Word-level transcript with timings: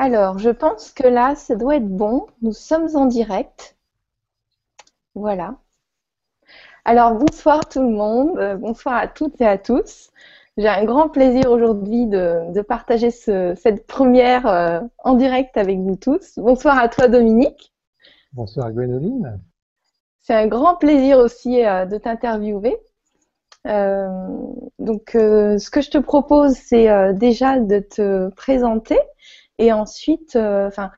Alors, 0.00 0.38
je 0.38 0.50
pense 0.50 0.92
que 0.92 1.08
là, 1.08 1.34
ça 1.34 1.56
doit 1.56 1.74
être 1.76 1.88
bon. 1.88 2.28
Nous 2.40 2.52
sommes 2.52 2.88
en 2.94 3.06
direct. 3.06 3.76
Voilà. 5.16 5.56
Alors, 6.84 7.14
bonsoir 7.14 7.68
tout 7.68 7.82
le 7.82 7.90
monde. 7.90 8.38
Euh, 8.38 8.54
bonsoir 8.54 8.94
à 8.94 9.08
toutes 9.08 9.40
et 9.40 9.46
à 9.46 9.58
tous. 9.58 10.10
J'ai 10.56 10.68
un 10.68 10.84
grand 10.84 11.08
plaisir 11.08 11.50
aujourd'hui 11.50 12.06
de, 12.06 12.62
partager 12.62 13.10
cette 13.10 13.86
première 13.88 14.46
euh, 14.46 14.80
en 14.98 15.14
direct 15.14 15.56
avec 15.56 15.78
vous 15.80 15.96
tous. 15.96 16.38
Bonsoir 16.38 16.78
à 16.78 16.88
toi, 16.88 17.08
Dominique. 17.08 17.74
Bonsoir, 18.32 18.70
Gwénoline. 18.70 19.40
C'est 20.20 20.34
un 20.34 20.46
grand 20.46 20.76
plaisir 20.76 21.18
aussi 21.18 21.64
euh, 21.64 21.86
de 21.86 21.98
t'interviewer. 21.98 22.76
donc, 23.64 25.10
ce 25.12 25.70
que 25.70 25.80
je 25.80 25.90
te 25.90 25.98
propose, 25.98 26.52
c'est 26.52 27.14
déjà 27.14 27.58
de 27.58 27.80
te 27.80 28.28
présenter 28.34 28.98
et 29.58 29.72
ensuite, 29.72 30.36
euh, 30.36 30.68
enfin, 30.68 30.92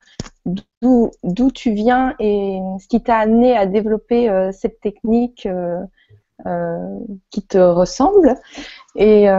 d'où 0.83 1.51
tu 1.53 1.73
viens 1.73 2.15
et 2.19 2.59
ce 2.81 2.89
qui 2.89 3.03
t'a 3.03 3.19
amené 3.19 3.57
à 3.57 3.67
développer 3.67 4.29
euh, 4.29 4.53
cette 4.53 4.81
technique 4.81 5.47
euh, 5.47 6.99
qui 7.31 7.43
te 7.43 7.59
ressemble. 7.59 8.35
Et, 8.97 9.31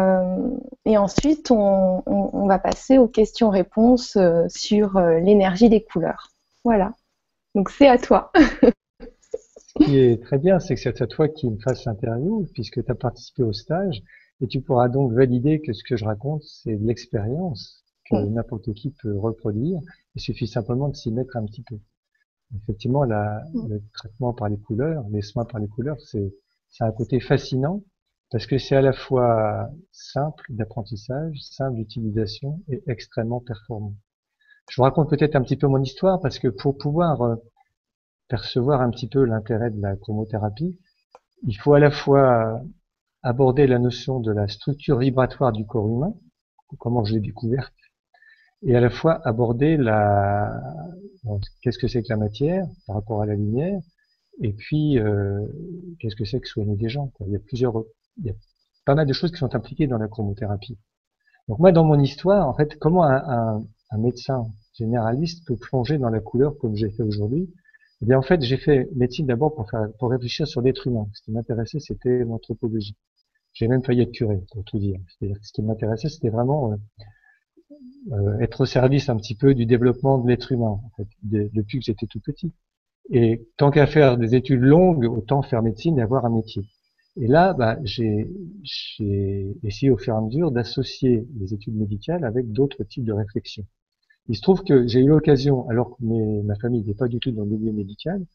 ensuite, 0.98 1.52
on, 1.52 2.04
on, 2.06 2.48
va 2.48 2.60
passer 2.60 2.98
aux 2.98 3.08
questions-réponses 3.08 4.18
sur 4.48 5.00
l'énergie 5.00 5.70
des 5.70 5.84
couleurs. 5.84 6.30
Voilà. 6.64 6.94
Donc 7.56 7.70
c'est 7.70 7.88
à 7.88 7.98
toi. 7.98 8.32
Ce 9.80 9.86
qui 9.86 10.00
est 10.00 10.22
très 10.22 10.38
bien, 10.38 10.60
c'est 10.60 10.76
que 10.76 10.82
c'est 10.82 11.02
à 11.02 11.08
toi 11.08 11.28
qui 11.28 11.50
me 11.50 11.58
fasses 11.60 11.86
l'interview, 11.86 12.46
puisque 12.54 12.84
tu 12.84 12.92
as 12.92 12.96
participé 12.96 13.44
au 13.44 13.54
stage, 13.54 14.04
et 14.42 14.48
tu 14.48 14.62
pourras 14.62 14.90
donc 14.90 15.14
valider 15.14 15.62
que 15.62 15.74
ce 15.74 15.84
que 15.84 15.96
je 15.96 16.06
raconte, 16.06 16.44
c'est 16.44 16.76
de 16.76 16.86
l'expérience 16.86 17.81
n'importe 18.14 18.74
qui 18.74 18.92
peut 18.92 19.18
reproduire. 19.18 19.80
Il 20.16 20.22
suffit 20.22 20.48
simplement 20.48 20.90
de 20.90 20.96
s'y 20.96 21.12
mettre 21.12 21.38
un 21.38 21.46
petit 21.46 21.64
peu. 21.64 21.78
Effectivement, 22.56 23.04
la, 23.04 23.44
le 23.54 23.82
traitement 23.94 24.34
par 24.34 24.50
les 24.50 24.58
couleurs, 24.58 25.06
les 25.12 25.22
soins 25.22 25.46
par 25.46 25.60
les 25.60 25.68
couleurs, 25.68 26.00
c'est 26.02 26.34
un 26.80 26.92
côté 26.92 27.20
fascinant 27.20 27.84
parce 28.30 28.46
que 28.46 28.58
c'est 28.58 28.76
à 28.76 28.82
la 28.82 28.94
fois 28.94 29.70
simple 29.92 30.46
d'apprentissage, 30.50 31.38
simple 31.42 31.76
d'utilisation 31.76 32.62
et 32.70 32.82
extrêmement 32.88 33.42
performant. 33.42 33.94
Je 34.70 34.78
vous 34.78 34.84
raconte 34.84 35.10
peut-être 35.10 35.36
un 35.36 35.42
petit 35.42 35.58
peu 35.58 35.68
mon 35.68 35.82
histoire 35.82 36.22
parce 36.22 36.40
que 36.40 36.48
pour 36.48 36.78
pouvoir 36.78 37.22
euh, 37.22 37.36
percevoir 38.30 38.82
un 38.82 38.90
petit 38.90 39.08
peu 39.08 39.26
l'intérêt 39.26 39.70
de 39.70 39.82
la 39.82 39.98
chromothérapie, 39.98 40.80
il 41.44 41.58
faut 41.58 41.74
à 41.74 41.80
la 41.80 41.92
fois 41.92 42.62
aborder 43.24 43.68
la 43.68 43.80
notion 43.80 44.20
de 44.20 44.32
la 44.32 44.48
structure 44.48 44.98
vibratoire 44.98 45.52
du 45.52 45.66
corps 45.66 45.88
humain, 45.88 46.14
comment 46.80 47.04
je 47.04 47.16
l'ai 47.16 47.20
découverte, 47.20 47.74
et 48.64 48.76
à 48.76 48.80
la 48.80 48.90
fois 48.90 49.20
aborder 49.26 49.78
la 49.78 50.62
qu'est-ce 51.62 51.78
que 51.78 51.88
c'est 51.88 52.02
que 52.02 52.10
la 52.10 52.18
matière 52.18 52.66
par 52.88 52.96
rapport 52.96 53.22
à 53.22 53.26
la 53.26 53.36
lumière 53.36 53.80
et 54.42 54.54
puis 54.54 55.00
euh, 55.00 55.46
qu'est-ce 56.00 56.16
que 56.16 56.26
c'est 56.26 56.40
que 56.40 56.48
soigner 56.48 56.76
des 56.76 56.90
gens 56.90 57.08
quoi. 57.16 57.28
il 57.28 57.34
y 57.34 57.36
a 57.36 57.40
plusieurs 57.40 57.84
il 58.18 58.28
y 58.28 58.30
a 58.30 58.34
pas 58.86 58.96
mal 58.96 59.06
de 59.08 59.14
choses 59.14 59.32
qui 59.32 59.38
sont 59.38 59.54
impliquées 59.56 59.88
dans 59.88 59.98
la 59.98 60.08
chromothérapie. 60.08 60.78
Donc 61.48 61.60
moi 61.60 61.72
dans 61.72 61.84
mon 61.84 62.00
histoire 62.00 62.48
en 62.48 62.54
fait 62.56 62.78
comment 62.80 63.04
un, 63.04 63.64
un, 63.92 63.98
médecin 63.98 64.46
généraliste 64.74 65.46
peut 65.48 65.58
plonger 65.58 65.98
dans 65.98 66.10
la 66.10 66.20
couleur 66.20 66.58
comme 66.58 66.76
j'ai 66.76 66.90
fait 66.90 67.04
aujourd'hui? 67.04 67.50
Eh 68.02 68.06
bien 68.06 68.18
en 68.18 68.22
fait 68.22 68.42
j'ai 68.42 68.58
fait 68.58 68.90
médecine 68.96 69.28
d'abord 69.28 69.54
pour 69.54 69.70
faire 69.70 69.88
pour 70.00 70.10
réfléchir 70.10 70.48
sur 70.48 70.62
l'être 70.62 70.88
humain. 70.88 71.08
Ce 71.14 71.22
qui 71.24 71.32
m'intéressait 71.32 71.80
c'était 71.80 72.20
l'anthropologie. 72.20 72.96
J'ai 73.54 73.68
même 73.68 73.84
failli 73.84 74.02
être 74.02 74.12
curé 74.12 74.42
pour 74.52 74.64
tout 74.64 74.80
dire. 74.80 75.00
C'est-à-dire 75.08 75.38
ce 75.42 75.52
qui 75.52 75.62
m'intéressait 75.62 76.10
c'était 76.10 76.30
vraiment 76.30 76.72
euh, 76.72 76.76
euh, 78.12 78.40
être 78.40 78.62
au 78.62 78.66
service 78.66 79.10
un 79.10 79.18
petit 79.18 79.36
peu 79.36 79.54
du 79.54 79.66
développement 79.66 80.18
de 80.18 80.28
l'être 80.28 80.52
humain, 80.52 80.82
en 80.84 80.92
fait, 80.98 81.08
depuis 81.24 81.80
que 81.80 81.86
j'étais 81.86 82.08
tout 82.08 82.20
petit. 82.20 82.52
Et 83.12 83.48
tant 83.58 83.72
qu'à 83.72 83.88
faire 83.88 84.18
des 84.18 84.36
études 84.36 84.62
longues, 84.62 85.06
autant 85.06 85.42
faire 85.42 85.62
médecine 85.62 86.00
et 86.00 86.02
avoir 86.02 86.26
un 86.26 86.30
métier. 86.30 86.64
Et 87.18 87.28
là, 87.28 87.54
bah, 87.54 87.78
j'ai 87.84 88.28
essayé 89.64 89.92
au 89.92 89.98
fur 89.98 90.14
et 90.14 90.18
à 90.18 90.22
mesure 90.22 90.52
d'associer 90.52 91.28
les 91.40 91.54
études 91.54 91.76
médicales 91.76 92.24
avec 92.24 92.52
d'autres 92.52 92.84
types 92.84 93.04
de 93.04 93.14
réflexions. 93.14 93.66
Il 94.28 94.36
se 94.36 94.42
trouve 94.42 94.64
que 94.64 94.88
j'ai 94.88 95.02
eu 95.02 95.08
l'occasion, 95.08 95.68
alors 95.70 95.98
que 95.98 96.04
ma 96.44 96.56
famille 96.56 96.84
n'est 96.84 96.94
pas 96.94 97.08
du 97.08 97.20
tout 97.20 97.32
dans 97.32 97.44
le 97.44 97.50
milieu 97.50 97.74
médical, 97.74 98.26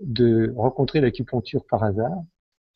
de 0.00 0.52
rencontrer 0.56 1.00
l'acupuncture 1.00 1.64
par 1.66 1.82
hasard. 1.82 2.22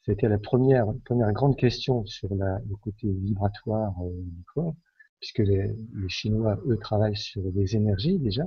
C'était 0.07 0.29
la 0.29 0.39
première, 0.39 0.87
première 1.05 1.31
grande 1.33 1.57
question 1.57 2.07
sur 2.07 2.35
la, 2.35 2.59
le 2.69 2.77
côté 2.77 3.09
vibratoire 3.09 3.93
euh, 4.03 4.11
du 4.15 4.43
corps 4.55 4.75
puisque 5.21 5.39
les, 5.39 5.69
les, 5.95 6.09
Chinois, 6.09 6.59
eux, 6.67 6.79
travaillent 6.79 7.17
sur 7.17 7.43
des 7.53 7.77
énergies 7.77 8.19
déjà, 8.19 8.45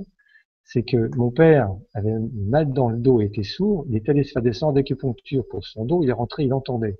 c'est 0.64 0.82
que 0.82 1.14
mon 1.16 1.30
père 1.30 1.70
avait 1.92 2.18
mal 2.32 2.72
dans 2.72 2.88
le 2.88 2.98
dos 2.98 3.20
et 3.20 3.26
était 3.26 3.42
sourd, 3.42 3.84
il 3.88 3.96
est 3.96 4.08
allé 4.08 4.24
se 4.24 4.32
faire 4.32 4.42
des 4.42 4.52
sortes 4.52 4.74
d'acupuncture 4.74 5.46
pour 5.48 5.64
son 5.66 5.84
dos, 5.84 6.02
il 6.02 6.08
est 6.08 6.12
rentré, 6.12 6.44
il 6.44 6.52
entendait. 6.52 6.98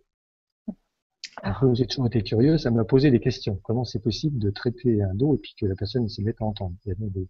Alors, 1.42 1.74
j'ai 1.74 1.86
toujours 1.86 2.06
été 2.06 2.22
curieux, 2.22 2.58
ça 2.58 2.70
m'a 2.70 2.84
posé 2.84 3.10
des 3.10 3.20
questions. 3.20 3.58
Comment 3.64 3.84
c'est 3.84 4.02
possible 4.02 4.38
de 4.38 4.50
traiter 4.50 5.02
un 5.02 5.14
dos 5.14 5.34
et 5.34 5.38
puis 5.38 5.54
que 5.58 5.66
la 5.66 5.74
personne 5.74 6.08
se 6.08 6.22
mette 6.22 6.40
à 6.40 6.44
entendre? 6.44 6.76
Il 6.84 6.88
y 6.90 6.92
a 6.92 6.94
des, 6.94 7.28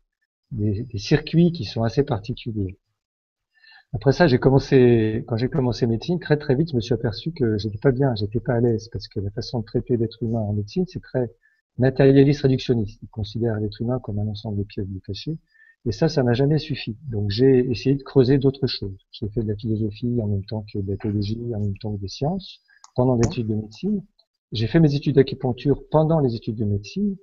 des, 0.50 0.82
des, 0.84 0.98
circuits 0.98 1.52
qui 1.52 1.64
sont 1.64 1.82
assez 1.82 2.04
particuliers. 2.04 2.78
Après 3.94 4.12
ça, 4.12 4.26
j'ai 4.26 4.38
commencé, 4.38 5.24
quand 5.26 5.36
j'ai 5.36 5.48
commencé 5.48 5.86
médecine, 5.86 6.18
très 6.18 6.36
très 6.36 6.54
vite, 6.54 6.70
je 6.70 6.76
me 6.76 6.80
suis 6.80 6.94
aperçu 6.94 7.32
que 7.32 7.56
j'étais 7.58 7.78
pas 7.78 7.92
bien, 7.92 8.14
j'étais 8.16 8.40
pas 8.40 8.54
à 8.54 8.60
l'aise, 8.60 8.88
parce 8.92 9.08
que 9.08 9.20
la 9.20 9.30
façon 9.30 9.60
de 9.60 9.64
traiter 9.64 9.96
l'être 9.96 10.22
humain 10.22 10.40
en 10.40 10.52
médecine, 10.52 10.84
c'est 10.86 11.00
très 11.00 11.30
matérialiste 11.78 12.42
réductionniste. 12.42 13.00
Il 13.02 13.08
considère 13.08 13.58
l'être 13.60 13.80
humain 13.80 13.98
comme 14.00 14.18
un 14.18 14.28
ensemble 14.28 14.58
de 14.58 14.64
pièces 14.64 14.88
détachées. 14.88 15.38
Et 15.86 15.92
ça, 15.92 16.08
ça 16.08 16.22
m'a 16.22 16.32
jamais 16.32 16.58
suffi. 16.58 16.96
Donc 17.10 17.30
j'ai 17.30 17.70
essayé 17.70 17.94
de 17.94 18.02
creuser 18.02 18.38
d'autres 18.38 18.66
choses. 18.66 18.96
J'ai 19.12 19.28
fait 19.28 19.42
de 19.42 19.48
la 19.48 19.56
philosophie 19.56 20.18
en 20.20 20.28
même 20.28 20.44
temps 20.44 20.64
que 20.72 20.78
de 20.78 20.90
la 20.90 20.96
théologie, 20.96 21.40
en 21.54 21.60
même 21.60 21.76
temps 21.78 21.94
que 21.94 22.00
des 22.00 22.08
sciences, 22.08 22.60
pendant 22.94 23.16
l'étude 23.16 23.46
de 23.46 23.54
médecine. 23.54 24.02
J'ai 24.52 24.66
fait 24.66 24.80
mes 24.80 24.94
études 24.94 25.16
d'acupuncture 25.16 25.82
pendant 25.90 26.20
les 26.20 26.34
études 26.36 26.56
de 26.56 26.64
médecine. 26.64 27.16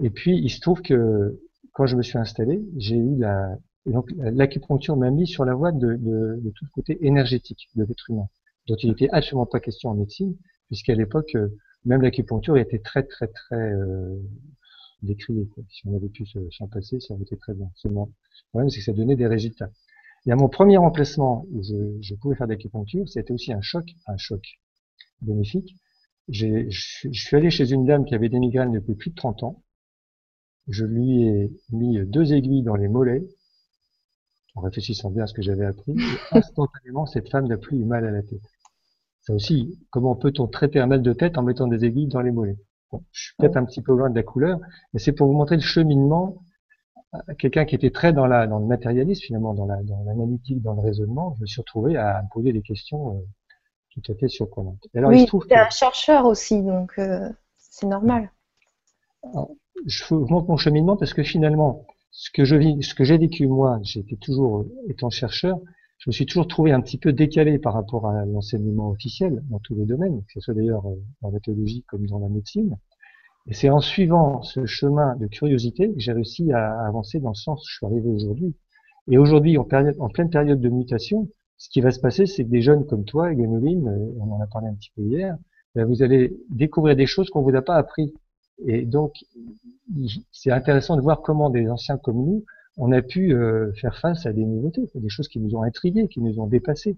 Et 0.00 0.10
puis, 0.10 0.38
il 0.38 0.50
se 0.50 0.60
trouve 0.60 0.80
que 0.82 1.40
quand 1.72 1.86
je 1.86 1.96
me 1.96 2.02
suis 2.02 2.18
installé, 2.18 2.62
j'ai 2.76 2.96
eu 2.96 3.16
la, 3.16 3.56
donc 3.86 4.12
l'acupuncture 4.18 4.96
m'a 4.96 5.10
mis 5.10 5.26
sur 5.26 5.44
la 5.44 5.54
voie 5.54 5.72
de, 5.72 5.94
de, 5.94 6.40
de, 6.40 6.50
tout 6.50 6.64
le 6.64 6.70
côté 6.72 6.98
énergétique 7.06 7.68
de 7.74 7.84
l'être 7.84 8.10
humain, 8.10 8.28
dont 8.68 8.76
il 8.76 8.90
n'était 8.90 9.08
absolument 9.10 9.46
pas 9.46 9.60
question 9.60 9.90
en 9.90 9.94
médecine, 9.94 10.36
puisqu'à 10.66 10.94
l'époque, 10.94 11.36
même 11.88 12.02
l'acupuncture 12.02 12.58
était 12.58 12.78
très 12.78 13.02
très 13.02 13.28
très 13.28 13.56
euh, 13.56 14.16
décriée. 15.02 15.48
Si 15.70 15.86
on 15.86 15.96
avait 15.96 16.08
pu 16.08 16.26
s'en 16.50 16.68
passer, 16.68 17.00
ça 17.00 17.14
aurait 17.14 17.22
été 17.22 17.36
très 17.36 17.54
bien. 17.54 17.70
Le 17.84 17.90
problème, 18.50 18.68
c'est 18.68 18.78
que 18.78 18.84
ça 18.84 18.92
donnait 18.92 19.16
des 19.16 19.26
résultats. 19.26 19.70
Et 20.26 20.32
à 20.32 20.36
mon 20.36 20.48
premier 20.48 20.76
emplacement 20.76 21.46
où 21.50 21.62
je, 21.62 21.96
je 22.02 22.14
pouvais 22.14 22.36
faire 22.36 22.46
d'acupuncture, 22.46 23.08
c'était 23.08 23.32
aussi 23.32 23.52
un 23.52 23.62
choc, 23.62 23.86
un 24.06 24.18
choc 24.18 24.60
bénéfique. 25.22 25.76
Je, 26.28 26.68
je 26.68 27.10
suis 27.10 27.36
allé 27.36 27.50
chez 27.50 27.72
une 27.72 27.86
dame 27.86 28.04
qui 28.04 28.14
avait 28.14 28.28
des 28.28 28.38
migraines 28.38 28.72
depuis 28.72 28.94
plus 28.94 29.10
de 29.10 29.14
30 29.14 29.42
ans. 29.44 29.62
Je 30.68 30.84
lui 30.84 31.26
ai 31.26 31.50
mis 31.70 32.04
deux 32.04 32.34
aiguilles 32.34 32.62
dans 32.62 32.76
les 32.76 32.88
mollets, 32.88 33.26
en 34.54 34.60
réfléchissant 34.60 35.10
bien 35.10 35.24
à 35.24 35.26
ce 35.26 35.32
que 35.32 35.40
j'avais 35.40 35.64
appris, 35.64 35.92
et 35.92 36.36
instantanément, 36.36 37.06
cette 37.06 37.30
femme 37.30 37.48
n'a 37.48 37.56
plus 37.56 37.78
eu 37.78 37.84
mal 37.86 38.04
à 38.04 38.10
la 38.10 38.22
tête 38.22 38.42
aussi, 39.34 39.78
comment 39.90 40.14
peut-on 40.14 40.46
traiter 40.46 40.80
un 40.80 40.86
mal 40.86 41.02
de 41.02 41.12
tête 41.12 41.38
en 41.38 41.42
mettant 41.42 41.66
des 41.66 41.84
aiguilles 41.84 42.08
dans 42.08 42.20
les 42.20 42.30
mollets? 42.30 42.58
Je 43.12 43.22
suis 43.22 43.34
peut-être 43.38 43.56
un 43.56 43.64
petit 43.64 43.82
peu 43.82 43.94
loin 43.94 44.10
de 44.10 44.14
la 44.14 44.22
couleur, 44.22 44.58
mais 44.92 45.00
c'est 45.00 45.12
pour 45.12 45.26
vous 45.26 45.34
montrer 45.34 45.56
le 45.56 45.62
cheminement. 45.62 46.42
Quelqu'un 47.38 47.64
qui 47.64 47.74
était 47.74 47.90
très 47.90 48.12
dans, 48.12 48.26
la, 48.26 48.46
dans 48.46 48.58
le 48.58 48.66
matérialisme, 48.66 49.22
finalement, 49.22 49.54
dans 49.54 49.66
l'analytique, 49.66 50.62
dans, 50.62 50.74
dans, 50.74 50.82
le 50.82 50.86
raisonnement, 50.86 51.34
je 51.36 51.42
me 51.42 51.46
suis 51.46 51.60
retrouvé 51.60 51.96
à 51.96 52.22
me 52.22 52.28
poser 52.32 52.52
des 52.52 52.62
questions 52.62 53.16
euh, 53.16 53.20
tout 53.90 54.12
à 54.12 54.14
fait 54.14 54.28
surprenantes. 54.28 54.86
alors, 54.94 55.10
oui, 55.10 55.26
tu 55.26 55.36
es 55.50 55.56
un 55.56 55.70
chercheur 55.70 56.26
aussi, 56.26 56.62
donc 56.62 56.92
euh, 56.98 57.28
c'est 57.56 57.86
normal. 57.86 58.30
je 59.86 60.14
vous 60.14 60.26
montre 60.26 60.48
mon 60.48 60.56
cheminement 60.56 60.96
parce 60.96 61.14
que 61.14 61.22
finalement, 61.22 61.86
ce 62.10 62.30
que 62.30 62.44
je 62.44 62.56
vis, 62.56 62.82
ce 62.82 62.94
que 62.94 63.04
j'ai 63.04 63.18
vécu 63.18 63.46
moi, 63.46 63.78
j'étais 63.82 64.16
toujours 64.16 64.58
euh, 64.58 64.72
étant 64.88 65.10
chercheur, 65.10 65.58
je 65.98 66.10
me 66.10 66.12
suis 66.12 66.26
toujours 66.26 66.46
trouvé 66.46 66.72
un 66.72 66.80
petit 66.80 66.98
peu 66.98 67.12
décalé 67.12 67.58
par 67.58 67.74
rapport 67.74 68.06
à 68.08 68.24
l'enseignement 68.24 68.90
officiel 68.90 69.42
dans 69.50 69.58
tous 69.58 69.74
les 69.74 69.84
domaines, 69.84 70.22
que 70.22 70.32
ce 70.34 70.40
soit 70.40 70.54
d'ailleurs 70.54 70.86
euh, 70.86 70.94
dans 71.22 71.30
la 71.30 71.40
théologie 71.40 71.84
comme 71.88 72.06
dans 72.06 72.20
la 72.20 72.28
médecine. 72.28 72.76
Et 73.48 73.54
c'est 73.54 73.70
en 73.70 73.80
suivant 73.80 74.42
ce 74.42 74.64
chemin 74.66 75.16
de 75.16 75.26
curiosité 75.26 75.92
que 75.92 75.98
j'ai 75.98 76.12
réussi 76.12 76.52
à 76.52 76.86
avancer 76.86 77.18
dans 77.18 77.30
le 77.30 77.34
sens 77.34 77.62
où 77.62 77.68
je 77.68 77.76
suis 77.76 77.86
arrivé 77.86 78.08
aujourd'hui. 78.08 78.54
Et 79.10 79.18
aujourd'hui, 79.18 79.58
en, 79.58 79.62
en, 79.62 80.08
pleine 80.08 80.30
période 80.30 80.60
de 80.60 80.68
mutation, 80.68 81.28
ce 81.56 81.68
qui 81.70 81.80
va 81.80 81.90
se 81.90 81.98
passer, 81.98 82.26
c'est 82.26 82.44
que 82.44 82.50
des 82.50 82.62
jeunes 82.62 82.86
comme 82.86 83.04
toi, 83.04 83.34
Gwenoline, 83.34 83.88
euh, 83.88 84.20
on 84.20 84.32
en 84.32 84.40
a 84.40 84.46
parlé 84.46 84.68
un 84.68 84.74
petit 84.74 84.92
peu 84.94 85.02
hier, 85.02 85.36
ben, 85.74 85.84
vous 85.84 86.02
allez 86.02 86.36
découvrir 86.50 86.94
des 86.94 87.06
choses 87.06 87.28
qu'on 87.30 87.42
vous 87.42 87.56
a 87.56 87.62
pas 87.62 87.76
appris. 87.76 88.14
Et 88.64 88.84
donc, 88.84 89.14
c'est 90.30 90.50
intéressant 90.50 90.96
de 90.96 91.00
voir 91.00 91.22
comment 91.22 91.50
des 91.50 91.68
anciens 91.68 91.96
comme 91.96 92.16
nous 92.16 92.44
on 92.78 92.92
a 92.92 93.02
pu 93.02 93.34
euh, 93.34 93.72
faire 93.74 93.98
face 93.98 94.26
à 94.26 94.32
des 94.32 94.44
nouveautés, 94.44 94.88
des 94.94 95.08
choses 95.10 95.28
qui 95.28 95.40
nous 95.40 95.54
ont 95.56 95.62
intrigués, 95.62 96.08
qui 96.08 96.20
nous 96.20 96.40
ont 96.40 96.46
dépassés. 96.46 96.96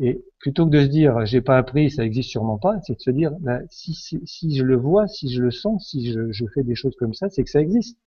Et 0.00 0.24
plutôt 0.40 0.66
que 0.66 0.70
de 0.70 0.82
se 0.82 0.86
dire 0.88 1.24
j'ai 1.26 1.40
pas 1.40 1.58
appris, 1.58 1.90
ça 1.90 2.04
existe 2.04 2.30
sûrement 2.30 2.58
pas, 2.58 2.80
c'est 2.82 2.94
de 2.96 3.00
se 3.00 3.10
dire 3.10 3.32
bah, 3.40 3.60
si, 3.70 3.94
si, 3.94 4.20
si, 4.26 4.56
je 4.56 4.64
le 4.64 4.76
vois, 4.76 5.06
si 5.08 5.32
je 5.32 5.42
le 5.42 5.50
sens, 5.50 5.88
si 5.90 6.12
je, 6.12 6.32
je 6.32 6.46
fais 6.54 6.64
des 6.64 6.74
choses 6.76 6.96
comme 6.96 7.14
ça, 7.14 7.30
c'est 7.30 7.44
que 7.44 7.50
ça 7.50 7.60
existe. 7.60 7.98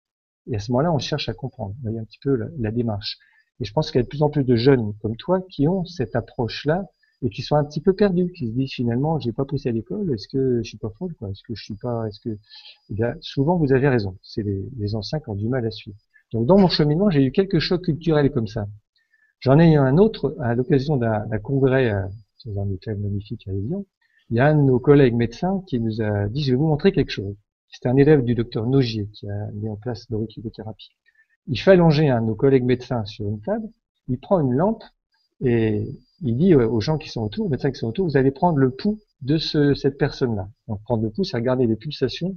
Et 0.48 0.56
à 0.56 0.58
ce 0.60 0.72
moment-là, 0.72 0.92
on 0.92 0.98
cherche 0.98 1.28
à 1.28 1.34
comprendre. 1.34 1.74
Vous 1.76 1.82
voyez 1.82 1.98
un 1.98 2.04
petit 2.04 2.18
peu 2.22 2.34
la, 2.36 2.46
la 2.58 2.70
démarche. 2.72 3.18
Et 3.60 3.64
je 3.64 3.72
pense 3.72 3.90
qu'il 3.90 3.98
y 3.98 4.02
a 4.02 4.04
de 4.04 4.08
plus 4.08 4.22
en 4.22 4.30
plus 4.30 4.44
de 4.44 4.56
jeunes 4.56 4.94
comme 5.02 5.16
toi 5.16 5.40
qui 5.50 5.68
ont 5.68 5.84
cette 5.84 6.16
approche-là 6.16 6.86
et 7.22 7.30
qui 7.30 7.42
sont 7.42 7.56
un 7.56 7.64
petit 7.64 7.80
peu 7.80 7.94
perdus, 7.94 8.32
qui 8.32 8.48
se 8.48 8.52
disent 8.52 8.72
finalement, 8.72 9.18
j'ai 9.18 9.32
pas 9.32 9.44
poussé 9.44 9.68
à 9.70 9.72
l'école, 9.72 10.12
est-ce 10.12 10.28
que 10.28 10.58
je 10.62 10.68
suis 10.68 10.78
pas 10.78 10.90
folle, 10.98 11.14
quoi? 11.14 11.30
Est-ce 11.30 11.42
que 11.46 11.54
je 11.54 11.62
suis 11.64 11.76
pas, 11.76 12.06
est-ce 12.08 12.20
que, 12.20 12.38
eh 12.90 12.94
bien, 12.94 13.14
souvent 13.20 13.56
vous 13.56 13.72
avez 13.72 13.88
raison. 13.88 14.18
C'est 14.22 14.42
les, 14.42 14.68
les 14.78 14.94
anciens 14.94 15.20
qui 15.20 15.30
ont 15.30 15.34
du 15.34 15.48
mal 15.48 15.64
à 15.66 15.70
suivre. 15.70 15.98
Donc 16.32 16.46
dans 16.46 16.58
mon 16.58 16.68
cheminement, 16.68 17.10
j'ai 17.10 17.24
eu 17.24 17.32
quelques 17.32 17.58
chocs 17.58 17.84
culturels 17.84 18.30
comme 18.30 18.46
ça. 18.46 18.66
J'en 19.40 19.58
ai 19.58 19.72
eu 19.72 19.76
un 19.76 19.98
autre 19.98 20.34
à 20.40 20.54
l'occasion 20.54 20.96
d'un 20.96 21.38
congrès 21.42 21.92
euh, 21.92 22.02
dans 22.46 22.62
un 22.62 22.70
hôtel 22.70 22.98
magnifique 22.98 23.46
à 23.48 23.52
Lyon. 23.52 23.86
Il 24.30 24.36
y 24.36 24.40
a 24.40 24.46
un 24.46 24.56
de 24.56 24.62
nos 24.62 24.80
collègues 24.80 25.14
médecins 25.14 25.62
qui 25.66 25.78
nous 25.80 26.02
a 26.02 26.28
dit, 26.28 26.42
je 26.42 26.50
vais 26.52 26.56
vous 26.56 26.66
montrer 26.66 26.92
quelque 26.92 27.10
chose. 27.10 27.36
C'était 27.68 27.88
un 27.88 27.96
élève 27.96 28.24
du 28.24 28.34
docteur 28.34 28.66
Nogier 28.66 29.08
qui 29.12 29.28
a 29.28 29.50
mis 29.52 29.68
en 29.68 29.76
place 29.76 30.08
l'auriculothérapie. 30.10 30.90
Il 31.46 31.58
fait 31.58 31.72
allonger 31.72 32.08
un 32.08 32.20
de 32.22 32.26
nos 32.26 32.34
collègues 32.34 32.64
médecins 32.64 33.04
sur 33.04 33.28
une 33.28 33.40
table, 33.40 33.68
il 34.08 34.18
prend 34.18 34.40
une 34.40 34.52
lampe 34.52 34.82
et 35.40 35.86
il 36.22 36.36
dit 36.36 36.54
aux 36.54 36.80
gens 36.80 36.98
qui 36.98 37.08
sont 37.08 37.22
autour, 37.22 37.46
aux 37.46 37.48
médecins 37.48 37.70
qui 37.70 37.78
sont 37.78 37.88
autour, 37.88 38.06
vous 38.06 38.16
allez 38.16 38.30
prendre 38.30 38.58
le 38.58 38.70
pouls 38.70 38.98
de 39.20 39.38
ce, 39.38 39.74
cette 39.74 39.98
personne-là. 39.98 40.48
Donc 40.66 40.82
prendre 40.82 41.02
le 41.02 41.10
pouls, 41.10 41.24
c'est 41.24 41.36
regarder 41.36 41.66
les 41.66 41.76
pulsations 41.76 42.36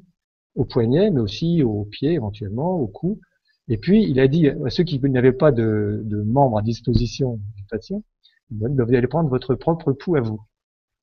au 0.56 0.66
poignet, 0.66 1.10
mais 1.10 1.22
aussi 1.22 1.64
au 1.64 1.86
pied 1.86 2.12
éventuellement, 2.14 2.76
au 2.76 2.88
cou. 2.88 3.20
Et 3.70 3.78
puis 3.78 4.04
il 4.04 4.20
a 4.20 4.28
dit 4.28 4.50
à 4.50 4.70
ceux 4.70 4.84
qui 4.84 5.00
n'avaient 5.00 5.32
pas 5.32 5.52
de, 5.52 6.02
de 6.04 6.22
membres 6.24 6.58
à 6.58 6.62
disposition 6.62 7.40
du 7.56 7.64
patient, 7.70 8.04
vous 8.50 8.96
allez 8.96 9.08
prendre 9.08 9.30
votre 9.30 9.56
propre 9.56 9.94
pouls 9.94 10.16
à 10.16 10.22
vous, 10.22 10.42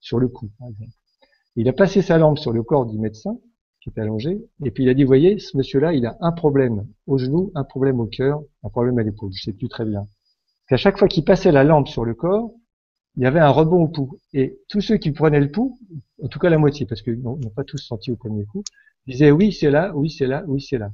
sur 0.00 0.18
le 0.18 0.28
cou. 0.28 0.50
Il 1.54 1.68
a 1.68 1.72
passé 1.72 2.02
sa 2.02 2.18
lampe 2.18 2.38
sur 2.38 2.52
le 2.52 2.62
corps 2.62 2.86
du 2.86 2.98
médecin, 2.98 3.38
qui 3.80 3.90
était 3.90 4.00
allongé, 4.00 4.44
et 4.64 4.70
puis 4.72 4.82
il 4.82 4.88
a 4.88 4.94
dit, 4.94 5.04
voyez, 5.04 5.38
ce 5.38 5.56
monsieur-là, 5.56 5.94
il 5.94 6.06
a 6.06 6.16
un 6.20 6.32
problème 6.32 6.86
au 7.06 7.18
genou, 7.18 7.52
un 7.54 7.62
problème 7.62 8.00
au 8.00 8.06
cœur, 8.06 8.42
un 8.64 8.68
problème 8.68 8.98
à 8.98 9.04
l'épaule, 9.04 9.30
je 9.32 9.42
sais 9.44 9.52
plus 9.52 9.68
très 9.68 9.84
bien. 9.84 10.06
Qu'à 10.68 10.76
chaque 10.76 10.98
fois 10.98 11.06
qu'il 11.06 11.24
passait 11.24 11.52
la 11.52 11.62
lampe 11.62 11.86
sur 11.86 12.04
le 12.04 12.14
corps, 12.14 12.50
il 13.16 13.22
y 13.22 13.26
avait 13.26 13.40
un 13.40 13.48
rebond 13.48 13.84
au 13.84 13.88
pouls. 13.88 14.18
Et 14.34 14.58
tous 14.68 14.80
ceux 14.80 14.96
qui 14.96 15.12
prenaient 15.12 15.40
le 15.40 15.50
pouls, 15.50 15.78
en 16.22 16.28
tout 16.28 16.40
cas 16.40 16.50
la 16.50 16.58
moitié, 16.58 16.84
parce 16.84 17.00
qu'ils 17.00 17.22
n'ont 17.22 17.38
pas 17.54 17.64
tous 17.64 17.78
senti 17.78 18.10
au 18.10 18.16
premier 18.16 18.44
coup, 18.44 18.64
disaient 19.06 19.30
oui, 19.30 19.52
c'est 19.52 19.70
là, 19.70 19.92
oui, 19.94 20.10
c'est 20.10 20.26
là, 20.26 20.44
oui, 20.48 20.60
c'est 20.60 20.78
là. 20.78 20.90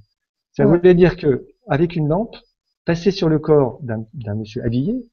Ça 0.52 0.66
voulait 0.66 0.94
dire 0.94 1.16
que, 1.16 1.46
avec 1.66 1.96
une 1.96 2.08
lampe, 2.08 2.36
passée 2.84 3.10
sur 3.10 3.28
le 3.28 3.38
corps 3.38 3.80
d'un 3.82 4.34
monsieur 4.34 4.64
habillé, 4.64 5.08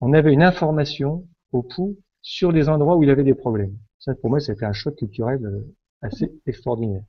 on 0.00 0.12
avait 0.12 0.32
une 0.32 0.42
information 0.42 1.26
au 1.52 1.62
pouls 1.62 1.98
sur 2.22 2.52
les 2.52 2.68
endroits 2.68 2.96
où 2.96 3.02
il 3.02 3.10
avait 3.10 3.24
des 3.24 3.34
problèmes. 3.34 3.76
Ça, 3.98 4.14
pour 4.14 4.30
moi, 4.30 4.40
c'était 4.40 4.64
un 4.64 4.72
choc 4.72 4.96
culturel 4.96 5.44
euh, 5.44 5.74
assez 6.00 6.32
extraordinaire. 6.46 7.02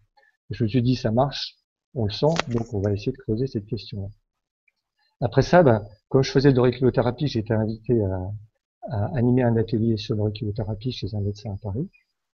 je 0.49 0.63
me 0.63 0.67
suis 0.67 0.81
dit, 0.81 0.95
ça 0.95 1.11
marche, 1.11 1.55
on 1.93 2.05
le 2.05 2.11
sent, 2.11 2.33
donc 2.49 2.73
on 2.73 2.81
va 2.81 2.91
essayer 2.91 3.11
de 3.13 3.17
creuser 3.17 3.47
cette 3.47 3.65
question-là. 3.65 4.07
Après 5.21 5.41
ça, 5.41 5.63
ben, 5.63 5.85
comme 6.09 6.23
je 6.23 6.31
faisais 6.31 6.51
de 6.51 6.57
l'auriculothérapie, 6.57 7.27
j'ai 7.27 7.39
été 7.39 7.53
invité 7.53 8.01
à, 8.03 8.31
à, 8.89 9.17
animer 9.17 9.43
un 9.43 9.55
atelier 9.55 9.95
sur 9.95 10.15
l'auriculothérapie 10.15 10.91
chez 10.91 11.15
un 11.15 11.21
médecin 11.21 11.53
à 11.53 11.57
Paris, 11.61 11.89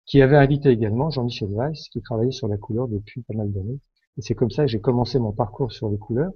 qui 0.05 0.21
avait 0.21 0.37
invité 0.37 0.69
également 0.69 1.09
Jean-Michel 1.09 1.49
Weiss, 1.49 1.89
qui 1.89 2.01
travaillait 2.01 2.31
sur 2.31 2.47
la 2.47 2.57
couleur 2.57 2.87
depuis 2.87 3.23
pas 3.23 3.33
mal 3.33 3.51
d'années. 3.51 3.79
Et 4.17 4.21
c'est 4.21 4.35
comme 4.35 4.51
ça 4.51 4.63
que 4.63 4.71
j'ai 4.71 4.79
commencé 4.79 5.19
mon 5.19 5.31
parcours 5.31 5.71
sur 5.71 5.89
les 5.89 5.97
couleurs, 5.97 6.31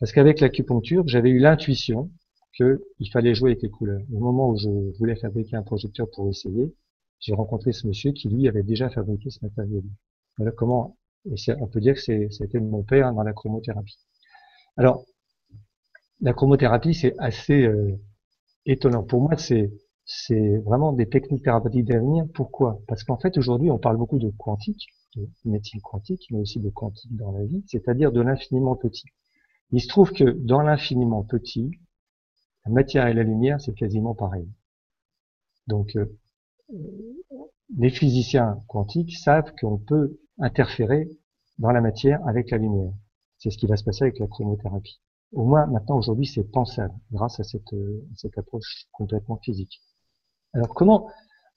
parce 0.00 0.12
qu'avec 0.12 0.40
l'acupuncture, 0.40 1.06
j'avais 1.06 1.30
eu 1.30 1.38
l'intuition 1.38 2.10
qu'il 2.54 3.10
fallait 3.12 3.34
jouer 3.34 3.50
avec 3.52 3.62
les 3.62 3.70
couleurs. 3.70 4.02
Au 4.12 4.18
moment 4.18 4.50
où 4.50 4.56
je 4.56 4.68
voulais 4.98 5.16
fabriquer 5.16 5.56
un 5.56 5.62
projecteur 5.62 6.08
pour 6.10 6.28
essayer, 6.28 6.74
j'ai 7.20 7.34
rencontré 7.34 7.72
ce 7.72 7.86
monsieur 7.86 8.12
qui, 8.12 8.28
lui, 8.28 8.48
avait 8.48 8.62
déjà 8.62 8.90
fabriqué 8.90 9.30
ce 9.30 9.38
matériel. 9.42 9.82
Voilà 10.36 10.52
comment, 10.52 10.96
on 11.26 11.66
peut 11.66 11.80
dire 11.80 11.94
que 11.94 12.28
c'était 12.30 12.60
mon 12.60 12.82
père 12.82 13.12
dans 13.12 13.22
la 13.22 13.32
chromothérapie. 13.32 13.98
Alors, 14.76 15.04
la 16.20 16.32
chromothérapie, 16.32 16.94
c'est 16.94 17.14
assez 17.18 17.62
euh, 17.64 17.96
étonnant. 18.66 19.02
Pour 19.02 19.20
moi, 19.22 19.36
c'est 19.36 19.70
c'est 20.08 20.56
vraiment 20.64 20.94
des 20.94 21.06
techniques 21.08 21.44
thérapeutiques 21.44 21.84
d'avenir. 21.84 22.24
Pourquoi? 22.32 22.80
Parce 22.88 23.04
qu'en 23.04 23.18
fait, 23.18 23.36
aujourd'hui, 23.36 23.70
on 23.70 23.78
parle 23.78 23.98
beaucoup 23.98 24.18
de 24.18 24.30
quantique, 24.38 24.88
médecine 25.44 25.80
quantique, 25.80 26.26
mais 26.30 26.38
aussi 26.38 26.60
de 26.60 26.70
quantique 26.70 27.14
dans 27.16 27.32
la 27.32 27.44
vie, 27.44 27.64
c'est-à-dire 27.66 28.12
de 28.12 28.20
l'infiniment 28.20 28.76
petit. 28.76 29.06
Il 29.72 29.80
se 29.80 29.88
trouve 29.88 30.12
que 30.12 30.24
dans 30.24 30.62
l'infiniment 30.62 31.22
petit, 31.22 31.70
la 32.64 32.72
matière 32.72 33.06
et 33.06 33.14
la 33.14 33.22
lumière, 33.22 33.60
c'est 33.60 33.74
quasiment 33.74 34.14
pareil. 34.14 34.48
Donc, 35.66 35.96
euh, 35.96 36.06
les 37.76 37.90
physiciens 37.90 38.62
quantiques 38.66 39.16
savent 39.16 39.52
qu'on 39.60 39.78
peut 39.78 40.18
interférer 40.38 41.08
dans 41.58 41.70
la 41.70 41.80
matière 41.80 42.26
avec 42.26 42.50
la 42.50 42.58
lumière. 42.58 42.92
C'est 43.38 43.50
ce 43.50 43.58
qui 43.58 43.66
va 43.66 43.76
se 43.76 43.84
passer 43.84 44.04
avec 44.04 44.18
la 44.18 44.26
chromothérapie. 44.26 45.00
Au 45.32 45.44
moins, 45.44 45.66
maintenant, 45.66 45.98
aujourd'hui, 45.98 46.26
c'est 46.26 46.44
pensable 46.44 46.94
grâce 47.12 47.38
à 47.40 47.44
cette, 47.44 47.72
euh, 47.74 48.06
cette 48.16 48.38
approche 48.38 48.86
complètement 48.92 49.36
physique. 49.36 49.80
Alors, 50.54 50.74
comment 50.74 51.10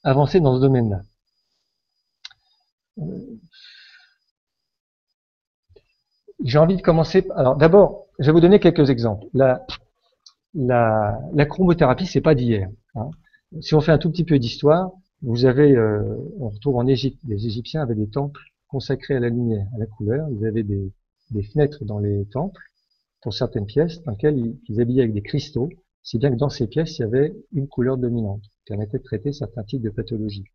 avancer 0.03 0.41
dans 0.41 0.55
ce 0.55 0.61
domaine-là? 0.61 1.01
J'ai 6.43 6.57
envie 6.57 6.75
de 6.75 6.81
commencer. 6.81 7.25
Alors, 7.35 7.55
d'abord, 7.55 8.07
je 8.19 8.25
vais 8.25 8.31
vous 8.31 8.39
donner 8.39 8.59
quelques 8.59 8.89
exemples. 8.89 9.27
La, 9.33 9.65
la, 10.53 11.19
la 11.33 11.45
chromothérapie, 11.45 12.05
c'est 12.05 12.21
pas 12.21 12.35
d'hier. 12.35 12.69
Hein. 12.95 13.09
Si 13.59 13.75
on 13.75 13.81
fait 13.81 13.91
un 13.91 13.97
tout 13.97 14.11
petit 14.11 14.23
peu 14.23 14.39
d'histoire, 14.39 14.91
vous 15.21 15.45
avez, 15.45 15.75
euh, 15.75 16.01
on 16.39 16.49
retrouve 16.49 16.77
en 16.77 16.87
Égypte, 16.87 17.19
les 17.27 17.45
Égyptiens 17.45 17.81
avaient 17.81 17.95
des 17.95 18.09
temples 18.09 18.41
consacrés 18.67 19.15
à 19.15 19.19
la 19.19 19.29
lumière, 19.29 19.67
à 19.75 19.77
la 19.77 19.85
couleur. 19.85 20.27
Ils 20.31 20.45
avaient 20.45 20.63
des, 20.63 20.91
des 21.31 21.43
fenêtres 21.43 21.85
dans 21.85 21.99
les 21.99 22.25
temples 22.25 22.61
pour 23.21 23.33
certaines 23.33 23.65
pièces 23.65 24.01
dans 24.03 24.11
lesquelles 24.11 24.55
ils, 24.67 24.81
habillaient 24.81 25.03
avec 25.03 25.13
des 25.13 25.21
cristaux, 25.21 25.69
si 26.03 26.17
bien 26.17 26.31
que 26.31 26.37
dans 26.37 26.49
ces 26.49 26.67
pièces, 26.67 26.97
il 26.97 27.01
y 27.01 27.05
avait 27.05 27.35
une 27.53 27.67
couleur 27.67 27.97
dominante 27.97 28.41
qui 28.41 28.63
permettait 28.67 28.97
de 28.97 29.03
traiter 29.03 29.31
certains 29.31 29.63
types 29.63 29.83
de 29.83 29.89
pathologies. 29.89 30.45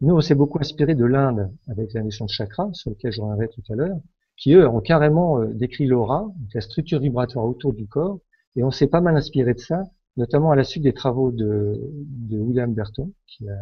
Nous, 0.00 0.14
on 0.14 0.20
s'est 0.20 0.34
beaucoup 0.34 0.58
inspiré 0.58 0.94
de 0.94 1.04
l'Inde 1.04 1.52
avec 1.68 1.92
la 1.92 2.02
notion 2.02 2.24
de 2.24 2.30
chakra, 2.30 2.70
sur 2.72 2.90
lequel 2.90 3.12
je 3.12 3.20
reviendrai 3.20 3.48
tout 3.48 3.62
à 3.70 3.74
l'heure, 3.74 3.98
qui 4.36 4.54
eux 4.54 4.66
ont 4.66 4.80
carrément 4.80 5.40
euh, 5.40 5.52
décrit 5.52 5.86
l'aura, 5.86 6.26
la 6.54 6.60
structure 6.62 7.00
vibratoire 7.00 7.44
autour 7.44 7.74
du 7.74 7.86
corps, 7.86 8.18
et 8.56 8.64
on 8.64 8.70
s'est 8.70 8.86
pas 8.86 9.02
mal 9.02 9.16
inspiré 9.16 9.52
de 9.52 9.58
ça, 9.60 9.82
notamment 10.16 10.50
à 10.50 10.56
la 10.56 10.64
suite 10.64 10.82
des 10.82 10.94
travaux 10.94 11.30
de, 11.30 11.78
de 11.92 12.38
William 12.38 12.72
Burton, 12.72 13.12
qui 13.26 13.48
a 13.48 13.56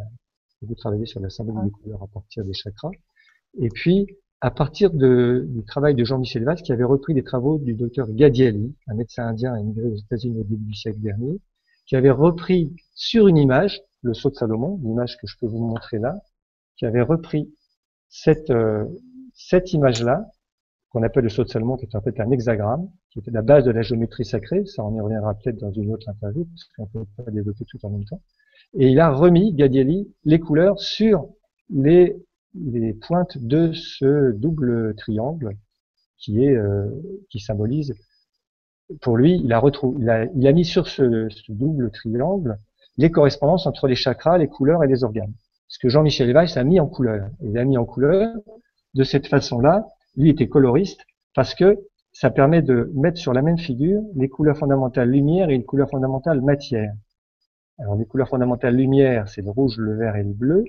beaucoup 0.62 0.76
travaillé 0.76 1.06
sur 1.06 1.20
la 1.20 1.28
symbolique 1.28 1.64
des 1.64 1.70
couleurs 1.70 2.02
à 2.02 2.06
partir 2.06 2.44
des 2.44 2.52
chakras. 2.52 2.90
Et 3.60 3.68
puis, 3.68 4.06
à 4.40 4.52
partir 4.52 4.92
de, 4.92 5.46
du 5.48 5.64
travail 5.64 5.96
de 5.96 6.04
Jean-Michel 6.04 6.44
Valls, 6.44 6.62
qui 6.62 6.72
avait 6.72 6.84
repris 6.84 7.14
les 7.14 7.24
travaux 7.24 7.58
du 7.58 7.74
docteur 7.74 8.08
Gadiali, 8.12 8.74
un 8.86 8.94
médecin 8.94 9.26
indien 9.26 9.58
immigré 9.58 9.86
aux 9.86 9.96
États-Unis 9.96 10.40
au 10.40 10.44
début 10.44 10.64
du 10.64 10.74
siècle 10.74 11.00
dernier, 11.00 11.40
qui 11.86 11.96
avait 11.96 12.10
repris 12.10 12.76
sur 12.94 13.26
une 13.26 13.36
image, 13.36 13.80
le 14.02 14.14
sceau 14.14 14.30
de 14.30 14.36
Salomon, 14.36 14.80
l'image 14.82 15.16
que 15.16 15.26
je 15.26 15.36
peux 15.40 15.46
vous 15.46 15.64
montrer 15.64 15.98
là, 15.98 16.20
qui 16.76 16.86
avait 16.86 17.02
repris 17.02 17.52
cette, 18.08 18.50
euh, 18.50 18.84
cette 19.34 19.72
image-là, 19.72 20.24
qu'on 20.90 21.02
appelle 21.02 21.24
le 21.24 21.28
sceau 21.28 21.44
de 21.44 21.48
Salomon, 21.48 21.76
qui 21.76 21.84
est 21.84 21.94
en 21.94 22.00
fait 22.00 22.18
un 22.20 22.30
hexagramme, 22.30 22.88
qui 23.10 23.18
était 23.18 23.30
la 23.30 23.42
base 23.42 23.64
de 23.64 23.70
la 23.70 23.82
géométrie 23.82 24.24
sacrée, 24.24 24.64
ça 24.66 24.84
on 24.84 24.94
y 24.94 25.00
reviendra 25.00 25.34
peut-être 25.34 25.58
dans 25.58 25.72
une 25.72 25.92
autre 25.92 26.08
interview, 26.08 26.46
parce 26.46 26.64
qu'on 26.90 27.00
ne 27.00 27.04
peut 27.04 27.10
pas 27.24 27.30
développer 27.30 27.64
tout 27.66 27.78
en 27.84 27.90
même 27.90 28.04
temps, 28.04 28.22
et 28.74 28.88
il 28.88 29.00
a 29.00 29.10
remis, 29.10 29.54
Gadiali, 29.54 30.12
les 30.24 30.40
couleurs 30.40 30.80
sur 30.80 31.28
les 31.70 32.16
les 32.54 32.94
pointes 32.94 33.38
de 33.38 33.72
ce 33.72 34.32
double 34.32 34.94
triangle 34.96 35.56
qui 36.16 36.44
est 36.44 36.56
euh, 36.56 36.88
qui 37.30 37.40
symbolise 37.40 37.94
pour 39.00 39.16
lui 39.16 39.40
il 39.44 39.52
a 39.52 39.58
retrouvé 39.58 39.98
il 40.00 40.10
a, 40.10 40.24
il 40.24 40.46
a 40.46 40.52
mis 40.52 40.64
sur 40.64 40.88
ce, 40.88 41.28
ce, 41.28 41.52
double 41.52 41.90
triangle 41.90 42.58
les 42.98 43.10
correspondances 43.10 43.66
entre 43.66 43.88
les 43.88 43.94
chakras, 43.94 44.36
les 44.36 44.48
couleurs 44.48 44.84
et 44.84 44.86
les 44.86 45.04
organes. 45.04 45.32
Ce 45.68 45.78
que 45.78 45.88
Jean-Michel 45.88 46.32
Weiss 46.34 46.56
a 46.56 46.64
mis 46.64 46.80
en 46.80 46.86
couleur. 46.86 47.30
Il 47.40 47.56
a 47.56 47.64
mis 47.64 47.78
en 47.78 47.84
couleur 47.84 48.28
de 48.94 49.04
cette 49.04 49.26
façon-là. 49.26 49.86
Lui 50.16 50.30
était 50.30 50.48
coloriste 50.48 51.00
parce 51.34 51.54
que 51.54 51.78
ça 52.12 52.30
permet 52.30 52.60
de 52.60 52.90
mettre 52.94 53.18
sur 53.18 53.32
la 53.32 53.42
même 53.42 53.58
figure 53.58 54.02
les 54.14 54.28
couleurs 54.28 54.58
fondamentales 54.58 55.10
lumière 55.10 55.48
et 55.48 55.54
une 55.54 55.64
couleur 55.64 55.88
fondamentale 55.88 56.42
matière. 56.42 56.92
Alors 57.78 57.96
les 57.96 58.04
couleurs 58.04 58.28
fondamentales 58.28 58.74
lumière, 58.74 59.28
c'est 59.28 59.42
le 59.42 59.50
rouge, 59.50 59.78
le 59.78 59.96
vert 59.96 60.16
et 60.16 60.24
le 60.24 60.32
bleu 60.32 60.64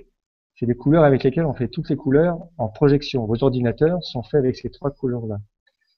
c'est 0.60 0.66
les 0.66 0.74
couleurs 0.74 1.04
avec 1.04 1.24
lesquelles 1.24 1.46
on 1.46 1.54
fait 1.54 1.68
toutes 1.68 1.88
les 1.88 1.96
couleurs 1.96 2.38
en 2.58 2.68
projection. 2.68 3.24
Vos 3.24 3.42
ordinateurs 3.42 4.04
sont 4.04 4.22
faits 4.22 4.40
avec 4.40 4.56
ces 4.56 4.68
trois 4.68 4.90
couleurs-là. 4.90 5.38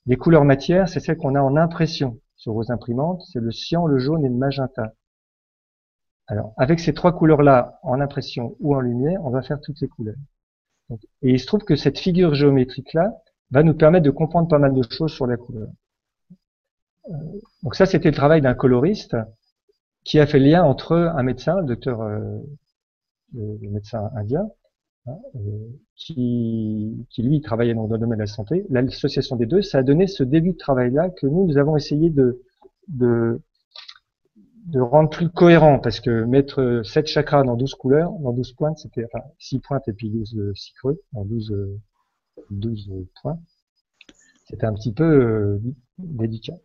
Les 0.06 0.14
couleurs 0.14 0.44
matière, 0.44 0.88
c'est 0.88 1.00
celles 1.00 1.16
qu'on 1.16 1.34
a 1.34 1.40
en 1.40 1.56
impression 1.56 2.20
sur 2.36 2.52
vos 2.52 2.70
imprimantes, 2.70 3.22
c'est 3.32 3.40
le 3.40 3.50
cyan, 3.50 3.86
le 3.86 3.98
jaune 3.98 4.24
et 4.24 4.28
le 4.28 4.36
magenta. 4.36 4.92
Alors, 6.28 6.54
avec 6.56 6.80
ces 6.80 6.94
trois 6.94 7.12
couleurs-là, 7.12 7.78
en 7.82 8.00
impression 8.00 8.56
ou 8.60 8.74
en 8.74 8.80
lumière, 8.80 9.20
on 9.24 9.30
va 9.30 9.42
faire 9.42 9.60
toutes 9.60 9.80
les 9.80 9.88
couleurs. 9.88 10.16
et 10.90 11.30
il 11.30 11.40
se 11.40 11.46
trouve 11.46 11.64
que 11.64 11.76
cette 11.76 11.98
figure 11.98 12.34
géométrique-là 12.34 13.12
va 13.50 13.62
nous 13.62 13.74
permettre 13.74 14.04
de 14.04 14.10
comprendre 14.10 14.48
pas 14.48 14.58
mal 14.58 14.72
de 14.74 14.82
choses 14.90 15.12
sur 15.12 15.26
la 15.26 15.36
couleur. 15.36 15.68
Euh, 17.10 17.14
donc 17.62 17.74
ça, 17.74 17.86
c'était 17.86 18.10
le 18.10 18.16
travail 18.16 18.40
d'un 18.40 18.54
coloriste 18.54 19.16
qui 20.04 20.18
a 20.18 20.26
fait 20.26 20.38
le 20.38 20.46
lien 20.46 20.64
entre 20.64 20.94
un 20.96 21.22
médecin, 21.22 21.60
le 21.60 21.66
docteur 21.66 22.00
euh, 22.00 22.38
le, 23.34 23.68
médecin 23.70 24.10
indien, 24.16 24.48
hein, 25.06 25.16
euh, 25.36 25.40
qui, 25.96 27.06
qui, 27.10 27.22
lui 27.22 27.40
travaillait 27.40 27.74
dans 27.74 27.86
le 27.86 27.98
domaine 27.98 28.18
de 28.18 28.22
la 28.22 28.26
santé. 28.26 28.66
L'association 28.70 29.36
des 29.36 29.46
deux, 29.46 29.62
ça 29.62 29.78
a 29.78 29.82
donné 29.82 30.06
ce 30.06 30.22
début 30.22 30.52
de 30.52 30.58
travail-là 30.58 31.10
que 31.10 31.26
nous, 31.26 31.46
nous 31.46 31.58
avons 31.58 31.76
essayé 31.76 32.10
de, 32.10 32.42
de, 32.88 33.40
de 34.66 34.80
rendre 34.80 35.10
plus 35.10 35.28
cohérent, 35.28 35.78
parce 35.78 36.00
que 36.00 36.24
mettre 36.24 36.82
7 36.84 37.06
chakras 37.06 37.42
dans 37.42 37.56
12 37.56 37.74
couleurs, 37.74 38.12
dans 38.20 38.32
12 38.32 38.52
pointes, 38.52 38.78
c'était, 38.78 39.04
enfin, 39.04 39.24
6 39.38 39.60
pointes 39.60 39.88
et 39.88 39.92
puis 39.92 40.10
12 40.10 40.52
6 40.54 40.72
creux, 40.74 41.00
dans 41.12 41.24
12, 41.24 41.52
12 42.50 42.90
points, 43.20 43.38
c'était 44.46 44.66
un 44.66 44.74
petit 44.74 44.92
peu 44.92 45.04
euh, 45.04 45.60
délicat. 45.98 46.56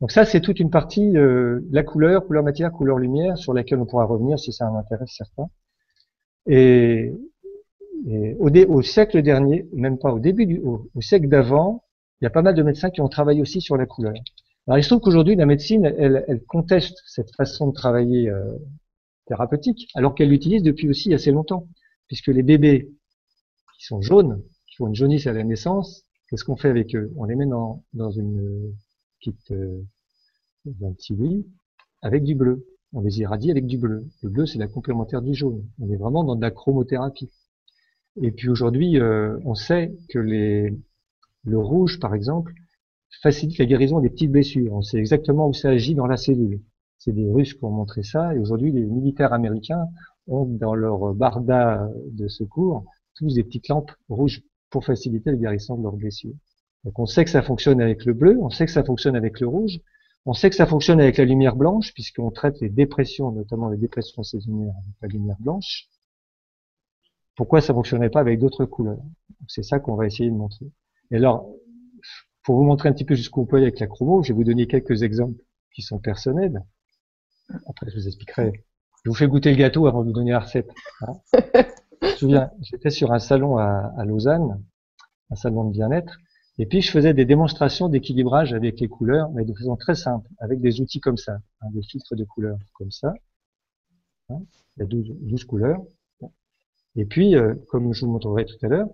Donc 0.00 0.10
ça, 0.10 0.24
c'est 0.24 0.40
toute 0.40 0.58
une 0.58 0.70
partie, 0.70 1.16
euh, 1.16 1.60
la 1.70 1.84
couleur, 1.84 2.26
couleur 2.26 2.42
matière, 2.42 2.72
couleur 2.72 2.98
lumière, 2.98 3.38
sur 3.38 3.54
laquelle 3.54 3.78
on 3.78 3.86
pourra 3.86 4.04
revenir 4.04 4.38
si 4.38 4.52
ça 4.52 4.66
intéresse 4.66 5.14
certains. 5.16 5.48
Et, 6.46 7.12
et 8.08 8.34
au, 8.40 8.50
au, 8.50 8.82
siècle 8.82 9.22
dernier, 9.22 9.68
même 9.72 9.98
pas 9.98 10.12
au 10.12 10.18
début 10.18 10.46
du 10.46 10.58
au, 10.58 10.90
siècle 11.00 11.28
d'avant, 11.28 11.84
il 12.20 12.24
y 12.24 12.26
a 12.26 12.30
pas 12.30 12.42
mal 12.42 12.54
de 12.56 12.62
médecins 12.64 12.90
qui 12.90 13.00
ont 13.00 13.08
travaillé 13.08 13.40
aussi 13.40 13.60
sur 13.60 13.76
la 13.76 13.86
couleur. 13.86 14.14
Alors 14.66 14.78
il 14.78 14.82
se 14.82 14.88
trouve 14.88 15.00
qu'aujourd'hui, 15.00 15.34
la 15.34 15.46
médecine, 15.46 15.84
elle, 15.84 16.24
elle, 16.28 16.42
conteste 16.44 17.02
cette 17.06 17.34
façon 17.34 17.68
de 17.68 17.72
travailler 17.72 18.28
euh, 18.28 18.56
thérapeutique, 19.26 19.88
alors 19.94 20.14
qu'elle 20.14 20.28
l'utilise 20.28 20.62
depuis 20.62 20.88
aussi 20.88 21.12
assez 21.12 21.32
longtemps, 21.32 21.68
puisque 22.06 22.28
les 22.28 22.42
bébés 22.42 22.90
qui 23.76 23.84
sont 23.86 24.00
jaunes, 24.00 24.42
qui 24.68 24.80
ont 24.82 24.88
une 24.88 24.94
jaunisse 24.94 25.26
à 25.26 25.32
la 25.32 25.42
naissance, 25.42 26.04
qu'est-ce 26.28 26.44
qu'on 26.44 26.56
fait 26.56 26.68
avec 26.68 26.94
eux? 26.94 27.12
On 27.16 27.24
les 27.24 27.34
met 27.34 27.46
dans, 27.46 27.84
dans 27.92 28.10
une 28.10 28.72
petite, 29.18 29.50
euh, 29.50 29.82
un 30.66 30.92
petit 30.92 31.14
lit 31.14 31.44
avec 32.00 32.22
du 32.22 32.34
bleu. 32.34 32.66
On 32.92 33.00
les 33.00 33.20
irradie 33.20 33.50
avec 33.50 33.66
du 33.66 33.78
bleu. 33.78 34.06
Le 34.22 34.28
bleu, 34.28 34.46
c'est 34.46 34.58
la 34.58 34.68
complémentaire 34.68 35.22
du 35.22 35.34
jaune. 35.34 35.66
On 35.80 35.90
est 35.90 35.96
vraiment 35.96 36.24
dans 36.24 36.36
de 36.36 36.42
la 36.42 36.50
chromothérapie. 36.50 37.30
Et 38.20 38.30
puis 38.30 38.48
aujourd'hui, 38.48 39.00
euh, 39.00 39.38
on 39.44 39.54
sait 39.54 39.94
que 40.10 40.18
les, 40.18 40.76
le 41.44 41.58
rouge, 41.58 41.98
par 41.98 42.14
exemple, 42.14 42.52
facilite 43.20 43.58
la 43.58 43.66
guérison 43.66 44.00
des 44.00 44.10
petites 44.10 44.32
blessures. 44.32 44.72
On 44.72 44.82
sait 44.82 44.98
exactement 44.98 45.48
où 45.48 45.52
ça 45.52 45.70
agit 45.70 45.94
dans 45.94 46.06
la 46.06 46.16
cellule. 46.16 46.60
C'est 46.98 47.12
des 47.12 47.30
Russes 47.30 47.54
qui 47.54 47.64
ont 47.64 47.70
montré 47.70 48.02
ça. 48.02 48.34
Et 48.34 48.38
aujourd'hui, 48.38 48.72
les 48.72 48.84
militaires 48.84 49.32
américains 49.32 49.86
ont 50.26 50.44
dans 50.44 50.74
leur 50.74 51.14
barda 51.14 51.88
de 52.10 52.28
secours 52.28 52.84
tous 53.16 53.34
des 53.34 53.44
petites 53.44 53.68
lampes 53.68 53.92
rouges 54.08 54.42
pour 54.70 54.84
faciliter 54.84 55.30
la 55.30 55.36
guérison 55.36 55.76
de 55.76 55.82
leurs 55.82 55.96
blessures. 55.96 56.34
Donc 56.84 56.98
on 56.98 57.06
sait 57.06 57.24
que 57.24 57.30
ça 57.30 57.42
fonctionne 57.42 57.80
avec 57.80 58.04
le 58.04 58.14
bleu, 58.14 58.38
on 58.40 58.50
sait 58.50 58.66
que 58.66 58.72
ça 58.72 58.82
fonctionne 58.82 59.14
avec 59.14 59.40
le 59.40 59.46
rouge, 59.46 59.78
on 60.24 60.32
sait 60.32 60.50
que 60.50 60.56
ça 60.56 60.66
fonctionne 60.66 61.00
avec 61.00 61.18
la 61.18 61.24
lumière 61.24 61.56
blanche, 61.56 61.92
puisqu'on 61.94 62.30
traite 62.30 62.60
les 62.60 62.70
dépressions, 62.70 63.30
notamment 63.32 63.68
les 63.68 63.76
dépressions 63.76 64.22
saisonnières 64.22 64.74
avec 64.74 64.96
la 65.02 65.08
lumière 65.08 65.36
blanche. 65.40 65.88
Pourquoi 67.36 67.60
ça 67.60 67.74
fonctionnerait 67.74 68.10
pas 68.10 68.20
avec 68.20 68.38
d'autres 68.38 68.64
couleurs? 68.64 69.02
C'est 69.48 69.62
ça 69.62 69.80
qu'on 69.80 69.94
va 69.94 70.06
essayer 70.06 70.30
de 70.30 70.36
montrer. 70.36 70.66
Et 71.10 71.16
alors, 71.16 71.50
pour 72.44 72.56
vous 72.56 72.64
montrer 72.64 72.88
un 72.88 72.92
petit 72.92 73.04
peu 73.04 73.14
jusqu'où 73.14 73.42
on 73.42 73.46
peut 73.46 73.56
aller 73.56 73.66
avec 73.66 73.80
la 73.80 73.86
chromo, 73.86 74.22
je 74.22 74.32
vais 74.32 74.36
vous 74.36 74.44
donner 74.44 74.66
quelques 74.66 75.02
exemples 75.02 75.40
qui 75.74 75.82
sont 75.82 75.98
personnels. 75.98 76.64
Après, 77.66 77.90
je 77.90 77.96
vous 77.96 78.06
expliquerai. 78.06 78.64
Je 79.04 79.10
vous 79.10 79.16
fais 79.16 79.26
goûter 79.26 79.50
le 79.50 79.56
gâteau 79.56 79.86
avant 79.86 80.00
de 80.02 80.06
vous 80.06 80.12
donner 80.12 80.32
la 80.32 80.40
recette. 80.40 80.70
Hein. 81.02 81.14
je 82.02 82.06
me 82.06 82.16
souviens, 82.16 82.50
j'étais 82.60 82.90
sur 82.90 83.12
un 83.12 83.18
salon 83.18 83.58
à, 83.58 83.92
à 83.96 84.04
Lausanne, 84.04 84.62
un 85.30 85.34
salon 85.34 85.64
de 85.64 85.72
bien-être, 85.72 86.18
et 86.58 86.66
puis, 86.66 86.82
je 86.82 86.90
faisais 86.90 87.14
des 87.14 87.24
démonstrations 87.24 87.88
d'équilibrage 87.88 88.52
avec 88.52 88.78
les 88.80 88.88
couleurs, 88.88 89.30
mais 89.30 89.44
de 89.44 89.54
façon 89.54 89.76
très 89.76 89.94
simple, 89.94 90.28
avec 90.38 90.60
des 90.60 90.80
outils 90.80 91.00
comme 91.00 91.16
ça, 91.16 91.38
hein, 91.60 91.68
des 91.72 91.82
filtres 91.82 92.14
de 92.14 92.24
couleurs 92.24 92.58
comme 92.74 92.90
ça. 92.90 93.14
Hein, 94.28 94.42
il 94.76 94.80
y 94.80 94.82
a 94.82 94.86
12, 94.86 95.44
couleurs. 95.44 95.80
Et 96.94 97.06
puis, 97.06 97.36
euh, 97.36 97.54
comme 97.68 97.92
je 97.94 98.04
vous 98.04 98.12
montrerai 98.12 98.44
tout 98.44 98.58
à 98.62 98.68
l'heure, 98.68 98.88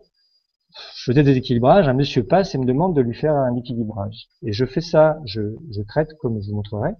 faisais 1.05 1.23
des 1.23 1.37
équilibrages, 1.37 1.89
un 1.89 1.95
monsieur 1.95 2.25
passe 2.25 2.55
et 2.55 2.59
me 2.59 2.65
demande 2.65 2.95
de 2.95 3.01
lui 3.01 3.15
faire 3.15 3.35
un 3.35 3.55
équilibrage. 3.57 4.29
Et 4.43 4.53
je 4.53 4.65
fais 4.65 4.81
ça, 4.81 5.19
je, 5.25 5.41
je 5.71 5.83
traite 5.83 6.15
comme 6.21 6.41
je 6.41 6.49
vous 6.51 6.57
montrerai. 6.57 6.93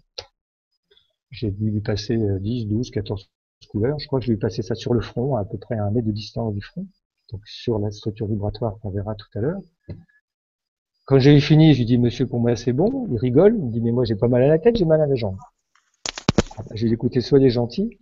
J'ai 1.31 1.51
dû 1.51 1.71
lui 1.71 1.81
passer 1.81 2.17
10, 2.41 2.67
12, 2.67 2.91
14 2.91 3.29
couleurs. 3.71 3.99
Je 3.99 4.07
crois 4.07 4.19
que 4.21 4.27
je 4.27 4.31
lui 4.31 4.37
ai 4.37 4.41
passé 4.41 4.63
ça 4.63 4.75
sur 4.75 4.95
le 4.95 5.01
front, 5.01 5.37
à 5.37 5.45
peu 5.45 5.59
près 5.59 5.77
à 5.77 5.85
un 5.85 5.91
mètre 5.91 6.07
de 6.07 6.13
distance 6.13 6.55
du 6.55 6.63
front. 6.63 6.87
Donc 7.33 7.43
sur 7.47 7.79
la 7.79 7.91
structure 7.91 8.27
vibratoire 8.27 8.79
qu'on 8.81 8.91
verra 8.91 9.15
tout 9.15 9.29
à 9.35 9.41
l'heure. 9.41 9.61
Quand 11.05 11.19
j'ai 11.19 11.41
fini, 11.41 11.73
je 11.73 11.79
lui 11.79 11.87
dis, 11.87 11.99
monsieur, 11.99 12.27
pour 12.27 12.39
moi, 12.41 12.55
c'est 12.55 12.73
bon. 12.73 13.07
Il 13.11 13.19
rigole. 13.19 13.55
Il 13.57 13.65
me 13.65 13.73
dit, 13.73 13.81
mais 13.81 13.93
moi, 13.93 14.05
j'ai 14.05 14.15
pas 14.15 14.29
mal 14.29 14.43
à 14.43 14.49
la 14.49 14.59
tête, 14.59 14.77
j'ai 14.77 14.85
mal 14.85 15.01
à 15.01 15.07
la 15.07 15.15
jambe. 15.15 15.37
Ah 16.59 16.63
bah, 16.63 16.71
j'ai 16.75 16.89
écouté, 16.89 17.21
soyez 17.21 17.51
gentil. 17.51 17.99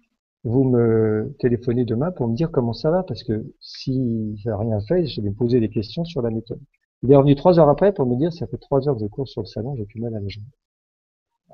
Vous 0.47 0.63
me 0.63 1.35
téléphonez 1.41 1.85
demain 1.85 2.13
pour 2.13 2.29
me 2.29 2.37
dire 2.37 2.53
comment 2.53 2.73
ça 2.73 2.89
va, 2.89 3.03
parce 3.03 3.25
que 3.25 3.53
si 3.61 4.37
j'ai 4.37 4.53
rien 4.53 4.79
fait, 4.81 5.05
je 5.05 5.21
vais 5.21 5.31
me 5.31 5.35
poser 5.35 5.59
des 5.59 5.69
questions 5.69 6.05
sur 6.05 6.23
la 6.23 6.31
méthode. 6.31 6.61
Il 7.03 7.11
est 7.11 7.17
revenu 7.17 7.35
trois 7.35 7.59
heures 7.59 7.69
après 7.69 7.93
pour 7.93 8.07
me 8.07 8.17
dire, 8.17 8.33
ça 8.33 8.47
fait 8.47 8.57
trois 8.57 8.89
heures 8.89 8.95
que 8.95 9.01
je 9.01 9.07
cours 9.07 9.27
sur 9.27 9.43
le 9.43 9.47
salon, 9.47 9.75
j'ai 9.75 9.85
plus 9.87 10.01
mal 10.01 10.15
à 10.15 10.21
la 10.21 10.29
jambe. 10.29 10.45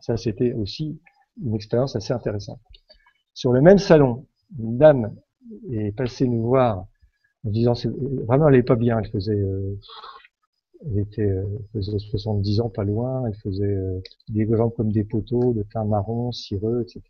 Ça, 0.02 0.18
c'était 0.18 0.52
aussi 0.52 1.00
une 1.42 1.54
expérience 1.54 1.96
assez 1.96 2.12
intéressante. 2.12 2.60
Sur 3.32 3.54
le 3.54 3.62
même 3.62 3.78
salon, 3.78 4.26
une 4.58 4.76
dame 4.76 5.16
est 5.70 5.96
passée 5.96 6.28
nous 6.28 6.42
voir 6.42 6.86
en 7.46 7.50
disant, 7.50 7.72
vraiment, 8.26 8.48
elle 8.48 8.56
n'est 8.56 8.62
pas 8.62 8.76
bien, 8.76 8.98
elle 8.98 9.10
faisait 9.10 9.32
euh, 9.32 9.78
elle 10.84 10.98
était, 10.98 11.22
euh, 11.22 11.46
faisait 11.72 11.98
70 11.98 12.60
ans, 12.60 12.68
pas 12.68 12.84
loin. 12.84 13.26
Elle 13.26 13.36
faisait 13.36 13.64
euh, 13.64 14.02
des 14.28 14.46
jambes 14.46 14.74
comme 14.76 14.92
des 14.92 15.04
poteaux, 15.04 15.54
de 15.54 15.62
teint 15.62 15.86
marron, 15.86 16.30
cireux, 16.30 16.82
etc. 16.82 17.00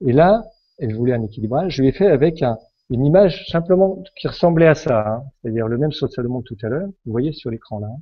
Et 0.00 0.12
là, 0.12 0.44
elle 0.78 0.94
voulait 0.94 1.14
un 1.14 1.22
équilibrage. 1.22 1.76
Je 1.76 1.82
lui 1.82 1.88
ai 1.88 1.92
fait 1.92 2.06
avec 2.06 2.42
un, 2.42 2.58
une 2.90 3.04
image 3.04 3.46
simplement 3.48 4.02
qui 4.16 4.28
ressemblait 4.28 4.68
à 4.68 4.74
ça, 4.74 5.06
hein. 5.06 5.22
c'est-à-dire 5.42 5.68
le 5.68 5.78
même 5.78 5.92
saut 5.92 6.06
de 6.06 6.12
Salomon 6.12 6.42
tout 6.42 6.56
à 6.62 6.68
l'heure. 6.68 6.88
Vous 7.04 7.12
voyez 7.12 7.32
sur 7.32 7.50
l'écran 7.50 7.80
là. 7.80 7.88
Hein. 7.88 8.00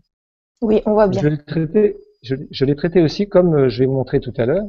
Oui, 0.63 0.83
on 0.87 0.93
voit 0.93 1.09
bien. 1.09 1.21
Je 1.21 1.29
l'ai 1.29 1.39
traité, 1.39 1.97
je, 2.23 2.65
l'ai 2.65 2.77
traité 2.77 3.03
aussi 3.03 3.29
comme 3.29 3.55
euh, 3.55 3.69
je 3.69 3.81
vais 3.81 3.87
vous 3.87 3.95
montrer 3.95 4.21
tout 4.21 4.33
à 4.37 4.47
l'heure. 4.47 4.67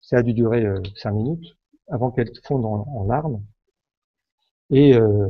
Ça 0.00 0.18
a 0.18 0.22
dû 0.22 0.34
durer 0.34 0.64
euh, 0.64 0.80
cinq 0.96 1.12
minutes 1.12 1.56
avant 1.88 2.10
qu'elle 2.10 2.30
fonde 2.44 2.64
en, 2.64 3.04
larmes. 3.04 3.42
Et 4.70 4.96
euh, 4.96 5.28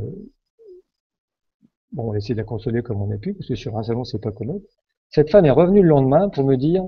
Bon, 1.91 2.09
on 2.09 2.11
a 2.13 2.17
essayé 2.17 2.35
de 2.35 2.39
la 2.39 2.45
consoler 2.45 2.81
comme 2.81 3.01
on 3.01 3.11
a 3.11 3.17
pu, 3.17 3.33
parce 3.33 3.47
que 3.47 3.55
sur 3.55 3.77
un 3.77 3.83
salon, 3.83 4.03
c'est 4.03 4.21
pas 4.21 4.31
commode. 4.31 4.61
Cette 5.09 5.29
femme 5.29 5.45
est 5.45 5.51
revenue 5.51 5.81
le 5.81 5.87
lendemain 5.87 6.29
pour 6.29 6.43
me 6.43 6.55
dire, 6.55 6.83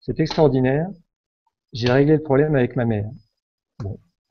c'est 0.00 0.20
extraordinaire, 0.20 0.88
j'ai 1.72 1.90
réglé 1.90 2.16
le 2.16 2.22
problème 2.22 2.54
avec 2.54 2.76
ma 2.76 2.84
mère. 2.84 3.10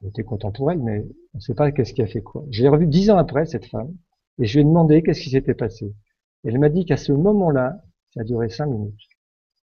Bon, 0.03 0.09
j'étais 0.09 0.23
content 0.23 0.51
pour 0.51 0.69
elle, 0.69 0.79
mais 0.79 1.05
on 1.33 1.37
ne 1.37 1.41
sait 1.41 1.53
pas 1.53 1.71
qu'est-ce 1.71 1.93
qui 1.93 2.01
a 2.01 2.07
fait 2.07 2.21
quoi. 2.21 2.43
Je 2.49 2.67
l'ai 2.67 2.87
dix 2.87 3.09
ans 3.09 3.17
après, 3.17 3.45
cette 3.45 3.65
femme, 3.65 3.95
et 4.37 4.45
je 4.45 4.55
lui 4.55 4.61
ai 4.61 4.63
demandé 4.65 5.01
qu'est-ce 5.01 5.21
qui 5.21 5.29
s'était 5.29 5.53
passé. 5.53 5.93
Elle 6.43 6.59
m'a 6.59 6.69
dit 6.69 6.85
qu'à 6.85 6.97
ce 6.97 7.13
moment-là, 7.13 7.81
ça 8.13 8.21
a 8.21 8.23
duré 8.25 8.49
cinq 8.49 8.65
minutes. 8.65 8.99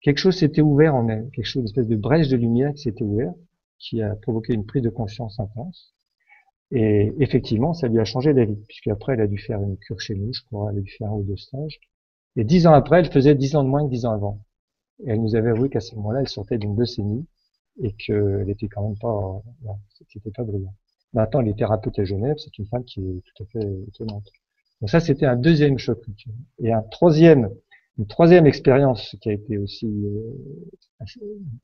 Quelque 0.03 0.19
chose 0.19 0.37
s'était 0.37 0.61
ouvert 0.61 0.95
en 0.95 1.09
elle, 1.09 1.31
quelque 1.31 1.47
chose, 1.47 1.63
une 1.63 1.69
espèce 1.69 1.89
de 1.89 1.97
brèche 1.97 2.29
de 2.29 2.37
lumière 2.37 2.73
qui 2.75 2.83
s'était 2.83 3.03
ouvert, 3.03 3.33
qui 3.79 4.03
a 4.03 4.15
provoqué 4.15 4.53
une 4.53 4.67
prise 4.67 4.83
de 4.83 4.91
conscience 4.91 5.41
intense. 5.41 5.95
Et 6.71 7.15
effectivement, 7.19 7.73
ça 7.73 7.89
lui 7.89 7.99
a 7.99 8.05
changé 8.05 8.35
la 8.35 8.45
vie, 8.45 8.59
puisque 8.69 8.89
après, 8.89 9.15
elle 9.15 9.23
a 9.23 9.27
dû 9.27 9.39
faire 9.39 9.63
une 9.63 9.79
cure 9.79 10.01
chez 10.01 10.15
nous, 10.17 10.35
je 10.35 10.43
crois, 10.45 10.71
elle 10.71 10.79
a 10.79 10.83
dû 10.83 10.91
faire 10.91 11.09
un 11.09 11.15
ou 11.15 11.23
deux 11.23 11.37
stages. 11.37 11.81
Et 12.37 12.45
dix 12.45 12.67
ans 12.67 12.75
après, 12.75 12.99
elle 12.99 13.11
faisait 13.11 13.35
dix 13.35 13.57
ans 13.57 13.65
de 13.65 13.69
moins 13.69 13.87
que 13.87 13.91
dix 13.91 14.05
ans 14.05 14.13
avant. 14.13 14.43
Et 15.05 15.11
elle 15.11 15.23
nous 15.23 15.35
avait 15.35 15.51
avoué 15.51 15.71
qu'à 15.71 15.81
ce 15.81 15.95
moment-là, 15.95 16.21
elle 16.21 16.29
sortait 16.29 16.59
d'une 16.59 16.77
leucémie 16.77 17.27
et 17.83 17.93
qu'elle 17.93 18.49
était 18.49 18.69
quand 18.69 18.83
même 18.83 18.99
pas, 18.99 19.43
c'était 20.13 20.31
pas 20.31 20.45
brillant. 20.45 20.75
Maintenant, 21.13 21.41
elle 21.41 21.49
est 21.49 21.59
thérapeute 21.59 21.99
à 21.99 22.05
Genève, 22.05 22.37
c'est 22.39 22.57
une 22.59 22.67
femme 22.67 22.85
qui 22.85 23.01
est 23.01 23.23
tout 23.25 23.43
à 23.43 23.47
fait 23.47 23.67
étonnante. 23.89 24.27
Donc 24.81 24.91
ça, 24.91 25.01
c'était 25.01 25.27
un 25.27 25.37
deuxième 25.37 25.79
choc. 25.79 26.05
Et 26.59 26.73
un 26.73 26.83
troisième, 26.83 27.51
une 27.99 28.07
troisième 28.07 28.47
expérience 28.47 29.17
qui 29.21 29.31
a 29.31 29.33
été 29.33 29.59
aussi, 29.59 29.87
euh, 29.87 31.07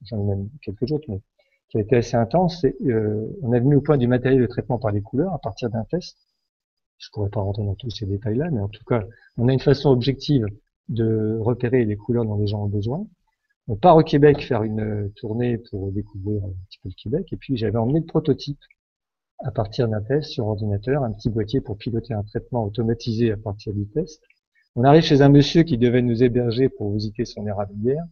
j'en 0.05 0.21
ai 0.21 0.25
même 0.25 0.49
quelques 0.63 0.91
autres, 0.93 1.05
mais 1.09 1.21
qui 1.69 1.79
a 1.79 1.81
été 1.81 1.97
assez 1.97 2.17
intense. 2.17 2.65
Euh, 2.65 3.27
on 3.43 3.53
est 3.53 3.61
venu 3.61 3.77
au 3.77 3.81
point 3.81 3.99
du 3.99 4.07
matériel 4.07 4.41
de 4.41 4.47
traitement 4.47 4.79
par 4.79 4.93
les 4.93 5.03
couleurs 5.03 5.33
à 5.33 5.39
partir 5.39 5.71
d'un 5.71 5.85
test. 5.85 6.17
Je 6.99 7.09
pourrais 7.13 7.31
pas 7.31 7.41
rentrer 7.41 7.65
dans 7.65 7.75
tous 7.75 7.91
ces 7.91 8.07
détails-là, 8.07 8.51
mais 8.51 8.61
en 8.61 8.69
tout 8.69 8.85
cas, 8.85 9.03
on 9.37 9.49
a 9.49 9.53
une 9.53 9.61
façon 9.61 9.91
objective 9.91 10.47
de 10.89 11.39
repérer 11.41 11.85
les 11.85 11.97
couleurs 11.97 12.25
dont 12.25 12.37
les 12.37 12.47
gens 12.47 12.63
ont 12.65 12.69
besoin. 12.69 13.07
On 13.69 13.77
part 13.77 13.97
au 13.97 14.03
Québec 14.03 14.43
faire 14.43 14.63
une 14.65 15.13
tournée 15.17 15.59
pour 15.59 15.93
découvrir 15.93 16.45
un 16.45 16.53
petit 16.69 16.79
peu 16.83 16.89
le 16.89 16.95
Québec, 17.01 17.33
et 17.33 17.37
puis 17.37 17.57
j'avais 17.57 17.79
emmené 17.79 18.01
le 18.01 18.07
prototype 18.07 18.59
à 19.45 19.51
partir 19.51 19.89
d'un 19.89 20.03
test 20.03 20.31
sur 20.31 20.47
ordinateur, 20.47 21.03
un 21.03 21.13
petit 21.13 21.31
boîtier 21.31 21.61
pour 21.61 21.77
piloter 21.77 22.15
un 22.15 22.23
traitement 22.23 22.65
automatisé 22.65 23.33
à 23.33 23.37
partir 23.37 23.73
du 23.73 23.87
test. 23.87 24.23
On 24.75 24.85
arrive 24.85 25.03
chez 25.03 25.21
un 25.21 25.29
monsieur 25.29 25.65
qui 25.65 25.79
devait 25.79 26.03
nous 26.03 26.23
héberger 26.23 26.69
pour 26.69 26.93
visiter 26.93 27.25
son 27.25 27.47
érablière. 27.47 28.05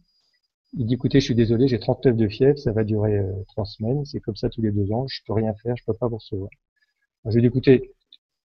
Il 0.73 0.85
dit, 0.85 0.93
écoutez, 0.93 1.19
je 1.19 1.25
suis 1.25 1.35
désolé, 1.35 1.67
j'ai 1.67 1.79
39 1.79 2.15
de 2.15 2.27
fièvre, 2.27 2.57
ça 2.57 2.71
va 2.71 2.83
durer 2.83 3.19
euh, 3.19 3.31
trois 3.49 3.65
semaines, 3.65 4.05
c'est 4.05 4.19
comme 4.21 4.35
ça 4.35 4.49
tous 4.49 4.61
les 4.61 4.71
deux 4.71 4.91
ans, 4.91 5.05
je 5.07 5.19
peux 5.25 5.33
rien 5.33 5.53
faire, 5.55 5.75
je 5.75 5.83
peux 5.85 5.93
pas 5.93 6.07
vous 6.07 6.17
recevoir. 6.17 6.49
je 7.25 7.31
lui 7.31 7.39
ai 7.39 7.41
dit, 7.41 7.47
écoutez, 7.47 7.91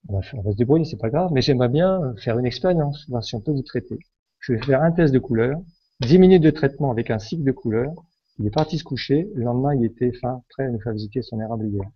on 0.09 0.21
va, 0.21 0.23
se 0.23 0.57
débrouiller, 0.57 0.85
c'est 0.85 1.01
pas 1.01 1.11
grave, 1.11 1.31
mais 1.33 1.41
j'aimerais 1.41 1.69
bien 1.69 2.15
faire 2.19 2.39
une 2.39 2.47
expérience, 2.47 3.09
voir 3.09 3.25
si 3.25 3.35
on 3.35 3.41
peut 3.41 3.53
vous 3.53 3.63
traiter. 3.63 3.99
Je 4.39 4.53
vais 4.53 4.63
faire 4.63 4.83
un 4.83 4.93
test 4.93 5.13
de 5.13 5.19
couleur, 5.19 5.59
10 6.01 6.19
minutes 6.19 6.43
de 6.43 6.51
traitement 6.51 6.91
avec 6.91 7.11
un 7.11 7.19
cycle 7.19 7.45
de 7.45 7.53
couleur. 7.53 7.93
Il 8.39 8.47
est 8.47 8.51
parti 8.51 8.79
se 8.79 8.85
coucher, 8.85 9.31
le 9.35 9.45
lendemain, 9.45 9.75
il 9.75 9.85
était 9.85 10.13
fin, 10.13 10.43
prêt 10.51 10.65
à 10.65 10.69
nous 10.69 10.81
faire 10.81 10.93
visiter 10.93 11.23
son 11.23 11.41
érablière. 11.41 11.89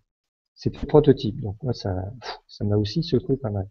C'était 0.55 0.85
prototype, 0.87 1.39
donc 1.41 1.55
moi, 1.63 1.73
ça, 1.73 2.11
ça 2.47 2.63
m'a 2.63 2.77
aussi 2.77 3.03
secoué 3.03 3.37
pas 3.37 3.49
mal. 3.49 3.67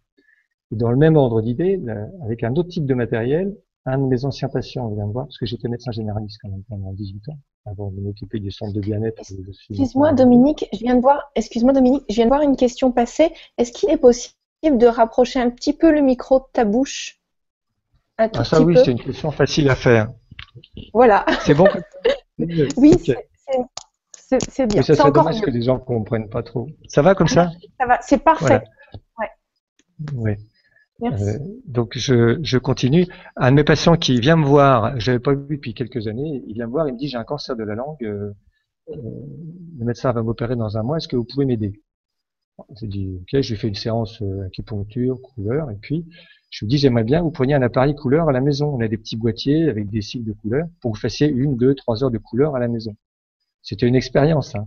Et 0.71 0.77
dans 0.77 0.91
le 0.91 0.97
même 0.97 1.17
ordre 1.17 1.41
d'idée, 1.41 1.81
avec 2.23 2.45
un 2.45 2.55
autre 2.57 2.69
type 2.69 2.85
de 2.85 2.95
matériel, 2.95 3.57
un 3.87 3.99
de 3.99 4.05
mes 4.05 4.27
anciens 4.27 4.49
patients 4.49 4.89
vient 4.91 5.07
me 5.07 5.13
voir, 5.13 5.27
parce 5.27 5.39
que 5.39 5.47
j'étais 5.47 5.69
médecin 5.69 5.93
généraliste 5.93 6.39
quand 6.43 6.51
même 6.51 6.63
pendant 6.69 6.93
18 6.93 7.31
ans, 7.31 7.39
avant 7.65 7.91
de 7.91 8.01
m'occuper 8.01 8.39
du 8.39 8.51
centre 8.51 8.75
de 8.75 8.81
bien-être. 8.81 9.23
Excuse-moi 9.49 10.13
Dominique, 10.13 10.67
je 10.75 10.81
viens 10.81 10.97
de 10.97 11.01
voir, 11.01 11.31
excuse-moi 11.35 11.73
Dominique, 11.73 12.05
je 12.11 12.17
viens 12.17 12.25
de 12.25 12.31
voir 12.31 12.43
une 12.43 12.57
question 12.57 12.93
passer. 12.93 13.33
Est-ce 13.57 13.73
qu'il 13.73 13.89
est 13.89 13.97
possible 13.97 14.35
de 14.65 14.87
rapprocher 14.87 15.41
un 15.41 15.49
petit 15.49 15.73
peu 15.73 15.91
le 15.91 16.03
micro 16.03 16.41
de 16.41 16.45
ta 16.53 16.67
bouche 16.67 17.18
un 18.19 18.29
tout 18.29 18.41
Ah 18.41 18.45
ça 18.45 18.61
oui, 18.61 18.77
c'est 18.85 18.91
une 18.91 19.01
question 19.01 19.31
facile 19.31 19.71
à 19.71 19.75
faire. 19.77 20.09
Voilà. 20.93 21.25
C'est 21.43 21.55
bon 21.55 21.69
Oui, 22.77 22.95
c'est 22.99 24.67
bien. 24.67 24.83
ça 24.83 24.95
serait 24.95 25.11
dommage 25.11 25.41
que 25.41 25.51
les 25.51 25.63
gens 25.63 25.75
ne 25.75 25.85
comprennent 25.85 26.29
pas 26.29 26.43
trop. 26.43 26.69
Ça 26.87 27.03
va 27.03 27.15
comme 27.15 27.29
ça? 27.29 27.51
Ça 27.79 27.87
va, 27.87 27.99
c'est 28.03 28.23
parfait. 28.23 28.63
Oui. 30.15 30.33
Euh, 31.03 31.39
donc 31.67 31.97
je, 31.97 32.39
je, 32.43 32.59
continue. 32.59 33.07
Un 33.37 33.51
de 33.51 33.57
mes 33.57 33.65
patients 33.65 33.97
qui 33.97 34.19
vient 34.21 34.37
me 34.37 34.45
voir, 34.45 34.99
je 34.99 35.11
l'avais 35.11 35.23
pas 35.23 35.33
vu 35.33 35.57
depuis 35.57 35.75
quelques 35.75 36.09
années, 36.09 36.43
il 36.47 36.55
vient 36.55 36.67
me 36.67 36.73
voir, 36.73 36.89
il 36.89 36.95
me 36.95 36.99
dit 36.99 37.09
j'ai 37.09 37.17
un 37.17 37.25
cancer 37.25 37.55
de 37.55 37.63
la 37.63 37.77
langue, 37.77 38.03
euh, 38.03 38.33
euh, 38.91 38.95
le 39.79 39.85
médecin 39.85 40.11
va 40.13 40.23
m'opérer 40.23 40.57
dans 40.57 40.77
un 40.77 40.83
mois, 40.83 40.97
est-ce 40.97 41.07
que 41.07 41.15
vous 41.15 41.25
pouvez 41.25 41.45
m'aider? 41.45 41.81
Je 42.75 42.81
lui 42.83 42.89
dis 42.89 43.19
ok, 43.23 43.41
je 43.41 43.51
lui 43.53 43.61
fais 43.61 43.69
une 43.69 43.77
séance 43.77 44.23
acupuncture, 44.47 45.21
couleur, 45.23 45.71
et 45.71 45.77
puis 45.77 46.05
je 46.51 46.65
lui 46.65 46.71
dis 46.71 46.79
j'aimerais 46.79 47.05
bien 47.05 47.19
que 47.21 47.25
vous 47.25 47.31
preniez 47.31 47.55
un 47.55 47.63
appareil 47.63 47.95
couleur 47.95 48.29
à 48.29 48.33
la 48.33 48.41
maison. 48.41 48.69
On 48.75 48.81
a 48.81 48.89
des 48.89 48.97
petits 48.97 49.17
boîtiers 49.17 49.69
avec 49.69 49.91
des 49.91 50.01
cycles 50.01 50.25
de 50.25 50.33
couleurs 50.33 50.67
pour 50.81 50.93
que 50.93 50.97
vous 50.97 51.01
fassiez 51.01 51.29
une, 51.29 51.57
deux, 51.57 51.75
trois 51.75 52.03
heures 52.03 52.11
de 52.11 52.19
couleur 52.19 52.57
à 52.57 52.59
la 52.59 52.69
maison. 52.69 52.97
C'était 53.63 53.87
une 53.87 53.97
expérience. 53.97 54.55
Hein. 54.55 54.67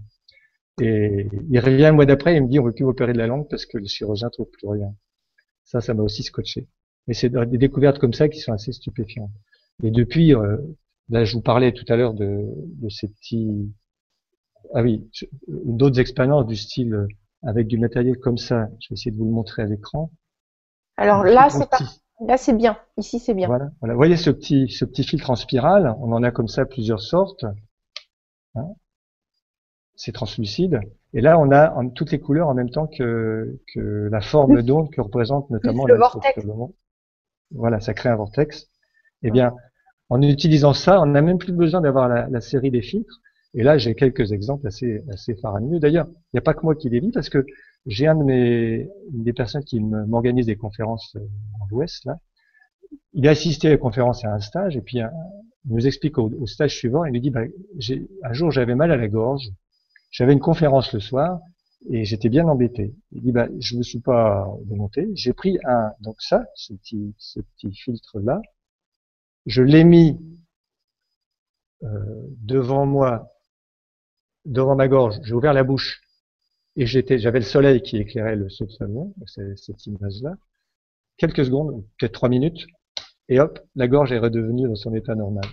Et 0.80 1.28
il 1.50 1.60
revient 1.60 1.86
un 1.86 1.92
mois 1.92 2.06
d'après, 2.06 2.36
il 2.36 2.44
me 2.44 2.48
dit 2.48 2.60
on 2.60 2.64
ne 2.64 2.68
veut 2.70 2.74
plus 2.74 2.86
opérer 2.86 3.14
de 3.14 3.18
la 3.18 3.28
langue 3.28 3.48
parce 3.50 3.66
que 3.66 3.78
le 3.78 3.86
chirurgien 3.86 4.30
trouve 4.30 4.50
plus 4.50 4.68
rien. 4.68 4.94
Ça, 5.64 5.82
ça 5.82 5.94
m'a 5.94 6.04
aussi 6.04 6.24
scotché. 6.24 6.68
Mais 7.08 7.14
c'est 7.14 7.30
des 7.30 7.58
découvertes 7.58 8.00
comme 8.00 8.14
ça 8.14 8.30
qui 8.30 8.40
sont 8.40 8.54
assez 8.54 8.72
stupéfiantes. 8.72 9.32
Et 9.84 9.92
depuis, 9.92 10.36
euh, 10.36 10.58
là, 11.10 11.24
je 11.24 11.34
vous 11.34 11.42
parlais 11.42 11.72
tout 11.72 11.86
à 11.88 11.96
l'heure 11.96 12.14
de, 12.14 12.46
de, 12.56 12.90
ces 12.90 13.08
petits, 13.08 13.72
ah 14.74 14.84
oui, 14.84 15.10
d'autres 15.48 16.00
expériences 16.00 16.46
du 16.46 16.56
style 16.56 16.94
euh, 16.94 17.08
avec 17.44 17.68
du 17.68 17.78
matériel 17.78 18.18
comme 18.18 18.38
ça. 18.38 18.70
Je 18.80 18.90
vais 18.90 18.94
essayer 18.94 19.12
de 19.12 19.18
vous 19.18 19.26
le 19.26 19.32
montrer 19.32 19.64
à 19.64 19.66
l'écran. 19.66 20.12
Alors 20.98 21.24
là, 21.24 21.50
c'est 21.50 21.70
pas, 21.70 21.80
là 22.26 22.38
c'est 22.38 22.54
bien. 22.54 22.78
Ici, 22.98 23.20
c'est 23.20 23.34
bien. 23.34 23.48
Voilà, 23.48 23.72
voilà. 23.80 23.94
Vous 23.94 24.00
voyez 24.00 24.18
ce 24.18 24.30
petit, 24.30 24.70
ce 24.70 24.86
petit 24.86 25.04
filtre 25.04 25.30
en 25.30 25.36
spirale. 25.36 25.96
On 26.00 26.12
en 26.12 26.24
a 26.24 26.32
comme 26.32 26.48
ça 26.48 26.66
plusieurs 26.66 27.02
sortes. 27.02 27.46
Hein 28.56 28.68
c'est 30.02 30.12
translucide. 30.14 30.80
Et 31.14 31.22
là, 31.22 31.38
on 31.38 31.52
a 31.52 31.76
toutes 31.94 32.12
les 32.12 32.20
couleurs 32.20 32.48
en 32.48 32.56
même 32.56 32.72
temps 32.72 32.88
que, 32.88 33.60
que 33.72 34.10
la 34.12 34.20
forme 34.20 34.64
d'onde 34.64 34.90
que 34.90 35.00
représente 35.00 35.48
notamment 35.52 35.86
le 35.86 35.96
vortex. 35.96 36.44
Voilà, 37.52 37.80
ça 37.80 37.94
crée 37.94 38.10
un 38.10 38.16
vortex. 38.16 38.68
Eh 39.22 39.30
bien, 39.30 39.54
en 40.10 40.20
utilisant 40.24 40.74
ça, 40.74 41.00
on 41.02 41.06
n'a 41.06 41.22
même 41.22 41.38
plus 41.38 41.54
besoin 41.54 41.82
d'avoir 41.82 42.10
la, 42.10 42.42
série 42.42 42.72
des 42.72 42.82
filtres. 42.82 43.20
Et 43.54 43.62
là, 43.62 43.78
j'ai 43.78 43.94
quelques 43.94 44.32
exemples 44.32 44.66
assez, 44.66 45.04
assez 45.12 45.36
faramineux. 45.36 45.80
D'ailleurs, 45.80 46.08
il 46.08 46.36
n'y 46.36 46.40
a 46.40 46.42
pas 46.42 46.56
que 46.56 46.64
moi 46.64 46.74
qui 46.74 46.90
les 46.90 47.00
lis 47.00 47.12
parce 47.12 47.30
que 47.30 47.46
j'ai 47.86 48.08
un 48.08 48.16
de 48.16 48.24
mes, 48.24 48.90
une 49.14 49.24
des 49.24 49.34
personnes 49.34 49.64
qui 49.64 49.80
m'organise 49.80 50.46
des 50.46 50.56
conférences 50.56 51.16
euh, 51.16 51.28
en 51.60 51.68
l'Ouest, 51.70 52.06
là. 52.06 52.20
Il 53.14 53.28
a 53.28 53.32
assisté 53.32 53.68
à 53.68 53.72
la 53.72 53.78
conférence 53.78 54.26
à 54.26 54.34
un 54.34 54.40
stage 54.40 54.76
et 54.76 54.82
puis 54.82 54.98
il 54.98 55.10
nous 55.66 55.88
explique 55.88 56.18
au, 56.18 56.46
stage 56.46 56.78
suivant, 56.78 57.06
il 57.06 57.14
nous 57.14 57.20
dit, 57.20 57.30
bah, 57.30 57.44
un 58.24 58.34
jour 58.34 58.52
j'avais 58.52 58.76
mal 58.76 58.92
à 58.92 58.98
la 58.98 59.08
gorge, 59.08 59.50
j'avais 60.10 60.34
une 60.34 60.40
conférence 60.40 60.92
le 60.94 61.00
soir 61.00 61.40
et 61.90 62.04
j'étais 62.04 62.30
bien 62.30 62.48
embêté. 62.48 62.94
Il 63.12 63.22
dit, 63.22 63.32
bah, 63.32 63.48
je 63.60 63.78
me 63.78 63.84
suis 63.84 64.02
pas 64.02 64.48
démonté. 64.66 65.10
J'ai 65.14 65.34
pris 65.34 65.58
un, 65.66 65.92
donc 66.02 66.22
ça, 66.22 66.46
ce 66.56 66.74
petit, 66.74 67.16
ce 67.18 67.40
petit 67.40 67.74
filtre 67.74 68.20
là, 68.20 68.42
je 69.46 69.64
l'ai 69.64 69.84
mis 69.84 70.20
euh, 71.84 72.28
devant 72.42 72.86
moi, 72.86 73.32
devant 74.46 74.76
ma 74.76 74.88
gorge. 74.88 75.20
J'ai 75.24 75.34
ouvert 75.34 75.54
la 75.54 75.64
bouche 75.64 76.02
et 76.76 76.86
j'étais, 76.86 77.20
j'avais 77.20 77.40
le 77.40 77.46
soleil 77.46 77.82
qui 77.82 77.98
éclairait 77.98 78.36
le 78.36 78.50
saut 78.50 78.66
de 78.66 78.72
salon, 78.72 79.14
cette 79.28 79.86
image-là. 79.86 80.36
Quelques 81.18 81.46
secondes, 81.46 81.84
peut-être 82.00 82.14
trois 82.14 82.30
minutes, 82.30 82.66
et 83.30 83.40
hop, 83.40 83.60
la 83.76 83.88
gorge 83.88 84.12
est 84.12 84.20
redevenue 84.20 84.68
dans 84.68 84.76
son 84.76 84.94
état 84.94 85.16
normal. 85.16 85.46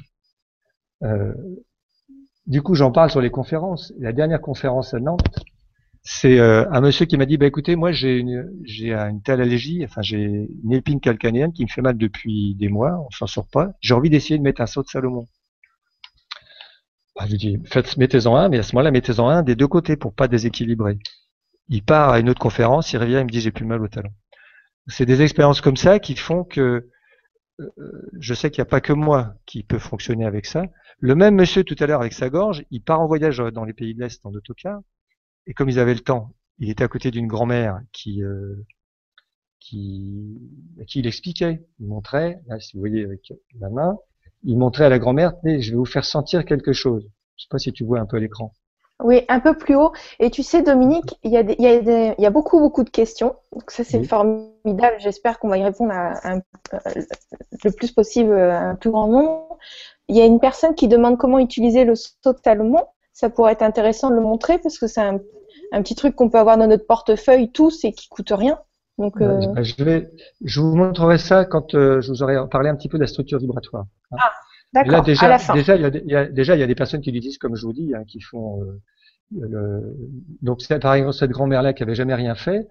Euh, 1.02 1.34
du 2.46 2.62
coup, 2.62 2.74
j'en 2.74 2.90
parle 2.90 3.10
sur 3.10 3.20
les 3.20 3.30
conférences. 3.30 3.92
La 3.98 4.12
dernière 4.12 4.40
conférence 4.40 4.94
à 4.94 5.00
Nantes, 5.00 5.38
c'est 6.02 6.38
euh, 6.38 6.64
un 6.70 6.80
monsieur 6.80 7.04
qui 7.04 7.16
m'a 7.18 7.26
dit, 7.26 7.36
bah 7.36 7.46
écoutez, 7.46 7.76
moi 7.76 7.92
j'ai 7.92 8.16
une, 8.16 8.50
j'ai 8.64 8.94
une 8.94 9.20
telle 9.20 9.42
allergie, 9.42 9.84
enfin 9.84 10.00
j'ai 10.00 10.48
une 10.64 10.72
épine 10.72 11.00
calcanéenne 11.00 11.52
qui 11.52 11.64
me 11.64 11.68
fait 11.68 11.82
mal 11.82 11.98
depuis 11.98 12.54
des 12.54 12.68
mois, 12.68 12.98
on 13.06 13.10
s'en 13.10 13.26
sort 13.26 13.48
pas. 13.52 13.72
J'ai 13.80 13.94
envie 13.94 14.08
d'essayer 14.08 14.38
de 14.38 14.42
mettre 14.42 14.62
un 14.62 14.66
saut 14.66 14.82
de 14.82 14.88
Salomon. 14.88 15.26
Bah, 17.18 17.24
je 17.26 17.32
lui 17.32 17.38
dis, 17.38 17.58
mettez-en 17.96 18.36
un, 18.36 18.48
mais 18.48 18.58
à 18.58 18.62
ce 18.62 18.76
moment-là, 18.76 18.92
mettez-en 18.92 19.28
un 19.28 19.42
des 19.42 19.56
deux 19.56 19.66
côtés 19.66 19.96
pour 19.96 20.14
pas 20.14 20.28
déséquilibrer. 20.28 20.98
Il 21.68 21.82
part 21.82 22.10
à 22.10 22.20
une 22.20 22.30
autre 22.30 22.40
conférence, 22.40 22.92
il 22.92 22.98
revient, 22.98 23.18
il 23.18 23.24
me 23.24 23.30
dit, 23.30 23.40
j'ai 23.40 23.50
plus 23.50 23.64
mal 23.64 23.82
au 23.82 23.88
talon. 23.88 24.10
C'est 24.86 25.04
des 25.04 25.20
expériences 25.20 25.60
comme 25.60 25.76
ça 25.76 25.98
qui 25.98 26.14
font 26.14 26.44
que 26.44 26.88
euh, 27.60 28.10
je 28.20 28.34
sais 28.34 28.50
qu'il 28.50 28.62
n'y 28.62 28.68
a 28.68 28.70
pas 28.70 28.80
que 28.80 28.92
moi 28.92 29.34
qui 29.46 29.64
peut 29.64 29.80
fonctionner 29.80 30.26
avec 30.26 30.46
ça. 30.46 30.62
Le 31.00 31.16
même 31.16 31.34
monsieur 31.34 31.64
tout 31.64 31.74
à 31.80 31.86
l'heure 31.86 32.00
avec 32.00 32.12
sa 32.12 32.30
gorge, 32.30 32.64
il 32.70 32.82
part 32.82 33.00
en 33.00 33.06
voyage 33.08 33.38
dans 33.38 33.64
les 33.64 33.72
pays 33.72 33.94
de 33.94 34.00
l'Est 34.00 34.24
en 34.24 34.32
autocar, 34.32 34.80
et 35.46 35.54
comme 35.54 35.68
ils 35.68 35.80
avaient 35.80 35.94
le 35.94 36.00
temps, 36.00 36.34
il 36.58 36.70
était 36.70 36.84
à 36.84 36.88
côté 36.88 37.10
d'une 37.10 37.26
grand-mère 37.26 37.80
qui, 37.92 38.22
euh, 38.22 38.64
qui, 39.58 40.38
qui 40.86 41.00
il 41.00 41.06
expliquait, 41.08 41.66
il 41.80 41.88
montrait, 41.88 42.40
là 42.46 42.60
si 42.60 42.76
vous 42.76 42.80
voyez 42.80 43.04
avec 43.04 43.32
la 43.58 43.70
main, 43.70 43.96
il 44.44 44.56
montrait 44.58 44.84
à 44.84 44.88
la 44.88 44.98
grand-mère, 44.98 45.32
je 45.44 45.70
vais 45.70 45.76
vous 45.76 45.84
faire 45.84 46.04
sentir 46.04 46.44
quelque 46.44 46.72
chose. 46.72 47.08
Je 47.36 47.44
sais 47.44 47.48
pas 47.50 47.58
si 47.58 47.72
tu 47.72 47.84
vois 47.84 48.00
un 48.00 48.06
peu 48.06 48.18
l'écran. 48.18 48.52
Oui, 49.02 49.24
un 49.28 49.38
peu 49.38 49.56
plus 49.56 49.76
haut. 49.76 49.92
Et 50.18 50.30
tu 50.30 50.42
sais, 50.42 50.62
Dominique, 50.62 51.18
il 51.22 51.30
y 51.30 51.36
a, 51.36 51.42
il 51.42 51.60
y 51.60 51.66
a, 51.66 52.14
il 52.18 52.20
y 52.20 52.26
a 52.26 52.30
beaucoup, 52.30 52.58
beaucoup 52.58 52.82
de 52.82 52.90
questions. 52.90 53.36
Donc 53.52 53.70
ça, 53.70 53.84
c'est 53.84 54.02
formidable. 54.02 54.96
J'espère 54.98 55.38
qu'on 55.38 55.48
va 55.48 55.58
y 55.58 55.62
répondre 55.62 55.92
à, 55.92 56.40
le 57.64 57.70
plus 57.70 57.92
possible 57.92 58.34
à 58.34 58.70
un 58.70 58.74
plus 58.74 58.90
grand 58.90 59.06
nombre. 59.06 59.58
Il 60.08 60.16
y 60.16 60.20
a 60.20 60.24
une 60.24 60.40
personne 60.40 60.74
qui 60.74 60.88
demande 60.88 61.16
comment 61.16 61.38
utiliser 61.38 61.84
le 61.84 61.94
saut 61.94 62.32
de 62.32 62.38
Salomon. 62.42 62.84
Ça 63.12 63.30
pourrait 63.30 63.52
être 63.52 63.62
intéressant 63.62 64.10
de 64.10 64.16
le 64.16 64.20
montrer 64.20 64.58
parce 64.58 64.78
que 64.78 64.88
c'est 64.88 65.00
un, 65.00 65.20
petit 65.82 65.94
truc 65.94 66.16
qu'on 66.16 66.28
peut 66.28 66.38
avoir 66.38 66.58
dans 66.58 66.66
notre 66.66 66.86
portefeuille 66.86 67.52
tous 67.52 67.84
et 67.84 67.92
qui 67.92 68.08
coûte 68.08 68.32
rien. 68.32 68.58
Donc, 68.98 69.20
euh, 69.20 69.40
je 69.62 69.84
vais, 69.84 70.10
je 70.44 70.60
vous 70.60 70.74
montrerai 70.74 71.18
ça 71.18 71.44
quand 71.44 71.74
euh, 71.74 72.00
je 72.00 72.10
vous 72.10 72.22
aurai 72.24 72.36
parlé 72.50 72.68
un 72.68 72.74
petit 72.74 72.88
peu 72.88 72.98
de 72.98 73.02
la 73.02 73.06
structure 73.06 73.38
vibratoire. 73.38 73.86
Ah, 74.10 74.32
d'accord. 74.72 75.04
Déjà, 75.04 75.26
à 75.26 75.28
la 75.28 75.38
fin. 75.38 75.54
déjà, 75.54 75.76
il 75.76 76.02
y 76.06 76.16
a, 76.16 76.26
déjà, 76.26 76.56
il 76.56 76.58
y 76.58 76.64
a 76.64 76.66
des 76.66 76.74
personnes 76.74 77.00
qui 77.00 77.12
l'utilisent 77.12 77.38
comme 77.38 77.54
je 77.54 77.64
vous 77.64 77.72
dis, 77.72 77.94
hein, 77.94 78.02
qui 78.04 78.20
font. 78.20 78.60
Euh, 78.62 78.80
le... 79.38 79.96
Donc, 80.42 80.66
par 80.80 80.94
exemple, 80.94 81.14
cette 81.14 81.30
grand-mère-là 81.30 81.74
qui 81.74 81.84
avait 81.84 81.94
jamais 81.94 82.14
rien 82.14 82.34
fait, 82.34 82.66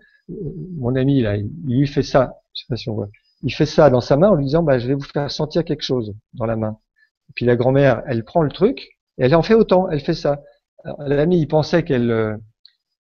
mon 0.78 0.96
ami, 0.96 1.22
là, 1.22 1.38
il, 1.38 1.50
lui 1.66 1.88
fait 1.88 2.04
ça. 2.04 2.42
Je 2.54 2.62
sais 2.62 2.68
pas 2.68 2.76
si 2.76 2.90
on 2.90 2.96
voit. 2.96 3.08
Il 3.44 3.54
fait 3.54 3.66
ça 3.66 3.90
dans 3.90 4.02
sa 4.02 4.18
main 4.18 4.30
en 4.30 4.36
lui 4.36 4.46
disant, 4.46 4.64
bah, 4.64 4.80
je 4.80 4.88
vais 4.88 4.96
vous 4.96 5.02
faire 5.02 5.32
sentir 5.32 5.64
quelque 5.64 5.84
chose 5.84 6.14
dans 6.34 6.46
la 6.46 6.58
main. 6.58 6.78
Et 7.30 7.34
puis 7.36 7.46
la 7.46 7.56
grand-mère, 7.56 8.04
elle 8.06 8.26
prend 8.26 8.42
le 8.42 8.50
truc 8.50 8.98
et 9.18 9.26
elle 9.26 9.36
en 9.36 9.44
fait 9.44 9.54
autant. 9.54 9.90
Elle 9.90 10.02
fait 10.02 10.14
ça. 10.14 10.42
L'ami, 11.00 11.40
il 11.40 11.48
pensait 11.48 11.84
qu'elle 11.84 12.12
euh, 12.12 12.36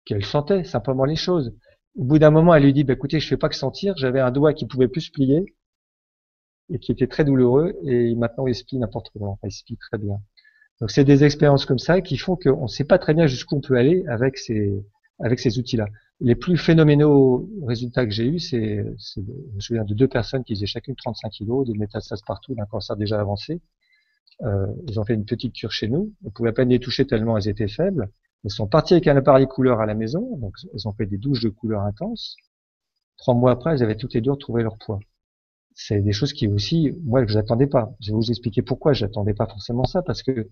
qu'elle 0.06 0.26
sentait 0.26 0.64
simplement 0.64 1.06
les 1.06 1.16
choses. 1.16 1.54
Au 1.96 2.04
bout 2.04 2.20
d'un 2.20 2.32
moment, 2.32 2.54
elle 2.56 2.64
lui 2.64 2.74
dit, 2.74 2.84
bah, 2.84 2.94
écoutez, 2.94 3.20
je 3.20 3.28
fais 3.28 3.38
pas 3.38 3.50
que 3.50 3.56
sentir. 3.56 3.96
J'avais 3.98 4.20
un 4.20 4.32
doigt 4.32 4.54
qui 4.54 4.66
pouvait 4.66 4.88
plus 4.88 5.02
se 5.02 5.12
plier 5.12 5.46
et 6.72 6.80
qui 6.80 6.92
était 6.92 7.08
très 7.08 7.26
douloureux 7.26 7.74
et 7.84 8.16
maintenant 8.16 8.48
il 8.48 8.56
se 8.56 8.64
plie 8.64 8.78
n'importe 8.78 9.10
comment. 9.12 9.38
il 9.44 9.52
se 9.52 9.64
plie 9.64 9.78
très 9.78 9.98
bien. 9.98 10.22
Donc 10.80 10.90
c'est 10.92 11.04
des 11.04 11.24
expériences 11.24 11.66
comme 11.66 11.80
ça 11.80 12.02
qui 12.02 12.18
font 12.18 12.36
qu'on 12.36 12.64
ne 12.64 12.68
sait 12.68 12.86
pas 12.86 12.98
très 12.98 13.14
bien 13.14 13.28
jusqu'où 13.28 13.58
on 13.58 13.62
peut 13.62 13.76
aller 13.76 14.04
avec 14.08 14.38
ces 14.38 14.84
avec 15.20 15.40
ces 15.40 15.60
outils-là. 15.60 15.86
Les 16.20 16.34
plus 16.34 16.58
phénoménaux 16.58 17.48
résultats 17.68 18.06
que 18.06 18.12
j'ai 18.12 18.26
eus, 18.26 18.40
c'est, 18.40 18.84
je 19.16 19.22
me 19.54 19.60
souviens 19.60 19.84
de 19.84 19.94
deux 19.94 20.08
personnes 20.08 20.44
qui 20.44 20.56
faisaient 20.56 20.66
chacune 20.66 20.96
35 20.96 21.30
kilos, 21.30 21.68
des 21.68 21.78
métastases 21.78 22.24
partout, 22.26 22.56
d'un 22.56 22.66
cancer 22.66 22.96
déjà 22.96 23.20
avancé. 23.20 23.62
Euh, 24.42 24.66
ils 24.88 25.00
ont 25.00 25.06
fait 25.06 25.14
une 25.14 25.26
petite 25.26 25.54
cure 25.54 25.72
chez 25.72 25.88
nous. 25.88 26.12
On 26.26 26.32
pouvait 26.32 26.50
à 26.50 26.54
peine 26.54 26.70
les 26.70 26.80
toucher 26.80 27.06
tellement 27.06 27.38
elles 27.38 27.50
étaient 27.50 27.68
faibles. 27.68 28.10
Ils 28.44 28.52
sont 28.52 28.68
partis 28.68 28.94
avec 28.94 29.08
un 29.08 29.16
appareil 29.18 29.48
couleur 29.48 29.82
à 29.82 29.86
la 29.86 29.94
maison, 29.94 30.38
donc 30.38 30.56
ils 30.74 30.88
ont 30.88 30.94
fait 30.94 31.06
des 31.06 31.18
douches 31.18 31.42
de 31.44 31.50
couleur 31.50 31.82
intense. 31.82 32.36
Trois 33.18 33.36
mois 33.36 33.52
après, 33.52 33.72
elles 33.74 33.84
avaient 33.84 33.98
toutes 33.98 34.14
les 34.16 34.22
deux 34.22 34.32
retrouvé 34.32 34.64
leur 34.64 34.78
poids. 34.78 35.00
C'est 35.76 36.02
des 36.02 36.12
choses 36.12 36.34
qui 36.34 36.48
aussi, 36.48 36.92
moi, 37.04 37.24
que 37.26 37.32
j'attendais 37.32 37.68
pas. 37.68 37.94
Je 38.02 38.12
vais 38.12 38.16
vous 38.16 38.30
expliquer 38.30 38.62
pourquoi 38.62 38.94
j'attendais 38.94 39.34
pas 39.34 39.48
forcément 39.48 39.86
ça, 39.86 40.02
parce 40.02 40.24
que, 40.24 40.50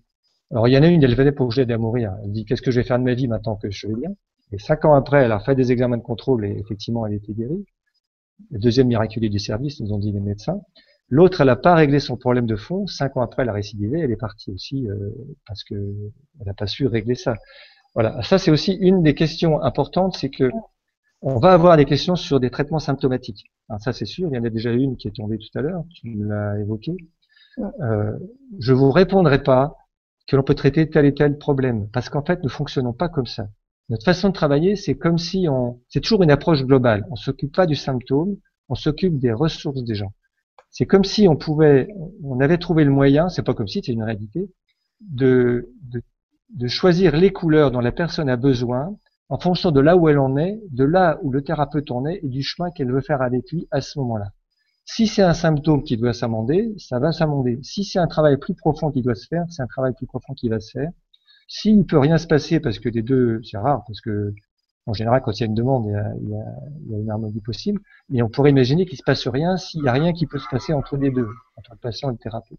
alors 0.50 0.68
il 0.68 0.72
y 0.74 0.78
en 0.78 0.82
a 0.82 0.86
une, 0.88 1.02
elle 1.02 1.14
venait 1.14 1.32
pour 1.32 1.48
que 1.48 1.54
j'aide 1.54 1.70
à 1.72 1.78
mourir. 1.78 2.14
Elle 2.24 2.32
dit, 2.32 2.44
qu'est-ce 2.44 2.62
que 2.62 2.70
je 2.70 2.80
vais 2.80 2.86
faire 2.86 2.98
de 2.98 3.04
ma 3.04 3.14
vie 3.14 3.28
maintenant 3.28 3.56
que 3.56 3.70
je 3.70 3.88
vais 3.88 3.94
bien? 3.94 4.10
Et 4.52 4.58
cinq 4.58 4.84
ans 4.84 4.94
après, 4.94 5.24
elle 5.24 5.32
a 5.32 5.40
fait 5.40 5.54
des 5.54 5.72
examens 5.72 5.98
de 5.98 6.02
contrôle 6.02 6.44
et 6.44 6.56
effectivement, 6.58 7.06
elle 7.06 7.14
était 7.14 7.32
guérie. 7.32 7.64
Le 8.50 8.58
deuxième 8.58 8.88
miraculé 8.88 9.28
du 9.28 9.38
service, 9.38 9.80
nous 9.80 9.92
ont 9.92 9.98
dit 9.98 10.12
les 10.12 10.20
médecins. 10.20 10.60
L'autre, 11.08 11.40
elle 11.40 11.48
n'a 11.48 11.56
pas 11.56 11.74
réglé 11.74 12.00
son 12.00 12.16
problème 12.16 12.46
de 12.46 12.56
fond. 12.56 12.86
Cinq 12.86 13.16
ans 13.16 13.20
après, 13.20 13.42
elle 13.42 13.48
a 13.48 13.52
récidivé. 13.52 14.00
Elle 14.00 14.12
est 14.12 14.16
partie 14.16 14.50
aussi 14.52 14.88
euh, 14.88 15.10
parce 15.46 15.64
que 15.64 15.74
elle 15.74 16.46
n'a 16.46 16.54
pas 16.54 16.66
su 16.66 16.86
régler 16.86 17.16
ça. 17.16 17.36
Voilà. 17.94 18.22
Ça, 18.22 18.38
c'est 18.38 18.50
aussi 18.50 18.74
une 18.74 19.02
des 19.02 19.14
questions 19.14 19.62
importantes, 19.62 20.16
c'est 20.16 20.30
que 20.30 20.50
on 21.22 21.38
va 21.38 21.52
avoir 21.52 21.76
des 21.76 21.84
questions 21.84 22.16
sur 22.16 22.40
des 22.40 22.50
traitements 22.50 22.78
symptomatiques. 22.78 23.44
ça, 23.78 23.92
c'est 23.92 24.06
sûr. 24.06 24.28
Il 24.32 24.36
y 24.36 24.38
en 24.38 24.44
a 24.44 24.50
déjà 24.50 24.72
une 24.72 24.96
qui 24.96 25.08
est 25.08 25.14
tombée 25.14 25.38
tout 25.38 25.58
à 25.58 25.62
l'heure. 25.62 25.84
Tu 25.94 26.14
l'as 26.14 26.58
évoqué. 26.58 26.96
Euh, 27.58 28.16
je 28.58 28.72
vous 28.72 28.90
répondrai 28.90 29.42
pas 29.42 29.76
que 30.26 30.36
l'on 30.36 30.42
peut 30.42 30.54
traiter 30.54 30.88
tel 30.88 31.04
et 31.06 31.14
tel 31.14 31.36
problème, 31.38 31.88
parce 31.92 32.08
qu'en 32.08 32.24
fait, 32.24 32.42
nous 32.42 32.48
fonctionnons 32.48 32.92
pas 32.92 33.08
comme 33.08 33.26
ça. 33.26 33.48
Notre 33.88 34.04
façon 34.04 34.28
de 34.28 34.34
travailler, 34.34 34.76
c'est 34.76 34.96
comme 34.96 35.18
si 35.18 35.48
on, 35.48 35.80
c'est 35.88 36.00
toujours 36.00 36.22
une 36.22 36.30
approche 36.30 36.64
globale. 36.64 37.04
On 37.10 37.16
s'occupe 37.16 37.54
pas 37.54 37.66
du 37.66 37.74
symptôme, 37.74 38.36
on 38.68 38.76
s'occupe 38.76 39.18
des 39.18 39.32
ressources 39.32 39.82
des 39.82 39.96
gens. 39.96 40.12
C'est 40.70 40.86
comme 40.86 41.02
si 41.02 41.26
on 41.26 41.36
pouvait, 41.36 41.88
on 42.22 42.38
avait 42.38 42.58
trouvé 42.58 42.84
le 42.84 42.92
moyen, 42.92 43.28
c'est 43.28 43.42
pas 43.42 43.54
comme 43.54 43.66
si, 43.66 43.82
c'est 43.84 43.92
une 43.92 44.04
réalité, 44.04 44.48
de, 45.00 45.72
de, 45.82 46.02
de 46.54 46.68
choisir 46.68 47.16
les 47.16 47.32
couleurs 47.32 47.70
dont 47.70 47.80
la 47.80 47.92
personne 47.92 48.28
a 48.28 48.36
besoin 48.36 48.96
en 49.28 49.38
fonction 49.38 49.70
de 49.70 49.80
là 49.80 49.96
où 49.96 50.08
elle 50.08 50.18
en 50.18 50.36
est, 50.36 50.60
de 50.70 50.84
là 50.84 51.18
où 51.22 51.30
le 51.30 51.42
thérapeute 51.42 51.90
en 51.90 52.04
est 52.06 52.20
et 52.22 52.28
du 52.28 52.42
chemin 52.42 52.70
qu'elle 52.70 52.90
veut 52.90 53.00
faire 53.00 53.22
avec 53.22 53.50
lui 53.52 53.68
à 53.70 53.80
ce 53.80 53.98
moment-là. 54.00 54.32
Si 54.84 55.06
c'est 55.06 55.22
un 55.22 55.34
symptôme 55.34 55.84
qui 55.84 55.96
doit 55.96 56.12
s'amender, 56.12 56.74
ça 56.78 56.98
va 56.98 57.12
s'amender. 57.12 57.60
Si 57.62 57.84
c'est 57.84 58.00
un 58.00 58.08
travail 58.08 58.38
plus 58.38 58.54
profond 58.54 58.90
qui 58.90 59.02
doit 59.02 59.14
se 59.14 59.28
faire, 59.28 59.44
c'est 59.48 59.62
un 59.62 59.68
travail 59.68 59.92
plus 59.94 60.06
profond 60.06 60.34
qui 60.34 60.48
va 60.48 60.58
se 60.58 60.72
faire. 60.72 60.90
S'il 61.46 61.78
ne 61.78 61.84
peut 61.84 61.98
rien 61.98 62.18
se 62.18 62.26
passer 62.26 62.58
parce 62.58 62.80
que 62.80 62.88
des 62.88 63.02
deux, 63.02 63.40
c'est 63.44 63.58
rare, 63.58 63.84
parce 63.86 64.00
que 64.00 64.34
en 64.86 64.92
général, 64.92 65.20
quand 65.22 65.30
il 65.32 65.40
y 65.40 65.42
a 65.44 65.46
une 65.46 65.54
demande, 65.54 65.86
il 65.86 66.28
y 66.28 66.34
a, 66.34 66.98
une 66.98 67.10
harmonie 67.10 67.40
possible. 67.40 67.80
Mais 68.08 68.22
on 68.22 68.28
pourrait 68.28 68.50
imaginer 68.50 68.86
qu'il 68.86 68.98
se 68.98 69.04
passe 69.04 69.28
rien 69.28 69.56
s'il 69.56 69.82
n'y 69.82 69.88
a 69.88 69.92
rien 69.92 70.12
qui 70.12 70.26
peut 70.26 70.38
se 70.38 70.48
passer 70.50 70.72
entre 70.72 70.96
les 70.96 71.10
deux, 71.10 71.28
entre 71.56 71.72
le 71.72 71.78
patient 71.78 72.10
et 72.10 72.12
le 72.12 72.18
thérapeute. 72.18 72.58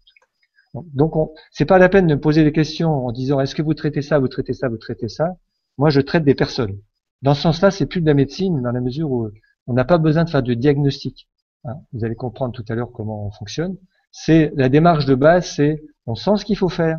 Donc, 0.74 1.14
c'est 1.50 1.66
pas 1.66 1.78
la 1.78 1.88
peine 1.88 2.06
de 2.06 2.14
me 2.14 2.20
poser 2.20 2.44
des 2.44 2.52
questions 2.52 3.06
en 3.06 3.12
disant 3.12 3.40
est-ce 3.40 3.54
que 3.54 3.62
vous 3.62 3.74
traitez 3.74 4.02
ça, 4.02 4.18
vous 4.18 4.28
traitez 4.28 4.54
ça, 4.54 4.68
vous 4.68 4.78
traitez 4.78 5.08
ça? 5.08 5.36
Moi, 5.78 5.90
je 5.90 6.00
traite 6.00 6.24
des 6.24 6.34
personnes. 6.34 6.78
Dans 7.20 7.34
ce 7.34 7.42
sens-là, 7.42 7.70
c'est 7.70 7.86
plus 7.86 8.00
de 8.00 8.06
la 8.06 8.14
médecine, 8.14 8.62
dans 8.62 8.72
la 8.72 8.80
mesure 8.80 9.10
où 9.10 9.30
on 9.66 9.72
n'a 9.74 9.84
pas 9.84 9.98
besoin 9.98 10.24
de 10.24 10.30
faire 10.30 10.42
de 10.42 10.54
diagnostic. 10.54 11.28
Hein, 11.64 11.74
vous 11.92 12.04
allez 12.04 12.16
comprendre 12.16 12.52
tout 12.52 12.64
à 12.68 12.74
l'heure 12.74 12.90
comment 12.92 13.26
on 13.26 13.30
fonctionne. 13.30 13.76
C'est 14.10 14.52
la 14.56 14.68
démarche 14.68 15.06
de 15.06 15.14
base, 15.14 15.46
c'est 15.46 15.82
on 16.06 16.14
sent 16.14 16.36
ce 16.38 16.44
qu'il 16.44 16.56
faut 16.56 16.68
faire, 16.68 16.98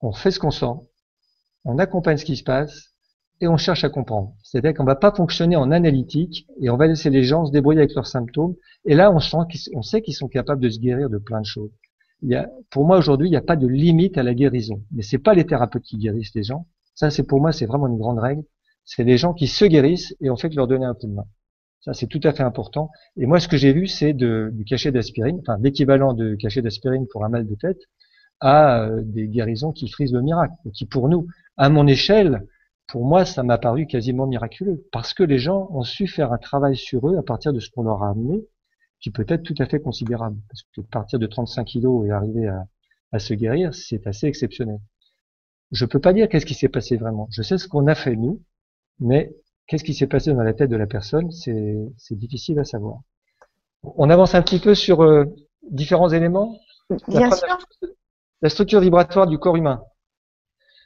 on 0.00 0.12
fait 0.12 0.30
ce 0.30 0.38
qu'on 0.38 0.50
sent, 0.50 0.74
on 1.64 1.78
accompagne 1.78 2.16
ce 2.16 2.24
qui 2.24 2.36
se 2.36 2.44
passe 2.44 2.94
et 3.40 3.48
on 3.48 3.56
cherche 3.56 3.84
à 3.84 3.88
comprendre. 3.88 4.34
C'est-à-dire 4.42 4.74
qu'on 4.74 4.84
va 4.84 4.94
pas 4.94 5.12
fonctionner 5.12 5.56
en 5.56 5.70
analytique 5.70 6.46
et 6.60 6.70
on 6.70 6.76
va 6.76 6.86
laisser 6.86 7.10
les 7.10 7.24
gens 7.24 7.46
se 7.46 7.52
débrouiller 7.52 7.80
avec 7.80 7.94
leurs 7.94 8.06
symptômes. 8.06 8.54
Et 8.84 8.94
là, 8.94 9.10
on, 9.10 9.18
sent 9.18 9.36
on 9.74 9.82
sait 9.82 10.02
qu'ils 10.02 10.14
sont 10.14 10.28
capables 10.28 10.62
de 10.62 10.68
se 10.68 10.78
guérir 10.78 11.10
de 11.10 11.18
plein 11.18 11.40
de 11.40 11.46
choses. 11.46 11.72
Il 12.24 12.30
y 12.30 12.36
a, 12.36 12.48
pour 12.70 12.86
moi 12.86 12.96
aujourd'hui, 12.96 13.28
il 13.28 13.32
n'y 13.32 13.36
a 13.36 13.42
pas 13.42 13.54
de 13.56 13.66
limite 13.66 14.16
à 14.16 14.22
la 14.22 14.32
guérison. 14.32 14.82
Mais 14.92 15.02
c'est 15.02 15.18
pas 15.18 15.34
les 15.34 15.44
thérapeutes 15.44 15.82
qui 15.82 15.98
guérissent 15.98 16.34
les 16.34 16.42
gens. 16.42 16.66
Ça, 16.94 17.10
c'est 17.10 17.24
pour 17.26 17.38
moi, 17.38 17.52
c'est 17.52 17.66
vraiment 17.66 17.86
une 17.86 17.98
grande 17.98 18.18
règle. 18.18 18.42
C'est 18.86 19.04
les 19.04 19.18
gens 19.18 19.34
qui 19.34 19.46
se 19.46 19.66
guérissent 19.66 20.16
et 20.22 20.30
on 20.30 20.36
fait 20.36 20.48
que 20.48 20.56
leur 20.56 20.66
donner 20.66 20.86
un 20.86 20.94
coup 20.94 21.06
de 21.06 21.12
main. 21.12 21.26
Ça, 21.80 21.92
c'est 21.92 22.06
tout 22.06 22.20
à 22.24 22.32
fait 22.32 22.42
important. 22.42 22.90
Et 23.18 23.26
moi, 23.26 23.40
ce 23.40 23.48
que 23.48 23.58
j'ai 23.58 23.74
vu, 23.74 23.86
c'est 23.88 24.14
du 24.14 24.64
cachet 24.66 24.90
d'aspirine, 24.90 25.38
enfin 25.40 25.58
l'équivalent 25.60 26.14
de 26.14 26.34
cachet 26.36 26.62
d'aspirine 26.62 27.06
pour 27.08 27.26
un 27.26 27.28
mal 27.28 27.46
de 27.46 27.54
tête, 27.56 27.80
à 28.40 28.84
euh, 28.84 29.02
des 29.04 29.28
guérisons 29.28 29.72
qui 29.72 29.88
frisent 29.88 30.14
le 30.14 30.22
miracle. 30.22 30.54
Et 30.64 30.70
qui, 30.70 30.86
pour 30.86 31.10
nous, 31.10 31.26
à 31.58 31.68
mon 31.68 31.86
échelle, 31.86 32.46
pour 32.88 33.04
moi, 33.04 33.26
ça 33.26 33.42
m'a 33.42 33.58
paru 33.58 33.86
quasiment 33.86 34.26
miraculeux. 34.26 34.82
Parce 34.92 35.12
que 35.12 35.22
les 35.22 35.38
gens 35.38 35.68
ont 35.72 35.82
su 35.82 36.06
faire 36.06 36.32
un 36.32 36.38
travail 36.38 36.76
sur 36.76 37.06
eux 37.10 37.18
à 37.18 37.22
partir 37.22 37.52
de 37.52 37.60
ce 37.60 37.68
qu'on 37.70 37.82
leur 37.82 38.02
a 38.02 38.10
amené, 38.10 38.46
qui 39.04 39.10
peut 39.10 39.24
être 39.28 39.42
tout 39.42 39.54
à 39.58 39.66
fait 39.66 39.80
considérable. 39.80 40.36
Parce 40.48 40.62
que 40.74 40.80
partir 40.80 41.18
de 41.18 41.26
35 41.26 41.64
kilos 41.64 42.06
et 42.06 42.10
arriver 42.10 42.48
à, 42.48 42.66
à 43.12 43.18
se 43.18 43.34
guérir, 43.34 43.74
c'est 43.74 44.06
assez 44.06 44.26
exceptionnel. 44.26 44.80
Je 45.70 45.86
peux 45.86 46.00
pas 46.00 46.12
dire 46.12 46.28
qu'est-ce 46.28 46.46
qui 46.46 46.54
s'est 46.54 46.68
passé 46.68 46.96
vraiment. 46.96 47.28
Je 47.30 47.42
sais 47.42 47.58
ce 47.58 47.68
qu'on 47.68 47.86
a 47.86 47.94
fait 47.94 48.16
nous, 48.16 48.42
mais 48.98 49.32
Qu'est-ce 49.66 49.84
qui 49.84 49.94
s'est 49.94 50.06
passé 50.06 50.32
dans 50.32 50.42
la 50.42 50.52
tête 50.52 50.70
de 50.70 50.76
la 50.76 50.86
personne 50.86 51.30
C'est 51.30 52.18
difficile 52.18 52.58
à 52.58 52.64
savoir. 52.64 52.98
On 53.82 54.10
avance 54.10 54.34
un 54.34 54.42
petit 54.42 54.58
peu 54.58 54.74
sur 54.74 55.02
euh, 55.02 55.24
différents 55.62 56.10
éléments. 56.10 56.58
Bien 57.08 57.30
sûr. 57.30 57.58
La, 58.42 58.50
structure 58.50 58.80
vibratoire 58.80 59.26
du 59.26 59.38
corps 59.38 59.56
humain. 59.56 59.82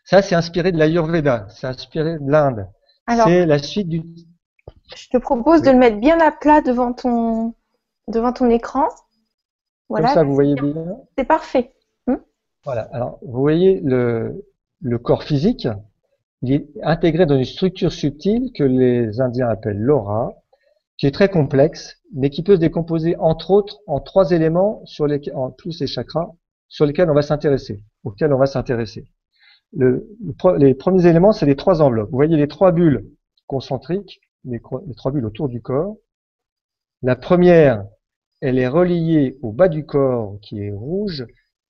Ça, 0.04 0.22
c'est 0.22 0.36
inspiré 0.36 0.70
de 0.70 0.78
l'Ayurveda, 0.78 1.48
c'est 1.50 1.66
inspiré 1.66 2.18
de 2.18 2.30
l'Inde. 2.30 2.68
C'est 3.08 3.46
la 3.46 3.58
suite 3.58 3.88
du. 3.88 4.02
Je 4.94 5.08
te 5.08 5.18
propose 5.18 5.62
de 5.62 5.70
le 5.70 5.78
mettre 5.78 5.98
bien 5.98 6.20
à 6.20 6.30
plat 6.30 6.60
devant 6.60 6.92
ton 6.92 7.54
devant 8.08 8.32
ton 8.32 8.50
écran. 8.50 8.88
Voilà. 9.88 10.08
Comme 10.08 10.14
ça, 10.14 10.24
vous 10.24 10.34
voyez 10.34 10.54
bien. 10.54 10.74
C'est 11.16 11.24
parfait. 11.24 11.72
Hmm 12.06 12.16
voilà. 12.64 12.88
Alors, 12.92 13.18
vous 13.22 13.40
voyez 13.40 13.80
le, 13.80 14.44
le 14.80 14.98
corps 14.98 15.22
physique 15.22 15.68
il 16.42 16.52
est 16.52 16.68
intégré 16.82 17.26
dans 17.26 17.36
une 17.36 17.44
structure 17.44 17.92
subtile 17.92 18.52
que 18.52 18.62
les 18.62 19.20
Indiens 19.20 19.48
appellent 19.48 19.80
l'aura, 19.80 20.34
qui 20.96 21.06
est 21.06 21.10
très 21.10 21.28
complexe, 21.28 21.96
mais 22.14 22.30
qui 22.30 22.42
peut 22.42 22.54
se 22.54 22.60
décomposer 22.60 23.16
entre 23.16 23.50
autres 23.50 23.78
en 23.86 24.00
trois 24.00 24.30
éléments 24.30 24.82
sur 24.84 25.06
lesquels, 25.06 25.34
en 25.34 25.50
plus 25.50 25.80
les 25.80 25.86
chakras, 25.86 26.30
sur 26.68 26.86
lesquels 26.86 27.10
on 27.10 27.14
va 27.14 27.22
s'intéresser, 27.22 27.82
auxquels 28.04 28.32
on 28.32 28.38
va 28.38 28.46
s'intéresser. 28.46 29.08
Le, 29.72 30.08
les 30.58 30.74
premiers 30.74 31.06
éléments, 31.06 31.32
c'est 31.32 31.46
les 31.46 31.56
trois 31.56 31.82
enveloppes. 31.82 32.10
Vous 32.10 32.16
voyez 32.16 32.36
les 32.36 32.48
trois 32.48 32.72
bulles 32.72 33.10
concentriques, 33.46 34.20
les, 34.44 34.60
les 34.86 34.94
trois 34.94 35.12
bulles 35.12 35.26
autour 35.26 35.48
du 35.48 35.60
corps. 35.60 35.96
La 37.02 37.16
première, 37.16 37.84
elle 38.40 38.58
est 38.58 38.68
reliée 38.68 39.38
au 39.42 39.52
bas 39.52 39.68
du 39.68 39.84
corps 39.84 40.38
qui 40.40 40.60
est 40.60 40.72
rouge 40.72 41.26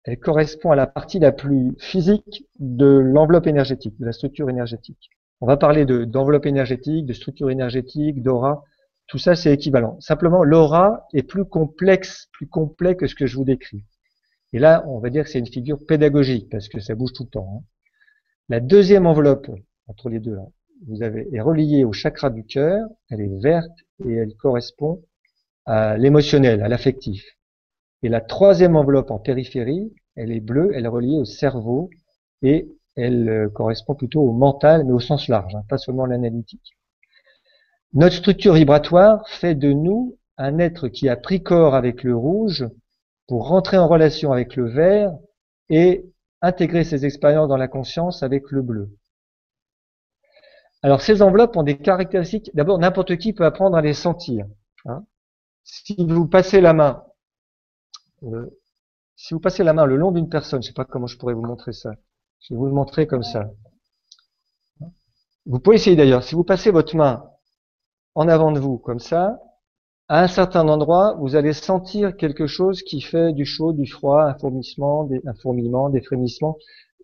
elle 0.03 0.19
correspond 0.19 0.71
à 0.71 0.75
la 0.75 0.87
partie 0.87 1.19
la 1.19 1.31
plus 1.31 1.75
physique 1.77 2.45
de 2.59 2.87
l'enveloppe 2.87 3.47
énergétique, 3.47 3.99
de 3.99 4.05
la 4.05 4.13
structure 4.13 4.49
énergétique. 4.49 5.09
On 5.41 5.47
va 5.47 5.57
parler 5.57 5.85
d'enveloppe 5.85 6.45
énergétique, 6.45 7.05
de 7.05 7.13
structure 7.13 7.51
énergétique, 7.51 8.21
d'aura. 8.21 8.63
Tout 9.07 9.19
ça, 9.19 9.35
c'est 9.35 9.53
équivalent. 9.53 9.99
Simplement, 9.99 10.43
l'aura 10.43 11.07
est 11.13 11.23
plus 11.23 11.45
complexe, 11.45 12.29
plus 12.33 12.47
complet 12.47 12.95
que 12.95 13.07
ce 13.07 13.15
que 13.15 13.25
je 13.27 13.35
vous 13.35 13.43
décris. 13.43 13.83
Et 14.53 14.59
là, 14.59 14.83
on 14.87 14.99
va 14.99 15.09
dire 15.09 15.23
que 15.23 15.29
c'est 15.29 15.39
une 15.39 15.47
figure 15.47 15.85
pédagogique 15.85 16.49
parce 16.49 16.67
que 16.67 16.79
ça 16.79 16.95
bouge 16.95 17.13
tout 17.13 17.23
le 17.23 17.29
temps. 17.29 17.57
Hein. 17.57 17.63
La 18.49 18.59
deuxième 18.59 19.05
enveloppe, 19.05 19.49
entre 19.87 20.09
les 20.09 20.19
deux, 20.19 20.35
là, 20.35 20.45
vous 20.87 21.03
avez, 21.03 21.27
est 21.31 21.41
reliée 21.41 21.83
au 21.85 21.93
chakra 21.93 22.29
du 22.31 22.43
cœur. 22.43 22.87
Elle 23.09 23.21
est 23.21 23.41
verte 23.41 23.77
et 24.05 24.13
elle 24.13 24.35
correspond 24.35 25.03
à 25.65 25.97
l'émotionnel, 25.97 26.61
à 26.63 26.67
l'affectif. 26.67 27.23
Et 28.03 28.09
la 28.09 28.21
troisième 28.21 28.75
enveloppe 28.75 29.11
en 29.11 29.19
périphérie, 29.19 29.93
elle 30.15 30.31
est 30.31 30.39
bleue, 30.39 30.71
elle 30.73 30.85
est 30.85 30.89
reliée 30.89 31.17
au 31.17 31.25
cerveau 31.25 31.89
et 32.41 32.67
elle 32.95 33.29
euh, 33.29 33.49
correspond 33.49 33.95
plutôt 33.95 34.21
au 34.21 34.33
mental, 34.33 34.83
mais 34.85 34.91
au 34.91 34.99
sens 34.99 35.27
large, 35.27 35.55
hein, 35.55 35.63
pas 35.69 35.77
seulement 35.77 36.05
l'analytique. 36.05 36.73
Notre 37.93 38.15
structure 38.15 38.53
vibratoire 38.53 39.27
fait 39.29 39.55
de 39.55 39.71
nous 39.71 40.17
un 40.37 40.59
être 40.59 40.87
qui 40.87 41.09
a 41.09 41.15
pris 41.15 41.43
corps 41.43 41.75
avec 41.75 42.03
le 42.03 42.15
rouge 42.15 42.67
pour 43.27 43.47
rentrer 43.47 43.77
en 43.77 43.87
relation 43.87 44.31
avec 44.31 44.55
le 44.55 44.67
vert 44.67 45.11
et 45.69 46.05
intégrer 46.41 46.83
ses 46.83 47.05
expériences 47.05 47.49
dans 47.49 47.57
la 47.57 47.67
conscience 47.67 48.23
avec 48.23 48.49
le 48.51 48.61
bleu. 48.61 48.97
Alors 50.83 51.01
ces 51.01 51.21
enveloppes 51.21 51.55
ont 51.57 51.63
des 51.63 51.77
caractéristiques. 51.77 52.49
D'abord, 52.55 52.79
n'importe 52.79 53.17
qui 53.17 53.33
peut 53.33 53.45
apprendre 53.45 53.77
à 53.77 53.81
les 53.81 53.93
sentir. 53.93 54.45
Hein. 54.85 55.05
Si 55.73 55.95
vous 55.97 56.27
passez 56.27 56.59
la 56.59 56.73
main 56.73 57.01
si 59.15 59.33
vous 59.33 59.39
passez 59.39 59.63
la 59.63 59.71
main 59.71 59.85
le 59.85 59.95
long 59.95 60.11
d'une 60.11 60.27
personne, 60.27 60.61
je 60.61 60.67
ne 60.67 60.71
sais 60.71 60.75
pas 60.75 60.83
comment 60.83 61.07
je 61.07 61.17
pourrais 61.17 61.33
vous 61.33 61.45
montrer 61.45 61.71
ça. 61.71 61.91
Je 62.41 62.53
vais 62.53 62.57
vous 62.57 62.65
le 62.65 62.73
montrer 62.73 63.07
comme 63.07 63.23
ça. 63.23 63.49
Vous 65.45 65.59
pouvez 65.59 65.77
essayer 65.77 65.95
d'ailleurs. 65.95 66.23
Si 66.23 66.35
vous 66.35 66.43
passez 66.43 66.71
votre 66.71 66.95
main 66.97 67.23
en 68.15 68.27
avant 68.27 68.51
de 68.51 68.59
vous, 68.59 68.79
comme 68.79 68.99
ça, 68.99 69.39
à 70.09 70.21
un 70.21 70.27
certain 70.27 70.67
endroit, 70.67 71.15
vous 71.19 71.37
allez 71.37 71.53
sentir 71.53 72.17
quelque 72.17 72.47
chose 72.47 72.81
qui 72.81 72.99
fait 72.99 73.31
du 73.31 73.45
chaud, 73.45 73.71
du 73.71 73.89
froid, 73.89 74.23
un 74.23 74.37
fourmissement, 74.37 75.07
un 75.25 75.33
fourmillement, 75.35 75.89
des 75.89 76.01
frémissements, 76.01 76.57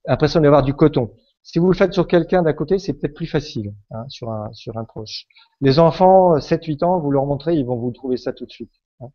l'impression 0.06 0.42
d'avoir 0.42 0.64
du 0.64 0.74
coton. 0.74 1.16
Si 1.48 1.60
vous 1.60 1.68
le 1.68 1.78
faites 1.78 1.94
sur 1.94 2.10
quelqu'un 2.10 2.42
d'à 2.42 2.52
côté, 2.52 2.78
c'est 2.78 2.92
peut-être 2.92 3.14
plus 3.14 3.26
facile, 3.26 3.74
hein, 3.92 4.04
sur, 4.10 4.30
un, 4.30 4.52
sur 4.52 4.78
un 4.78 4.84
proche. 4.84 5.28
Les 5.62 5.80
enfants, 5.80 6.36
7-8 6.40 6.84
ans, 6.84 7.00
vous 7.00 7.10
leur 7.10 7.26
montrez, 7.26 7.56
ils 7.56 7.66
vont 7.66 7.78
vous 7.78 7.92
trouver 7.92 8.18
ça 8.18 8.34
tout 8.34 8.46
de 8.46 8.52
suite. 8.52 8.74
Hein. 9.00 9.08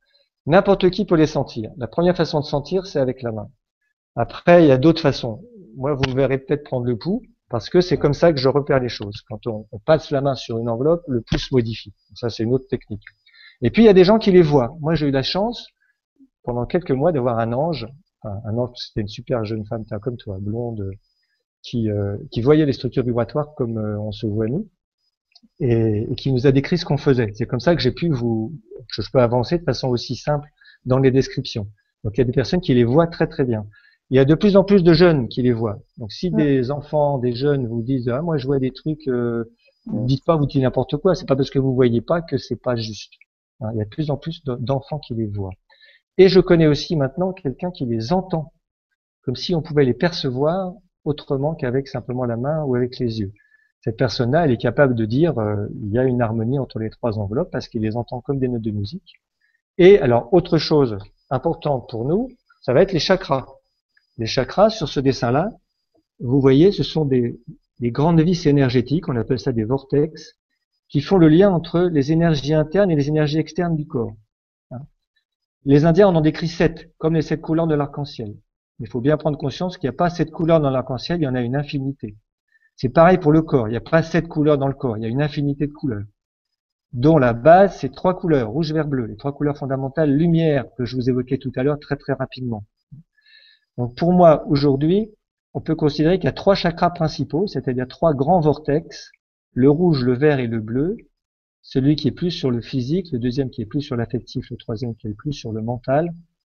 N'importe 0.46 0.88
qui 0.88 1.04
peut 1.04 1.16
les 1.16 1.26
sentir. 1.26 1.70
La 1.76 1.88
première 1.88 2.16
façon 2.16 2.40
de 2.40 2.46
sentir, 2.46 2.86
c'est 2.86 2.98
avec 2.98 3.20
la 3.20 3.32
main. 3.32 3.50
Après, 4.16 4.64
il 4.64 4.68
y 4.68 4.72
a 4.72 4.78
d'autres 4.78 5.02
façons. 5.02 5.42
Moi, 5.76 5.92
vous 5.92 6.04
me 6.08 6.14
verrez 6.14 6.38
peut-être 6.38 6.64
prendre 6.64 6.86
le 6.86 6.96
pouls, 6.96 7.20
parce 7.50 7.68
que 7.68 7.82
c'est 7.82 7.98
comme 7.98 8.14
ça 8.14 8.32
que 8.32 8.38
je 8.38 8.48
repère 8.48 8.80
les 8.80 8.88
choses. 8.88 9.20
Quand 9.28 9.46
on, 9.46 9.66
passe 9.84 10.10
la 10.10 10.22
main 10.22 10.34
sur 10.34 10.58
une 10.58 10.70
enveloppe, 10.70 11.02
le 11.08 11.20
pouls 11.20 11.36
se 11.36 11.54
modifie. 11.54 11.92
Ça, 12.14 12.30
c'est 12.30 12.44
une 12.44 12.54
autre 12.54 12.66
technique. 12.66 13.04
Et 13.60 13.68
puis, 13.68 13.82
il 13.82 13.86
y 13.86 13.90
a 13.90 13.94
des 13.94 14.04
gens 14.04 14.18
qui 14.18 14.32
les 14.32 14.40
voient. 14.40 14.74
Moi, 14.80 14.94
j'ai 14.94 15.08
eu 15.08 15.10
la 15.10 15.22
chance, 15.22 15.68
pendant 16.44 16.64
quelques 16.64 16.92
mois, 16.92 17.12
d'avoir 17.12 17.38
un 17.38 17.52
ange. 17.52 17.86
un 18.22 18.56
ange, 18.56 18.70
c'était 18.76 19.02
une 19.02 19.08
super 19.08 19.44
jeune 19.44 19.66
femme, 19.66 19.84
comme 20.00 20.16
toi, 20.16 20.38
blonde, 20.40 20.82
qui, 21.62 21.90
euh, 21.90 22.16
qui 22.30 22.40
voyait 22.40 22.66
les 22.66 22.72
structures 22.72 23.04
vibratoires 23.04 23.54
comme 23.56 23.78
euh, 23.78 23.98
on 24.00 24.12
se 24.12 24.26
voit 24.26 24.48
nous 24.48 24.68
et, 25.60 26.06
qui 26.16 26.32
nous 26.32 26.46
a 26.46 26.52
décrit 26.52 26.78
ce 26.78 26.84
qu'on 26.84 26.96
faisait. 26.96 27.32
C'est 27.34 27.46
comme 27.46 27.60
ça 27.60 27.74
que 27.74 27.80
j'ai 27.80 27.92
pu 27.92 28.08
vous, 28.08 28.52
que 28.94 29.02
je 29.02 29.10
peux 29.10 29.20
avancer 29.20 29.58
de 29.58 29.64
façon 29.64 29.88
aussi 29.88 30.16
simple 30.16 30.48
dans 30.84 30.98
les 30.98 31.10
descriptions. 31.10 31.68
Donc 32.04 32.16
il 32.16 32.20
y 32.20 32.22
a 32.22 32.24
des 32.24 32.32
personnes 32.32 32.60
qui 32.60 32.74
les 32.74 32.84
voient 32.84 33.06
très 33.06 33.26
très 33.28 33.44
bien. 33.44 33.66
Il 34.10 34.16
y 34.16 34.18
a 34.18 34.24
de 34.24 34.34
plus 34.34 34.56
en 34.56 34.64
plus 34.64 34.82
de 34.82 34.92
jeunes 34.92 35.28
qui 35.28 35.42
les 35.42 35.52
voient. 35.52 35.78
Donc 35.98 36.12
si 36.12 36.30
des 36.30 36.70
enfants, 36.70 37.18
des 37.18 37.32
jeunes 37.34 37.66
vous 37.66 37.82
disent 37.82 38.08
ah 38.08 38.22
moi 38.22 38.36
je 38.36 38.46
vois 38.46 38.58
des 38.58 38.72
trucs, 38.72 39.06
euh, 39.08 39.44
Ne 39.86 40.06
dites 40.06 40.24
pas 40.24 40.36
vous 40.36 40.46
dites 40.46 40.62
n'importe 40.62 40.96
quoi. 40.96 41.14
C'est 41.14 41.26
pas 41.26 41.36
parce 41.36 41.50
que 41.50 41.58
vous 41.58 41.74
voyez 41.74 42.00
pas 42.00 42.22
que 42.22 42.36
c'est 42.36 42.60
pas 42.60 42.76
juste. 42.76 43.14
Hein, 43.60 43.70
il 43.72 43.78
y 43.78 43.80
a 43.80 43.84
de 43.84 43.90
plus 43.90 44.10
en 44.10 44.16
plus 44.16 44.42
d'enfants 44.44 44.98
qui 44.98 45.14
les 45.14 45.26
voient. 45.26 45.52
Et 46.18 46.28
je 46.28 46.40
connais 46.40 46.66
aussi 46.66 46.96
maintenant 46.96 47.32
quelqu'un 47.32 47.70
qui 47.70 47.86
les 47.86 48.12
entend, 48.12 48.52
comme 49.22 49.36
si 49.36 49.54
on 49.54 49.62
pouvait 49.62 49.84
les 49.84 49.94
percevoir 49.94 50.74
autrement 51.04 51.54
qu'avec 51.54 51.88
simplement 51.88 52.24
la 52.24 52.36
main 52.36 52.62
ou 52.64 52.74
avec 52.74 52.98
les 52.98 53.20
yeux. 53.20 53.32
Cette 53.80 53.96
personne-là, 53.96 54.44
elle 54.44 54.52
est 54.52 54.60
capable 54.60 54.94
de 54.94 55.04
dire 55.04 55.38
euh, 55.38 55.66
il 55.82 55.90
y 55.90 55.98
a 55.98 56.04
une 56.04 56.22
harmonie 56.22 56.58
entre 56.58 56.78
les 56.78 56.90
trois 56.90 57.18
enveloppes 57.18 57.50
parce 57.50 57.68
qu'il 57.68 57.82
les 57.82 57.96
entend 57.96 58.20
comme 58.20 58.38
des 58.38 58.48
notes 58.48 58.62
de 58.62 58.70
musique. 58.70 59.20
Et 59.78 59.98
alors, 59.98 60.32
autre 60.32 60.58
chose 60.58 60.98
importante 61.30 61.88
pour 61.88 62.04
nous, 62.04 62.30
ça 62.60 62.72
va 62.72 62.82
être 62.82 62.92
les 62.92 63.00
chakras. 63.00 63.46
Les 64.18 64.26
chakras, 64.26 64.70
sur 64.70 64.88
ce 64.88 65.00
dessin-là, 65.00 65.50
vous 66.20 66.40
voyez, 66.40 66.70
ce 66.70 66.84
sont 66.84 67.04
des, 67.04 67.40
des 67.80 67.90
grandes 67.90 68.20
vis 68.20 68.46
énergétiques, 68.46 69.08
on 69.08 69.16
appelle 69.16 69.40
ça 69.40 69.50
des 69.50 69.64
vortex, 69.64 70.36
qui 70.88 71.00
font 71.00 71.16
le 71.16 71.28
lien 71.28 71.50
entre 71.50 71.80
les 71.80 72.12
énergies 72.12 72.54
internes 72.54 72.90
et 72.90 72.96
les 72.96 73.08
énergies 73.08 73.38
externes 73.38 73.74
du 73.74 73.86
corps. 73.86 74.12
Hein. 74.70 74.82
Les 75.64 75.84
Indiens 75.84 76.08
en 76.08 76.16
ont 76.16 76.20
décrit 76.20 76.48
sept, 76.48 76.92
comme 76.98 77.14
les 77.14 77.22
sept 77.22 77.40
couleurs 77.40 77.66
de 77.66 77.74
l'arc-en-ciel. 77.74 78.36
Il 78.82 78.88
faut 78.88 79.00
bien 79.00 79.16
prendre 79.16 79.38
conscience 79.38 79.78
qu'il 79.78 79.88
n'y 79.88 79.94
a 79.94 79.96
pas 79.96 80.10
sept 80.10 80.32
couleurs 80.32 80.58
dans 80.58 80.68
l'arc-en-ciel, 80.68 81.20
il 81.20 81.22
y 81.22 81.28
en 81.28 81.36
a 81.36 81.40
une 81.40 81.54
infinité. 81.54 82.16
C'est 82.74 82.88
pareil 82.88 83.16
pour 83.16 83.30
le 83.30 83.40
corps. 83.40 83.68
Il 83.68 83.70
n'y 83.70 83.76
a 83.76 83.80
pas 83.80 84.02
sept 84.02 84.26
couleurs 84.26 84.58
dans 84.58 84.66
le 84.66 84.74
corps. 84.74 84.98
Il 84.98 85.04
y 85.04 85.06
a 85.06 85.08
une 85.08 85.22
infinité 85.22 85.68
de 85.68 85.72
couleurs. 85.72 86.02
Dont 86.92 87.16
la 87.16 87.32
base, 87.32 87.78
c'est 87.78 87.94
trois 87.94 88.18
couleurs, 88.18 88.50
rouge, 88.50 88.72
vert, 88.72 88.88
bleu. 88.88 89.06
Les 89.06 89.16
trois 89.16 89.32
couleurs 89.32 89.56
fondamentales, 89.56 90.10
lumière, 90.10 90.64
que 90.76 90.84
je 90.84 90.96
vous 90.96 91.08
évoquais 91.08 91.38
tout 91.38 91.52
à 91.54 91.62
l'heure 91.62 91.78
très 91.78 91.94
très 91.94 92.12
rapidement. 92.12 92.64
Donc 93.78 93.96
pour 93.96 94.12
moi, 94.12 94.44
aujourd'hui, 94.48 95.12
on 95.54 95.60
peut 95.60 95.76
considérer 95.76 96.18
qu'il 96.18 96.24
y 96.24 96.28
a 96.28 96.32
trois 96.32 96.56
chakras 96.56 96.90
principaux, 96.90 97.46
c'est-à-dire 97.46 97.86
trois 97.86 98.14
grands 98.14 98.40
vortex, 98.40 99.12
le 99.52 99.70
rouge, 99.70 100.02
le 100.02 100.14
vert 100.14 100.40
et 100.40 100.48
le 100.48 100.58
bleu. 100.58 100.96
Celui 101.60 101.94
qui 101.94 102.08
est 102.08 102.12
plus 102.12 102.32
sur 102.32 102.50
le 102.50 102.60
physique, 102.60 103.12
le 103.12 103.20
deuxième 103.20 103.48
qui 103.48 103.62
est 103.62 103.66
plus 103.66 103.82
sur 103.82 103.94
l'affectif, 103.94 104.50
le 104.50 104.56
troisième 104.56 104.96
qui 104.96 105.06
est 105.06 105.14
plus 105.14 105.32
sur 105.32 105.52
le 105.52 105.62
mental. 105.62 106.12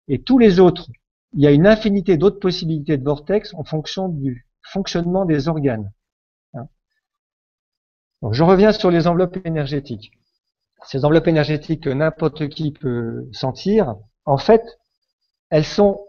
Et 0.08 0.22
tous 0.22 0.38
les 0.38 0.62
autres, 0.62 0.88
il 1.34 1.42
y 1.42 1.48
a 1.48 1.52
une 1.52 1.68
infinité 1.68 2.18
d'autres 2.18 2.40
possibilités 2.40 2.98
de 2.98 3.04
vortex 3.04 3.54
en 3.54 3.64
fonction 3.64 4.10
du 4.10 4.48
fonctionnement 4.62 5.26
des 5.26 5.48
organes 5.48 5.92
je 8.32 8.44
reviens 8.44 8.72
sur 8.72 8.92
les 8.92 9.08
enveloppes 9.08 9.46
énergétiques. 9.46 10.14
Ces 10.86 11.04
enveloppes 11.06 11.28
énergétiques 11.28 11.84
que 11.84 11.90
n'importe 11.90 12.48
qui 12.50 12.72
peut 12.72 13.28
sentir, 13.32 13.96
en 14.26 14.38
fait, 14.38 14.80
elles 15.50 15.66
sont 15.66 16.06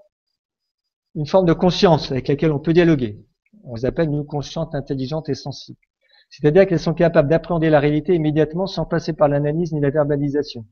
une 1.15 1.27
forme 1.27 1.47
de 1.47 1.53
conscience 1.53 2.11
avec 2.11 2.29
laquelle 2.29 2.53
on 2.53 2.59
peut 2.59 2.73
dialoguer. 2.73 3.25
On 3.65 3.75
les 3.75 3.85
appelle 3.85 4.11
nous 4.11 4.25
conscientes, 4.25 4.75
intelligentes 4.75 5.29
et 5.29 5.35
sensibles. 5.35 5.79
C'est-à-dire 6.29 6.67
qu'elles 6.67 6.81
sont 6.81 6.95
capables 6.95 7.29
d'appréhender 7.29 7.71
la 7.71 7.81
réalité 7.81 8.15
immédiatement 8.15 8.67
sans 8.67 8.85
passer 8.85 9.13
par 9.13 9.29
l'analyse 9.29 9.73
ni 9.73 9.81
la 9.81 9.91
verbalisation. 9.91 10.67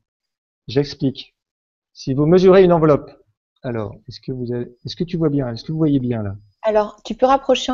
J'explique. 0.67 1.35
Si 1.93 2.13
vous 2.13 2.25
mesurez 2.25 2.63
une 2.63 2.73
enveloppe, 2.73 3.11
alors, 3.63 3.95
est-ce 4.09 4.19
que 4.19 4.33
vous 4.33 4.51
avez, 4.51 4.75
est-ce 4.85 4.95
que 4.97 5.05
tu 5.05 5.15
vois 5.15 5.29
bien, 5.29 5.51
est-ce 5.51 5.63
que 5.63 5.71
vous 5.71 5.77
voyez 5.77 5.99
bien 5.99 6.21
là? 6.21 6.35
Alors, 6.63 7.01
tu 7.03 7.15
peux 7.15 7.25
rapprocher 7.25 7.71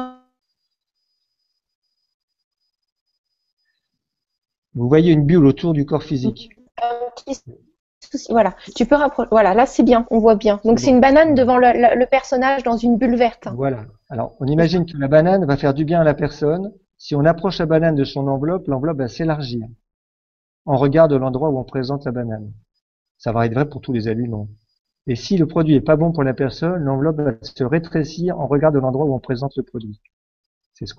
Vous 4.75 4.87
voyez 4.87 5.11
une 5.11 5.25
bulle 5.25 5.47
autour 5.47 5.73
du 5.73 5.85
corps 5.85 6.03
physique? 6.03 6.51
Voilà, 8.29 8.55
tu 8.75 8.85
peux 8.85 8.95
rapprocher. 8.95 9.29
Voilà, 9.31 9.53
là 9.53 9.65
c'est 9.65 9.83
bien, 9.83 10.05
on 10.09 10.19
voit 10.19 10.35
bien. 10.35 10.61
Donc 10.63 10.79
c'est 10.79 10.89
une 10.91 11.01
banane 11.01 11.35
devant 11.35 11.57
le, 11.57 12.05
personnage 12.05 12.63
dans 12.63 12.77
une 12.77 12.97
bulle 12.97 13.15
verte. 13.15 13.47
Voilà. 13.53 13.85
Alors 14.09 14.35
on 14.39 14.45
imagine 14.45 14.85
que 14.85 14.97
la 14.97 15.07
banane 15.07 15.45
va 15.45 15.57
faire 15.57 15.73
du 15.73 15.85
bien 15.85 16.01
à 16.01 16.03
la 16.03 16.13
personne. 16.13 16.71
Si 16.97 17.15
on 17.15 17.25
approche 17.25 17.59
la 17.59 17.65
banane 17.65 17.95
de 17.95 18.03
son 18.03 18.27
enveloppe, 18.27 18.67
l'enveloppe 18.67 18.99
va 18.99 19.07
s'élargir 19.07 19.65
en 20.65 20.77
regard 20.77 21.07
de 21.07 21.15
l'endroit 21.15 21.49
où 21.49 21.59
on 21.59 21.63
présente 21.63 22.05
la 22.05 22.11
banane. 22.11 22.51
Ça 23.17 23.31
va 23.31 23.45
être 23.45 23.53
vrai 23.53 23.67
pour 23.67 23.81
tous 23.81 23.91
les 23.91 24.07
aliments. 24.07 24.47
Et 25.09 25.15
si 25.15 25.37
le 25.37 25.47
produit 25.47 25.73
est 25.73 25.81
pas 25.81 25.95
bon 25.95 26.11
pour 26.11 26.23
la 26.23 26.35
personne, 26.35 26.83
l'enveloppe 26.83 27.19
va 27.19 27.31
se 27.41 27.63
rétrécir 27.63 28.39
en 28.39 28.45
regard 28.45 28.71
de 28.71 28.77
l'endroit 28.77 29.05
où 29.05 29.15
on 29.15 29.19
présente 29.19 29.55
le 29.57 29.63
produit. 29.63 29.99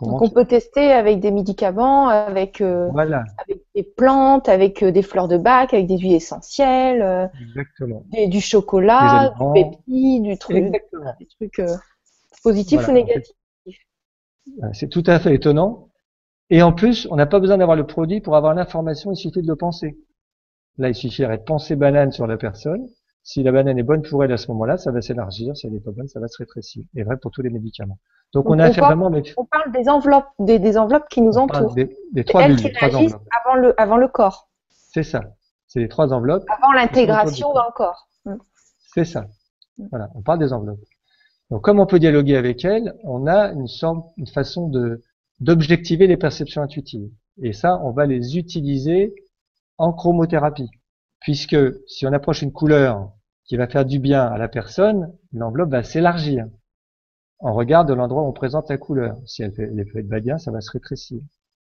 Donc 0.02 0.20
on 0.20 0.28
peut 0.28 0.44
tester 0.44 0.90
avec 0.90 1.20
des 1.20 1.30
médicaments, 1.30 2.08
avec, 2.08 2.60
euh, 2.60 2.90
avec 2.90 3.62
des 3.76 3.84
plantes, 3.84 4.48
avec 4.48 4.82
euh, 4.82 4.90
des 4.90 5.02
fleurs 5.02 5.28
de 5.28 5.38
bac, 5.38 5.72
avec 5.72 5.86
des 5.86 5.96
huiles 5.96 6.16
essentielles, 6.16 7.00
euh, 7.02 8.26
du 8.26 8.40
chocolat, 8.40 9.32
du 9.38 9.52
pépi, 9.54 10.20
du 10.20 10.36
truc, 10.36 10.72
des 10.72 11.26
trucs 11.26 11.62
positifs 12.42 12.88
ou 12.88 12.92
négatifs. 12.92 13.36
C'est 14.72 14.88
tout 14.88 15.04
à 15.06 15.20
fait 15.20 15.36
étonnant. 15.36 15.88
Et 16.50 16.62
en 16.62 16.72
plus, 16.72 17.06
on 17.12 17.16
n'a 17.16 17.26
pas 17.26 17.38
besoin 17.38 17.58
d'avoir 17.58 17.76
le 17.76 17.86
produit 17.86 18.20
pour 18.20 18.34
avoir 18.34 18.54
l'information, 18.54 19.12
il 19.12 19.16
suffit 19.16 19.40
de 19.40 19.46
le 19.46 19.56
penser. 19.56 19.96
Là, 20.78 20.88
il 20.88 20.96
suffirait 20.96 21.38
de 21.38 21.44
penser 21.44 21.76
banane 21.76 22.10
sur 22.10 22.26
la 22.26 22.36
personne. 22.36 22.88
Si 23.22 23.42
la 23.42 23.52
banane 23.52 23.78
est 23.78 23.82
bonne 23.82 24.02
pour 24.02 24.24
elle 24.24 24.32
à 24.32 24.36
ce 24.36 24.48
moment-là, 24.48 24.76
ça 24.76 24.90
va 24.90 25.02
s'élargir. 25.02 25.56
Si 25.56 25.66
elle 25.66 25.74
n'est 25.74 25.80
pas 25.80 25.90
bonne, 25.90 26.08
ça 26.08 26.20
va 26.20 26.28
se 26.28 26.38
rétrécir. 26.38 26.84
Et 26.94 27.02
vrai 27.02 27.16
pour 27.16 27.30
tous 27.30 27.42
les 27.42 27.50
médicaments. 27.50 27.98
Donc, 28.32 28.48
on 28.48 28.58
a 28.58 28.72
fait 28.72 28.80
vraiment. 28.80 29.10
On 29.36 29.44
parle 29.44 29.72
des 29.72 29.88
enveloppes, 29.88 30.28
des, 30.38 30.78
enveloppes 30.78 31.08
qui 31.08 31.20
nous 31.20 31.36
entourent. 31.36 31.74
Des, 31.74 31.96
des 32.12 32.24
trois 32.24 32.46
bulles, 32.46 32.56
qui 32.56 32.84
enveloppes. 32.84 33.22
Avant 33.44 33.56
le, 33.56 33.80
avant 33.80 33.96
le 33.96 34.08
corps. 34.08 34.48
C'est 34.70 35.02
ça. 35.02 35.22
C'est 35.66 35.80
les 35.80 35.88
trois 35.88 36.12
enveloppes. 36.12 36.44
Avant 36.48 36.72
l'intégration 36.72 37.52
dans 37.52 37.66
le 37.66 37.72
corps. 37.72 38.08
Mm. 38.24 38.36
C'est 38.94 39.04
ça. 39.04 39.26
Voilà. 39.90 40.08
On 40.14 40.22
parle 40.22 40.38
des 40.38 40.52
enveloppes. 40.52 40.80
Donc, 41.50 41.62
comme 41.62 41.80
on 41.80 41.86
peut 41.86 41.98
dialoguer 41.98 42.36
avec 42.36 42.64
elles, 42.64 42.94
on 43.04 43.26
a 43.26 43.52
une 43.52 43.66
sorte, 43.66 44.06
une 44.16 44.28
façon 44.28 44.68
de 44.68 45.02
d'objectiver 45.40 46.06
les 46.06 46.16
perceptions 46.16 46.62
intuitives. 46.62 47.08
Et 47.42 47.52
ça, 47.52 47.80
on 47.82 47.92
va 47.92 48.06
les 48.06 48.36
utiliser 48.36 49.14
en 49.78 49.92
chromothérapie. 49.92 50.68
Puisque 51.20 51.56
si 51.86 52.06
on 52.06 52.12
approche 52.12 52.42
une 52.42 52.52
couleur 52.52 53.12
qui 53.44 53.56
va 53.56 53.68
faire 53.68 53.84
du 53.84 53.98
bien 53.98 54.26
à 54.26 54.38
la 54.38 54.48
personne, 54.48 55.12
l'enveloppe 55.32 55.70
va 55.70 55.82
s'élargir. 55.82 56.46
On 57.40 57.52
regarde 57.54 57.90
l'endroit 57.90 58.22
où 58.22 58.28
on 58.28 58.32
présente 58.32 58.68
la 58.68 58.78
couleur. 58.78 59.16
Si 59.26 59.42
elle 59.42 59.52
fait, 59.52 59.64
elle 59.64 59.88
fait 59.90 60.02
bien, 60.02 60.38
ça 60.38 60.50
va 60.50 60.60
se 60.60 60.70
rétrécir. 60.70 61.22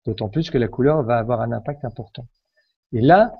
D'autant 0.04 0.28
plus 0.28 0.50
que 0.50 0.58
la 0.58 0.68
couleur 0.68 1.02
va 1.02 1.18
avoir 1.18 1.40
un 1.40 1.52
impact 1.52 1.84
important. 1.84 2.26
Et 2.92 3.00
là, 3.00 3.34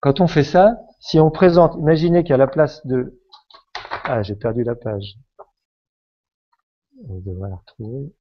quand 0.00 0.20
on 0.20 0.26
fait 0.26 0.44
ça, 0.44 0.80
si 0.98 1.20
on 1.20 1.30
présente, 1.30 1.76
imaginez 1.76 2.24
qu'à 2.24 2.36
la 2.36 2.46
place 2.46 2.84
de... 2.86 3.20
Ah, 4.04 4.22
j'ai 4.22 4.34
perdu 4.34 4.64
la 4.64 4.74
page. 4.74 5.16
On 7.08 7.20
devrait 7.20 7.50
la 7.50 7.56
retrouver. 7.56 8.12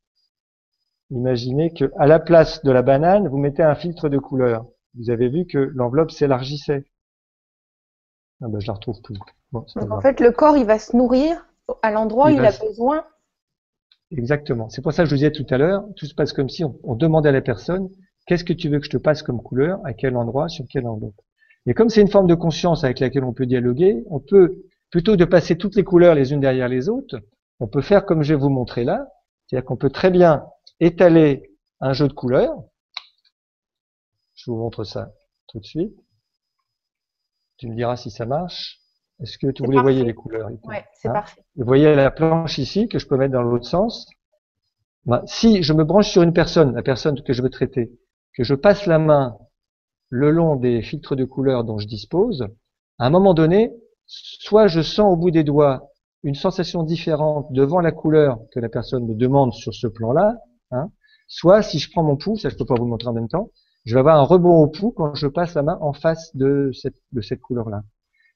Imaginez 1.10 1.74
que 1.74 1.92
à 1.98 2.06
la 2.06 2.20
place 2.20 2.64
de 2.64 2.72
la 2.72 2.84
banane, 2.84 3.28
vous 3.28 3.38
mettez 3.38 3.64
un 3.64 3.76
filtre 3.76 4.10
de 4.10 4.20
couleur. 4.20 4.68
Vous 4.96 5.10
avez 5.10 5.30
vu 5.30 5.46
que 5.46 5.58
l'enveloppe 5.58 6.12
s'élargissait. 6.12 6.86
Ah 8.42 8.48
ben, 8.48 8.60
je 8.60 8.68
la 8.68 8.74
retrouve 8.74 9.02
plus. 9.02 9.18
Donc, 9.52 9.68
en 9.76 10.02
fait, 10.02 10.20
le 10.20 10.32
corps, 10.32 10.58
il 10.58 10.66
va 10.66 10.80
se 10.80 10.96
nourrir 10.96 11.46
à 11.82 11.92
l'endroit 11.92 12.28
où 12.28 12.30
il 12.30 12.46
a 12.46 12.52
besoin. 12.52 13.06
Exactement. 14.12 14.70
C'est 14.70 14.82
pour 14.82 14.94
ça 14.94 15.04
que 15.04 15.10
je 15.10 15.16
vous 15.16 15.20
disais 15.20 15.32
tout 15.32 15.46
à 15.50 15.58
l'heure, 15.58 15.86
tout 15.96 16.06
se 16.06 16.16
passe 16.16 16.34
comme 16.34 16.50
si 16.50 16.64
on, 16.64 16.96
demandait 16.96 17.30
à 17.30 17.32
la 17.32 17.42
personne, 17.42 17.90
qu'est-ce 18.26 18.44
que 18.44 18.54
tu 18.54 18.70
veux 18.70 18.80
que 18.80 18.86
je 18.86 18.92
te 18.92 18.98
passe 18.98 19.22
comme 19.22 19.42
couleur, 19.42 19.80
à 19.86 19.94
quel 19.94 20.16
endroit, 20.16 20.50
sur 20.50 20.66
quel 20.70 20.88
enveloppe? 20.88 21.20
Et 21.66 21.74
comme 21.74 21.90
c'est 21.90 22.02
une 22.02 22.10
forme 22.10 22.28
de 22.28 22.36
conscience 22.36 22.84
avec 22.84 23.00
laquelle 23.00 23.24
on 23.24 23.34
peut 23.34 23.46
dialoguer, 23.46 24.04
on 24.10 24.20
peut, 24.20 24.64
plutôt 24.90 25.16
de 25.16 25.26
passer 25.26 25.58
toutes 25.58 25.76
les 25.76 25.84
couleurs 25.84 26.16
les 26.16 26.34
unes 26.34 26.40
derrière 26.40 26.68
les 26.68 26.90
autres, 26.90 27.20
on 27.60 27.68
peut 27.68 27.82
faire 27.82 28.06
comme 28.06 28.24
je 28.24 28.34
vais 28.34 28.40
vous 28.40 28.50
montrer 28.50 28.84
là, 28.84 29.08
c'est-à-dire 29.46 29.66
qu'on 29.66 29.78
peut 29.78 29.90
très 29.90 30.10
bien 30.10 30.46
étaler 30.80 31.52
un 31.80 31.94
jeu 31.94 32.08
de 32.08 32.14
couleurs. 32.14 32.56
Je 34.40 34.52
vous 34.52 34.58
montre 34.58 34.86
ça 34.86 35.12
tout 35.48 35.60
de 35.60 35.66
suite. 35.66 35.94
Tu 37.58 37.68
me 37.68 37.76
diras 37.76 37.98
si 37.98 38.10
ça 38.10 38.26
marche. 38.26 38.80
Est-ce 39.20 39.38
que 39.38 39.48
vous 39.62 39.72
les 39.72 39.82
voyez 39.82 40.06
les 40.06 40.14
couleurs 40.14 40.50
Oui, 40.64 40.76
c'est 40.94 41.10
hein 41.10 41.14
parfait. 41.14 41.44
Vous 41.58 41.66
voyez 41.66 41.94
la 41.94 42.10
planche 42.10 42.58
ici 42.58 42.88
que 42.88 43.00
je 43.00 43.08
peux 43.08 43.18
mettre 43.18 43.34
dans 43.34 43.42
l'autre 43.42 43.68
sens. 43.68 44.08
Bah, 45.06 45.24
si 45.26 45.62
je 45.62 45.74
me 45.74 45.84
branche 45.84 46.10
sur 46.10 46.22
une 46.22 46.32
personne, 46.32 46.74
la 46.74 46.84
personne 46.84 47.22
que 47.22 47.34
je 47.34 47.42
veux 47.42 47.50
traiter, 47.50 47.92
que 48.34 48.46
je 48.46 48.56
passe 48.56 48.86
la 48.86 48.98
main 48.98 49.38
le 50.08 50.32
long 50.32 50.56
des 50.56 50.82
filtres 50.82 51.18
de 51.18 51.26
couleurs 51.26 51.66
dont 51.66 51.78
je 51.78 51.88
dispose, 51.88 52.48
à 52.98 53.08
un 53.08 53.10
moment 53.10 53.34
donné, 53.34 53.74
soit 54.06 54.68
je 54.68 54.82
sens 54.82 55.14
au 55.14 55.18
bout 55.18 55.32
des 55.32 55.44
doigts 55.44 55.92
une 56.24 56.36
sensation 56.36 56.84
différente 56.84 57.52
devant 57.52 57.82
la 57.82 57.92
couleur 57.92 58.40
que 58.54 58.60
la 58.60 58.70
personne 58.70 59.06
me 59.06 59.16
demande 59.16 59.54
sur 59.54 59.74
ce 59.74 59.88
plan-là, 59.88 60.38
hein, 60.72 60.92
soit 61.28 61.62
si 61.62 61.78
je 61.80 61.92
prends 61.92 62.04
mon 62.04 62.16
pouls, 62.16 62.38
ça 62.38 62.50
je 62.50 62.56
peux 62.56 62.66
pas 62.66 62.76
vous 62.76 62.86
le 62.86 62.90
montrer 62.90 63.10
en 63.10 63.14
même 63.14 63.30
temps, 63.30 63.52
je 63.86 63.94
vais 63.94 64.00
avoir 64.00 64.20
un 64.20 64.24
rebond 64.24 64.62
au 64.62 64.68
pouls 64.68 64.92
quand 64.92 65.16
je 65.16 65.28
passe 65.28 65.54
la 65.56 65.64
main 65.64 65.78
en 65.82 65.94
face 65.94 66.36
de 66.36 66.72
cette, 66.74 66.98
de 67.12 67.22
cette 67.22 67.42
couleur-là. 67.42 67.84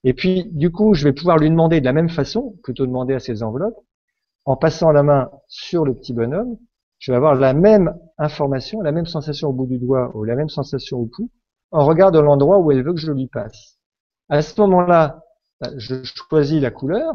Et 0.04 0.14
puis, 0.14 0.46
du 0.52 0.72
coup, 0.72 0.94
je 0.94 1.06
vais 1.06 1.14
pouvoir 1.14 1.38
lui 1.38 1.50
demander 1.50 1.80
de 1.80 1.86
la 1.86 1.94
même 1.94 2.10
façon, 2.10 2.56
plutôt 2.64 2.86
demander 2.86 3.14
à 3.14 3.20
ses 3.20 3.44
enveloppes, 3.44 3.78
en 4.46 4.58
passant 4.58 4.92
la 4.92 5.04
main 5.04 5.32
sur 5.48 5.86
le 5.86 5.94
petit 5.94 6.14
bonhomme, 6.14 6.58
je 7.00 7.12
vais 7.12 7.18
avoir 7.18 7.36
la 7.36 7.54
même 7.54 7.98
information, 8.18 8.82
la 8.82 8.92
même 8.92 9.06
sensation 9.06 9.50
au 9.50 9.54
bout 9.54 9.68
du 9.68 9.78
doigt 9.78 10.12
ou 10.16 10.24
la 10.24 10.36
même 10.36 10.50
sensation 10.50 11.00
au 11.00 11.06
pouls, 11.06 11.30
en 11.72 11.86
regardant 11.86 12.22
l'endroit 12.22 12.60
où 12.60 12.72
elle 12.72 12.84
veut 12.84 12.94
que 12.94 13.00
je 13.00 13.12
lui 13.12 13.28
passe. 13.28 13.78
À 14.30 14.42
ce 14.42 14.60
moment-là, 14.62 15.24
bah, 15.60 15.70
je 15.78 15.96
choisis 16.04 16.62
la 16.62 16.72
couleur, 16.72 17.14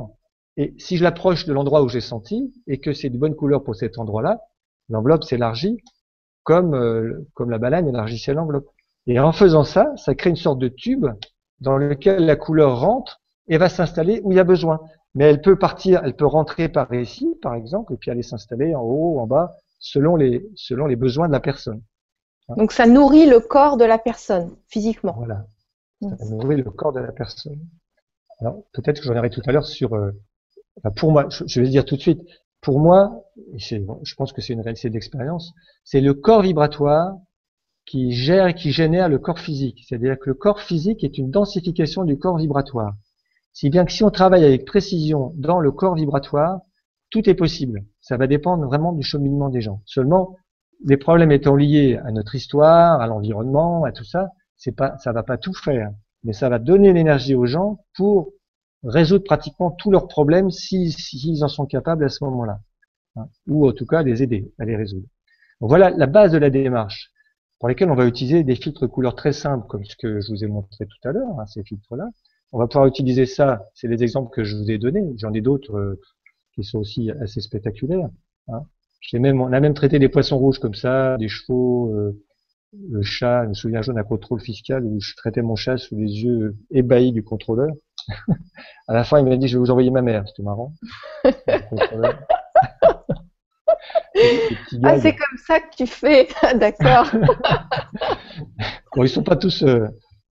et 0.56 0.74
si 0.78 0.96
je 0.96 1.04
l'approche 1.04 1.46
de 1.46 1.52
l'endroit 1.52 1.82
où 1.82 1.88
j'ai 1.88 2.00
senti, 2.00 2.52
et 2.66 2.80
que 2.80 2.92
c'est 2.92 3.10
de 3.10 3.18
bonne 3.18 3.34
couleur 3.34 3.62
pour 3.62 3.76
cet 3.76 3.98
endroit-là, 3.98 4.40
l'enveloppe 4.88 5.24
s'élargit. 5.24 5.78
Comme, 6.48 6.74
euh, 6.74 7.28
comme 7.34 7.50
la 7.50 7.58
baleine 7.58 7.86
élargissait 7.88 8.32
l'enveloppe. 8.32 8.70
Et 9.06 9.20
en 9.20 9.32
faisant 9.32 9.64
ça, 9.64 9.92
ça 9.96 10.14
crée 10.14 10.30
une 10.30 10.36
sorte 10.36 10.58
de 10.58 10.68
tube 10.68 11.06
dans 11.60 11.76
lequel 11.76 12.24
la 12.24 12.36
couleur 12.36 12.80
rentre 12.80 13.20
et 13.48 13.58
va 13.58 13.68
s'installer 13.68 14.22
où 14.24 14.32
il 14.32 14.36
y 14.36 14.40
a 14.40 14.44
besoin. 14.44 14.80
Mais 15.14 15.24
elle 15.24 15.42
peut 15.42 15.58
partir, 15.58 16.00
elle 16.04 16.16
peut 16.16 16.24
rentrer 16.24 16.70
par 16.70 16.94
ici, 16.94 17.36
par 17.42 17.54
exemple, 17.54 17.92
et 17.92 17.98
puis 17.98 18.10
aller 18.10 18.22
s'installer 18.22 18.74
en 18.74 18.80
haut, 18.80 19.20
en 19.20 19.26
bas, 19.26 19.56
selon 19.78 20.16
les, 20.16 20.48
selon 20.54 20.86
les 20.86 20.96
besoins 20.96 21.26
de 21.26 21.32
la 21.32 21.40
personne. 21.40 21.82
Donc 22.56 22.72
ça 22.72 22.86
nourrit 22.86 23.26
le 23.26 23.40
corps 23.40 23.76
de 23.76 23.84
la 23.84 23.98
personne, 23.98 24.56
physiquement. 24.68 25.16
Voilà. 25.18 25.44
Ça 26.00 26.24
nourrit 26.30 26.56
le 26.56 26.70
corps 26.70 26.94
de 26.94 27.00
la 27.00 27.12
personne. 27.12 27.60
Alors, 28.40 28.62
peut-être 28.72 29.02
que 29.02 29.06
j'en 29.06 29.18
aurai 29.18 29.28
tout 29.28 29.42
à 29.44 29.52
l'heure 29.52 29.66
sur, 29.66 29.94
euh, 29.94 30.12
pour 30.96 31.12
moi, 31.12 31.26
je, 31.28 31.60
vais 31.60 31.68
dire 31.68 31.84
tout 31.84 31.96
de 31.96 32.00
suite, 32.00 32.22
pour 32.60 32.80
moi, 32.80 33.24
je 33.56 34.14
pense 34.16 34.32
que 34.32 34.40
c'est 34.40 34.52
une 34.52 34.60
réalité 34.60 34.90
d'expérience, 34.90 35.52
c'est 35.84 36.00
le 36.00 36.14
corps 36.14 36.42
vibratoire 36.42 37.16
qui 37.86 38.12
gère 38.12 38.48
et 38.48 38.54
qui 38.54 38.70
génère 38.70 39.08
le 39.08 39.18
corps 39.18 39.38
physique. 39.38 39.84
C'est-à-dire 39.86 40.18
que 40.18 40.28
le 40.28 40.34
corps 40.34 40.60
physique 40.60 41.04
est 41.04 41.18
une 41.18 41.30
densification 41.30 42.04
du 42.04 42.18
corps 42.18 42.36
vibratoire. 42.36 42.94
Si 43.52 43.70
bien 43.70 43.84
que 43.84 43.92
si 43.92 44.04
on 44.04 44.10
travaille 44.10 44.44
avec 44.44 44.66
précision 44.66 45.32
dans 45.36 45.60
le 45.60 45.72
corps 45.72 45.94
vibratoire, 45.94 46.60
tout 47.10 47.28
est 47.28 47.34
possible. 47.34 47.84
Ça 48.00 48.16
va 48.16 48.26
dépendre 48.26 48.66
vraiment 48.66 48.92
du 48.92 49.02
cheminement 49.02 49.48
des 49.48 49.62
gens. 49.62 49.80
Seulement, 49.86 50.36
les 50.84 50.96
problèmes 50.96 51.32
étant 51.32 51.56
liés 51.56 51.98
à 52.04 52.12
notre 52.12 52.34
histoire, 52.34 53.00
à 53.00 53.06
l'environnement, 53.06 53.84
à 53.84 53.92
tout 53.92 54.04
ça, 54.04 54.28
c'est 54.56 54.72
pas, 54.72 54.96
ça 54.98 55.12
va 55.12 55.22
pas 55.22 55.38
tout 55.38 55.54
faire, 55.54 55.90
mais 56.24 56.32
ça 56.32 56.48
va 56.48 56.58
donner 56.58 56.92
l'énergie 56.92 57.34
aux 57.34 57.46
gens 57.46 57.80
pour 57.96 58.32
résoudre 58.84 59.24
pratiquement 59.24 59.70
tous 59.70 59.90
leurs 59.90 60.08
problèmes 60.08 60.50
s'ils 60.50 60.92
si, 60.92 61.38
en 61.42 61.48
sont 61.48 61.66
capables 61.66 62.04
à 62.04 62.08
ce 62.08 62.24
moment-là, 62.24 62.60
hein, 63.16 63.28
ou 63.46 63.68
en 63.68 63.72
tout 63.72 63.86
cas 63.86 64.02
les 64.02 64.22
aider 64.22 64.52
à 64.58 64.64
les 64.64 64.76
résoudre. 64.76 65.06
voilà 65.60 65.90
la 65.90 66.06
base 66.06 66.32
de 66.32 66.38
la 66.38 66.50
démarche, 66.50 67.10
pour 67.58 67.68
laquelle 67.68 67.90
on 67.90 67.96
va 67.96 68.06
utiliser 68.06 68.44
des 68.44 68.54
filtres 68.54 68.88
couleurs 68.88 69.16
très 69.16 69.32
simples, 69.32 69.66
comme 69.66 69.84
ce 69.84 69.96
que 69.96 70.20
je 70.20 70.30
vous 70.30 70.44
ai 70.44 70.46
montré 70.46 70.86
tout 70.86 71.08
à 71.08 71.12
l'heure, 71.12 71.40
hein, 71.40 71.46
ces 71.46 71.64
filtres-là. 71.64 72.08
On 72.52 72.58
va 72.58 72.66
pouvoir 72.66 72.86
utiliser 72.86 73.26
ça, 73.26 73.64
c'est 73.74 73.88
les 73.88 74.02
exemples 74.02 74.34
que 74.34 74.44
je 74.44 74.56
vous 74.56 74.70
ai 74.70 74.78
donnés, 74.78 75.04
j'en 75.16 75.32
ai 75.34 75.40
d'autres 75.40 75.76
euh, 75.76 76.00
qui 76.54 76.64
sont 76.64 76.78
aussi 76.78 77.10
assez 77.10 77.40
spectaculaires. 77.40 78.08
Hein. 78.48 78.62
Même, 79.12 79.40
on 79.40 79.52
a 79.52 79.60
même 79.60 79.74
traité 79.74 79.98
des 79.98 80.08
poissons 80.08 80.38
rouges 80.38 80.58
comme 80.58 80.74
ça, 80.74 81.16
des 81.18 81.28
chevaux, 81.28 81.92
euh, 81.92 82.24
le 82.72 83.02
chat, 83.02 83.44
je 83.44 83.48
me 83.48 83.54
souviens 83.54 83.80
un 83.88 84.02
contrôle 84.02 84.40
fiscal 84.40 84.84
où 84.84 85.00
je 85.00 85.14
traitais 85.16 85.42
mon 85.42 85.56
chat 85.56 85.78
sous 85.78 85.96
les 85.96 86.22
yeux 86.22 86.54
ébahis 86.70 87.12
du 87.12 87.22
contrôleur. 87.22 87.72
à 88.88 88.94
la 88.94 89.04
fin, 89.04 89.18
il 89.18 89.24
m'a 89.24 89.36
dit, 89.36 89.48
je 89.48 89.56
vais 89.56 89.60
vous 89.60 89.70
envoyer 89.70 89.90
ma 89.90 90.02
mère. 90.02 90.24
C'était 90.28 90.42
marrant. 90.42 90.74
ah, 94.82 94.98
c'est 94.98 95.16
comme 95.16 95.38
ça 95.46 95.60
que 95.60 95.76
tu 95.76 95.86
fais. 95.86 96.28
D'accord. 96.54 97.10
bon, 98.96 99.02
ils 99.02 99.08
sont 99.08 99.22
pas 99.22 99.36
tous, 99.36 99.62
euh, 99.62 99.86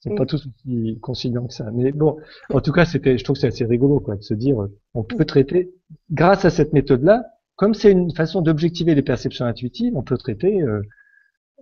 sont 0.00 0.14
pas 0.14 0.26
tous 0.26 0.46
aussi 0.46 0.98
conciliants 1.00 1.46
que 1.46 1.54
ça. 1.54 1.70
Mais 1.72 1.90
bon, 1.92 2.16
en 2.52 2.60
tout 2.60 2.72
cas, 2.72 2.84
c'était, 2.84 3.18
je 3.18 3.24
trouve 3.24 3.34
que 3.34 3.40
c'est 3.40 3.48
assez 3.48 3.64
rigolo, 3.64 4.00
quoi, 4.00 4.16
de 4.16 4.22
se 4.22 4.34
dire, 4.34 4.62
euh, 4.62 4.78
on 4.94 5.02
peut 5.02 5.24
traiter, 5.24 5.72
grâce 6.10 6.44
à 6.44 6.50
cette 6.50 6.72
méthode-là, 6.72 7.24
comme 7.56 7.74
c'est 7.74 7.90
une 7.90 8.14
façon 8.14 8.40
d'objectiver 8.40 8.94
les 8.94 9.02
perceptions 9.02 9.44
intuitives, 9.44 9.96
on 9.96 10.02
peut 10.02 10.16
traiter 10.16 10.62
euh, 10.62 10.82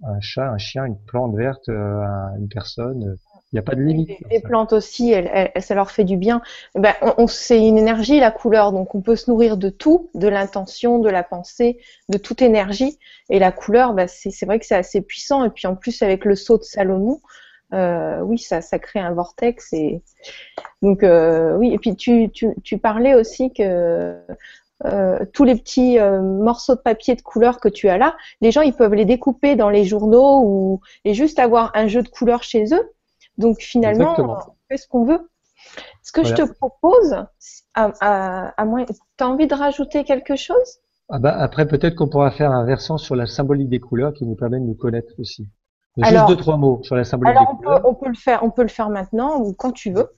un 0.03 0.21
chat, 0.21 0.49
un 0.49 0.59
chien, 0.59 0.85
une 0.85 0.99
plante 0.99 1.35
verte, 1.35 1.69
euh, 1.69 2.03
une 2.39 2.49
personne. 2.49 3.05
Euh, 3.05 3.17
il 3.53 3.57
n'y 3.57 3.61
a 3.61 3.63
pas 3.63 3.75
de 3.75 3.81
limite. 3.81 4.11
Les, 4.31 4.41
plantes 4.41 4.75
aussi, 4.75 5.11
elles, 5.11 5.51
ça 5.63 5.75
leur 5.75 5.91
fait 5.91 6.05
du 6.05 6.19
bien. 6.19 6.43
Eh 6.77 6.81
ben, 6.81 6.93
on, 7.17 7.27
c'est 7.27 7.67
une 7.67 7.79
énergie, 7.79 8.21
la 8.21 8.31
couleur, 8.31 8.73
donc 8.73 8.95
on 8.95 9.01
peut 9.01 9.17
se 9.17 9.31
nourrir 9.31 9.57
de 9.57 9.71
tout, 9.71 10.11
de 10.15 10.29
l'intention, 10.29 10.99
de 10.99 11.09
la 11.09 11.23
pensée, 11.23 11.79
de 12.11 12.19
toute 12.19 12.43
énergie. 12.43 12.99
Et 13.31 13.39
la 13.39 13.51
couleur, 13.51 13.95
ben, 13.95 14.07
c'est 14.07 14.45
vrai 14.45 14.59
que 14.59 14.67
c'est 14.67 14.77
assez 14.77 15.01
puissant. 15.01 15.45
Et 15.45 15.51
puis 15.51 15.67
en 15.67 15.77
plus, 15.77 16.03
avec 16.03 16.27
le 16.27 16.35
saut 16.35 16.59
de 16.59 16.63
Salomon, 16.63 17.23
euh, 17.73 18.21
oui, 18.21 18.39
ça, 18.39 18.61
ça 18.61 18.79
crée 18.79 19.01
un 19.01 19.13
vortex. 19.13 19.73
Et 19.73 20.03
donc 20.83 21.03
euh, 21.03 21.57
oui. 21.57 21.73
Et 21.73 21.79
puis 21.79 21.97
tu, 21.97 22.31
tu, 22.31 22.49
tu 22.63 22.79
parlais 22.79 23.15
aussi 23.15 23.53
que 23.53 24.15
euh, 24.85 25.25
tous 25.33 25.45
les 25.45 25.57
petits 25.57 25.99
euh, 25.99 26.23
morceaux 26.23 26.75
de 26.77 26.81
papier 26.81 27.17
de 27.17 27.23
couleur 27.23 27.59
que 27.61 27.69
tu 27.69 27.89
as 27.89 27.99
là, 27.99 28.17
les 28.41 28.51
gens 28.53 28.63
ils 28.63 28.75
peuvent 28.75 28.95
les 28.95 29.05
découper 29.05 29.57
dans 29.57 29.71
les 29.71 29.85
journaux 29.85 30.43
ou 30.45 30.81
et 31.05 31.15
juste 31.15 31.39
avoir 31.39 31.73
un 31.75 31.89
jeu 31.89 32.03
de 32.03 32.09
couleurs 32.09 32.43
chez 32.43 32.65
eux. 32.73 32.93
Donc 33.39 33.61
finalement, 33.61 34.15
on 34.19 34.37
fait 34.69 34.77
ce 34.77 34.89
qu'on 34.89 35.05
veut. 35.05 35.29
Ce 36.03 36.13
que 36.13 36.25
je 36.25 36.35
te 36.35 36.43
propose, 36.43 37.25
à, 37.75 37.93
à, 38.01 38.49
à 38.57 38.65
moins, 38.65 38.85
t'as 39.17 39.27
envie 39.27 39.47
de 39.47 39.55
rajouter 39.55 40.05
quelque 40.05 40.37
chose? 40.37 40.79
Ah 41.11 41.19
bah 41.19 41.35
après 41.39 41.67
peut-être 41.67 41.95
qu'on 41.95 42.09
pourra 42.09 42.31
faire 42.31 42.53
un 42.53 42.65
versant 42.65 42.99
sur 42.99 43.17
la 43.17 43.27
symbolique 43.27 43.69
des 43.69 43.81
couleurs 43.81 44.13
qui 44.13 44.27
nous 44.27 44.37
permet 44.37 44.59
de 44.61 44.65
nous 44.65 44.75
connaître 44.75 45.13
aussi. 45.19 45.49
Juste 45.97 46.29
deux 46.29 46.37
trois 46.37 46.57
mots 46.57 46.81
sur 46.83 46.95
la 46.95 47.05
symbolique 47.05 47.37
des 47.39 47.57
couleurs. 47.57 47.73
Alors 47.77 47.91
on 47.91 47.95
peut 47.95 48.09
le 48.09 48.15
faire, 48.15 48.43
on 48.45 48.51
peut 48.51 48.63
le 48.63 48.69
faire 48.69 48.91
maintenant 48.91 49.41
ou 49.41 49.53
quand 49.53 49.73
tu 49.73 49.91
veux. 49.91 50.09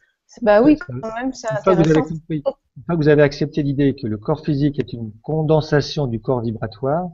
Bah 0.43 0.63
oui, 0.63 0.77
quand 0.77 0.95
même, 1.17 1.33
c'est 1.33 1.51
intéressant. 1.51 2.05
Une 2.29 2.85
fois 2.85 2.97
que 2.97 3.03
vous 3.03 3.09
avez 3.09 3.23
accepté 3.23 3.63
l'idée 3.63 3.95
que 3.95 4.07
le 4.07 4.17
corps 4.17 4.45
physique 4.45 4.79
est 4.79 4.93
une 4.93 5.13
condensation 5.23 6.07
du 6.07 6.21
corps 6.21 6.41
vibratoire, 6.41 7.09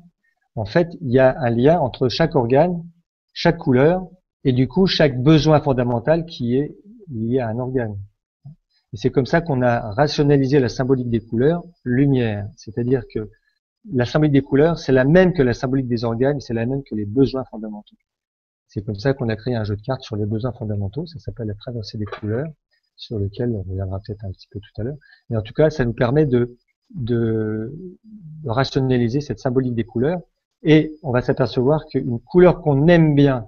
en 0.54 0.64
fait, 0.64 0.88
il 1.00 1.10
y 1.10 1.18
a 1.18 1.38
un 1.38 1.50
lien 1.50 1.78
entre 1.80 2.08
chaque 2.08 2.34
organe, 2.34 2.82
chaque 3.32 3.58
couleur, 3.58 4.06
et 4.44 4.52
du 4.52 4.68
coup, 4.68 4.86
chaque 4.86 5.20
besoin 5.20 5.60
fondamental 5.60 6.24
qui 6.26 6.56
est 6.56 6.76
lié 7.10 7.40
à 7.40 7.48
un 7.48 7.58
organe. 7.58 7.96
Et 8.92 8.96
c'est 8.96 9.10
comme 9.10 9.26
ça 9.26 9.40
qu'on 9.40 9.62
a 9.62 9.92
rationalisé 9.92 10.60
la 10.60 10.68
symbolique 10.68 11.10
des 11.10 11.20
couleurs, 11.20 11.64
lumière. 11.84 12.48
C'est-à-dire 12.56 13.02
que 13.12 13.30
la 13.92 14.04
symbolique 14.04 14.32
des 14.32 14.42
couleurs, 14.42 14.78
c'est 14.78 14.92
la 14.92 15.04
même 15.04 15.32
que 15.32 15.42
la 15.42 15.54
symbolique 15.54 15.88
des 15.88 16.04
organes, 16.04 16.40
c'est 16.40 16.54
la 16.54 16.66
même 16.66 16.82
que 16.82 16.94
les 16.94 17.06
besoins 17.06 17.44
fondamentaux. 17.44 17.96
C'est 18.68 18.82
comme 18.82 18.96
ça 18.96 19.14
qu'on 19.14 19.28
a 19.28 19.36
créé 19.36 19.54
un 19.54 19.64
jeu 19.64 19.76
de 19.76 19.82
cartes 19.82 20.02
sur 20.02 20.16
les 20.16 20.26
besoins 20.26 20.52
fondamentaux, 20.52 21.06
ça 21.06 21.18
s'appelle 21.18 21.48
la 21.48 21.54
traversée 21.54 21.98
des 21.98 22.04
couleurs 22.04 22.48
sur 22.96 23.18
lequel 23.18 23.52
on 23.52 23.62
reviendra 23.62 24.00
peut-être 24.00 24.24
un 24.24 24.32
petit 24.32 24.48
peu 24.50 24.58
tout 24.60 24.80
à 24.80 24.84
l'heure. 24.84 24.96
Mais 25.30 25.36
en 25.36 25.42
tout 25.42 25.52
cas, 25.54 25.70
ça 25.70 25.84
nous 25.84 25.92
permet 25.92 26.26
de, 26.26 26.56
de, 26.94 27.72
rationaliser 28.44 29.20
cette 29.20 29.38
symbolique 29.38 29.74
des 29.74 29.84
couleurs 29.84 30.20
et 30.62 30.96
on 31.02 31.10
va 31.10 31.20
s'apercevoir 31.20 31.86
qu'une 31.86 32.20
couleur 32.20 32.60
qu'on 32.62 32.86
aime 32.88 33.14
bien 33.14 33.46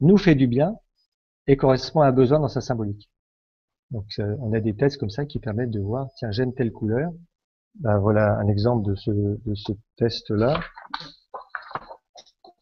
nous 0.00 0.16
fait 0.16 0.34
du 0.34 0.46
bien 0.46 0.76
et 1.46 1.56
correspond 1.56 2.00
à 2.00 2.08
un 2.08 2.12
besoin 2.12 2.40
dans 2.40 2.48
sa 2.48 2.60
symbolique. 2.60 3.10
Donc 3.90 4.06
euh, 4.18 4.36
on 4.40 4.52
a 4.52 4.60
des 4.60 4.74
tests 4.74 4.98
comme 4.98 5.10
ça 5.10 5.24
qui 5.24 5.38
permettent 5.38 5.70
de 5.70 5.80
voir, 5.80 6.08
tiens, 6.16 6.30
j'aime 6.30 6.52
telle 6.54 6.72
couleur. 6.72 7.10
Ben, 7.80 7.98
voilà 7.98 8.36
un 8.38 8.48
exemple 8.48 8.86
de 8.88 8.94
ce, 8.96 9.10
de 9.10 9.54
ce 9.54 9.72
test-là. 9.96 10.60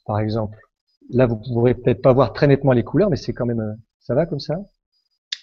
Par 0.05 0.21
exemple, 0.21 0.59
là 1.11 1.27
vous 1.27 1.37
pourrez 1.37 1.75
peut-être 1.75 2.03
pas 2.03 2.13
voir 2.13 2.33
très 2.33 2.47
nettement 2.47 2.73
les 2.73 2.85
couleurs, 2.85 3.11
mais 3.11 3.17
c'est 3.17 3.33
quand 3.33 3.47
même, 3.47 3.61
euh, 3.61 3.75
ça 4.01 4.15
va 4.15 4.27
comme 4.27 4.41
ça? 4.41 4.57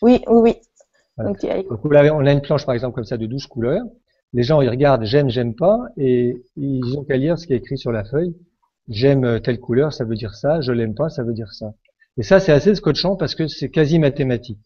Oui, 0.01 0.21
oui, 0.27 0.41
oui. 0.41 0.55
Donc, 1.17 1.37
on 1.43 2.25
a 2.25 2.31
une 2.31 2.41
planche 2.41 2.65
par 2.65 2.73
exemple 2.73 2.95
comme 2.95 3.03
ça 3.03 3.17
de 3.17 3.25
12 3.25 3.47
couleurs. 3.47 3.83
Les 4.33 4.43
gens 4.43 4.61
ils 4.61 4.69
regardent 4.69 5.05
j'aime, 5.05 5.29
j'aime 5.29 5.55
pas 5.55 5.79
et 5.97 6.43
ils 6.55 6.97
ont 6.97 7.03
qu'à 7.03 7.17
lire 7.17 7.37
ce 7.37 7.45
qui 7.45 7.53
est 7.53 7.57
écrit 7.57 7.77
sur 7.77 7.91
la 7.91 8.03
feuille. 8.03 8.35
J'aime 8.89 9.39
telle 9.41 9.59
couleur, 9.59 9.93
ça 9.93 10.05
veut 10.05 10.15
dire 10.15 10.33
ça. 10.33 10.59
Je 10.61 10.71
l'aime 10.71 10.95
pas, 10.95 11.09
ça 11.09 11.23
veut 11.23 11.33
dire 11.33 11.51
ça. 11.53 11.73
Et 12.17 12.23
ça 12.23 12.39
c'est 12.39 12.51
assez 12.51 12.73
scotchant 12.75 13.15
parce 13.15 13.35
que 13.35 13.47
c'est 13.47 13.69
quasi 13.69 13.99
mathématique. 13.99 14.59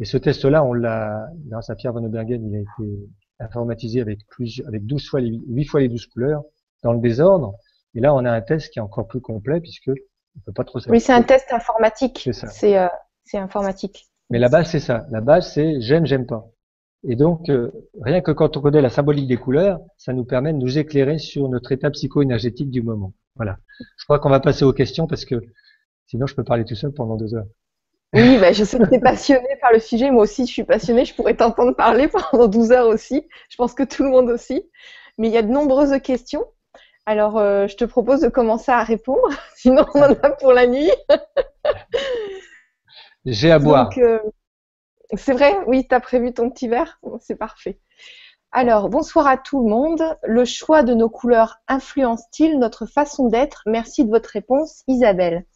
Et 0.00 0.04
ce 0.04 0.16
test-là, 0.16 0.64
on 0.64 0.72
l'a, 0.72 1.28
grâce 1.46 1.70
à 1.70 1.76
Pierre 1.76 1.92
Van 1.92 2.02
Obergen, 2.02 2.44
il 2.44 2.56
a 2.56 2.60
été 2.60 3.08
informatisé 3.38 4.00
avec 4.00 4.26
plus, 4.28 4.62
avec 4.66 4.84
12 4.84 5.08
fois 5.08 5.20
les, 5.20 5.38
8 5.48 5.64
fois 5.64 5.80
les 5.80 5.88
12 5.88 6.06
couleurs 6.06 6.42
dans 6.82 6.92
le 6.92 7.00
désordre. 7.00 7.54
Et 7.94 8.00
là, 8.00 8.14
on 8.14 8.24
a 8.24 8.30
un 8.32 8.40
test 8.40 8.72
qui 8.72 8.78
est 8.78 8.82
encore 8.82 9.06
plus 9.06 9.20
complet 9.20 9.60
puisque 9.60 9.90
on 9.90 10.40
peut 10.46 10.52
pas 10.52 10.64
trop 10.64 10.80
Oui, 10.88 11.00
c'est 11.00 11.12
un 11.12 11.22
test 11.22 11.52
informatique. 11.52 12.28
C'est 12.32 12.78
euh, 12.78 12.88
c'est 13.24 13.38
informatique. 13.38 14.08
Mais 14.32 14.38
la 14.38 14.48
base, 14.48 14.70
c'est 14.70 14.80
ça. 14.80 15.04
La 15.10 15.20
base, 15.20 15.52
c'est 15.52 15.78
j'aime, 15.82 16.06
j'aime 16.06 16.24
pas. 16.24 16.46
Et 17.06 17.16
donc, 17.16 17.50
euh, 17.50 17.70
rien 18.00 18.22
que 18.22 18.30
quand 18.30 18.56
on 18.56 18.62
connaît 18.62 18.80
la 18.80 18.88
symbolique 18.88 19.28
des 19.28 19.36
couleurs, 19.36 19.78
ça 19.98 20.14
nous 20.14 20.24
permet 20.24 20.54
de 20.54 20.58
nous 20.58 20.78
éclairer 20.78 21.18
sur 21.18 21.50
notre 21.50 21.70
état 21.70 21.90
psycho-énergétique 21.90 22.70
du 22.70 22.80
moment. 22.80 23.12
Voilà. 23.36 23.58
Je 23.98 24.04
crois 24.04 24.20
qu'on 24.20 24.30
va 24.30 24.40
passer 24.40 24.64
aux 24.64 24.72
questions 24.72 25.06
parce 25.06 25.26
que 25.26 25.34
sinon, 26.06 26.26
je 26.26 26.34
peux 26.34 26.44
parler 26.44 26.64
tout 26.64 26.74
seul 26.74 26.92
pendant 26.94 27.16
deux 27.16 27.34
heures. 27.34 27.44
Oui, 28.14 28.38
bah, 28.38 28.52
je 28.52 28.64
sais 28.64 28.78
que 28.78 28.88
tu 28.88 28.94
es 28.94 29.00
passionné 29.00 29.48
par 29.60 29.70
le 29.70 29.80
sujet. 29.80 30.10
Moi 30.10 30.22
aussi, 30.22 30.46
je 30.46 30.52
suis 30.52 30.64
passionnée. 30.64 31.04
Je 31.04 31.14
pourrais 31.14 31.36
t'entendre 31.36 31.76
parler 31.76 32.08
pendant 32.08 32.48
12 32.48 32.72
heures 32.72 32.88
aussi. 32.88 33.28
Je 33.50 33.56
pense 33.56 33.74
que 33.74 33.82
tout 33.82 34.02
le 34.02 34.08
monde 34.08 34.30
aussi. 34.30 34.62
Mais 35.18 35.28
il 35.28 35.34
y 35.34 35.36
a 35.36 35.42
de 35.42 35.52
nombreuses 35.52 36.00
questions. 36.00 36.46
Alors, 37.04 37.36
euh, 37.36 37.66
je 37.66 37.76
te 37.76 37.84
propose 37.84 38.20
de 38.22 38.28
commencer 38.28 38.72
à 38.72 38.82
répondre. 38.82 39.28
Sinon, 39.56 39.84
on 39.92 40.00
en 40.00 40.12
a 40.12 40.30
pour 40.30 40.54
la 40.54 40.66
nuit. 40.66 40.90
J'ai 43.24 43.50
à 43.50 43.58
boire. 43.58 43.90
Euh, 43.98 44.18
c'est 45.14 45.32
vrai, 45.32 45.56
oui, 45.66 45.86
tu 45.88 45.94
as 45.94 46.00
prévu 46.00 46.32
ton 46.32 46.50
petit 46.50 46.68
verre 46.68 47.00
C'est 47.20 47.36
parfait. 47.36 47.78
Alors, 48.50 48.90
bonsoir 48.90 49.26
à 49.26 49.38
tout 49.38 49.62
le 49.62 49.70
monde. 49.70 50.02
Le 50.24 50.44
choix 50.44 50.82
de 50.82 50.92
nos 50.92 51.08
couleurs 51.08 51.56
influence-t-il 51.68 52.58
notre 52.58 52.86
façon 52.86 53.28
d'être? 53.28 53.62
Merci 53.66 54.04
de 54.04 54.10
votre 54.10 54.28
réponse, 54.28 54.82
Isabelle. 54.88 55.46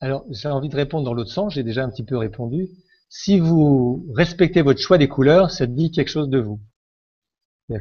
Alors, 0.00 0.24
j'ai 0.30 0.48
envie 0.48 0.68
de 0.68 0.76
répondre 0.76 1.04
dans 1.04 1.14
l'autre 1.14 1.30
sens. 1.30 1.54
J'ai 1.54 1.62
déjà 1.62 1.84
un 1.84 1.90
petit 1.90 2.04
peu 2.04 2.16
répondu. 2.16 2.68
Si 3.08 3.40
vous 3.40 4.04
respectez 4.14 4.62
votre 4.62 4.80
choix 4.80 4.98
des 4.98 5.08
couleurs, 5.08 5.50
ça 5.50 5.66
dit 5.66 5.90
quelque 5.90 6.10
chose 6.10 6.28
de 6.28 6.38
vous. 6.38 6.60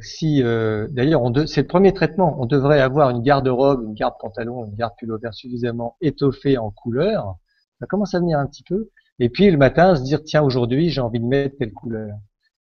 Si, 0.02 0.44
euh, 0.44 0.88
d'ailleurs, 0.92 1.22
c'est 1.48 1.62
le 1.62 1.68
premier 1.68 1.94
traitement. 1.94 2.38
On 2.40 2.46
devrait 2.46 2.82
avoir 2.82 3.10
une 3.10 3.22
garde-robe, 3.22 3.84
une 3.84 3.94
garde-pantalon, 3.94 4.66
une 4.66 4.76
garde 4.76 4.94
pullover 4.98 5.30
suffisamment 5.32 5.98
étoffée 6.02 6.58
en 6.58 6.72
couleur. 6.72 7.38
Ça 7.80 7.86
commence 7.88 8.14
à 8.14 8.20
venir 8.20 8.40
un 8.40 8.48
petit 8.48 8.64
peu. 8.64 8.90
Et 9.20 9.30
puis 9.30 9.50
le 9.50 9.58
matin, 9.58 9.96
se 9.96 10.04
dire 10.04 10.24
tiens 10.24 10.44
aujourd'hui 10.44 10.90
j'ai 10.90 11.02
envie 11.02 11.20
de 11.20 11.26
mettre 11.26 11.58
telle 11.58 11.74
couleur. 11.74 12.16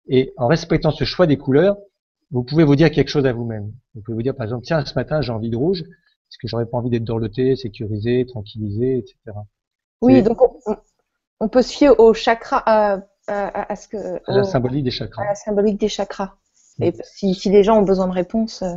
Et 0.09 0.33
en 0.37 0.47
respectant 0.47 0.91
ce 0.91 1.05
choix 1.05 1.27
des 1.27 1.39
couleurs, 1.39 1.77
vous 2.31 2.43
pouvez 2.43 2.65
vous 2.65 2.77
dire 2.77 2.91
quelque 2.91 3.09
chose 3.09 3.27
à 3.27 3.33
vous-même. 3.33 3.73
Vous 3.95 4.03
pouvez 4.03 4.15
vous 4.15 4.23
dire 4.23 4.35
par 4.35 4.45
exemple 4.45 4.65
tiens 4.65 4.85
ce 4.85 4.95
matin 4.95 5.21
j'ai 5.21 5.33
envie 5.33 5.51
de 5.51 5.57
rouge 5.57 5.83
parce 5.83 6.39
que 6.41 6.49
j'aurais 6.49 6.67
pas 6.67 6.79
envie 6.79 6.91
d'être 6.91 7.05
dorloté, 7.05 7.57
sécurisé, 7.57 8.27
tranquillisé, 8.27 8.99
etc. 8.99 9.17
Oui, 10.01 10.23
donc 10.23 10.39
on, 11.41 11.49
peut 11.49 11.63
se 11.63 11.73
fier 11.73 11.99
au 11.99 12.13
chakra, 12.13 12.63
à, 12.67 13.03
à, 13.27 13.77
ce 13.77 13.89
que 13.89 13.97
à 13.97 14.37
la 14.37 14.45
symbolique 14.45 14.85
des 14.85 14.91
chakras. 14.91 15.23
À 15.23 15.27
la 15.27 15.35
symbolique 15.35 15.79
des 15.79 15.89
chakras. 15.89 16.35
Et 16.81 16.93
si, 17.05 17.35
si, 17.35 17.51
les 17.51 17.63
gens 17.63 17.79
ont 17.79 17.85
besoin 17.85 18.09
de 18.09 18.13
réponses. 18.13 18.63
Euh, 18.63 18.77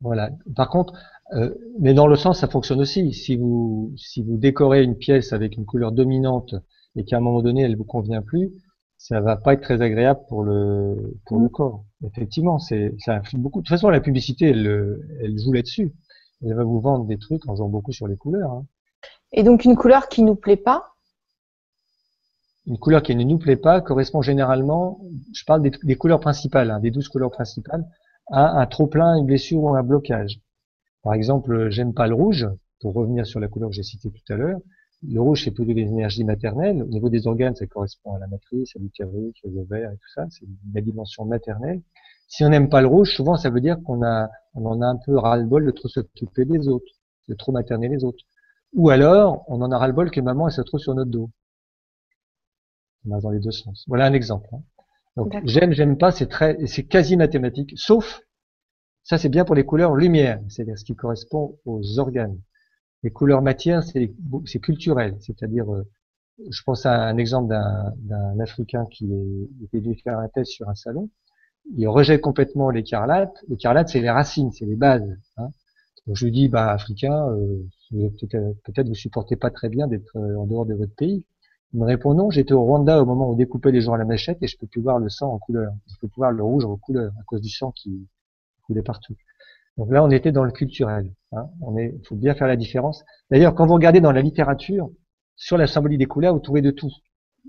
voilà. 0.00 0.30
Par 0.56 0.70
contre, 0.70 0.94
euh, 1.34 1.54
mais 1.78 1.94
dans 1.94 2.06
le 2.06 2.16
sens, 2.16 2.40
ça 2.40 2.48
fonctionne 2.48 2.80
aussi. 2.80 3.12
Si 3.12 3.36
vous 3.36 3.92
si 3.96 4.22
vous 4.22 4.36
décorez 4.36 4.82
une 4.82 4.96
pièce 4.96 5.32
avec 5.32 5.56
une 5.56 5.64
couleur 5.64 5.92
dominante 5.92 6.54
et 6.96 7.04
qu'à 7.04 7.18
un 7.18 7.20
moment 7.20 7.42
donné 7.42 7.62
elle 7.62 7.76
vous 7.76 7.84
convient 7.84 8.22
plus, 8.22 8.50
ça 8.98 9.20
va 9.20 9.36
pas 9.36 9.54
être 9.54 9.62
très 9.62 9.80
agréable 9.82 10.20
pour 10.28 10.42
le 10.42 11.18
pour 11.26 11.38
le 11.38 11.48
corps. 11.48 11.84
Effectivement, 12.04 12.58
c'est 12.58 12.94
ça 12.98 13.22
beaucoup. 13.34 13.60
De 13.60 13.64
toute 13.64 13.74
façon, 13.74 13.90
la 13.90 14.00
publicité, 14.00 14.50
elle, 14.50 14.98
elle 15.22 15.38
joue 15.38 15.52
là-dessus. 15.52 15.94
Elle 16.42 16.54
va 16.54 16.64
vous 16.64 16.80
vendre 16.80 17.04
des 17.04 17.18
trucs 17.18 17.48
en 17.48 17.54
jouant 17.54 17.68
beaucoup 17.68 17.92
sur 17.92 18.08
les 18.08 18.16
couleurs. 18.16 18.50
Hein. 18.50 18.66
Et 19.32 19.42
donc 19.42 19.64
une 19.64 19.76
couleur 19.76 20.08
qui 20.08 20.22
nous 20.22 20.34
plaît 20.34 20.56
pas? 20.56 20.94
Une 22.66 22.78
couleur 22.78 23.02
qui 23.02 23.14
ne 23.14 23.24
nous 23.24 23.38
plaît 23.38 23.56
pas 23.56 23.80
correspond 23.80 24.22
généralement, 24.22 25.00
je 25.32 25.44
parle 25.44 25.62
des, 25.62 25.96
couleurs 25.96 26.20
principales, 26.20 26.70
hein, 26.70 26.80
des 26.80 26.90
douze 26.90 27.08
couleurs 27.08 27.30
principales, 27.30 27.86
à 28.30 28.60
un 28.60 28.66
trop 28.66 28.86
plein, 28.86 29.16
une 29.16 29.26
blessure 29.26 29.62
ou 29.62 29.74
un 29.74 29.82
blocage. 29.82 30.40
Par 31.02 31.14
exemple, 31.14 31.70
j'aime 31.70 31.94
pas 31.94 32.06
le 32.06 32.14
rouge, 32.14 32.46
pour 32.80 32.94
revenir 32.94 33.26
sur 33.26 33.40
la 33.40 33.48
couleur 33.48 33.70
que 33.70 33.76
j'ai 33.76 33.82
citée 33.82 34.10
tout 34.10 34.32
à 34.32 34.36
l'heure. 34.36 34.58
Le 35.06 35.20
rouge, 35.20 35.44
c'est 35.44 35.50
plutôt 35.50 35.72
des 35.72 35.82
énergies 35.82 36.24
maternelles. 36.24 36.82
Au 36.82 36.86
niveau 36.86 37.08
des 37.08 37.26
organes, 37.26 37.54
ça 37.54 37.66
correspond 37.66 38.14
à 38.14 38.18
la 38.18 38.26
matrice, 38.26 38.74
à 38.76 38.78
l'utérus, 38.78 39.34
aux 39.44 39.58
ovaires 39.58 39.90
et 39.92 39.96
tout 39.96 40.08
ça. 40.14 40.26
C'est 40.30 40.44
la 40.74 40.80
dimension 40.80 41.24
maternelle. 41.24 41.80
Si 42.28 42.44
on 42.44 42.50
n'aime 42.50 42.68
pas 42.68 42.80
le 42.80 42.86
rouge, 42.86 43.14
souvent, 43.14 43.36
ça 43.36 43.50
veut 43.50 43.60
dire 43.60 43.78
qu'on 43.82 44.02
a, 44.02 44.28
on 44.54 44.66
en 44.66 44.82
a 44.82 44.86
un 44.86 44.96
peu 44.96 45.16
ras-le-bol 45.16 45.64
de 45.64 45.70
trop 45.70 45.88
s'occuper 45.88 46.44
des 46.44 46.68
autres, 46.68 46.92
de 47.28 47.34
trop 47.34 47.50
materner 47.52 47.88
les 47.88 48.04
autres. 48.04 48.24
Ou 48.74 48.90
alors, 48.90 49.44
on 49.48 49.60
en 49.62 49.72
a 49.72 49.78
ras-le-bol 49.78 50.10
que 50.10 50.20
maman, 50.20 50.48
elle 50.48 50.54
se 50.54 50.60
trouve 50.62 50.80
sur 50.80 50.94
notre 50.94 51.10
dos. 51.10 51.30
Dans 53.04 53.30
les 53.30 53.40
deux 53.40 53.50
sens. 53.50 53.84
Voilà 53.88 54.04
un 54.04 54.12
exemple. 54.12 54.48
Hein. 54.52 54.60
Donc, 55.16 55.34
j'aime, 55.44 55.72
j'aime 55.72 55.96
pas, 55.96 56.12
c'est 56.12 56.28
très, 56.28 56.66
c'est 56.66 56.84
quasi 56.84 57.16
mathématique, 57.16 57.72
sauf 57.76 58.20
ça, 59.10 59.18
c'est 59.18 59.28
bien 59.28 59.44
pour 59.44 59.56
les 59.56 59.64
couleurs 59.64 59.96
lumière, 59.96 60.40
c'est-à-dire 60.48 60.78
ce 60.78 60.84
qui 60.84 60.94
correspond 60.94 61.58
aux 61.64 61.98
organes. 61.98 62.38
Les 63.02 63.10
couleurs 63.10 63.42
matière, 63.42 63.82
c'est 63.82 64.60
culturel, 64.60 65.16
c'est-à-dire, 65.18 65.68
euh, 65.74 65.82
je 66.48 66.62
pense 66.62 66.86
à 66.86 67.08
un 67.08 67.16
exemple 67.16 67.48
d'un 67.48 68.38
Africain 68.38 68.86
qui 68.88 69.10
était 69.64 69.80
venu 69.80 69.96
faire 69.96 70.16
un 70.16 70.28
test 70.28 70.52
sur 70.52 70.68
un 70.68 70.76
salon. 70.76 71.08
Il 71.76 71.88
rejette 71.88 72.20
complètement 72.20 72.70
l'écarlate. 72.70 73.34
L'écarlate, 73.48 73.88
c'est 73.88 74.00
les 74.00 74.10
racines, 74.10 74.52
c'est 74.52 74.64
les 74.64 74.76
bases. 74.76 75.02
Hein. 75.38 75.48
Donc 76.06 76.14
je 76.14 76.26
lui 76.26 76.30
dis, 76.30 76.48
bah, 76.48 76.70
Africain, 76.70 77.30
euh, 77.30 78.10
peut-être 78.62 78.86
vous 78.86 78.94
supportez 78.94 79.34
pas 79.34 79.50
très 79.50 79.70
bien 79.70 79.88
d'être 79.88 80.16
euh, 80.18 80.36
en 80.36 80.46
dehors 80.46 80.66
de 80.66 80.74
votre 80.74 80.94
pays. 80.94 81.24
Il 81.72 81.80
me 81.80 81.84
répond 81.84 82.14
non, 82.14 82.30
j'étais 82.30 82.52
au 82.52 82.62
Rwanda 82.62 83.02
au 83.02 83.06
moment 83.06 83.28
où 83.28 83.32
on 83.32 83.36
découpait 83.36 83.72
les 83.72 83.80
gens 83.80 83.94
à 83.94 83.98
la 83.98 84.04
machette 84.04 84.38
et 84.40 84.46
je 84.46 84.56
peux 84.56 84.68
plus 84.68 84.82
voir 84.82 85.00
le 85.00 85.08
sang 85.08 85.32
en 85.32 85.40
couleur. 85.40 85.72
Je 85.88 85.96
peux 86.00 86.06
plus 86.06 86.20
voir 86.20 86.30
le 86.30 86.44
rouge 86.44 86.64
en 86.64 86.76
couleur 86.76 87.10
à 87.18 87.24
cause 87.24 87.40
du 87.40 87.50
sang 87.50 87.72
qui, 87.72 88.06
partout. 88.78 89.14
Donc 89.76 89.90
là, 89.90 90.04
on 90.04 90.10
était 90.10 90.32
dans 90.32 90.44
le 90.44 90.52
culturel. 90.52 91.12
Hein. 91.32 91.46
On 91.62 91.76
est, 91.76 91.94
faut 92.06 92.16
bien 92.16 92.34
faire 92.34 92.48
la 92.48 92.56
différence. 92.56 93.04
D'ailleurs, 93.30 93.54
quand 93.54 93.66
vous 93.66 93.74
regardez 93.74 94.00
dans 94.00 94.12
la 94.12 94.22
littérature, 94.22 94.90
sur 95.36 95.56
la 95.56 95.66
symbolique 95.66 95.98
des 95.98 96.06
couleurs, 96.06 96.34
vous 96.34 96.40
trouvez 96.40 96.62
de 96.62 96.70
tout. 96.70 96.90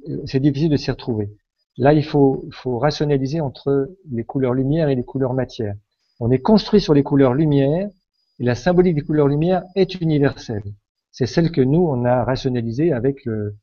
Euh, 0.07 0.21
c'est 0.25 0.39
difficile 0.39 0.69
de 0.69 0.77
s'y 0.77 0.91
retrouver. 0.91 1.29
Là, 1.77 1.93
il 1.93 2.03
faut, 2.03 2.47
faut 2.51 2.79
rationaliser 2.79 3.41
entre 3.41 3.89
les 4.11 4.23
couleurs 4.23 4.53
lumière 4.53 4.89
et 4.89 4.95
les 4.95 5.03
couleurs 5.03 5.33
matière. 5.33 5.75
On 6.19 6.31
est 6.31 6.41
construit 6.41 6.81
sur 6.81 6.93
les 6.93 7.03
couleurs 7.03 7.33
lumière, 7.33 7.89
et 8.39 8.43
la 8.43 8.55
symbolique 8.55 8.95
des 8.95 9.01
couleurs 9.01 9.27
lumière 9.27 9.63
est 9.75 9.95
universelle. 9.95 10.63
C'est 11.11 11.25
celle 11.25 11.51
que 11.51 11.61
nous, 11.61 11.81
on 11.81 12.05
a 12.05 12.23
rationalisée 12.23 12.93
avec 12.93 13.25
le, 13.25 13.55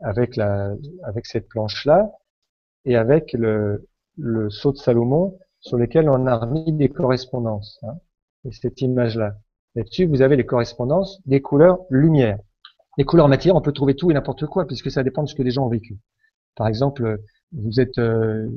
avec 0.00 0.36
la, 0.36 0.74
avec 1.04 1.26
cette 1.26 1.48
planche-là, 1.48 2.10
et 2.84 2.96
avec 2.96 3.32
le, 3.32 3.86
le 4.16 4.50
sceau 4.50 4.72
de 4.72 4.78
Salomon, 4.78 5.36
sur 5.66 5.76
lesquels 5.76 6.08
on 6.08 6.26
a 6.26 6.36
remis 6.36 6.72
des 6.72 6.88
correspondances. 6.88 7.78
Hein, 7.82 7.96
et 8.44 8.52
cette 8.52 8.80
image-là. 8.80 9.36
Là-dessus, 9.74 10.06
vous 10.06 10.22
avez 10.22 10.36
les 10.36 10.46
correspondances 10.46 11.20
des 11.26 11.42
couleurs 11.42 11.80
lumière. 11.90 12.38
Les 12.96 13.04
couleurs 13.04 13.28
matière, 13.28 13.56
on 13.56 13.60
peut 13.60 13.72
trouver 13.72 13.94
tout 13.94 14.10
et 14.10 14.14
n'importe 14.14 14.46
quoi, 14.46 14.66
puisque 14.66 14.90
ça 14.90 15.02
dépend 15.02 15.22
de 15.22 15.28
ce 15.28 15.34
que 15.34 15.42
les 15.42 15.50
gens 15.50 15.66
ont 15.66 15.68
vécu. 15.68 15.98
Par 16.54 16.68
exemple, 16.68 17.20
vous 17.52 17.80
êtes 17.80 17.98
euh, 17.98 18.48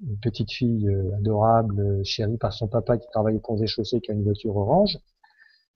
une 0.00 0.18
petite 0.22 0.52
fille 0.52 0.88
euh, 0.88 1.16
adorable, 1.16 2.04
chérie 2.04 2.38
par 2.38 2.52
son 2.52 2.68
papa 2.68 2.96
qui 2.96 3.08
travaille 3.10 3.36
au 3.36 3.40
pont 3.40 3.56
des 3.56 3.66
chaussées, 3.66 4.00
qui 4.00 4.10
a 4.12 4.14
une 4.14 4.24
voiture 4.24 4.56
orange. 4.56 4.98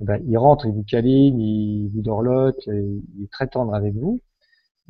Eh 0.00 0.04
ben, 0.04 0.22
il 0.26 0.38
rentre, 0.38 0.64
il 0.64 0.72
vous 0.72 0.84
câline, 0.84 1.38
il 1.40 1.90
vous 1.92 2.00
dorlote, 2.00 2.64
il 2.66 3.24
est 3.24 3.30
très 3.30 3.48
tendre 3.48 3.74
avec 3.74 3.94
vous. 3.94 4.20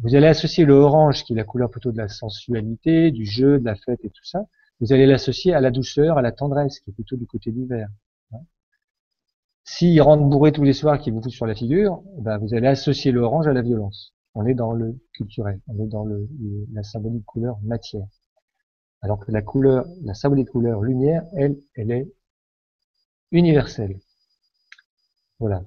Vous 0.03 0.14
allez 0.14 0.28
associer 0.28 0.64
le 0.64 0.74
orange, 0.74 1.24
qui 1.24 1.32
est 1.32 1.36
la 1.36 1.45
couleur 1.45 1.70
plutôt 1.70 1.93
de 1.93 1.99
la 1.99 2.09
sensualité, 2.09 3.11
du 3.11 3.24
jeu, 3.24 3.59
de 3.59 3.64
la 3.64 3.74
fête 3.74 4.05
et 4.05 4.11
tout 4.11 4.24
ça, 4.24 4.47
vous 4.80 4.92
allez 4.92 5.06
l'associer 5.06 5.54
à 5.54 5.60
la 5.60 5.70
douceur, 5.70 6.18
à 6.18 6.22
la 6.22 6.32
tendresse, 6.32 6.80
qui 6.80 6.90
est 6.90 6.94
plutôt 6.94 7.16
du 7.16 7.26
côté 7.26 7.52
du 7.52 7.66
vert. 7.66 7.88
Hein. 8.32 8.38
S'il 9.64 10.00
rentre 10.00 10.24
bourré 10.24 10.52
tous 10.52 10.64
les 10.64 10.72
soirs, 10.72 10.98
qui 10.98 11.10
vous 11.10 11.22
fout 11.22 11.30
sur 11.30 11.46
la 11.46 11.54
figure, 11.54 12.02
ben 12.18 12.38
vous 12.38 12.54
allez 12.54 12.66
associer 12.66 13.12
l'orange 13.12 13.46
à 13.46 13.52
la 13.52 13.62
violence. 13.62 14.14
On 14.34 14.46
est 14.46 14.54
dans 14.54 14.72
le 14.72 14.98
culturel, 15.12 15.60
on 15.66 15.84
est 15.84 15.88
dans 15.88 16.04
le, 16.04 16.28
la 16.72 16.82
symbolique 16.82 17.26
couleur 17.26 17.58
matière. 17.62 18.06
Alors 19.02 19.18
que 19.18 19.32
la 19.32 19.42
couleur, 19.42 19.86
la 20.02 20.14
symbolique 20.14 20.50
couleur 20.50 20.82
lumière, 20.82 21.24
elle, 21.34 21.58
elle 21.74 21.90
est 21.90 22.12
universelle. 23.32 23.98
Voilà. 25.38 25.62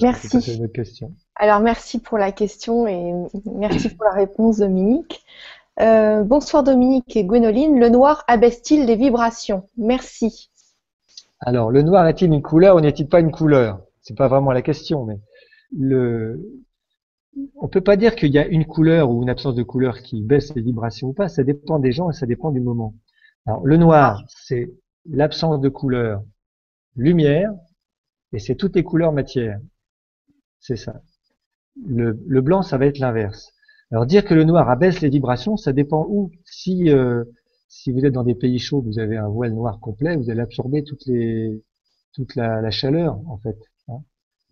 merci. 0.00 0.28
question. 0.72 1.14
Alors 1.36 1.60
merci 1.60 2.00
pour 2.00 2.18
la 2.18 2.32
question 2.32 2.86
et 2.86 3.12
merci 3.44 3.88
pour 3.90 4.04
la 4.04 4.12
réponse 4.12 4.58
Dominique. 4.58 5.24
Euh, 5.80 6.22
bonsoir 6.22 6.62
Dominique 6.62 7.16
et 7.16 7.24
Gwénoline. 7.24 7.80
Le 7.80 7.88
noir 7.88 8.22
abaisse-t-il 8.28 8.86
les 8.86 8.94
vibrations? 8.94 9.68
Merci. 9.76 10.50
Alors, 11.40 11.72
le 11.72 11.82
noir 11.82 12.06
est-il 12.06 12.32
une 12.32 12.42
couleur 12.42 12.76
ou 12.76 12.80
n'est-il 12.80 13.08
pas 13.08 13.20
une 13.20 13.32
couleur? 13.32 13.80
C'est 14.00 14.16
pas 14.16 14.28
vraiment 14.28 14.52
la 14.52 14.62
question, 14.62 15.04
mais 15.04 15.18
le, 15.76 16.40
on 17.56 17.66
peut 17.66 17.80
pas 17.80 17.96
dire 17.96 18.14
qu'il 18.14 18.30
y 18.30 18.38
a 18.38 18.46
une 18.46 18.66
couleur 18.66 19.10
ou 19.10 19.22
une 19.22 19.30
absence 19.30 19.56
de 19.56 19.64
couleur 19.64 19.98
qui 19.98 20.22
baisse 20.22 20.54
les 20.54 20.62
vibrations 20.62 21.08
ou 21.08 21.12
pas. 21.12 21.28
Ça 21.28 21.42
dépend 21.42 21.80
des 21.80 21.90
gens 21.90 22.10
et 22.10 22.14
ça 22.14 22.26
dépend 22.26 22.52
du 22.52 22.60
moment. 22.60 22.94
Alors, 23.44 23.66
le 23.66 23.76
noir, 23.76 24.22
c'est 24.28 24.72
l'absence 25.10 25.60
de 25.60 25.68
couleur 25.68 26.22
lumière 26.94 27.50
et 28.32 28.38
c'est 28.38 28.54
toutes 28.54 28.76
les 28.76 28.84
couleurs 28.84 29.12
matière. 29.12 29.58
C'est 30.60 30.76
ça. 30.76 31.00
Le, 31.84 32.16
le 32.26 32.40
blanc, 32.42 32.62
ça 32.62 32.78
va 32.78 32.86
être 32.86 32.98
l'inverse. 32.98 33.53
Alors 33.94 34.06
dire 34.06 34.24
que 34.24 34.34
le 34.34 34.42
noir 34.42 34.68
abaisse 34.70 35.02
les 35.02 35.08
vibrations, 35.08 35.56
ça 35.56 35.72
dépend 35.72 36.04
où. 36.08 36.32
Si 36.44 36.90
euh, 36.90 37.22
si 37.68 37.92
vous 37.92 38.04
êtes 38.04 38.12
dans 38.12 38.24
des 38.24 38.34
pays 38.34 38.58
chauds, 38.58 38.82
vous 38.82 38.98
avez 38.98 39.16
un 39.16 39.28
voile 39.28 39.52
noir 39.52 39.78
complet, 39.78 40.16
vous 40.16 40.30
allez 40.30 40.40
absorber 40.40 40.82
toutes 40.82 41.06
les 41.06 41.62
toute 42.12 42.34
la, 42.34 42.68
chaleur 42.72 43.20
en 43.28 43.38
fait. 43.38 43.56
Hein. 43.86 43.98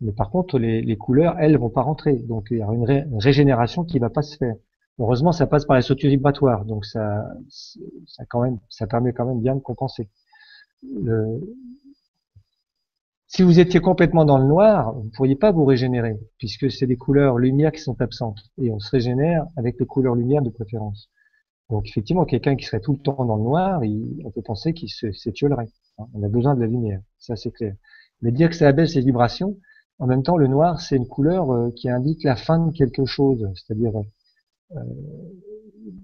Mais 0.01 0.13
par 0.13 0.31
contre, 0.31 0.61
les, 0.61 0.81
les, 0.81 0.97
couleurs, 0.97 1.41
elles, 1.41 1.59
vont 1.59 1.71
pas 1.71 1.83
rentrer. 1.83 2.19
Donc 2.19 2.49
il 2.53 2.59
y 2.59 2.63
aura 2.63 2.73
une, 2.73 3.19
régénération 3.19 3.83
qui 3.83 3.99
va 3.99 4.11
pas 4.11 4.23
se 4.23 4.37
faire. 4.37 4.55
Heureusement, 5.01 5.33
ça 5.33 5.49
passe 5.49 5.65
par 5.65 5.75
les 5.75 5.83
structures 5.83 6.11
vibratoires, 6.11 6.65
donc 6.65 6.85
ça, 6.85 7.27
ça 7.51 8.25
quand 8.29 8.43
même, 8.43 8.61
ça 8.69 8.87
permet 8.87 9.13
quand 9.13 9.27
même 9.27 9.41
bien 9.41 9.57
de 9.57 9.61
compenser. 9.61 10.09
Le, 10.85 11.41
si 13.35 13.43
vous 13.43 13.59
étiez 13.59 13.81
complètement 13.81 14.27
dans 14.27 14.37
le 14.37 14.45
noir, 14.45 14.93
vous 14.93 15.05
ne 15.05 15.11
pourriez 15.11 15.37
pas 15.37 15.53
vous 15.53 15.65
régénérer, 15.65 16.19
puisque 16.37 16.71
c'est 16.71 16.87
des 16.87 16.97
couleurs 16.97 17.39
lumière 17.39 17.73
qui 17.73 17.81
sont 17.81 17.99
absentes. 18.03 18.41
Et 18.59 18.71
on 18.71 18.79
se 18.79 18.91
régénère 18.91 19.47
avec 19.57 19.81
les 19.81 19.87
couleurs 19.87 20.15
lumière 20.15 20.43
de 20.43 20.51
préférence. 20.51 21.09
Donc 21.71 21.89
effectivement, 21.89 22.27
quelqu'un 22.27 22.57
qui 22.57 22.67
serait 22.67 22.81
tout 22.81 22.93
le 22.93 22.99
temps 22.99 23.25
dans 23.25 23.37
le 23.37 23.43
noir, 23.43 23.81
on 24.25 24.31
peut 24.31 24.43
penser 24.43 24.75
qu'il 24.75 24.91
s'étiolerait. 24.91 25.69
Hein. 25.99 26.05
On 26.13 26.23
a 26.23 26.29
besoin 26.29 26.55
de 26.55 26.61
la 26.61 26.67
lumière, 26.67 27.01
ça 27.19 27.35
c'est 27.35 27.51
clair. 27.53 27.75
Mais 28.21 28.33
dire 28.33 28.51
que 28.51 28.55
ça 28.55 28.69
abaisse 28.69 28.95
les 28.95 29.01
vibrations, 29.01 29.57
en 29.99 30.07
même 30.07 30.23
temps, 30.23 30.37
le 30.37 30.49
noir, 30.49 30.81
c'est 30.81 30.97
une 30.97 31.07
couleur 31.07 31.51
euh, 31.53 31.71
qui 31.71 31.89
indique 31.89 32.25
la 32.25 32.37
fin 32.37 32.59
de 32.67 32.73
quelque 32.73 33.07
chose. 33.07 33.49
C'est-à-dire, 33.55 33.93
euh, 34.73 34.81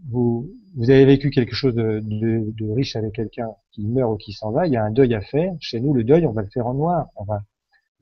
vous, 0.08 0.50
vous 0.76 0.90
avez 0.90 1.04
vécu 1.04 1.30
quelque 1.30 1.54
chose 1.54 1.74
de, 1.74 2.74
riche 2.74 2.96
avec 2.96 3.14
quelqu'un 3.14 3.48
qui 3.72 3.86
meurt 3.86 4.12
ou 4.12 4.16
qui 4.16 4.32
s'en 4.32 4.50
va, 4.50 4.66
il 4.66 4.72
y 4.72 4.76
a 4.76 4.84
un 4.84 4.90
deuil 4.90 5.14
à 5.14 5.20
faire. 5.20 5.52
Chez 5.60 5.80
nous, 5.80 5.94
le 5.94 6.04
deuil, 6.04 6.26
on 6.26 6.32
va 6.32 6.42
le 6.42 6.48
faire 6.48 6.66
en 6.66 6.74
noir. 6.74 7.08
On 7.16 7.24
va 7.24 7.40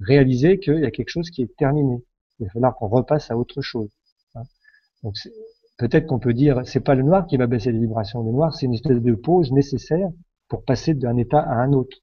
réaliser 0.01 0.59
qu'il 0.59 0.81
y 0.81 0.87
a 0.87 0.91
quelque 0.91 1.09
chose 1.09 1.31
qui 1.31 1.43
est 1.43 1.57
terminé. 1.57 2.03
Il 2.39 2.47
va 2.47 2.53
falloir 2.53 2.77
qu'on 2.77 2.89
repasse 2.89 3.31
à 3.31 3.37
autre 3.37 3.63
chose. 3.63 3.91
Hein. 4.35 4.43
Donc, 5.03 5.15
peut-être 5.79 6.07
qu'on 6.07 6.19
peut 6.19 6.35
dire, 6.35 6.63
c'est 6.65 6.81
pas 6.81 6.95
le 6.95 7.03
noir 7.03 7.27
qui 7.27 7.37
va 7.37 7.47
baisser 7.47 7.73
les 7.73 7.79
vibrations. 7.79 8.23
Le 8.23 8.33
noir, 8.33 8.55
c'est 8.55 8.67
une 8.67 8.75
espèce 8.75 9.01
de 9.01 9.15
pause 9.15 9.53
nécessaire 9.53 10.09
pour 10.49 10.65
passer 10.65 10.95
d'un 10.95 11.17
état 11.17 11.41
à 11.41 11.55
un 11.55 11.73
autre. 11.73 11.97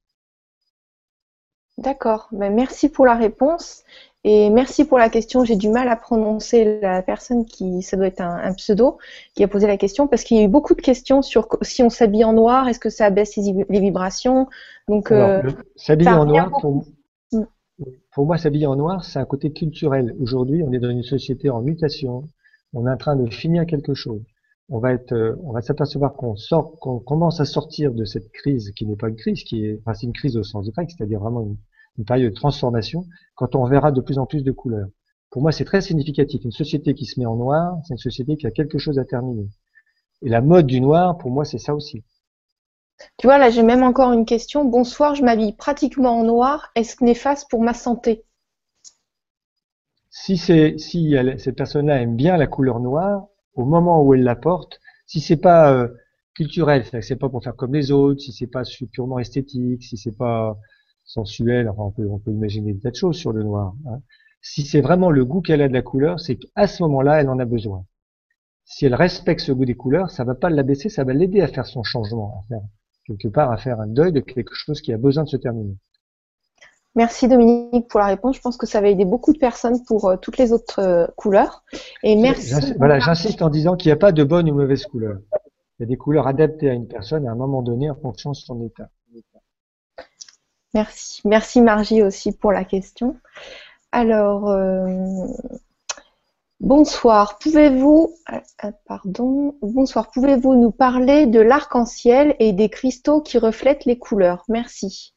D'accord. 1.78 2.28
Ben, 2.32 2.54
merci 2.54 2.90
pour 2.90 3.06
la 3.06 3.16
réponse 3.16 3.84
et 4.26 4.50
merci 4.50 4.86
pour 4.86 4.98
la 4.98 5.10
question. 5.10 5.44
J'ai 5.44 5.58
du 5.58 5.70
mal 5.70 5.90
à 5.90 5.98
prononcer 5.98 6.80
la 6.82 7.02
personne 7.02 7.46
qui, 7.46 7.82
ça 7.82 7.98
doit 7.98 8.08
être 8.08 8.22
un, 8.22 8.54
pseudo, 8.54 8.98
qui 9.36 9.44
a 9.44 9.50
posé 9.50 9.68
la 9.68 9.76
question 9.76 10.08
parce 10.08 10.24
qu'il 10.24 10.38
y 10.38 10.40
a 10.40 10.44
eu 10.44 10.48
beaucoup 10.48 10.76
de 10.76 10.82
questions 10.82 11.22
sur 11.22 11.48
si 11.62 11.84
on 11.84 11.90
s'habille 11.90 12.24
en 12.24 12.32
noir, 12.32 12.70
est-ce 12.70 12.80
que 12.80 12.90
ça 12.90 13.10
baisse 13.10 13.36
les, 13.36 13.80
vibrations? 13.82 14.48
Donc, 14.88 15.12
euh, 15.12 15.42
s'habiller 15.76 16.12
en 16.12 16.26
noir, 16.26 16.52
pour, 16.62 16.86
mm. 17.34 17.44
pour 18.14 18.26
moi, 18.26 18.38
s'habiller 18.38 18.66
en 18.66 18.78
noir, 18.78 19.04
c'est 19.04 19.20
un 19.20 19.26
côté 19.26 19.52
culturel. 19.52 20.16
Aujourd'hui, 20.22 20.64
on 20.64 20.72
est 20.72 20.80
dans 20.80 20.90
une 20.90 21.04
société 21.04 21.50
en 21.50 21.62
mutation. 21.62 22.30
On 22.72 22.88
est 22.88 22.92
en 22.92 22.98
train 22.98 23.18
de 23.18 23.30
finir 23.30 23.66
quelque 23.66 23.94
chose. 23.94 24.22
On 24.70 24.80
va 24.80 24.94
être, 24.94 25.12
euh, 25.12 25.36
on 25.44 25.52
va 25.52 25.62
s'apercevoir 25.62 26.14
qu'on 26.14 26.38
sort, 26.38 26.80
qu'on 26.80 27.00
commence 27.00 27.42
à 27.42 27.46
sortir 27.46 27.92
de 27.92 28.06
cette 28.06 28.32
crise 28.32 28.72
qui 28.72 28.86
n'est 28.86 28.96
pas 28.96 29.10
une 29.10 29.18
crise, 29.18 29.44
qui 29.44 29.66
est, 29.66 29.80
enfin, 29.82 29.94
c'est 29.94 30.08
une 30.08 30.14
crise 30.14 30.38
au 30.38 30.44
sens 30.44 30.70
grec, 30.72 30.90
c'est-à-dire 30.90 31.20
vraiment 31.20 31.42
une, 31.42 31.58
une 31.98 32.06
période 32.06 32.32
de 32.32 32.36
transformation, 32.36 33.06
quand 33.36 33.56
on 33.56 33.66
verra 33.66 33.92
de 33.92 34.02
plus 34.02 34.18
en 34.18 34.26
plus 34.26 34.44
de 34.44 34.52
couleurs. 34.52 34.88
Pour 35.30 35.42
moi, 35.42 35.52
c'est 35.52 35.66
très 35.66 35.82
significatif. 35.82 36.44
Une 36.44 36.52
société 36.52 36.94
qui 36.94 37.06
se 37.06 37.20
met 37.20 37.26
en 37.26 37.36
noir, 37.36 37.78
c'est 37.84 37.94
une 37.94 37.98
société 38.00 38.38
qui 38.38 38.46
a 38.48 38.52
quelque 38.52 38.78
chose 38.78 39.00
à 39.00 39.06
terminer. 39.06 39.48
Et 40.22 40.30
la 40.30 40.42
mode 40.42 40.68
du 40.68 40.80
noir, 40.80 41.18
pour 41.18 41.32
moi, 41.32 41.44
c'est 41.44 41.58
ça 41.58 41.74
aussi. 41.74 42.04
Tu 43.18 43.28
vois, 43.28 43.38
là, 43.38 43.50
j'ai 43.50 43.64
même 43.64 43.84
encore 43.84 44.14
une 44.14 44.26
question. 44.26 44.66
Bonsoir, 44.66 45.16
je 45.16 45.24
m'habille 45.24 45.54
pratiquement 45.54 46.20
en 46.20 46.24
noir. 46.24 46.72
Est-ce 46.76 47.04
néfaste 47.04 47.50
pour 47.50 47.62
ma 47.62 47.74
santé? 47.74 48.24
Si, 50.10 50.38
si 50.38 51.16
cette 51.40 51.56
personne-là 51.56 52.02
aime 52.02 52.16
bien 52.16 52.38
la 52.38 52.48
couleur 52.48 52.80
noire, 52.80 53.26
au 53.56 53.66
moment 53.66 54.04
où 54.04 54.14
elle 54.14 54.24
la 54.24 54.36
porte, 54.36 54.80
si 55.08 55.20
c'est 55.20 55.38
pas 55.38 55.74
euh, 55.74 55.88
culturel, 56.36 56.84
c'est-à-dire 56.84 57.00
que 57.00 57.06
c'est 57.06 57.16
pas 57.16 57.30
pour 57.30 57.44
faire 57.44 57.56
comme 57.56 57.74
les 57.74 57.92
autres, 57.92 58.22
si 58.22 58.32
c'est 58.32 58.48
pas 58.48 58.64
purement 58.92 59.20
esthétique, 59.20 59.84
si 59.84 59.98
c'est 59.98 60.16
pas 60.16 60.58
sensuel, 61.06 61.70
enfin 61.70 61.84
on 61.84 61.92
peut, 61.92 62.08
on 62.10 62.20
peut 62.20 62.32
imaginer 62.32 62.74
des 62.74 62.80
tas 62.80 62.92
de 62.92 62.96
choses 62.96 63.18
sur 63.18 63.32
le 63.32 63.44
noir. 63.44 63.76
Hein. 63.88 64.02
Si 64.42 64.64
c'est 64.64 64.82
vraiment 64.82 65.10
le 65.10 65.24
goût 65.26 65.42
qu'elle 65.42 65.62
a 65.62 65.68
de 65.68 65.74
la 65.74 65.82
couleur, 65.82 66.20
c'est 66.20 66.36
qu'à 66.36 66.68
ce 66.68 66.84
moment-là, 66.84 67.22
elle 67.22 67.30
en 67.30 67.40
a 67.40 67.46
besoin. 67.46 67.86
Si 68.66 68.86
elle 68.86 68.96
respecte 68.96 69.42
ce 69.42 69.52
goût 69.52 69.66
des 69.66 69.76
couleurs, 69.76 70.12
ça 70.12 70.24
va 70.24 70.36
pas 70.36 70.50
l'abaisser, 70.50 70.90
ça 70.90 71.04
va 71.04 71.14
l'aider 71.14 71.42
à 71.42 71.48
faire 71.48 71.66
son 71.66 71.84
changement, 71.84 72.42
à 72.44 72.48
faire 72.48 72.62
quelque 73.06 73.28
part 73.28 73.52
à 73.52 73.58
faire 73.58 73.80
un 73.80 73.88
deuil 73.88 74.12
de 74.12 74.20
quelque 74.20 74.54
chose 74.54 74.82
qui 74.82 74.94
a 74.94 74.98
besoin 74.98 75.24
de 75.24 75.30
se 75.30 75.38
terminer. 75.38 75.76
Merci 76.96 77.28
Dominique 77.28 77.88
pour 77.90 78.00
la 78.00 78.06
réponse. 78.06 78.36
Je 78.36 78.42
pense 78.42 78.56
que 78.56 78.68
ça 78.68 78.80
va 78.80 78.88
aider 78.88 79.06
beaucoup 79.06 79.34
de 79.34 79.40
personnes 79.40 79.84
pour 79.86 80.10
euh, 80.10 80.18
toutes 80.18 80.38
les 80.38 80.54
autres 80.54 80.80
euh, 80.80 81.08
couleurs. 81.16 81.64
Et 82.04 82.16
merci. 82.16 82.54
Voilà, 82.78 83.00
j'insiste 83.00 83.42
en 83.42 83.50
disant 83.50 83.76
qu'il 83.76 83.90
n'y 83.90 83.94
a 83.94 83.98
pas 83.98 84.12
de 84.12 84.24
bonne 84.24 84.50
ou 84.50 84.54
mauvaise 84.54 84.86
couleur. 84.86 85.18
Il 85.80 85.84
y 85.84 85.84
a 85.84 85.88
des 85.88 85.98
couleurs 85.98 86.28
adaptées 86.28 86.70
à 86.70 86.74
une 86.74 86.88
personne 86.88 87.28
à 87.28 87.32
un 87.32 87.36
moment 87.36 87.64
donné 87.64 87.90
en 87.90 87.96
fonction 87.96 88.32
de 88.32 88.36
son 88.36 88.64
état. 88.64 88.90
Merci. 90.74 91.22
Merci 91.26 91.62
Margie 91.62 92.02
aussi 92.02 92.32
pour 92.32 92.52
la 92.52 92.66
question. 92.66 93.18
Alors, 93.92 94.50
euh, 94.50 95.28
bonsoir. 96.60 97.38
Pouvez-vous, 97.38 98.16
euh, 98.32 98.72
pardon, 98.86 99.56
bonsoir. 99.62 100.10
Pouvez-vous 100.12 100.56
nous 100.56 100.72
parler 100.72 101.28
de 101.28 101.40
l'arc-en-ciel 101.40 102.36
et 102.40 102.54
des 102.54 102.70
cristaux 102.70 103.22
qui 103.22 103.38
reflètent 103.38 103.86
les 103.86 104.00
couleurs? 104.00 104.44
Merci. 104.50 105.14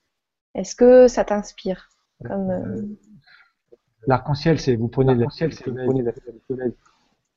Est-ce 0.54 0.76
que 0.76 1.08
ça 1.08 1.24
t'inspire 1.24 1.88
euh, 2.30 2.82
L'arc-en-ciel, 4.06 4.60
c'est 4.60 4.76
vous 4.76 4.88
prenez 4.88 5.14
l'arc-en-ciel, 5.14 5.54
c'est 5.54 5.68
vous 5.70 5.76
prenez 5.76 6.02
la 6.02 6.12
soleil 6.48 6.74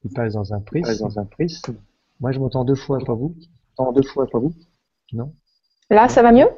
qui 0.02 0.10
passe 0.10 0.34
dans 0.34 0.54
un 0.54 0.60
prisme. 0.60 1.00
Dans 1.00 1.20
un 1.20 1.26
prisme. 1.26 1.76
Moi, 2.20 2.32
je 2.34 2.40
m'entends 2.40 2.66
deux 2.66 2.76
fois, 2.76 3.00
pas 3.00 3.14
vous. 3.14 3.34
J'entends 3.78 3.94
deux 3.94 4.04
fois, 4.04 4.28
pas 4.28 4.40
vous? 4.40 4.54
Non. 5.14 5.34
Là, 5.90 6.10
ça 6.10 6.22
va 6.22 6.34
mieux? 6.34 6.50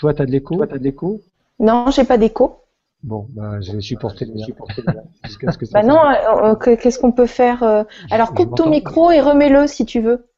Toi, 0.00 0.14
tu 0.14 0.22
as 0.22 0.26
de 0.26 0.30
l'écho 0.30 0.56
Toi, 0.56 0.66
as 0.70 0.78
de 0.78 0.84
l'écho 0.84 1.20
Non, 1.58 1.90
j'ai 1.90 2.04
pas 2.04 2.16
d'écho. 2.16 2.64
Bon, 3.02 3.26
bah, 3.30 3.60
je 3.60 3.72
vais 3.72 3.80
supporter 3.82 4.24
le 4.24 4.38
supporter 4.38 4.82
bah 5.72 5.82
non, 5.82 5.98
euh, 5.98 6.54
euh, 6.54 6.76
qu'est-ce 6.76 6.98
qu'on 6.98 7.12
peut 7.12 7.26
faire 7.26 7.62
euh, 7.62 7.84
Alors, 8.10 8.32
coupe 8.34 8.56
ton 8.56 8.70
micro 8.70 9.10
et 9.10 9.20
remets-le 9.20 9.66
si 9.66 9.84
tu 9.84 10.00
veux. 10.00 10.30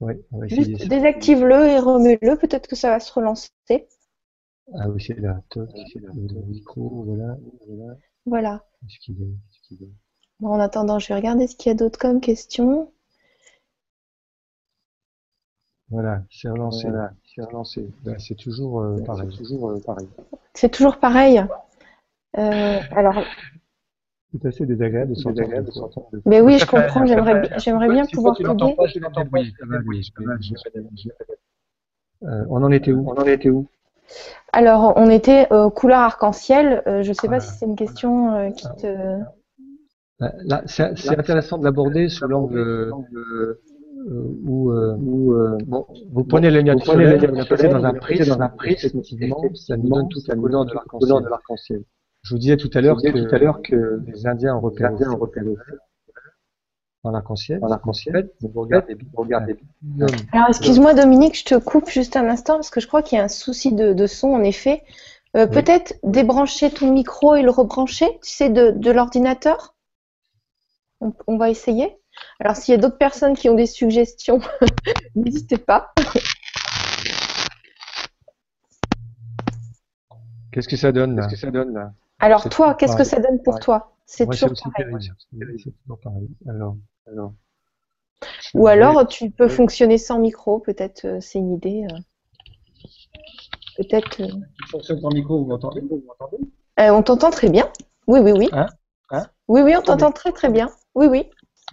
Oui, 0.00 0.14
on 0.32 0.40
va 0.40 0.46
Juste 0.46 0.88
désactive-le 0.88 1.66
et 1.66 1.78
remets-le, 1.78 2.36
peut-être 2.36 2.66
que 2.66 2.76
ça 2.76 2.88
va 2.90 2.98
se 2.98 3.12
relancer. 3.12 3.50
Ah 3.68 4.88
oui, 4.88 5.02
c'est 5.06 5.20
là. 5.20 5.40
Le 5.54 6.46
micro, 6.46 7.04
voilà. 7.06 7.36
Voilà. 8.24 8.64
Bon, 10.40 10.48
en 10.48 10.60
attendant, 10.60 10.98
je 10.98 11.08
vais 11.08 11.14
regarder 11.14 11.46
ce 11.46 11.56
qu'il 11.56 11.70
y 11.70 11.72
a 11.72 11.76
d'autre 11.76 11.98
comme 11.98 12.20
question. 12.20 12.90
Voilà, 15.90 16.22
c'est 16.30 16.48
relancé. 16.48 16.88
Voilà, 16.88 17.12
c'est 17.34 17.42
relancé. 17.42 17.88
Ben, 18.04 18.16
c'est 18.18 18.36
toujours, 18.36 18.80
euh, 18.80 18.98
pareil. 19.04 19.28
toujours 19.36 19.70
euh, 19.70 19.80
pareil. 19.84 20.08
C'est 20.54 20.70
toujours 20.70 20.98
pareil. 20.98 21.44
Euh, 22.38 22.78
alors. 22.92 23.22
C'est 24.32 24.46
assez 24.46 24.66
désagréable 24.66 25.12
de 25.12 25.14
s'entendre. 25.14 26.08
Mais 26.26 26.40
oui, 26.40 26.58
je 26.58 26.66
comprends. 26.66 27.06
J'aimerais, 27.06 27.50
j'aimerais 27.58 27.88
bien 27.88 28.04
pouvoir 28.06 28.36
t'aider. 28.36 28.50
on 32.22 32.62
en 32.62 32.72
était 32.72 32.92
où? 32.92 33.08
On 33.08 33.14
en 33.14 33.26
était 33.26 33.50
où? 33.50 33.68
Alors, 34.52 34.92
on 34.96 35.08
était 35.08 35.48
couleur 35.74 36.00
arc-en-ciel. 36.00 36.82
je 36.86 37.08
ne 37.08 37.14
sais 37.14 37.28
pas 37.28 37.38
si 37.40 37.56
c'est 37.56 37.66
une 37.66 37.76
question 37.76 38.52
qui 38.52 38.66
te. 38.80 39.20
Là, 40.18 40.62
c'est 40.66 41.16
intéressant 41.16 41.58
de 41.58 41.64
l'aborder 41.64 42.08
sous 42.08 42.26
l'angle 42.26 42.92
euh, 44.06 44.38
où, 44.44 44.70
euh, 44.72 44.96
euh, 44.96 45.58
bon, 45.66 45.86
vous 46.12 46.24
prenez 46.24 46.50
le 46.50 46.58
lumière 46.58 46.74
vous 46.74 46.84
soleil, 46.84 47.18
vous 47.18 47.34
la 47.34 47.44
passez 47.44 47.68
dans 47.68 47.84
un 47.84 47.94
prisme, 47.94 48.34
dans 48.34 48.42
un 48.42 48.48
prisme, 48.48 48.86
effectivement, 48.86 49.42
ça 49.54 49.76
nous 49.76 49.88
donne 49.88 50.08
toute 50.08 50.28
la 50.28 50.34
couleur 50.34 50.64
de 50.66 51.28
l'arc-en-ciel. 51.28 51.82
Je 52.22 52.34
vous 52.34 52.38
disais 52.38 52.56
tout 52.56 52.70
à 52.74 52.80
l'heure 52.80 52.96
que, 53.62 54.00
les 54.06 54.26
Indiens 54.26 54.54
repéré 54.54 54.94
dans 57.02 57.10
l'arc-en-ciel. 57.10 57.60
Dans 57.60 57.68
l'arc-en-ciel. 57.68 58.30
Vous 58.40 58.60
regardez, 58.60 58.94
vous 58.94 59.08
regardez. 59.14 59.56
Alors, 60.32 60.48
excuse-moi, 60.48 60.94
Dominique, 60.94 61.38
je 61.38 61.44
te 61.44 61.58
coupe 61.58 61.88
juste 61.88 62.16
un 62.16 62.28
instant 62.28 62.54
parce 62.54 62.70
que 62.70 62.80
je 62.80 62.86
crois 62.86 63.02
qu'il 63.02 63.18
y 63.18 63.20
a 63.20 63.24
un 63.24 63.28
souci 63.28 63.72
de, 63.74 63.92
de 63.92 64.06
son, 64.06 64.28
en 64.28 64.42
effet. 64.42 64.82
Euh, 65.36 65.46
Peut-être 65.46 65.94
débrancher 66.02 66.70
ton 66.70 66.92
micro 66.92 67.34
et 67.34 67.42
le 67.42 67.50
rebrancher, 67.50 68.06
tu 68.22 68.30
sais, 68.30 68.50
de, 68.50 68.70
de 68.70 68.90
l'ordinateur? 68.90 69.74
On, 71.00 71.12
on 71.26 71.36
va 71.36 71.50
essayer? 71.50 71.98
Alors, 72.40 72.56
s'il 72.56 72.72
y 72.72 72.74
a 72.76 72.80
d'autres 72.80 72.98
personnes 72.98 73.34
qui 73.34 73.48
ont 73.48 73.54
des 73.54 73.66
suggestions, 73.66 74.40
n'hésitez 75.14 75.58
pas. 75.58 75.92
Qu'est-ce 80.52 80.68
que 80.68 80.76
ça 80.76 80.92
donne 80.92 81.16
là, 81.16 81.26
que 81.26 81.36
ça 81.36 81.50
donne, 81.50 81.74
là? 81.74 81.92
Alors, 82.20 82.48
toi, 82.48 82.74
qu'est-ce 82.74 82.96
que 82.96 83.04
ça 83.04 83.20
donne 83.20 83.42
pour 83.42 83.58
toi? 83.58 83.96
C'est 84.06 84.26
toujours, 84.26 84.52
pareil. 86.02 86.28
Alors, 86.48 86.76
alors. 87.06 87.32
Ou 88.54 88.66
alors, 88.66 89.06
tu 89.06 89.30
peux 89.30 89.48
fonctionner 89.48 89.98
sans 89.98 90.18
micro, 90.18 90.60
peut-être, 90.60 91.04
euh, 91.04 91.18
c'est 91.20 91.38
une 91.38 91.54
idée. 91.54 91.86
Euh. 91.90 91.98
Peut-être. 93.76 94.22
Euh... 94.22 94.28
fonctionne 94.70 95.00
sans 95.00 95.10
micro, 95.10 95.40
vous 95.40 95.46
m'entendez? 95.46 95.82
Euh, 96.80 96.90
On 96.90 97.02
t'entend 97.02 97.30
très 97.30 97.48
bien. 97.48 97.70
Oui, 98.06 98.20
oui, 98.20 98.32
oui. 98.32 98.48
Hein? 98.52 98.66
Hein? 99.10 99.26
Oui, 99.48 99.62
oui, 99.62 99.74
on 99.76 99.82
t'entend 99.82 100.12
très, 100.12 100.32
très 100.32 100.50
bien. 100.50 100.70
Oui, 100.94 101.06
oui. 101.06 101.28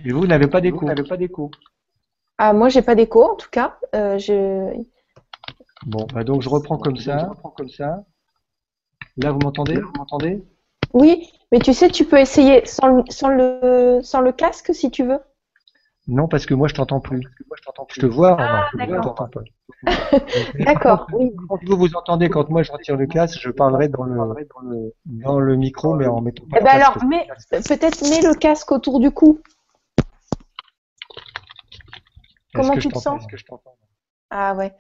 Et 0.05 0.11
vous 0.11 0.27
n'avez 0.27 0.47
pas 0.47 0.61
d'écho. 0.61 0.87
Vous 0.87 1.03
pas 1.03 1.17
d'écho. 1.17 1.51
Ah, 2.37 2.53
moi, 2.53 2.69
j'ai 2.69 2.81
pas 2.81 2.95
d'écho, 2.95 3.23
en 3.23 3.35
tout 3.35 3.49
cas. 3.49 3.77
Euh, 3.95 4.17
je... 4.17 4.73
Bon, 5.85 6.05
bah 6.13 6.23
donc 6.23 6.41
je 6.41 6.49
reprends 6.49 6.77
comme 6.77 6.97
ça. 6.97 7.19
Je 7.19 7.25
reprends 7.25 7.49
comme 7.49 7.69
ça. 7.69 8.03
Là, 9.17 9.31
vous 9.31 9.39
m'entendez? 9.39 9.75
Vous 9.75 9.91
m'entendez? 9.97 10.43
Oui, 10.93 11.31
mais 11.51 11.59
tu 11.59 11.73
sais, 11.73 11.89
tu 11.89 12.05
peux 12.05 12.19
essayer 12.19 12.65
sans 12.65 12.87
le, 12.87 13.03
sans 13.09 13.29
le, 13.29 13.99
sans 14.03 14.21
le 14.21 14.31
casque 14.31 14.73
si 14.73 14.91
tu 14.91 15.03
veux. 15.03 15.19
Non, 16.07 16.27
parce 16.27 16.45
que 16.45 16.53
moi, 16.53 16.67
je 16.67 16.73
t'entends 16.73 16.99
plus. 16.99 17.21
Je 17.89 18.01
te 18.01 18.05
vois, 18.05 18.35
ah, 18.39 18.69
d'accord. 18.75 19.29
d'accord. 20.59 21.07
Oui. 21.13 21.31
Quand 21.47 21.57
vous 21.63 21.77
vous 21.77 21.95
entendez, 21.95 22.29
quand 22.29 22.49
moi 22.49 22.63
je 22.63 22.71
retire 22.71 22.97
le 22.97 23.05
casque, 23.05 23.39
je 23.39 23.49
parlerai 23.49 23.87
dans 23.87 24.03
le, 24.03 24.15
dans 24.15 24.61
le, 24.69 24.93
dans 25.05 25.39
le 25.39 25.55
micro, 25.55 25.95
mais 25.95 26.07
en 26.07 26.21
mettant. 26.21 26.43
Eh 26.57 26.63
ben 26.63 26.71
alors, 26.71 26.97
mais 27.07 27.27
peut-être 27.51 28.01
mets 28.01 28.27
le 28.27 28.33
casque 28.33 28.71
autour 28.71 28.99
du 28.99 29.11
cou. 29.11 29.39
Comment 32.53 32.77
tu 32.77 32.89
te 32.89 32.97
sens 32.97 33.25
que 33.27 33.37
je 33.37 33.45
Ah 34.29 34.55
ouais. 34.55 34.71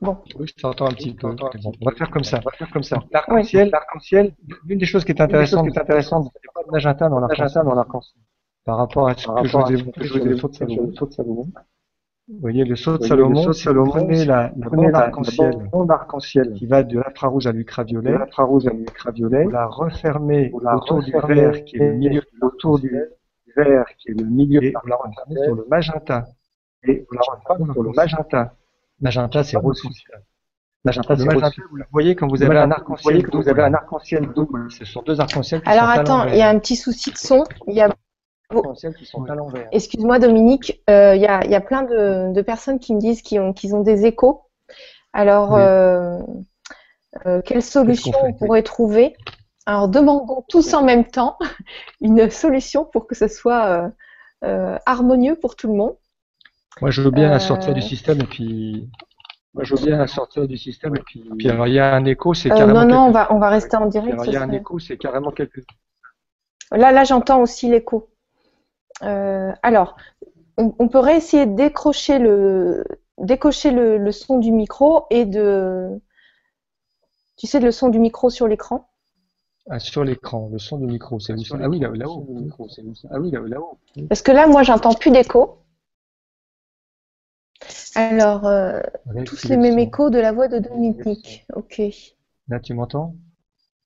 Bon. 0.00 0.18
Oui, 0.38 0.46
je 0.46 0.60
t'entends 0.60 0.86
un 0.86 0.92
petit 0.92 1.14
peu. 1.14 1.28
on 1.28 1.84
va 1.84 1.92
faire 1.96 2.10
comme 2.10 2.24
ça. 2.24 2.40
On 2.44 2.50
va 2.50 2.56
faire 2.56 2.70
comme 2.70 2.82
ça. 2.82 2.98
L'arc-en-ciel, 3.12 3.70
l'arc-en-ciel. 3.70 4.34
L'une 4.64 4.78
des 4.78 4.86
choses 4.86 5.04
qui 5.04 5.12
est 5.12 5.20
intéressante, 5.20 5.70
qui 5.70 5.76
est 5.76 5.80
intéressante, 5.80 6.30
il 6.34 6.40
n'y 6.44 6.50
a 6.50 6.62
pas 6.62 6.72
d'agenda 6.72 7.08
dans 7.08 7.74
l'arc-en-ciel. 7.74 8.22
Par 8.64 8.76
rapport 8.76 9.08
à 9.08 9.14
ce 9.16 9.26
que 9.26 9.46
je 9.46 9.56
vous 9.56 9.72
ai 9.72 9.82
montré 9.82 10.06
sur 10.06 10.24
le 10.24 10.36
saut 10.36 11.06
de 11.06 11.12
Salomon. 11.12 11.48
Vous 12.32 12.38
voyez, 12.38 12.64
le 12.64 12.76
saut 12.76 12.96
de 12.96 13.04
Salomon, 13.04 13.52
si 13.52 13.66
vous 13.68 13.84
prenez 13.86 14.24
la, 14.24 14.52
bande 14.54 15.90
arc-en-ciel, 15.90 16.52
qui 16.54 16.66
va 16.66 16.84
de 16.84 17.00
l'infrarouge 17.00 17.48
à 17.48 17.52
l'ultraviolet, 17.52 18.12
l'infrarouge 18.12 18.66
à 18.68 18.70
l'ultraviolet, 18.70 19.46
la 19.50 19.66
refermez 19.66 20.52
autour 20.52 21.02
du 21.02 21.10
verre 21.10 21.64
qui 21.64 21.76
est 21.76 21.90
au 21.90 21.94
milieu, 21.94 22.22
autour 22.40 22.78
du 22.78 22.90
vert 23.56 23.86
qui 23.98 24.10
est 24.10 24.14
le 24.14 24.26
milieu 24.26 24.62
et 24.62 24.72
on 24.84 24.86
l'a 24.86 24.96
refermé 24.96 25.44
sur 25.44 25.54
le 25.56 25.66
magenta. 25.68 26.26
Et 26.84 27.06
on 27.10 27.14
l'a 27.14 27.72
sur 27.72 27.82
le 27.82 27.90
magenta. 27.90 28.54
Magenta, 29.00 29.44
c'est 29.44 29.56
rose 29.56 29.82
Magenta, 30.82 31.14
c'est 31.14 31.24
magenta, 31.24 31.50
vous 31.70 31.76
le 31.76 31.84
voyez 31.92 32.14
quand 32.14 32.26
vous 32.26 32.42
avez 32.42 32.56
un 32.56 32.70
arc-en-ciel, 32.70 33.26
vous 33.32 33.48
avez 33.48 33.62
un 33.62 33.74
arc-en-ciel 33.74 34.32
double. 34.34 34.70
Ce 34.70 34.84
sont 34.86 35.02
deux 35.02 35.20
arcs-en-ciel 35.20 35.60
qui 35.62 35.68
Alors 35.68 35.92
sont 35.92 36.00
attends, 36.00 36.28
il 36.28 36.36
y 36.36 36.42
a 36.42 36.48
un 36.48 36.58
petit 36.58 36.76
souci 36.76 37.10
de 37.10 37.18
son. 37.18 37.44
Il 37.66 37.74
y 37.74 37.82
a 37.82 37.90
arcs-en-ciel 38.50 38.94
qui 38.94 39.04
sont 39.04 39.24
à 39.24 39.34
l'envers. 39.34 39.68
Excuse-moi 39.72 40.18
Dominique, 40.18 40.82
euh, 40.88 41.14
il 41.14 41.20
y, 41.20 41.26
a, 41.26 41.44
y, 41.44 41.54
a, 41.54 41.60
plein 41.60 41.82
de, 41.82 42.32
de 42.32 42.42
personnes 42.42 42.78
qui 42.78 42.94
me 42.94 43.00
disent 43.00 43.20
qu'ils 43.20 43.40
ont, 43.40 43.82
des 43.82 44.06
échos. 44.06 44.42
Alors, 45.12 45.52
Oui. 45.52 45.60
euh, 45.60 46.18
euh, 47.26 47.42
quelle 47.42 47.62
solution 47.62 48.12
on 48.22 48.32
pourrait 48.32 48.62
trouver? 48.62 49.16
Alors, 49.66 49.88
demandons 49.88 50.44
tous 50.48 50.74
en 50.74 50.82
même 50.82 51.04
temps 51.04 51.36
une 52.00 52.30
solution 52.30 52.84
pour 52.84 53.06
que 53.06 53.14
ce 53.14 53.28
soit 53.28 53.66
euh, 53.66 53.88
euh, 54.44 54.78
harmonieux 54.86 55.36
pour 55.36 55.56
tout 55.56 55.68
le 55.68 55.74
monde. 55.74 55.96
Moi, 56.80 56.90
je 56.90 57.02
veux 57.02 57.10
bien 57.10 57.34
Euh, 57.34 57.38
sortir 57.38 57.74
du 57.74 57.82
système 57.82 58.20
et 58.20 58.24
puis. 58.26 58.88
Moi, 59.54 59.64
je 59.64 59.74
veux 59.74 59.84
bien 59.86 60.06
sortir 60.06 60.46
du 60.46 60.56
système 60.56 60.96
et 60.96 61.00
puis. 61.00 61.24
Puis 61.38 61.50
alors, 61.50 61.66
il 61.66 61.74
y 61.74 61.78
a 61.78 61.94
un 61.94 62.04
écho, 62.04 62.34
c'est 62.34 62.50
Euh, 62.50 62.54
carrément. 62.56 62.80
non, 62.82 62.86
non, 62.86 63.06
on 63.08 63.10
va, 63.10 63.32
on 63.32 63.38
va 63.38 63.48
rester 63.48 63.76
en 63.76 63.86
direct. 63.86 64.12
alors, 64.12 64.26
il 64.26 64.32
y 64.32 64.36
a 64.36 64.42
un 64.42 64.52
écho, 64.52 64.78
c'est 64.78 64.96
carrément 64.96 65.30
quelque. 65.30 65.60
Là, 66.72 66.92
là, 66.92 67.04
j'entends 67.04 67.40
aussi 67.42 67.68
l'écho. 67.68 68.10
Euh, 69.02 69.52
alors, 69.62 69.96
on, 70.58 70.74
on 70.78 70.88
peut 70.88 70.98
réessayer 71.00 71.46
de 71.46 71.54
décrocher 71.56 72.18
le, 72.18 72.84
décocher 73.18 73.70
le, 73.72 73.98
le 73.98 74.12
son 74.12 74.38
du 74.38 74.52
micro 74.52 75.06
et 75.10 75.24
de, 75.26 76.00
tu 77.36 77.48
sais, 77.48 77.58
le 77.58 77.72
son 77.72 77.88
du 77.88 77.98
micro 77.98 78.30
sur 78.30 78.46
l'écran? 78.46 78.88
Ah, 79.70 79.78
sur 79.78 80.04
l'écran, 80.04 80.48
le 80.52 80.58
son 80.58 80.78
du 80.78 80.86
micro, 80.86 81.18
c'est 81.18 81.32
où 81.32 81.42
ça 81.44 81.56
Ah 81.62 81.68
oui, 81.68 81.78
là- 81.78 81.90
là-haut. 81.94 82.26
Ah 83.10 83.18
oui, 83.18 83.30
là- 83.30 83.40
là-haut. 83.40 83.78
Parce 84.08 84.22
que 84.22 84.32
là, 84.32 84.46
moi, 84.46 84.62
j'entends 84.62 84.94
plus 84.94 85.10
d'écho. 85.10 85.56
Alors, 87.94 88.46
euh, 88.46 88.80
tous 89.24 89.44
le 89.44 89.50
les 89.50 89.56
mêmes 89.56 89.78
échos 89.78 90.10
de 90.10 90.18
la 90.18 90.32
voix 90.32 90.48
de 90.48 90.58
Dominique. 90.58 91.46
Ok. 91.54 91.82
Là, 92.48 92.60
tu 92.60 92.74
m'entends? 92.74 93.14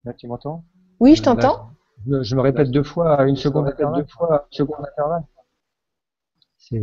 Là, 0.05 0.13
tu 0.13 0.27
m'entends? 0.27 0.65
Oui, 1.01 1.15
je 1.17 1.23
Là, 1.23 1.35
t'entends. 1.37 1.71
je, 2.07 2.23
je 2.23 2.37
me 2.37 2.41
répète 2.41 2.71
deux 2.71 2.83
fois 2.83 3.21
à 3.21 3.25
une 3.25 3.37
seconde 3.37 3.69
intervalle. 3.69 4.03
deux 4.03 4.09
fois 4.09 4.35
à 4.35 4.45
une 4.51 4.57
seconde 4.57 4.87
intervalle. 4.87 5.23
C'est, 6.59 6.79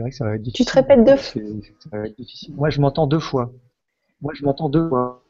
vrai 0.00 0.10
que 0.10 0.16
ça 0.16 0.24
va 0.24 0.34
être 0.34 0.42
difficile. 0.42 0.66
te 0.66 0.72
répètes 0.72 1.04
deux 1.04 1.16
C'est- 1.16 1.62
Ça 1.90 1.98
va 1.98 2.06
être 2.06 2.16
difficile. 2.16 2.54
Moi, 2.56 2.70
je 2.70 2.80
m'entends 2.80 3.06
deux 3.06 3.20
fois. 3.20 3.52
Moi, 4.22 4.32
je 4.34 4.44
m'entends 4.44 4.68
deux 4.68 4.88
fois. 4.88 5.22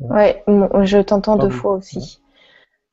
Ouais, 0.00 0.42
je 0.46 0.98
t'entends 0.98 1.36
deux 1.36 1.50
fois 1.50 1.74
aussi. 1.74 2.20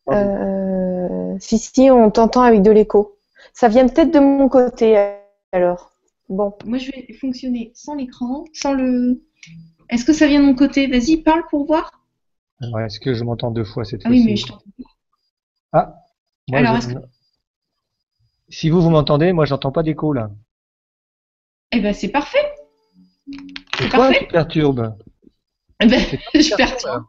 Euh, 0.10 1.36
si, 1.40 1.58
si, 1.58 1.90
on 1.92 2.12
t'entend 2.12 2.42
avec 2.42 2.62
de 2.62 2.72
l'écho. 2.72 3.18
Ça 3.54 3.68
vient 3.68 3.88
peut-être 3.88 4.12
de 4.12 4.20
mon 4.20 4.48
côté, 4.50 5.18
alors. 5.52 5.97
Bon. 6.30 6.54
Moi, 6.66 6.78
je 6.78 6.92
vais 6.92 7.14
fonctionner 7.14 7.72
sans 7.74 7.96
l'écran, 7.96 8.46
sans 8.54 8.74
le. 8.74 9.24
Est-ce 9.90 10.04
que 10.06 10.14
ça 10.14 10.28
vient 10.28 10.42
de 10.42 10.46
mon 10.46 10.56
côté? 10.56 10.88
Vas-y, 10.88 11.18
parle 11.18 11.44
pour 11.50 11.66
voir. 11.66 11.92
Est-ce 12.86 13.00
que 13.00 13.14
je 13.14 13.24
m'entends 13.24 13.52
deux 13.52 13.64
fois 13.64 13.86
cette 13.86 14.02
Ah 14.06 14.10
oui, 14.10 14.18
fois-ci? 14.24 14.30
mais 14.32 14.36
je 14.36 14.46
t'entends. 14.48 14.64
Ah 15.74 15.96
moi, 16.50 16.60
Alors, 16.60 16.82
je- 16.82 16.90
est-ce 16.90 16.98
Si 18.50 18.70
vous, 18.70 18.82
vous 18.82 18.90
m'entendez, 18.90 19.32
moi, 19.34 19.46
j'entends 19.46 19.72
pas 19.72 19.84
d'écho, 19.84 20.14
là. 20.14 20.32
Eh 21.72 21.80
ben, 21.82 21.94
c'est 21.94 22.10
parfait. 22.10 22.46
C'est 23.78 23.90
toi 23.90 24.08
parfait. 24.08 24.20
qui 24.20 24.26
perturbe. 24.32 24.98
Eh 25.80 25.86
ben, 25.86 26.02
je 26.34 26.56
perturbe. 26.56 27.06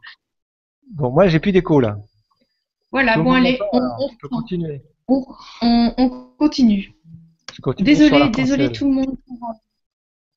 Bon, 0.91 1.11
moi, 1.11 1.27
j'ai 1.27 1.39
plus 1.39 1.51
d'écho, 1.51 1.79
là. 1.79 1.97
Voilà, 2.91 3.13
Tout 3.15 3.23
bon, 3.23 3.31
allez, 3.33 3.59
on, 3.71 3.77
on 3.77 4.07
reprend. 4.07 4.37
continuer. 4.41 4.81
on, 5.07 5.25
on- 5.61 5.93
on 5.97 6.09
continue. 6.37 6.93
Désolé, 7.79 8.29
désolé 8.29 8.71
tout 8.71 8.87
le 8.87 8.95
monde. 8.95 9.17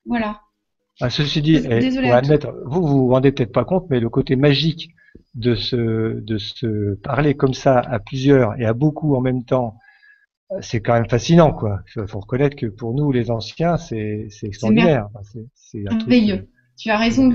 Voilà. 0.05 0.41
Ah, 1.01 1.09
ceci 1.09 1.41
dit, 1.41 1.55
eh, 1.55 2.09
à 2.09 2.17
admettre, 2.17 2.53
vous 2.65 2.81
vous 2.81 2.97
vous 3.05 3.09
rendez 3.09 3.31
peut-être 3.31 3.51
pas 3.51 3.65
compte, 3.65 3.87
mais 3.89 3.99
le 3.99 4.09
côté 4.09 4.35
magique 4.35 4.91
de 5.33 5.55
se 5.55 6.19
de 6.19 6.37
se 6.37 6.95
parler 6.95 7.33
comme 7.33 7.53
ça 7.53 7.79
à 7.79 7.99
plusieurs 7.99 8.59
et 8.59 8.65
à 8.65 8.73
beaucoup 8.73 9.15
en 9.15 9.21
même 9.21 9.43
temps, 9.43 9.77
euh, 10.51 10.59
c'est 10.61 10.81
quand 10.81 10.93
même 10.93 11.09
fascinant, 11.09 11.51
quoi. 11.51 11.81
Il 11.95 12.07
faut 12.07 12.19
reconnaître 12.19 12.55
que 12.55 12.67
pour 12.67 12.93
nous, 12.93 13.11
les 13.11 13.31
anciens, 13.31 13.77
c'est 13.77 14.27
c'est 14.29 14.47
extraordinaire. 14.47 15.07
C'est 15.55 15.83
truc, 15.85 16.07
Merveilleux. 16.07 16.49
Tu 16.77 16.89
as 16.89 16.97
raison. 16.97 17.31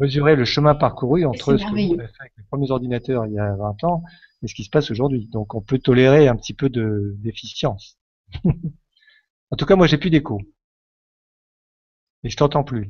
mesurer 0.00 0.36
le 0.36 0.44
chemin 0.44 0.74
parcouru 0.74 1.24
entre 1.24 1.56
ce 1.56 1.62
que 1.62 1.68
vous 1.68 1.74
merveilleux. 1.74 2.00
avez 2.00 2.08
fait 2.08 2.20
avec 2.20 2.32
les 2.38 2.44
premiers 2.44 2.70
ordinateurs 2.70 3.26
il 3.26 3.34
y 3.34 3.38
a 3.38 3.54
20 3.54 3.84
ans 3.84 4.02
et 4.42 4.48
ce 4.48 4.54
qui 4.54 4.64
se 4.64 4.70
passe 4.70 4.90
aujourd'hui. 4.90 5.28
Donc, 5.32 5.54
on 5.54 5.60
peut 5.60 5.78
tolérer 5.78 6.28
un 6.28 6.36
petit 6.36 6.54
peu 6.54 6.68
de 6.68 7.14
d'efficience. 7.18 7.98
en 9.50 9.56
tout 9.56 9.66
cas, 9.66 9.76
moi, 9.76 9.86
j'ai 9.86 9.98
plus 9.98 10.10
d'écho. 10.10 10.40
Et 12.24 12.30
je 12.30 12.36
t'entends 12.36 12.64
plus. 12.64 12.88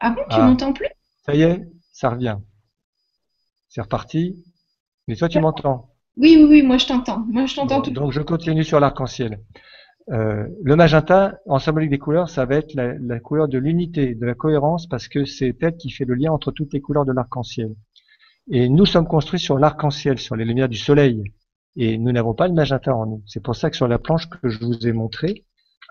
Ah 0.00 0.10
bon, 0.10 0.22
tu 0.30 0.36
Ah. 0.36 0.46
m'entends 0.46 0.72
plus? 0.72 0.88
Ça 1.24 1.34
y 1.34 1.42
est, 1.42 1.66
ça 1.92 2.10
revient. 2.10 2.36
C'est 3.68 3.80
reparti. 3.80 4.44
Mais 5.08 5.16
toi, 5.16 5.28
tu 5.28 5.40
m'entends? 5.40 5.90
Oui, 6.16 6.36
oui, 6.38 6.44
oui, 6.48 6.62
moi 6.62 6.78
je 6.78 6.86
t'entends. 6.86 7.20
Moi 7.28 7.46
je 7.46 7.54
t'entends 7.56 7.76
Bon, 7.76 7.82
tout. 7.82 7.90
donc, 7.90 8.12
je 8.12 8.20
continue 8.22 8.64
sur 8.64 8.80
l'arc-en-ciel. 8.80 9.40
Euh, 10.10 10.46
le 10.62 10.76
magenta, 10.76 11.34
en 11.46 11.58
symbolique 11.58 11.90
des 11.90 11.98
couleurs, 11.98 12.28
ça 12.30 12.44
va 12.46 12.56
être 12.56 12.74
la, 12.74 12.94
la 12.94 13.18
couleur 13.20 13.48
de 13.48 13.58
l'unité, 13.58 14.14
de 14.14 14.24
la 14.24 14.34
cohérence, 14.34 14.86
parce 14.88 15.08
que 15.08 15.24
c'est 15.24 15.56
elle 15.62 15.76
qui 15.76 15.90
fait 15.90 16.04
le 16.04 16.14
lien 16.14 16.30
entre 16.32 16.52
toutes 16.52 16.72
les 16.72 16.80
couleurs 16.80 17.04
de 17.04 17.12
l'arc-en-ciel. 17.12 17.74
Et 18.50 18.68
nous 18.68 18.86
sommes 18.86 19.08
construits 19.08 19.40
sur 19.40 19.58
l'arc-en-ciel, 19.58 20.18
sur 20.18 20.36
les 20.36 20.44
lumières 20.44 20.68
du 20.68 20.76
soleil. 20.78 21.22
Et 21.76 21.98
nous 21.98 22.12
n'avons 22.12 22.34
pas 22.34 22.48
le 22.48 22.54
magenta 22.54 22.94
en 22.94 23.06
nous. 23.06 23.22
C'est 23.26 23.42
pour 23.42 23.54
ça 23.54 23.70
que 23.70 23.76
sur 23.76 23.88
la 23.88 23.98
planche 23.98 24.28
que 24.28 24.48
je 24.48 24.58
vous 24.64 24.86
ai 24.86 24.92
montrée, 24.92 25.44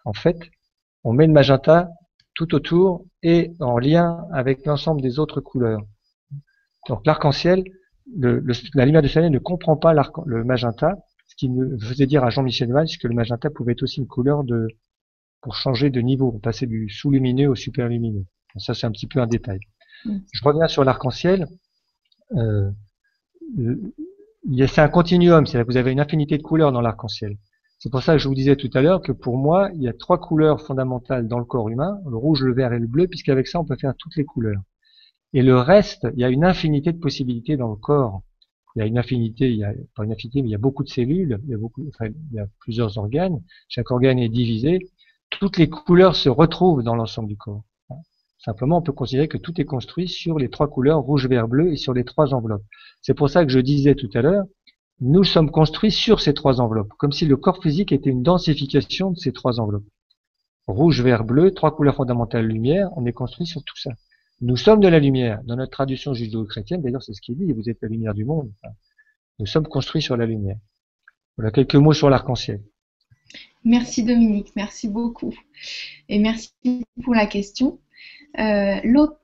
en 0.03 0.13
fait, 0.13 0.37
on 1.03 1.13
met 1.13 1.27
le 1.27 1.33
magenta 1.33 1.89
tout 2.33 2.53
autour 2.55 3.05
et 3.23 3.53
en 3.59 3.77
lien 3.77 4.25
avec 4.33 4.65
l'ensemble 4.65 5.01
des 5.01 5.19
autres 5.19 5.41
couleurs. 5.41 5.81
Donc 6.87 7.05
l'arc-en-ciel, 7.05 7.63
le- 8.15 8.39
le- 8.39 8.53
la 8.73 8.85
lumière 8.85 9.01
du 9.01 9.09
soleil 9.09 9.29
ne 9.29 9.39
comprend 9.39 9.77
pas 9.77 9.93
le 9.93 10.43
magenta, 10.43 10.95
ce 11.27 11.35
qui 11.35 11.49
me 11.49 11.77
faisait 11.79 12.05
dire 12.07 12.23
à 12.23 12.29
Jean-Michel 12.29 12.71
Valls 12.71 12.87
que 13.01 13.07
le 13.07 13.15
magenta 13.15 13.49
pouvait 13.49 13.73
être 13.73 13.83
aussi 13.83 13.99
une 13.99 14.07
couleur 14.07 14.43
de 14.43 14.67
pour 15.41 15.55
changer 15.55 15.91
de 15.91 16.01
niveau, 16.01 16.31
on 16.35 16.39
passait 16.39 16.65
du 16.65 16.89
sous-lumineux 16.89 17.49
au 17.49 17.55
super-lumineux. 17.55 18.25
Ça 18.57 18.73
c'est 18.73 18.87
un 18.87 18.91
petit 18.91 19.07
peu 19.07 19.19
un 19.21 19.27
détail. 19.27 19.59
Mm. 20.05 20.17
Je 20.31 20.43
reviens 20.43 20.67
sur 20.67 20.83
l'arc-en-ciel. 20.83 21.47
Euh, 22.35 22.71
c'est 24.67 24.81
un 24.81 24.89
continuum, 24.89 25.45
c'est-à-dire 25.45 25.65
que 25.65 25.71
vous 25.71 25.77
avez 25.77 25.91
une 25.91 25.99
infinité 25.99 26.37
de 26.37 26.43
couleurs 26.43 26.71
dans 26.71 26.81
l'arc-en-ciel. 26.81 27.37
C'est 27.79 27.89
pour 27.89 28.03
ça 28.03 28.13
que 28.13 28.19
je 28.19 28.27
vous 28.27 28.35
disais 28.35 28.55
tout 28.55 28.69
à 28.73 28.81
l'heure 28.81 29.01
que 29.01 29.11
pour 29.11 29.37
moi, 29.37 29.69
il 29.75 29.83
y 29.83 29.87
a 29.87 29.93
trois 29.93 30.19
couleurs 30.19 30.61
fondamentales 30.61 31.27
dans 31.27 31.39
le 31.39 31.45
corps 31.45 31.69
humain, 31.69 31.99
le 32.09 32.15
rouge, 32.15 32.43
le 32.43 32.53
vert 32.53 32.73
et 32.73 32.79
le 32.79 32.87
bleu, 32.87 33.07
puisqu'avec 33.07 33.47
ça, 33.47 33.59
on 33.59 33.65
peut 33.65 33.75
faire 33.75 33.93
toutes 33.97 34.15
les 34.15 34.25
couleurs. 34.25 34.61
Et 35.33 35.41
le 35.41 35.57
reste, 35.57 36.07
il 36.13 36.19
y 36.19 36.23
a 36.23 36.29
une 36.29 36.45
infinité 36.45 36.93
de 36.93 36.99
possibilités 36.99 37.57
dans 37.57 37.69
le 37.69 37.75
corps. 37.75 38.21
Il 38.75 38.79
y 38.79 38.81
a 38.81 38.85
une 38.85 38.97
infinité, 38.97 39.49
il 39.49 39.57
y 39.57 39.63
a 39.63 39.73
pas 39.95 40.03
une 40.03 40.11
infinité, 40.11 40.41
mais 40.41 40.49
il 40.49 40.51
y 40.51 40.55
a 40.55 40.59
beaucoup 40.59 40.83
de 40.83 40.89
cellules, 40.89 41.39
il 41.43 41.49
y 41.49 41.53
a 41.53 41.57
beaucoup, 41.57 41.83
il 42.01 42.13
y 42.33 42.39
a 42.39 42.47
plusieurs 42.59 42.97
organes. 42.97 43.41
Chaque 43.67 43.91
organe 43.91 44.19
est 44.19 44.29
divisé. 44.29 44.79
Toutes 45.29 45.57
les 45.57 45.69
couleurs 45.69 46.15
se 46.15 46.29
retrouvent 46.29 46.83
dans 46.83 46.95
l'ensemble 46.95 47.29
du 47.29 47.37
corps. 47.37 47.63
Simplement, 48.45 48.77
on 48.77 48.81
peut 48.83 48.91
considérer 48.91 49.27
que 49.27 49.39
tout 49.39 49.59
est 49.59 49.65
construit 49.65 50.07
sur 50.07 50.37
les 50.37 50.49
trois 50.49 50.67
couleurs 50.67 50.99
rouge, 50.99 51.27
vert, 51.27 51.47
bleu 51.47 51.73
et 51.73 51.77
sur 51.77 51.95
les 51.95 52.03
trois 52.03 52.35
enveloppes. 52.35 52.61
C'est 53.01 53.15
pour 53.15 53.27
ça 53.27 53.43
que 53.43 53.51
je 53.51 53.57
disais 53.57 53.95
tout 53.95 54.09
à 54.13 54.21
l'heure, 54.21 54.45
nous 54.99 55.23
sommes 55.23 55.49
construits 55.49 55.89
sur 55.89 56.21
ces 56.21 56.35
trois 56.35 56.61
enveloppes, 56.61 56.93
comme 56.99 57.11
si 57.11 57.25
le 57.25 57.37
corps 57.37 57.59
physique 57.63 57.91
était 57.91 58.11
une 58.11 58.21
densification 58.21 59.09
de 59.09 59.17
ces 59.17 59.31
trois 59.31 59.59
enveloppes. 59.59 59.87
Rouge, 60.67 61.01
vert, 61.01 61.23
bleu, 61.23 61.55
trois 61.55 61.75
couleurs 61.75 61.95
fondamentales 61.95 62.45
lumière, 62.45 62.89
on 62.95 63.07
est 63.07 63.13
construit 63.13 63.47
sur 63.47 63.63
tout 63.63 63.77
ça. 63.77 63.89
Nous 64.41 64.57
sommes 64.57 64.79
de 64.79 64.87
la 64.87 64.99
lumière. 64.99 65.41
Dans 65.45 65.55
notre 65.55 65.71
tradition 65.71 66.13
judéo-chrétienne, 66.13 66.83
d'ailleurs, 66.83 67.01
c'est 67.01 67.13
ce 67.13 67.21
qui 67.21 67.31
est 67.31 67.35
dit, 67.35 67.51
vous 67.51 67.67
êtes 67.67 67.79
la 67.81 67.87
lumière 67.87 68.13
du 68.13 68.25
monde. 68.25 68.51
Nous 69.39 69.47
sommes 69.47 69.67
construits 69.67 70.03
sur 70.03 70.17
la 70.17 70.27
lumière. 70.27 70.57
Voilà 71.35 71.49
quelques 71.49 71.75
mots 71.75 71.93
sur 71.93 72.11
l'arc-en-ciel. 72.11 72.61
Merci 73.63 74.03
Dominique, 74.03 74.55
merci 74.55 74.87
beaucoup. 74.87 75.33
Et 76.09 76.19
merci 76.19 76.53
pour 77.03 77.15
la 77.15 77.25
question. 77.25 77.79
Euh, 78.39 78.75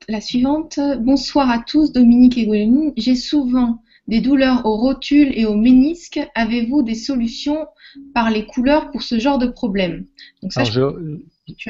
la 0.07 0.21
suivante. 0.21 0.79
Bonsoir 0.99 1.49
à 1.49 1.59
tous, 1.59 1.91
Dominique 1.91 2.37
et 2.37 2.45
Gwendoline. 2.45 2.93
J'ai 2.97 3.15
souvent 3.15 3.81
des 4.07 4.21
douleurs 4.21 4.65
aux 4.65 4.77
rotules 4.77 5.31
et 5.37 5.45
aux 5.45 5.55
ménisques. 5.55 6.19
Avez-vous 6.35 6.81
des 6.83 6.95
solutions 6.95 7.67
par 8.13 8.29
les 8.29 8.45
couleurs 8.45 8.89
pour 8.91 9.01
ce 9.03 9.19
genre 9.19 9.37
de 9.37 9.47
problème? 9.47 10.05
Donc 10.41 10.53
ça, 10.53 10.61
Alors, 10.61 10.71
je- 10.71 11.17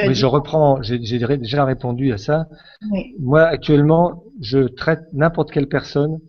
oui, 0.08 0.14
reprends, 0.24 0.82
j'ai 0.82 1.00
déjà 1.00 1.66
répondu 1.66 2.12
à 2.14 2.18
ça. 2.18 2.48
Oui. 2.92 3.16
Moi, 3.20 3.42
actuellement, 3.44 4.24
je 4.40 4.60
traite 4.60 5.02
n'importe 5.14 5.52
quelle 5.52 5.68
personne 5.68 6.20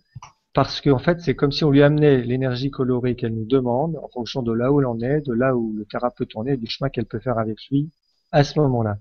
parce 0.54 0.80
qu'en 0.80 0.98
fait, 0.98 1.20
c'est 1.20 1.34
comme 1.34 1.52
si 1.52 1.64
on 1.64 1.70
lui 1.70 1.82
amenait 1.82 2.22
l'énergie 2.22 2.70
colorée 2.70 3.14
qu'elle 3.14 3.34
nous 3.34 3.46
demande 3.46 3.96
en 4.02 4.08
fonction 4.08 4.42
de 4.42 4.52
là 4.52 4.70
où 4.72 4.80
elle 4.80 4.86
en 4.86 5.00
est, 5.00 5.26
de 5.26 5.32
là 5.32 5.56
où 5.56 5.72
le 5.74 5.84
thérapeute 5.84 6.30
en 6.36 6.44
est, 6.46 6.56
du 6.56 6.66
chemin 6.66 6.90
qu'elle 6.90 7.06
peut 7.06 7.20
faire 7.20 7.38
avec 7.38 7.58
lui 7.70 7.90
à 8.32 8.44
ce 8.44 8.58
moment-là. 8.60 8.98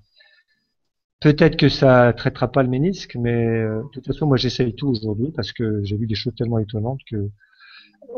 Peut-être 1.22 1.56
que 1.56 1.70
ça 1.70 2.14
traitera 2.14 2.52
pas 2.52 2.64
le 2.64 2.70
ménisque, 2.70 3.16
mais 3.16 3.32
euh, 3.32 3.84
de 3.84 3.90
toute 3.90 4.08
façon, 4.08 4.26
moi, 4.26 4.38
j'essaye 4.38 4.74
tout 4.74 4.88
aujourd'hui 4.88 5.32
parce 5.32 5.52
que 5.52 5.84
j'ai 5.84 5.96
vu 5.96 6.08
des 6.08 6.16
choses 6.16 6.34
tellement 6.36 6.60
étonnantes 6.60 7.00
que 7.10 7.30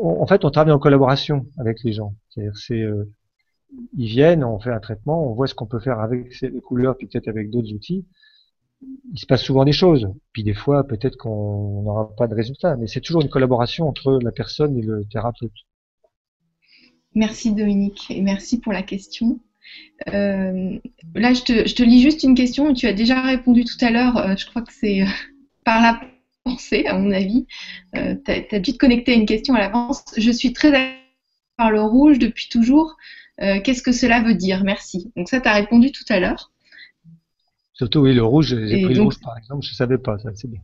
en 0.00 0.26
fait, 0.26 0.44
on 0.44 0.50
travaille 0.50 0.72
en 0.72 0.78
collaboration 0.78 1.46
avec 1.58 1.82
les 1.84 1.92
gens. 1.92 2.14
C'est-à-dire, 2.30 2.56
c'est, 2.56 2.80
euh, 2.80 3.04
ils 3.96 4.08
viennent, 4.08 4.44
on 4.44 4.58
fait 4.58 4.72
un 4.72 4.80
traitement, 4.80 5.30
on 5.30 5.34
voit 5.34 5.46
ce 5.46 5.54
qu'on 5.54 5.66
peut 5.66 5.80
faire 5.80 6.00
avec 6.00 6.32
ces 6.32 6.50
couleurs, 6.50 6.96
puis 6.96 7.06
peut-être 7.06 7.28
avec 7.28 7.50
d'autres 7.50 7.72
outils. 7.72 8.06
Il 9.12 9.18
se 9.18 9.26
passe 9.26 9.42
souvent 9.42 9.64
des 9.64 9.72
choses. 9.72 10.08
Puis 10.32 10.42
des 10.42 10.54
fois, 10.54 10.86
peut-être 10.86 11.16
qu'on 11.16 11.82
n'aura 11.82 12.14
pas 12.16 12.26
de 12.26 12.34
résultat. 12.34 12.76
Mais 12.76 12.86
c'est 12.86 13.00
toujours 13.00 13.22
une 13.22 13.30
collaboration 13.30 13.88
entre 13.88 14.18
la 14.22 14.32
personne 14.32 14.76
et 14.76 14.82
le 14.82 15.04
thérapeute. 15.10 15.52
Merci 17.14 17.54
Dominique 17.54 18.10
et 18.10 18.20
merci 18.22 18.58
pour 18.58 18.72
la 18.72 18.82
question. 18.82 19.38
Euh, 20.08 20.78
là, 21.14 21.32
je 21.32 21.42
te, 21.42 21.68
je 21.68 21.74
te, 21.74 21.82
lis 21.82 22.02
juste 22.02 22.22
une 22.22 22.34
question. 22.34 22.72
Tu 22.74 22.86
as 22.86 22.92
déjà 22.92 23.22
répondu 23.22 23.64
tout 23.64 23.82
à 23.84 23.90
l'heure. 23.90 24.16
Euh, 24.16 24.34
je 24.36 24.46
crois 24.46 24.62
que 24.62 24.72
c'est 24.72 25.02
euh, 25.02 25.06
par 25.64 25.80
la 25.80 26.00
pensée, 26.44 26.86
à 26.86 26.98
mon 26.98 27.10
avis. 27.10 27.46
Euh, 27.96 28.14
tu 28.24 28.54
as, 28.54 28.58
dû 28.58 28.72
te 28.72 28.78
connecter 28.78 29.12
à 29.12 29.14
une 29.14 29.26
question 29.26 29.54
à 29.54 29.60
l'avance. 29.60 30.04
Je 30.16 30.30
suis 30.30 30.52
très 30.52 30.98
par 31.56 31.70
le 31.70 31.82
rouge 31.82 32.18
depuis 32.18 32.48
toujours. 32.48 32.96
Euh, 33.40 33.60
qu'est-ce 33.60 33.82
que 33.82 33.92
cela 33.92 34.22
veut 34.22 34.34
dire? 34.34 34.64
Merci. 34.64 35.12
Donc 35.16 35.28
ça, 35.28 35.40
tu 35.40 35.48
as 35.48 35.54
répondu 35.54 35.92
tout 35.92 36.04
à 36.08 36.20
l'heure. 36.20 36.52
Surtout, 37.72 38.00
oui, 38.00 38.14
le 38.14 38.24
rouge, 38.24 38.56
j'ai 38.68 38.82
pris 38.82 38.94
le 38.94 39.02
rouge 39.02 39.20
par 39.20 39.36
exemple, 39.36 39.64
je 39.64 39.70
ne 39.70 39.74
savais 39.74 39.98
pas, 39.98 40.16
ça, 40.18 40.30
c'est 40.34 40.48
bien. 40.48 40.60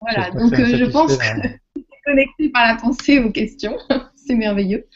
Voilà, 0.00 0.30
donc 0.30 0.54
je 0.54 0.84
pense 0.86 1.14
que 1.18 1.22
tu 1.76 1.82
es 1.82 1.86
connecté 2.06 2.48
par 2.48 2.66
la 2.66 2.76
pensée 2.76 3.18
aux 3.18 3.30
questions. 3.30 3.76
c'est 4.28 4.34
merveilleux. 4.34 4.86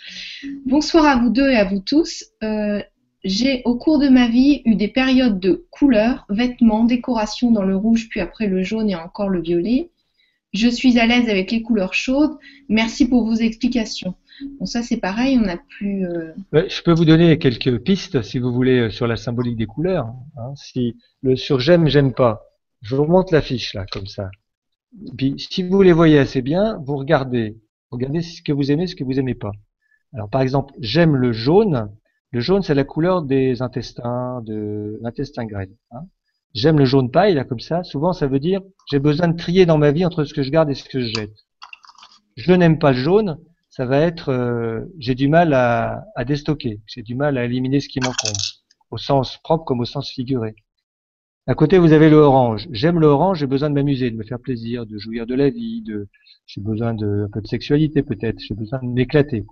Bonsoir 0.67 1.07
à 1.07 1.17
vous 1.17 1.31
deux 1.31 1.49
et 1.51 1.57
à 1.57 1.65
vous 1.65 1.81
tous. 1.81 2.25
Euh, 2.43 2.83
j'ai 3.25 3.63
au 3.65 3.77
cours 3.77 3.99
de 3.99 4.09
ma 4.09 4.29
vie 4.29 4.63
eu 4.65 4.75
des 4.75 4.89
périodes 4.89 5.39
de 5.39 5.67
couleurs, 5.71 6.27
vêtements, 6.29 6.85
décorations 6.85 7.51
dans 7.51 7.63
le 7.63 7.77
rouge, 7.77 8.09
puis 8.09 8.21
après 8.21 8.47
le 8.47 8.63
jaune 8.63 8.91
et 8.91 8.97
encore 8.97 9.29
le 9.29 9.41
violet. 9.41 9.91
Je 10.53 10.69
suis 10.69 10.99
à 10.99 11.07
l'aise 11.07 11.29
avec 11.29 11.51
les 11.51 11.63
couleurs 11.63 11.95
chaudes. 11.95 12.37
Merci 12.69 13.09
pour 13.09 13.25
vos 13.25 13.35
explications. 13.35 14.15
Bon, 14.59 14.67
ça 14.67 14.83
c'est 14.83 14.99
pareil, 14.99 15.39
on 15.43 15.49
a 15.49 15.57
plus. 15.57 16.07
Euh... 16.07 16.33
je 16.53 16.83
peux 16.83 16.93
vous 16.93 17.05
donner 17.05 17.39
quelques 17.39 17.79
pistes 17.79 18.23
si 18.23 18.39
vous 18.39 18.53
voulez 18.53 18.91
sur 18.91 19.07
la 19.07 19.17
symbolique 19.17 19.57
des 19.57 19.67
couleurs. 19.67 20.13
Hein. 20.37 20.53
Si 20.57 20.97
le 21.23 21.37
sur 21.37 21.61
j'aime, 21.61 21.89
j'aime 21.89 22.13
pas, 22.13 22.43
je 22.83 22.97
vous 22.97 23.05
remonte 23.05 23.31
la 23.31 23.41
fiche 23.41 23.75
là 23.75 23.87
comme 23.91 24.07
ça. 24.07 24.31
Puis 25.17 25.35
si 25.39 25.63
vous 25.63 25.81
les 25.81 25.93
voyez 25.93 26.19
assez 26.19 26.43
bien, 26.43 26.79
vous 26.85 26.97
regardez, 26.97 27.57
regardez 27.91 28.21
ce 28.21 28.43
que 28.43 28.53
vous 28.53 28.71
aimez, 28.71 28.87
ce 28.87 28.97
que 28.97 29.05
vous 29.05 29.19
aimez 29.19 29.35
pas. 29.35 29.53
Alors 30.13 30.29
par 30.29 30.43
exemple, 30.43 30.75
j'aime 30.79 31.17
le 31.17 31.33
jaune. 31.33 31.89
Le 32.33 32.41
jaune, 32.41 32.63
c'est 32.63 32.75
la 32.75 32.85
couleur 32.85 33.23
des 33.23 33.61
intestins, 33.61 34.41
de 34.43 34.99
l'intestin 35.03 35.45
grêle. 35.45 35.77
Hein. 35.91 36.07
J'aime 36.55 36.79
le 36.79 36.87
jaune 36.87 37.11
paille, 37.11 37.35
là, 37.35 37.45
comme 37.45 37.61
ça. 37.61 37.83
Souvent, 37.85 38.13
ça 38.15 38.27
veut 38.27 38.41
dire 38.41 38.61
j'ai 38.91 38.99
besoin 38.99 39.29
de 39.29 39.37
trier 39.37 39.67
dans 39.67 39.79
ma 39.79 39.91
vie 39.91 40.05
entre 40.05 40.25
ce 40.25 40.33
que 40.33 40.43
je 40.43 40.51
garde 40.51 40.71
et 40.71 40.75
ce 40.75 40.89
que 40.89 41.01
je 41.01 41.13
jette. 41.15 41.37
Je 42.37 42.53
n'aime 42.53 42.79
pas 42.79 42.93
le 42.93 42.99
jaune, 42.99 43.39
ça 43.69 43.85
va 43.85 43.99
être 43.99 44.31
euh, 44.31 44.81
j'ai 44.99 45.15
du 45.15 45.29
mal 45.29 45.53
à, 45.53 46.05
à 46.15 46.25
déstocker, 46.25 46.81
j'ai 46.87 47.03
du 47.03 47.15
mal 47.15 47.37
à 47.37 47.45
éliminer 47.45 47.81
ce 47.81 47.89
qui 47.89 48.01
m'encombre, 48.01 48.41
au 48.91 48.97
sens 48.97 49.39
propre 49.45 49.65
comme 49.65 49.81
au 49.81 49.85
sens 49.85 50.11
figuré. 50.11 50.55
À 51.47 51.55
côté, 51.55 51.77
vous 51.79 51.93
avez 51.93 52.09
le 52.09 52.17
orange. 52.17 52.69
J'aime 52.71 53.01
le 53.01 53.07
orange, 53.09 53.41
j'ai 53.41 53.47
besoin 53.47 53.69
de 53.69 53.75
m'amuser, 53.75 54.11
de 54.11 54.17
me 54.17 54.25
faire 54.25 54.39
plaisir, 54.41 54.87
de 54.87 54.97
jouir 54.97 55.27
de 55.27 55.35
la 55.35 55.51
vie, 55.51 55.83
de 55.83 56.09
j'ai 56.47 56.61
besoin 56.63 56.95
de 56.95 57.25
un 57.27 57.31
peu 57.31 57.43
de 57.43 57.47
sexualité 57.47 58.03
peut-être, 58.03 58.39
j'ai 58.41 58.55
besoin 58.55 58.79
de 58.83 58.89
m'éclater. 58.89 59.45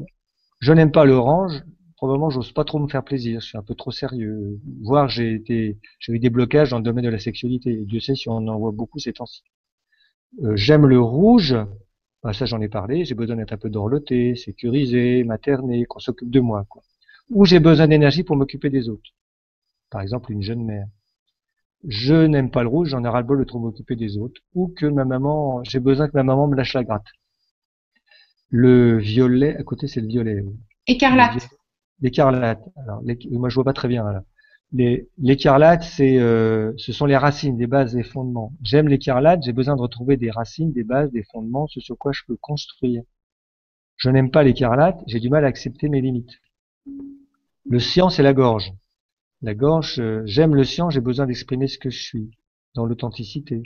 Je 0.60 0.72
n'aime 0.72 0.92
pas 0.92 1.04
l'orange, 1.04 1.62
probablement 2.00 2.30
j'ose 2.30 2.52
pas 2.52 2.64
trop 2.64 2.78
me 2.78 2.88
faire 2.88 3.04
plaisir, 3.04 3.40
je 3.42 3.46
suis 3.46 3.58
un 3.58 3.62
peu 3.62 3.74
trop 3.74 3.90
sérieux. 3.90 4.58
Voire 4.80 5.10
j'ai 5.10 5.34
été, 5.34 5.78
j'ai 5.98 6.14
eu 6.14 6.18
des 6.18 6.30
blocages 6.30 6.70
dans 6.70 6.78
le 6.78 6.82
domaine 6.82 7.04
de 7.04 7.10
la 7.10 7.18
sexualité. 7.18 7.76
Dieu 7.84 8.00
sait 8.00 8.14
si 8.14 8.26
on 8.30 8.48
en 8.48 8.58
voit 8.58 8.72
beaucoup 8.72 8.98
ces 8.98 9.12
temps-ci. 9.12 9.42
Euh, 10.42 10.56
j'aime 10.56 10.86
le 10.86 10.98
rouge, 10.98 11.54
bah, 12.22 12.32
ça 12.32 12.46
j'en 12.46 12.58
ai 12.62 12.68
parlé. 12.70 13.04
J'ai 13.04 13.14
besoin 13.14 13.36
d'être 13.36 13.52
un 13.52 13.58
peu 13.58 13.68
dorloté, 13.68 14.34
sécurisé, 14.34 15.24
materné, 15.24 15.84
qu'on 15.84 15.98
s'occupe 15.98 16.30
de 16.30 16.40
moi. 16.40 16.64
Quoi. 16.70 16.82
Ou 17.28 17.44
j'ai 17.44 17.60
besoin 17.60 17.86
d'énergie 17.86 18.22
pour 18.24 18.34
m'occuper 18.34 18.70
des 18.70 18.88
autres. 18.88 19.10
Par 19.90 20.00
exemple 20.00 20.32
une 20.32 20.42
jeune 20.42 20.64
mère. 20.64 20.86
Je 21.86 22.14
n'aime 22.14 22.50
pas 22.50 22.62
le 22.62 22.70
rouge, 22.70 22.88
j'en 22.88 23.04
ai 23.04 23.08
ras 23.08 23.20
le 23.20 23.26
bol 23.26 23.40
de 23.40 23.44
trop 23.44 23.58
m'occuper 23.58 23.96
des 23.96 24.16
autres. 24.16 24.40
Ou 24.54 24.68
que 24.68 24.86
ma 24.86 25.04
maman, 25.04 25.62
j'ai 25.64 25.80
besoin 25.80 26.08
que 26.08 26.16
ma 26.16 26.22
maman 26.22 26.48
me 26.48 26.56
lâche 26.56 26.72
la 26.72 26.82
gratte. 26.82 27.12
Le 28.48 28.96
violet, 28.96 29.54
à 29.54 29.64
côté 29.64 29.86
c'est 29.86 30.00
le 30.00 30.06
violet. 30.06 30.42
Écarlate. 30.86 31.59
L'écarlate. 32.00 32.62
Alors, 32.76 33.02
moi 33.30 33.48
je 33.48 33.54
vois 33.54 33.64
pas 33.64 33.72
très 33.72 33.88
bien 33.88 34.04
là. 34.04 34.24
L'écarlate, 35.18 35.82
c'est, 35.82 36.18
euh, 36.18 36.72
ce 36.76 36.92
sont 36.92 37.06
les 37.06 37.16
racines, 37.16 37.56
des 37.56 37.66
bases, 37.66 37.94
des 37.94 38.04
fondements. 38.04 38.52
J'aime 38.62 38.86
l'écarlate, 38.88 39.42
j'ai 39.42 39.52
besoin 39.52 39.74
de 39.74 39.80
retrouver 39.80 40.16
des 40.16 40.30
racines, 40.30 40.72
des 40.72 40.84
bases, 40.84 41.10
des 41.10 41.24
fondements, 41.24 41.66
ce 41.66 41.80
sur 41.80 41.98
quoi 41.98 42.12
je 42.12 42.22
peux 42.26 42.36
construire. 42.36 43.02
Je 43.96 44.10
n'aime 44.10 44.30
pas 44.30 44.44
l'écarlate, 44.44 45.02
j'ai 45.06 45.18
du 45.18 45.28
mal 45.28 45.44
à 45.44 45.48
accepter 45.48 45.88
mes 45.88 46.00
limites. 46.00 46.38
Le 47.68 47.78
cyan, 47.80 48.10
c'est 48.10 48.22
la 48.22 48.32
gorge. 48.32 48.72
La 49.42 49.54
gorge, 49.54 49.98
euh, 49.98 50.22
j'aime 50.24 50.54
le 50.54 50.64
cyan, 50.64 50.88
j'ai 50.88 51.00
besoin 51.00 51.26
d'exprimer 51.26 51.66
ce 51.66 51.78
que 51.78 51.90
je 51.90 52.00
suis, 52.00 52.30
dans 52.74 52.86
l'authenticité. 52.86 53.62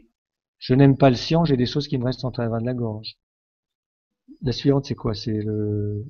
Je 0.58 0.74
n'aime 0.74 0.96
pas 0.96 1.10
le 1.10 1.16
cyan, 1.16 1.44
j'ai 1.44 1.58
des 1.58 1.66
choses 1.66 1.86
qui 1.86 1.98
me 1.98 2.04
restent 2.04 2.24
en 2.24 2.30
travers 2.30 2.60
de 2.60 2.66
la 2.66 2.74
gorge. 2.74 3.16
La 4.42 4.52
suivante, 4.52 4.86
c'est 4.86 4.94
quoi? 4.94 5.14
C'est 5.14 5.42
le, 5.42 6.04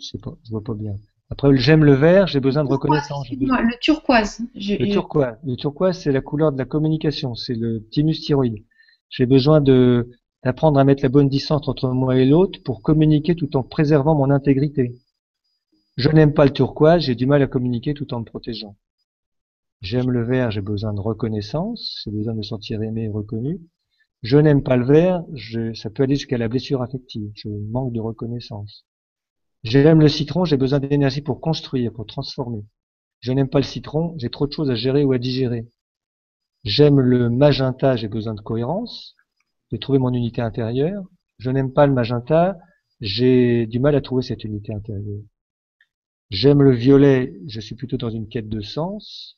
je 0.00 0.06
sais 0.06 0.18
pas, 0.18 0.36
je 0.44 0.50
vois 0.50 0.62
pas 0.62 0.74
bien. 0.74 0.94
Après, 1.28 1.56
j'aime 1.56 1.84
le 1.84 1.94
vert, 1.94 2.28
j'ai 2.28 2.40
besoin 2.40 2.64
de 2.64 2.68
reconnaissance. 2.68 3.28
Le 3.30 3.78
turquoise. 3.80 4.42
Le 4.54 4.92
turquoise. 4.92 5.36
Le 5.44 5.56
turquoise, 5.56 5.98
c'est 5.98 6.12
la 6.12 6.20
couleur 6.20 6.52
de 6.52 6.58
la 6.58 6.64
communication, 6.64 7.34
c'est 7.34 7.54
le 7.54 7.84
thymus 7.90 8.20
thyroïde. 8.20 8.64
J'ai 9.08 9.26
besoin 9.26 9.60
de 9.60 10.10
d'apprendre 10.44 10.78
à 10.78 10.84
mettre 10.84 11.02
la 11.02 11.08
bonne 11.08 11.28
distance 11.28 11.66
entre 11.66 11.88
moi 11.88 12.16
et 12.16 12.24
l'autre 12.24 12.62
pour 12.62 12.80
communiquer 12.80 13.34
tout 13.34 13.56
en 13.56 13.64
préservant 13.64 14.14
mon 14.14 14.30
intégrité. 14.30 14.94
Je 15.96 16.08
n'aime 16.10 16.34
pas 16.34 16.44
le 16.44 16.52
turquoise, 16.52 17.02
j'ai 17.02 17.16
du 17.16 17.26
mal 17.26 17.42
à 17.42 17.48
communiquer 17.48 17.94
tout 17.94 18.14
en 18.14 18.20
me 18.20 18.24
protégeant. 18.24 18.76
J'aime 19.80 20.10
le 20.10 20.22
vert, 20.22 20.52
j'ai 20.52 20.60
besoin 20.60 20.92
de 20.94 21.00
reconnaissance, 21.00 22.02
j'ai 22.04 22.12
besoin 22.12 22.34
de 22.34 22.38
me 22.38 22.42
sentir 22.44 22.80
aimé 22.82 23.04
et 23.04 23.08
reconnu. 23.08 23.60
Je 24.22 24.38
n'aime 24.38 24.62
pas 24.62 24.76
le 24.76 24.84
vert, 24.84 25.24
je, 25.32 25.74
ça 25.74 25.90
peut 25.90 26.04
aller 26.04 26.14
jusqu'à 26.14 26.38
la 26.38 26.48
blessure 26.48 26.82
affective, 26.82 27.30
je 27.34 27.48
manque 27.48 27.92
de 27.92 28.00
reconnaissance. 28.00 28.84
J'aime 29.64 30.00
le 30.00 30.08
citron, 30.08 30.46
j'ai 30.46 30.56
besoin 30.56 30.80
d'énergie 30.80 31.20
pour 31.20 31.40
construire, 31.42 31.92
pour 31.92 32.06
transformer. 32.06 32.64
Je 33.20 33.32
n'aime 33.32 33.48
pas 33.50 33.58
le 33.58 33.64
citron, 33.64 34.14
j'ai 34.18 34.30
trop 34.30 34.46
de 34.46 34.52
choses 34.52 34.70
à 34.70 34.74
gérer 34.74 35.04
ou 35.04 35.12
à 35.12 35.18
digérer. 35.18 35.66
J'aime 36.64 37.00
le 37.00 37.30
magenta, 37.30 37.96
j'ai 37.96 38.08
besoin 38.08 38.34
de 38.34 38.40
cohérence, 38.40 39.16
de 39.72 39.76
trouver 39.76 39.98
mon 39.98 40.12
unité 40.12 40.42
intérieure. 40.42 41.04
Je 41.38 41.50
n'aime 41.50 41.72
pas 41.72 41.86
le 41.86 41.92
magenta, 41.94 42.58
j'ai 43.00 43.66
du 43.66 43.78
mal 43.80 43.94
à 43.94 44.00
trouver 44.00 44.22
cette 44.22 44.44
unité 44.44 44.74
intérieure. 44.74 45.22
J'aime 46.30 46.62
le 46.62 46.72
violet, 46.72 47.32
je 47.48 47.58
suis 47.60 47.74
plutôt 47.74 47.96
dans 47.96 48.10
une 48.10 48.28
quête 48.28 48.48
de 48.48 48.60
sens. 48.60 49.36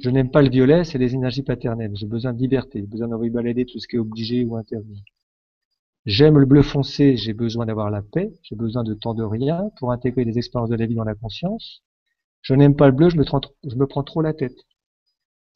Je 0.00 0.10
n'aime 0.10 0.30
pas 0.32 0.42
le 0.42 0.50
violet, 0.50 0.82
c'est 0.84 0.98
les 0.98 1.14
énergies 1.14 1.42
paternelles. 1.44 1.92
J'ai 1.94 2.06
besoin 2.06 2.32
de 2.32 2.40
liberté, 2.40 2.82
besoin 2.82 3.06
d'envoyer 3.08 3.30
balader 3.30 3.64
tout 3.64 3.78
ce 3.78 3.86
qui 3.86 3.96
est 3.96 4.00
obligé 4.00 4.44
ou 4.44 4.56
interdit. 4.56 5.04
J'aime 6.10 6.38
le 6.38 6.44
bleu 6.44 6.62
foncé, 6.62 7.16
j'ai 7.16 7.34
besoin 7.34 7.66
d'avoir 7.66 7.88
la 7.88 8.02
paix, 8.02 8.32
j'ai 8.42 8.56
besoin 8.56 8.82
de 8.82 8.94
temps 8.94 9.14
de 9.14 9.22
rien 9.22 9.70
pour 9.78 9.92
intégrer 9.92 10.24
les 10.24 10.38
expériences 10.38 10.70
de 10.70 10.74
la 10.74 10.84
vie 10.86 10.96
dans 10.96 11.04
la 11.04 11.14
conscience. 11.14 11.84
Je 12.42 12.52
n'aime 12.54 12.74
pas 12.74 12.86
le 12.86 12.92
bleu, 12.92 13.10
je 13.10 13.16
me, 13.16 13.86
prends 13.86 14.02
trop 14.02 14.20
la 14.20 14.34
tête. 14.34 14.56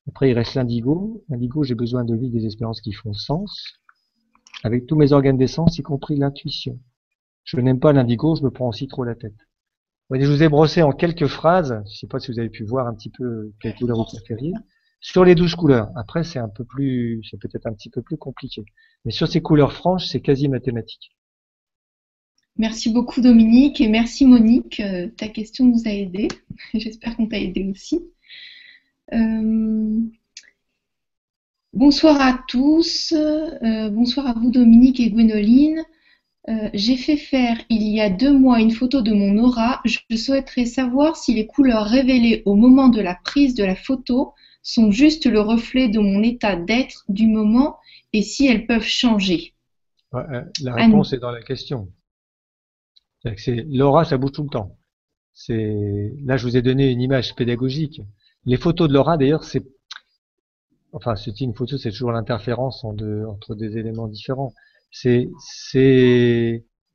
Après, 0.07 0.31
il 0.31 0.35
reste 0.35 0.55
l'indigo. 0.55 1.25
L'indigo, 1.29 1.65
j'ai 1.65 1.75
besoin 1.75 2.05
de 2.05 2.15
vivre 2.15 2.33
des 2.33 2.47
expériences 2.47 2.81
qui 2.81 2.93
font 2.93 3.15
sens, 3.15 3.81
avec 4.63 4.87
tous 4.87 4.95
mes 4.95 5.13
organes 5.13 5.39
d'essence, 5.39 5.77
y 5.77 5.83
compris 5.83 6.15
l'intuition. 6.15 6.79
Je 7.43 7.59
n'aime 7.59 7.81
pas 7.81 7.93
l'indigo, 7.93 8.37
je 8.37 8.45
me 8.45 8.51
prends 8.51 8.69
aussi 8.69 8.87
trop 8.87 9.03
la 9.03 9.17
tête. 9.17 9.35
Je 10.13 10.25
vous 10.25 10.45
ai 10.45 10.49
brossé 10.49 10.85
en 10.85 10.93
quelques 10.93 11.27
phrases, 11.27 11.81
je 11.85 11.91
ne 11.91 11.97
sais 11.97 12.07
pas 12.07 12.21
si 12.21 12.31
vous 12.31 12.39
avez 12.39 12.49
pu 12.49 12.63
voir 12.63 12.87
un 12.87 12.95
petit 12.95 13.11
peu 13.11 13.51
quelle 13.59 13.75
couleur 13.75 13.97
vous 13.97 14.05
préfériez. 14.05 14.53
Sur 15.07 15.23
les 15.27 15.35
douze 15.35 15.55
couleurs, 15.55 15.91
après 15.97 16.25
c'est 16.25 16.39
un 16.39 16.49
peu 16.49 16.65
plus, 16.65 17.21
c'est 17.31 17.39
peut-être 17.39 17.67
un 17.67 17.75
petit 17.75 17.91
peu 17.91 18.01
plus 18.01 18.17
compliqué. 18.17 18.65
Mais 19.05 19.13
sur 19.13 19.29
ces 19.29 19.43
couleurs 19.43 19.75
franches, 19.75 20.07
c'est 20.07 20.23
quasi 20.23 20.49
mathématique. 20.49 21.15
Merci 22.57 22.91
beaucoup 22.91 23.21
Dominique 23.21 23.83
et 23.83 23.89
merci 23.89 24.25
Monique. 24.25 24.81
Euh, 24.81 25.09
ta 25.09 25.29
question 25.29 25.67
nous 25.67 25.83
a 25.85 25.91
aidés. 25.91 26.29
J'espère 26.75 27.19
qu'on 27.19 27.27
t'a 27.27 27.39
aidé 27.39 27.71
aussi. 27.71 28.01
Euh, 29.13 30.01
bonsoir 31.75 32.19
à 32.23 32.43
tous. 32.49 33.13
Euh, 33.13 33.91
bonsoir 33.91 34.27
à 34.27 34.33
vous 34.33 34.51
Dominique 34.51 35.01
et 35.01 35.11
Gwénoline. 35.11 35.83
J'ai 36.73 36.97
fait 36.97 37.19
faire 37.19 37.59
il 37.69 37.83
y 37.89 38.01
a 38.01 38.09
deux 38.09 38.33
mois 38.33 38.59
une 38.59 38.71
photo 38.71 39.03
de 39.03 39.13
mon 39.13 39.37
aura. 39.37 39.83
Je 39.85 40.17
souhaiterais 40.17 40.65
savoir 40.65 41.17
si 41.17 41.35
les 41.35 41.47
couleurs 41.47 41.85
révélées 41.85 42.43
au 42.47 42.55
moment 42.55 42.89
de 42.89 43.03
la 43.03 43.15
prise 43.15 43.55
de 43.55 43.65
la 43.65 43.77
photo 43.77 44.33
sont 44.65 44.91
juste 44.91 45.27
le 45.27 45.41
reflet 45.41 45.89
de 45.89 46.01
mon 46.01 46.23
état 46.23 46.57
d'être 46.57 47.05
du 47.09 47.29
moment 47.29 47.77
et 48.13 48.23
si 48.23 48.49
elles 48.49 48.67
peuvent 48.67 48.83
changer 48.83 49.55
euh, 50.15 50.43
La 50.63 50.75
réponse 50.75 51.13
est 51.13 51.19
dans 51.19 51.31
la 51.31 51.43
question. 51.43 51.93
L'aura, 53.47 54.05
ça 54.05 54.17
bouge 54.17 54.33
tout 54.33 54.43
le 54.43 54.49
temps. 54.49 54.77
Là, 55.49 56.37
je 56.37 56.47
vous 56.47 56.57
ai 56.57 56.63
donné 56.63 56.91
une 56.91 57.01
image 57.01 57.35
pédagogique. 57.37 58.01
Les 58.47 58.57
photos 58.57 58.89
de 58.89 58.95
l'aura, 58.95 59.17
d'ailleurs, 59.17 59.45
c'est 59.45 59.65
enfin, 60.93 61.17
c'est 61.17 61.41
une 61.41 61.55
photo, 61.55 61.77
c'est 61.77 61.91
toujours 61.91 62.13
l'interférence 62.13 62.85
entre 62.85 63.55
des 63.55 63.77
éléments 63.77 64.09
différents. 64.09 64.55
C'est 64.91 65.29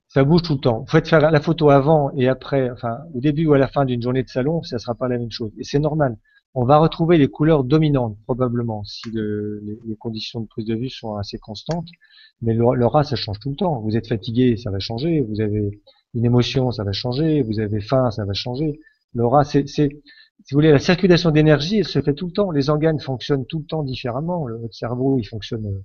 Ça 0.08 0.24
bouge 0.24 0.42
tout 0.42 0.54
le 0.54 0.60
temps. 0.60 0.80
Vous 0.80 0.88
faites 0.88 1.08
faire 1.08 1.20
la 1.20 1.42
photo 1.42 1.70
avant 1.70 2.12
et 2.16 2.28
après, 2.28 2.72
enfin, 2.72 2.98
au 3.14 3.20
début 3.20 3.46
ou 3.46 3.54
à 3.54 3.60
la 3.60 3.68
fin 3.68 3.86
d'une 3.86 4.02
journée 4.02 4.24
de 4.24 4.30
salon, 4.30 4.64
ça 4.64 4.80
sera 4.80 4.96
pas 4.96 5.08
la 5.08 5.20
même 5.20 5.32
chose. 5.32 5.52
Et 5.60 5.64
c'est 5.64 5.80
normal. 5.80 6.18
On 6.56 6.66
va 6.66 6.78
retrouver 6.78 7.18
les 7.18 7.28
couleurs 7.28 7.64
dominantes, 7.64 8.18
probablement, 8.26 8.84
si 8.84 9.10
le, 9.12 9.62
les, 9.86 9.96
conditions 9.96 10.42
de 10.42 10.48
prise 10.48 10.66
de 10.66 10.76
vue 10.76 10.90
sont 10.90 11.16
assez 11.16 11.38
constantes. 11.38 11.88
Mais 12.42 12.54
l'aura, 12.54 13.04
ça 13.04 13.16
change 13.16 13.40
tout 13.40 13.52
le 13.52 13.56
temps. 13.56 13.80
Vous 13.82 13.96
êtes 13.98 14.08
fatigué, 14.08 14.58
ça 14.58 14.72
va 14.72 14.80
changer. 14.80 15.22
Vous 15.22 15.42
avez 15.42 15.80
une 16.16 16.26
émotion, 16.26 16.72
ça 16.72 16.84
va 16.84 16.92
changer. 16.92 17.44
Vous 17.44 17.60
avez 17.60 17.82
faim, 17.82 18.10
ça 18.12 18.26
va 18.26 18.34
changer. 18.34 18.80
L'aura, 19.14 19.44
c'est, 19.44 19.68
si 20.46 20.54
vous 20.54 20.58
voulez, 20.58 20.72
la 20.72 20.80
circulation 20.80 21.32
d'énergie, 21.32 21.80
elle 21.80 21.88
se 21.88 22.02
fait 22.02 22.14
tout 22.14 22.28
le 22.28 22.32
temps. 22.32 22.52
Les 22.52 22.70
organes 22.70 23.00
fonctionnent 23.00 23.46
tout 23.46 23.60
le 23.60 23.66
temps 23.66 23.84
différemment. 23.84 24.48
Le, 24.48 24.58
votre 24.58 24.74
cerveau, 24.74 25.20
il 25.20 25.26
fonctionne 25.26 25.66
euh, 25.66 25.84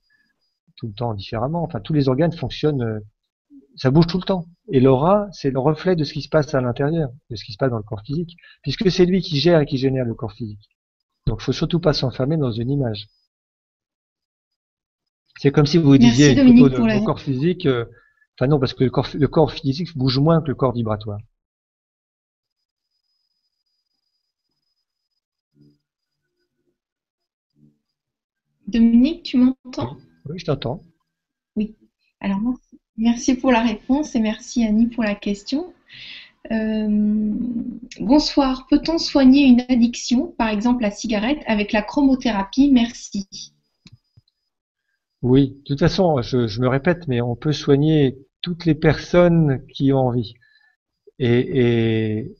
tout 0.76 0.86
le 0.86 0.94
temps 0.94 1.12
différemment. 1.14 1.62
Enfin, 1.64 1.80
tous 1.80 1.92
les 1.92 2.08
organes 2.08 2.32
fonctionnent, 2.32 2.82
euh, 2.82 3.00
ça 3.76 3.90
bouge 3.90 4.06
tout 4.06 4.18
le 4.18 4.24
temps. 4.24 4.46
Et 4.68 4.80
l'aura, 4.80 5.28
c'est 5.32 5.50
le 5.50 5.58
reflet 5.58 5.96
de 5.96 6.04
ce 6.04 6.12
qui 6.12 6.22
se 6.22 6.28
passe 6.28 6.54
à 6.54 6.60
l'intérieur, 6.60 7.10
de 7.30 7.36
ce 7.36 7.44
qui 7.44 7.52
se 7.52 7.58
passe 7.58 7.70
dans 7.70 7.76
le 7.76 7.82
corps 7.82 8.02
physique, 8.04 8.36
puisque 8.62 8.90
c'est 8.90 9.04
lui 9.04 9.20
qui 9.20 9.38
gère 9.38 9.60
et 9.60 9.66
qui 9.66 9.76
génère 9.76 10.04
le 10.04 10.14
corps 10.14 10.32
physique. 10.32 10.68
Donc, 11.26 11.38
il 11.40 11.44
faut 11.44 11.52
surtout 11.52 11.80
pas 11.80 11.92
s'enfermer 11.92 12.36
dans 12.36 12.52
une 12.52 12.70
image. 12.70 13.08
C'est 15.40 15.50
comme 15.50 15.66
si 15.66 15.78
vous 15.78 15.98
disiez 15.98 16.32
une 16.40 16.58
photo 16.58 16.86
de, 16.86 17.04
corps 17.04 17.20
physique. 17.20 17.66
Euh, 17.66 17.86
enfin 18.38 18.46
non, 18.46 18.60
parce 18.60 18.72
que 18.72 18.84
le 18.84 18.90
corps, 18.90 19.08
le 19.14 19.28
corps 19.28 19.52
physique 19.52 19.96
bouge 19.96 20.18
moins 20.18 20.40
que 20.40 20.48
le 20.48 20.54
corps 20.54 20.72
vibratoire. 20.72 21.18
Dominique, 28.66 29.24
tu 29.24 29.38
m'entends? 29.38 29.98
Oui, 30.26 30.38
je 30.38 30.44
t'entends. 30.44 30.82
Oui. 31.56 31.76
Alors, 32.20 32.38
merci 32.96 33.34
pour 33.34 33.52
la 33.52 33.60
réponse 33.60 34.14
et 34.14 34.20
merci 34.20 34.64
Annie 34.64 34.86
pour 34.86 35.04
la 35.04 35.14
question. 35.14 35.72
Euh, 36.52 37.32
bonsoir. 38.00 38.66
Peut-on 38.68 38.98
soigner 38.98 39.46
une 39.46 39.64
addiction, 39.68 40.34
par 40.38 40.48
exemple 40.48 40.82
la 40.82 40.90
cigarette, 40.90 41.42
avec 41.46 41.72
la 41.72 41.82
chromothérapie? 41.82 42.70
Merci. 42.70 43.52
Oui, 45.22 45.56
de 45.56 45.62
toute 45.64 45.80
façon, 45.80 46.20
je, 46.20 46.60
me 46.60 46.68
répète, 46.68 47.08
mais 47.08 47.22
on 47.22 47.34
peut 47.34 47.52
soigner 47.52 48.18
toutes 48.42 48.66
les 48.66 48.74
personnes 48.74 49.64
qui 49.68 49.92
ont 49.92 50.08
envie. 50.08 50.34
Et 51.18 52.30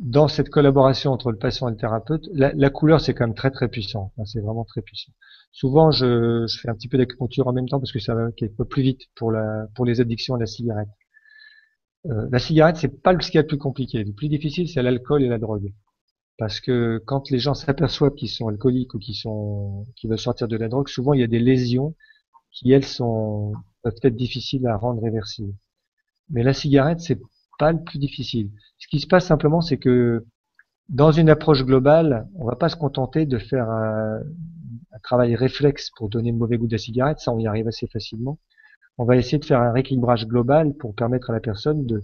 dans 0.00 0.28
cette 0.28 0.50
collaboration 0.50 1.12
entre 1.12 1.30
le 1.30 1.38
patient 1.38 1.68
et 1.68 1.72
le 1.72 1.76
thérapeute, 1.76 2.28
la, 2.32 2.52
la 2.52 2.70
couleur, 2.70 3.00
c'est 3.00 3.14
quand 3.14 3.26
même 3.26 3.34
très 3.34 3.50
très 3.50 3.68
puissant. 3.68 4.12
c'est 4.24 4.40
vraiment 4.40 4.64
très 4.64 4.82
puissant. 4.82 5.12
Souvent, 5.52 5.90
je, 5.90 6.46
je 6.46 6.60
fais 6.60 6.68
un 6.68 6.74
petit 6.74 6.88
peu 6.88 6.96
d'acupuncture 6.98 7.48
en 7.48 7.52
même 7.52 7.68
temps 7.68 7.80
parce 7.80 7.92
que 7.92 7.98
ça 7.98 8.14
va 8.14 8.22
un 8.22 8.30
peu 8.30 8.64
plus 8.64 8.82
vite 8.82 9.02
pour, 9.16 9.32
la, 9.32 9.66
pour 9.74 9.84
les 9.84 10.00
addictions 10.00 10.34
à 10.34 10.38
la 10.38 10.46
cigarette. 10.46 10.88
Euh, 12.06 12.28
la 12.30 12.38
cigarette, 12.38 12.76
c'est 12.76 13.02
pas 13.02 13.18
ce 13.20 13.30
qui 13.30 13.38
est 13.38 13.42
le 13.42 13.46
plus 13.46 13.58
compliqué. 13.58 14.04
Le 14.04 14.12
plus 14.12 14.28
difficile, 14.28 14.68
c'est 14.68 14.82
l'alcool 14.82 15.22
et 15.22 15.28
la 15.28 15.38
drogue. 15.38 15.72
Parce 16.38 16.60
que 16.60 17.02
quand 17.04 17.30
les 17.30 17.38
gens 17.38 17.54
s'aperçoivent 17.54 18.14
qu'ils 18.14 18.30
sont 18.30 18.48
alcooliques 18.48 18.94
ou 18.94 18.98
qu'ils 18.98 19.16
sont, 19.16 19.86
qu'ils 19.96 20.08
veulent 20.08 20.18
sortir 20.18 20.48
de 20.48 20.56
la 20.56 20.68
drogue, 20.68 20.88
souvent 20.88 21.12
il 21.12 21.20
y 21.20 21.24
a 21.24 21.26
des 21.26 21.38
lésions 21.38 21.94
qui 22.52 22.72
elles 22.72 22.84
sont 22.86 23.52
peuvent 23.82 23.94
être 24.02 24.16
difficiles 24.16 24.66
à 24.66 24.76
rendre 24.76 25.02
réversibles. 25.02 25.54
Mais 26.30 26.42
la 26.42 26.54
cigarette, 26.54 27.00
c'est 27.00 27.18
le 27.72 27.82
plus 27.82 27.98
difficile. 27.98 28.50
Ce 28.78 28.88
qui 28.88 29.00
se 29.00 29.06
passe 29.06 29.26
simplement, 29.26 29.60
c'est 29.60 29.78
que 29.78 30.24
dans 30.88 31.12
une 31.12 31.30
approche 31.30 31.64
globale, 31.64 32.28
on 32.34 32.44
va 32.44 32.56
pas 32.56 32.68
se 32.68 32.76
contenter 32.76 33.26
de 33.26 33.38
faire 33.38 33.68
un, 33.70 34.20
travail 35.02 35.34
réflexe 35.34 35.90
pour 35.96 36.10
donner 36.10 36.30
le 36.30 36.36
mauvais 36.36 36.58
goût 36.58 36.66
de 36.66 36.72
la 36.72 36.78
cigarette, 36.78 37.20
ça 37.20 37.32
on 37.32 37.38
y 37.38 37.46
arrive 37.46 37.66
assez 37.68 37.86
facilement. 37.86 38.38
On 38.98 39.04
va 39.04 39.16
essayer 39.16 39.38
de 39.38 39.44
faire 39.46 39.60
un 39.60 39.72
rééquilibrage 39.72 40.26
global 40.26 40.74
pour 40.74 40.94
permettre 40.94 41.30
à 41.30 41.32
la 41.32 41.40
personne 41.40 41.86
de, 41.86 42.02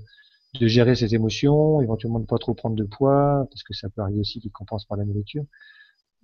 de 0.58 0.66
gérer 0.66 0.94
ses 0.94 1.14
émotions, 1.14 1.82
éventuellement 1.82 2.20
de 2.20 2.24
ne 2.24 2.28
pas 2.28 2.38
trop 2.38 2.54
prendre 2.54 2.74
de 2.76 2.84
poids, 2.84 3.46
parce 3.50 3.62
que 3.64 3.74
ça 3.74 3.90
peut 3.90 4.00
arriver 4.00 4.20
aussi 4.20 4.40
qu'il 4.40 4.50
compense 4.50 4.86
par 4.86 4.96
la 4.96 5.04
nourriture. 5.04 5.44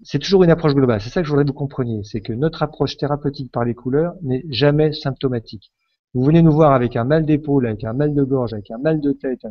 C'est 0.03 0.19
toujours 0.19 0.45
une 0.45 0.51
approche 0.51 0.75
globale. 0.75 1.01
C'est 1.01 1.11
ça 1.11 1.21
que 1.21 1.27
je 1.27 1.31
voudrais 1.31 1.45
que 1.45 1.51
vous 1.51 1.55
compreniez. 1.55 2.03
C'est 2.05 2.23
que 2.23 2.33
notre 2.33 2.63
approche 2.63 2.97
thérapeutique 2.97 3.53
par 3.53 3.65
les 3.65 3.75
couleurs 3.75 4.15
n'est 4.23 4.45
jamais 4.49 4.93
symptomatique. 4.93 5.73
Vous 6.15 6.25
venez 6.25 6.43
nous 6.43 6.53
voir 6.53 6.73
avec 6.73 6.97
un 6.97 7.05
mal 7.05 7.25
d'épaule, 7.25 7.67
avec 7.67 7.85
un 7.85 7.93
mal 7.93 8.15
de 8.15 8.23
gorge, 8.23 8.53
avec 8.53 8.71
un 8.71 8.79
mal 8.79 9.01
de 9.01 9.13
tête. 9.13 9.47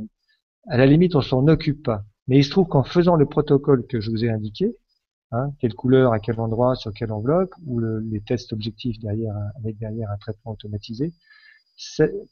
À 0.68 0.78
la 0.78 0.86
limite, 0.86 1.16
on 1.16 1.22
s'en 1.22 1.48
occupe 1.48 1.84
pas. 1.84 2.04
Mais 2.28 2.38
il 2.38 2.44
se 2.44 2.52
trouve 2.52 2.68
qu'en 2.68 2.84
faisant 2.84 3.16
le 3.16 3.26
protocole 3.26 3.86
que 3.88 4.00
je 4.00 4.12
vous 4.12 4.24
ai 4.24 4.30
indiqué, 4.30 4.76
Hein, 5.34 5.54
quelle 5.60 5.74
couleur, 5.74 6.12
à 6.12 6.20
quel 6.20 6.40
endroit, 6.42 6.76
sur 6.76 6.92
quelle 6.94 7.14
enveloppe, 7.14 7.54
ou 7.66 7.80
le, 7.80 8.00
les 8.00 8.20
tests 8.20 8.52
objectifs 8.52 9.00
derrière, 9.00 9.34
avec 9.58 9.78
derrière 9.78 10.12
un 10.12 10.18
traitement 10.18 10.52
automatisé. 10.52 11.14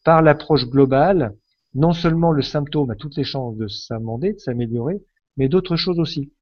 Par 0.03 0.21
l'approche 0.21 0.67
globale, 0.67 1.34
non 1.73 1.93
seulement 1.93 2.34
le 2.34 2.41
symptôme 2.41 2.91
a 2.91 2.95
toutes 2.95 3.15
les 3.15 3.23
chances 3.23 3.55
de 3.55 3.67
s'amender, 3.67 4.34
de 4.34 4.39
s'améliorer, 4.39 5.01
mais 5.38 5.47
d'autres 5.47 5.77
choses 5.77 5.97
aussi. 5.97 6.34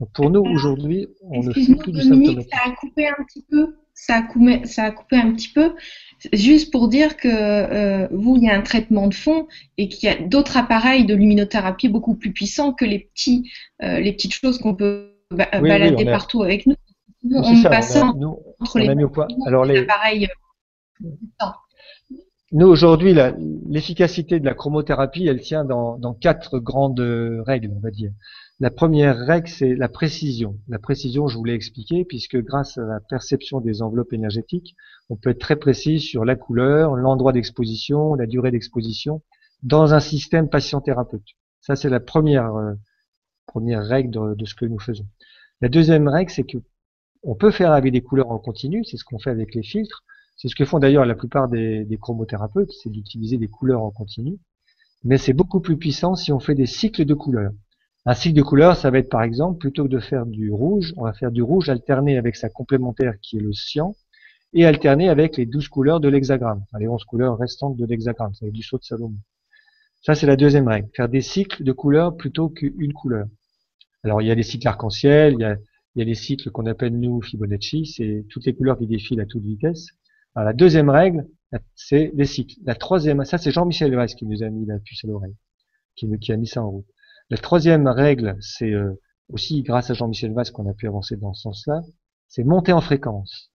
Donc 0.00 0.12
pour 0.12 0.28
nous, 0.28 0.42
aujourd'hui, 0.42 1.08
on 1.22 1.42
ne 1.42 1.52
fait 1.52 1.76
plus 1.76 1.92
du. 1.92 2.02
Ça 2.02 2.58
a 2.66 2.74
coupé 2.74 3.08
un 3.08 3.24
petit 3.24 3.46
peu. 3.48 3.74
Ça 3.94 4.16
a 4.16 4.22
coupé, 4.22 4.66
ça 4.66 4.84
a 4.84 4.90
coupé 4.90 5.16
un 5.16 5.32
petit 5.32 5.52
peu. 5.52 5.72
Juste 6.32 6.70
pour 6.70 6.88
dire 6.88 7.16
que 7.16 7.28
euh, 7.28 8.08
vous, 8.12 8.36
il 8.36 8.44
y 8.44 8.48
a 8.48 8.56
un 8.56 8.62
traitement 8.62 9.08
de 9.08 9.14
fond 9.14 9.48
et 9.76 9.88
qu'il 9.88 10.08
y 10.08 10.12
a 10.12 10.16
d'autres 10.16 10.56
appareils 10.56 11.04
de 11.04 11.14
luminothérapie 11.14 11.88
beaucoup 11.88 12.14
plus 12.14 12.32
puissants 12.32 12.72
que 12.72 12.84
les 12.84 12.98
petits, 13.00 13.50
euh, 13.82 13.98
les 13.98 14.12
petites 14.12 14.34
choses 14.34 14.58
qu'on 14.58 14.74
peut 14.74 15.10
balader 15.30 16.04
partout 16.04 16.42
avec 16.42 16.66
nous. 16.66 16.76
on 17.32 17.62
passe 17.62 17.96
entre 17.96 18.78
les 18.78 18.88
Alors 19.46 19.64
les 19.64 19.80
appareils. 19.80 20.28
Nous 22.52 22.66
aujourd'hui, 22.66 23.14
l'efficacité 23.68 24.38
de 24.38 24.44
la 24.44 24.54
chromothérapie, 24.54 25.26
elle 25.26 25.40
tient 25.40 25.64
dans, 25.64 25.96
dans, 25.96 26.12
quatre 26.12 26.58
grandes 26.58 27.00
règles, 27.46 27.72
on 27.74 27.80
va 27.80 27.90
dire. 27.90 28.12
La 28.60 28.70
première 28.70 29.18
règle, 29.18 29.48
c'est 29.48 29.74
la 29.74 29.88
précision. 29.88 30.56
La 30.68 30.78
précision, 30.78 31.26
je 31.26 31.36
vous 31.36 31.44
l'ai 31.44 31.54
expliqué, 31.54 32.04
puisque 32.04 32.36
grâce 32.36 32.78
à 32.78 32.82
la 32.82 33.00
perception 33.00 33.60
des 33.60 33.82
enveloppes 33.82 34.12
énergétiques, 34.12 34.76
on 35.10 35.16
peut 35.16 35.30
être 35.30 35.40
très 35.40 35.56
précis 35.56 36.00
sur 36.00 36.24
la 36.24 36.36
couleur, 36.36 36.96
l'endroit 36.96 37.32
d'exposition, 37.32 38.14
la 38.14 38.26
durée 38.26 38.50
d'exposition, 38.50 39.22
dans 39.62 39.94
un 39.94 40.00
système 40.00 40.48
patient-thérapeute. 40.48 41.26
Ça, 41.60 41.76
c'est 41.76 41.90
la 41.90 42.00
première, 42.00 42.54
euh, 42.54 42.72
première 43.46 43.84
règle 43.84 44.36
de, 44.36 44.44
ce 44.44 44.54
que 44.54 44.64
nous 44.64 44.80
faisons. 44.80 45.06
La 45.60 45.68
deuxième 45.68 46.08
règle, 46.08 46.30
c'est 46.30 46.44
que 46.44 46.58
on 47.22 47.36
peut 47.36 47.52
faire 47.52 47.72
avec 47.72 47.92
des 47.92 48.00
couleurs 48.00 48.32
en 48.32 48.38
continu, 48.38 48.84
c'est 48.84 48.96
ce 48.96 49.04
qu'on 49.04 49.20
fait 49.20 49.30
avec 49.30 49.54
les 49.54 49.62
filtres. 49.62 50.02
C'est 50.36 50.48
ce 50.48 50.56
que 50.56 50.64
font 50.64 50.80
d'ailleurs 50.80 51.04
la 51.04 51.14
plupart 51.14 51.48
des, 51.48 51.84
des 51.84 51.98
chromothérapeutes, 51.98 52.72
c'est 52.82 52.90
d'utiliser 52.90 53.38
des 53.38 53.46
couleurs 53.46 53.82
en 53.82 53.92
continu. 53.92 54.38
Mais 55.04 55.18
c'est 55.18 55.32
beaucoup 55.32 55.60
plus 55.60 55.76
puissant 55.76 56.16
si 56.16 56.32
on 56.32 56.40
fait 56.40 56.56
des 56.56 56.66
cycles 56.66 57.04
de 57.04 57.14
couleurs. 57.14 57.52
Un 58.04 58.14
cycle 58.14 58.36
de 58.36 58.42
couleurs, 58.42 58.76
ça 58.76 58.90
va 58.90 58.98
être 58.98 59.08
par 59.08 59.22
exemple, 59.22 59.58
plutôt 59.58 59.84
que 59.84 59.88
de 59.88 60.00
faire 60.00 60.26
du 60.26 60.50
rouge, 60.50 60.92
on 60.96 61.04
va 61.04 61.12
faire 61.12 61.30
du 61.30 61.42
rouge 61.42 61.68
alterné 61.68 62.18
avec 62.18 62.34
sa 62.34 62.48
complémentaire 62.48 63.14
qui 63.20 63.36
est 63.36 63.40
le 63.40 63.52
cyan, 63.52 63.94
et 64.52 64.66
alterné 64.66 65.08
avec 65.08 65.36
les 65.36 65.46
douze 65.46 65.68
couleurs 65.68 66.00
de 66.00 66.08
l'hexagramme, 66.08 66.64
les 66.78 66.88
onze 66.88 67.04
couleurs 67.04 67.38
restantes 67.38 67.76
de 67.76 67.86
l'hexagramme, 67.86 68.32
être 68.42 68.52
du 68.52 68.62
saut 68.62 68.78
de 68.78 68.84
Salomon. 68.84 69.18
Ça, 70.02 70.14
c'est 70.14 70.26
la 70.26 70.36
deuxième 70.36 70.68
règle, 70.68 70.88
faire 70.94 71.08
des 71.08 71.20
cycles 71.20 71.62
de 71.62 71.72
couleurs 71.72 72.16
plutôt 72.16 72.48
qu'une 72.48 72.92
couleur. 72.92 73.26
Alors 74.04 74.20
il 74.20 74.26
y 74.26 74.30
a 74.30 74.34
les 74.34 74.42
cycles 74.42 74.66
arc-en-ciel, 74.66 75.36
il 75.38 75.58
il 75.94 75.98
y 75.98 76.02
a 76.02 76.04
les 76.06 76.14
cycles 76.14 76.50
qu'on 76.50 76.64
appelle 76.64 76.98
nous 76.98 77.20
Fibonacci, 77.20 77.84
c'est 77.84 78.24
toutes 78.30 78.46
les 78.46 78.54
couleurs 78.54 78.78
qui 78.78 78.86
défilent 78.86 79.20
à 79.20 79.26
toute 79.26 79.44
vitesse. 79.44 79.88
Alors 80.34 80.46
la 80.46 80.54
deuxième 80.54 80.88
règle, 80.88 81.28
c'est 81.74 82.10
les 82.14 82.24
cycles. 82.24 82.56
La 82.64 82.74
troisième, 82.74 83.24
ça 83.26 83.36
c'est 83.36 83.50
Jean-Michel 83.50 83.94
Weiss 83.94 84.14
qui 84.14 84.24
nous 84.24 84.42
a 84.42 84.48
mis 84.48 84.64
la 84.64 84.78
puce 84.78 85.04
à 85.04 85.08
l'oreille, 85.08 85.36
qui, 85.94 86.08
qui, 86.18 86.32
a 86.32 86.38
mis 86.38 86.46
ça 86.46 86.62
en 86.62 86.70
route. 86.70 86.86
La 87.28 87.36
troisième 87.36 87.86
règle, 87.86 88.38
c'est 88.40 88.72
euh, 88.72 88.98
aussi 89.28 89.62
grâce 89.62 89.90
à 89.90 89.94
Jean-Michel 89.94 90.32
Weiss 90.32 90.50
qu'on 90.50 90.68
a 90.68 90.72
pu 90.72 90.88
avancer 90.88 91.16
dans 91.16 91.34
ce 91.34 91.42
sens-là, 91.42 91.82
c'est 92.26 92.42
monter 92.42 92.72
en 92.72 92.80
fréquence. 92.80 93.51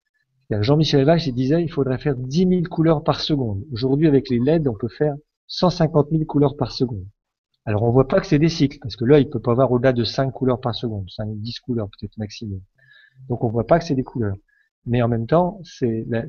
Jean-Michel 0.50 1.06
Weiss, 1.06 1.28
il 1.28 1.34
disait, 1.34 1.62
il 1.62 1.72
faudrait 1.72 1.98
faire 1.98 2.16
10 2.16 2.48
000 2.48 2.62
couleurs 2.64 3.04
par 3.04 3.20
seconde. 3.20 3.66
Aujourd'hui, 3.72 4.08
avec 4.08 4.30
les 4.30 4.40
LED, 4.40 4.68
on 4.68 4.76
peut 4.76 4.88
faire 4.88 5.16
150 5.48 6.08
000 6.12 6.24
couleurs 6.26 6.56
par 6.56 6.72
seconde. 6.72 7.06
Alors 7.66 7.84
on 7.84 7.92
voit 7.92 8.08
pas 8.08 8.22
que 8.22 8.28
c'est 8.28 8.40
des 8.40 8.48
cycles, 8.48 8.80
parce 8.82 8.96
que 8.96 9.04
là, 9.04 9.20
il 9.20 9.30
peut 9.30 9.42
pas 9.42 9.52
avoir 9.52 9.72
au-delà 9.72 9.92
de 9.92 10.06
5 10.06 10.32
couleurs 10.32 10.62
par 10.62 10.74
seconde, 10.74 11.10
5, 11.10 11.28
10 11.42 11.60
couleurs 11.60 11.90
peut-être 11.90 12.18
maximum. 12.18 12.62
Donc 13.28 13.44
on 13.44 13.50
voit 13.50 13.68
pas 13.68 13.78
que 13.80 13.84
c'est 13.84 13.96
des 13.96 14.04
couleurs. 14.04 14.38
Mais 14.86 15.02
en 15.02 15.10
même 15.10 15.28
temps, 15.28 15.60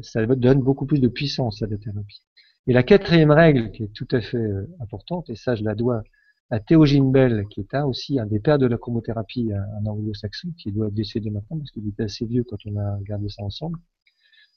ça 0.03 0.27
donne 0.27 0.61
beaucoup 0.61 0.85
plus 0.85 1.01
de 1.01 1.07
puissance 1.07 1.63
à 1.63 1.69
la 1.69 1.79
thérapie. 1.79 2.23
Et 2.67 2.73
la 2.73 2.83
quatrième 2.83 3.31
règle, 3.31 3.71
qui 3.71 3.85
est 3.85 3.93
tout 3.95 4.09
à 4.11 4.21
fait 4.21 4.37
euh, 4.37 4.69
importante, 4.81 5.31
et 5.31 5.37
ça 5.37 5.55
je 5.55 5.63
la 5.63 5.77
dois 5.77 6.03
à 6.51 6.59
Théogène 6.61 7.13
Bell, 7.13 7.45
qui 7.51 7.61
est 7.61 7.75
un, 7.75 7.85
aussi 7.85 8.19
un 8.19 8.27
des 8.27 8.41
pères 8.41 8.59
de 8.59 8.67
la 8.67 8.79
chromothérapie, 8.79 9.53
un, 9.53 9.87
anglo-saxon, 9.87 10.49
qui 10.59 10.73
doit 10.73 10.91
décéder 10.91 11.31
maintenant, 11.31 11.59
parce 11.59 11.71
qu'il 11.71 11.87
était 11.87 12.05
assez 12.05 12.27
vieux 12.27 12.43
quand 12.43 12.57
on 12.67 12.77
a 12.77 12.97
regardé 12.97 13.29
ça 13.29 13.43
ensemble, 13.43 13.79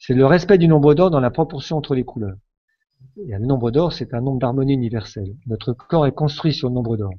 c'est 0.02 0.16
le 0.16 0.26
respect 0.26 0.58
du 0.58 0.68
nombre 0.68 0.96
d'or 0.96 1.12
dans 1.12 1.20
la 1.20 1.30
proportion 1.30 1.78
entre 1.78 1.94
les 1.94 2.04
couleurs. 2.04 2.36
Et 3.28 3.36
un 3.36 3.40
nombre 3.40 3.70
d'or, 3.70 3.94
c'est 3.94 4.16
un 4.16 4.22
nombre 4.22 4.40
d'harmonie 4.40 4.74
universelle. 4.74 5.36
Notre 5.46 5.74
corps 5.74 6.08
est 6.08 6.12
construit 6.12 6.54
sur 6.54 6.70
le 6.70 6.74
nombre 6.74 6.98
d'or. 6.98 7.14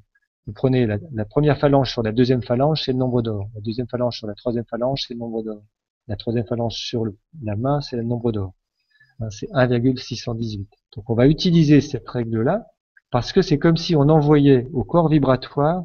Vous 0.49 0.53
prenez 0.53 0.85
la, 0.87 1.25
première 1.25 1.59
phalange 1.59 1.93
sur 1.93 2.03
la 2.03 2.11
deuxième 2.11 2.43
phalange, 2.43 2.83
c'est 2.83 2.91
le 2.91 2.99
nombre 2.99 3.23
d'or. 3.23 3.49
La 3.55 3.61
deuxième 3.61 3.87
phalange 3.87 4.19
sur 4.19 4.27
la 4.27 4.35
troisième 4.35 4.65
phalange, 4.65 5.05
c'est 5.07 5.15
le 5.15 5.21
nombre 5.21 5.45
d'or. 5.45 5.63
La 6.09 6.17
troisième 6.17 6.45
phalange 6.45 6.75
sur 6.75 7.05
le, 7.05 7.17
la 7.45 7.55
main, 7.55 7.81
c'est 7.81 7.95
le 7.95 8.03
nombre 8.03 8.33
d'or. 8.33 8.53
Hein, 9.21 9.31
c'est 9.31 9.49
1,618. 9.53 10.69
Donc 10.97 11.09
on 11.09 11.15
va 11.15 11.29
utiliser 11.29 11.81
cette 11.81 12.09
règle-là 12.09 12.67
parce 13.13 13.33
que 13.33 13.43
c'est 13.43 13.59
comme 13.61 13.77
si 13.77 13.95
on 13.95 14.09
envoyait 14.09 14.67
au 14.73 14.83
corps 14.83 15.09
vibratoire 15.09 15.85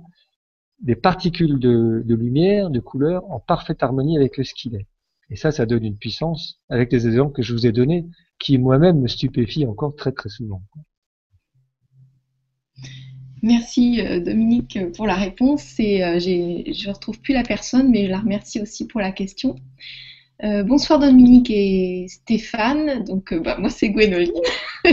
des 0.81 0.95
particules 0.95 1.59
de, 1.59 2.03
lumière, 2.07 2.71
de 2.71 2.79
couleur, 2.79 3.23
en 3.29 3.39
parfaite 3.39 3.83
harmonie 3.83 4.17
avec 4.17 4.33
ce 4.43 4.53
qu'il 4.55 4.73
est. 4.73 4.87
Et 5.29 5.35
ça, 5.35 5.51
ça 5.51 5.65
donne 5.65 5.83
une 5.83 5.97
puissance, 5.97 6.59
avec 6.69 6.91
les 6.91 7.05
exemples 7.07 7.33
que 7.33 7.41
je 7.41 7.53
vous 7.53 7.65
ai 7.65 7.71
donnés, 7.71 8.05
qui 8.39 8.57
moi-même 8.57 9.01
me 9.01 9.07
stupéfie 9.07 9.65
encore 9.65 9.95
très 9.95 10.11
très 10.11 10.29
souvent. 10.29 10.61
Merci 13.43 14.01
euh, 14.01 14.19
Dominique 14.19 14.79
pour 14.95 15.05
la 15.05 15.15
réponse. 15.15 15.79
Et 15.79 16.03
euh, 16.03 16.19
je 16.19 16.87
ne 16.87 16.93
retrouve 16.93 17.19
plus 17.19 17.33
la 17.33 17.43
personne, 17.43 17.89
mais 17.89 18.05
je 18.05 18.11
la 18.11 18.19
remercie 18.19 18.61
aussi 18.61 18.87
pour 18.87 19.01
la 19.01 19.11
question. 19.11 19.55
Euh, 20.43 20.63
bonsoir 20.63 20.99
Dominique 20.99 21.49
et 21.49 22.05
Stéphane. 22.07 23.03
Donc 23.03 23.33
bah, 23.33 23.57
moi 23.59 23.69
c'est 23.69 23.89
Gwénoline. 23.89 24.31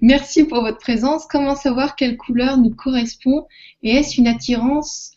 Merci 0.00 0.44
pour 0.44 0.62
votre 0.62 0.78
présence. 0.78 1.26
Comment 1.26 1.54
savoir 1.54 1.96
quelle 1.96 2.16
couleur 2.16 2.58
nous 2.58 2.74
correspond? 2.74 3.46
Et 3.82 3.90
est-ce 3.90 4.20
une 4.20 4.26
attirance 4.26 5.12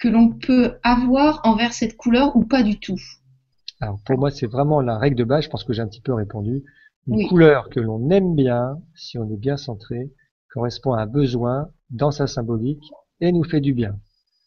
que 0.00 0.08
l'on 0.08 0.30
peut 0.30 0.78
avoir 0.82 1.40
envers 1.44 1.72
cette 1.72 1.96
couleur 1.96 2.34
ou 2.34 2.44
pas 2.44 2.62
du 2.62 2.80
tout 2.80 2.98
Alors 3.80 4.00
pour 4.04 4.18
moi 4.18 4.30
c'est 4.30 4.46
vraiment 4.46 4.80
la 4.80 4.98
règle 4.98 5.16
de 5.16 5.24
base. 5.24 5.44
Je 5.44 5.50
pense 5.50 5.62
que 5.62 5.72
j'ai 5.72 5.82
un 5.82 5.88
petit 5.88 6.00
peu 6.00 6.14
répondu. 6.14 6.64
Une 7.06 7.28
couleur 7.28 7.68
que 7.70 7.80
l'on 7.80 8.10
aime 8.10 8.34
bien, 8.34 8.78
si 8.94 9.18
on 9.18 9.30
est 9.30 9.36
bien 9.36 9.56
centré, 9.56 10.10
correspond 10.52 10.92
à 10.92 11.02
un 11.02 11.06
besoin 11.06 11.68
dans 11.90 12.10
sa 12.10 12.26
symbolique 12.26 12.84
et 13.20 13.32
nous 13.32 13.44
fait 13.44 13.60
du 13.60 13.74
bien. 13.74 13.98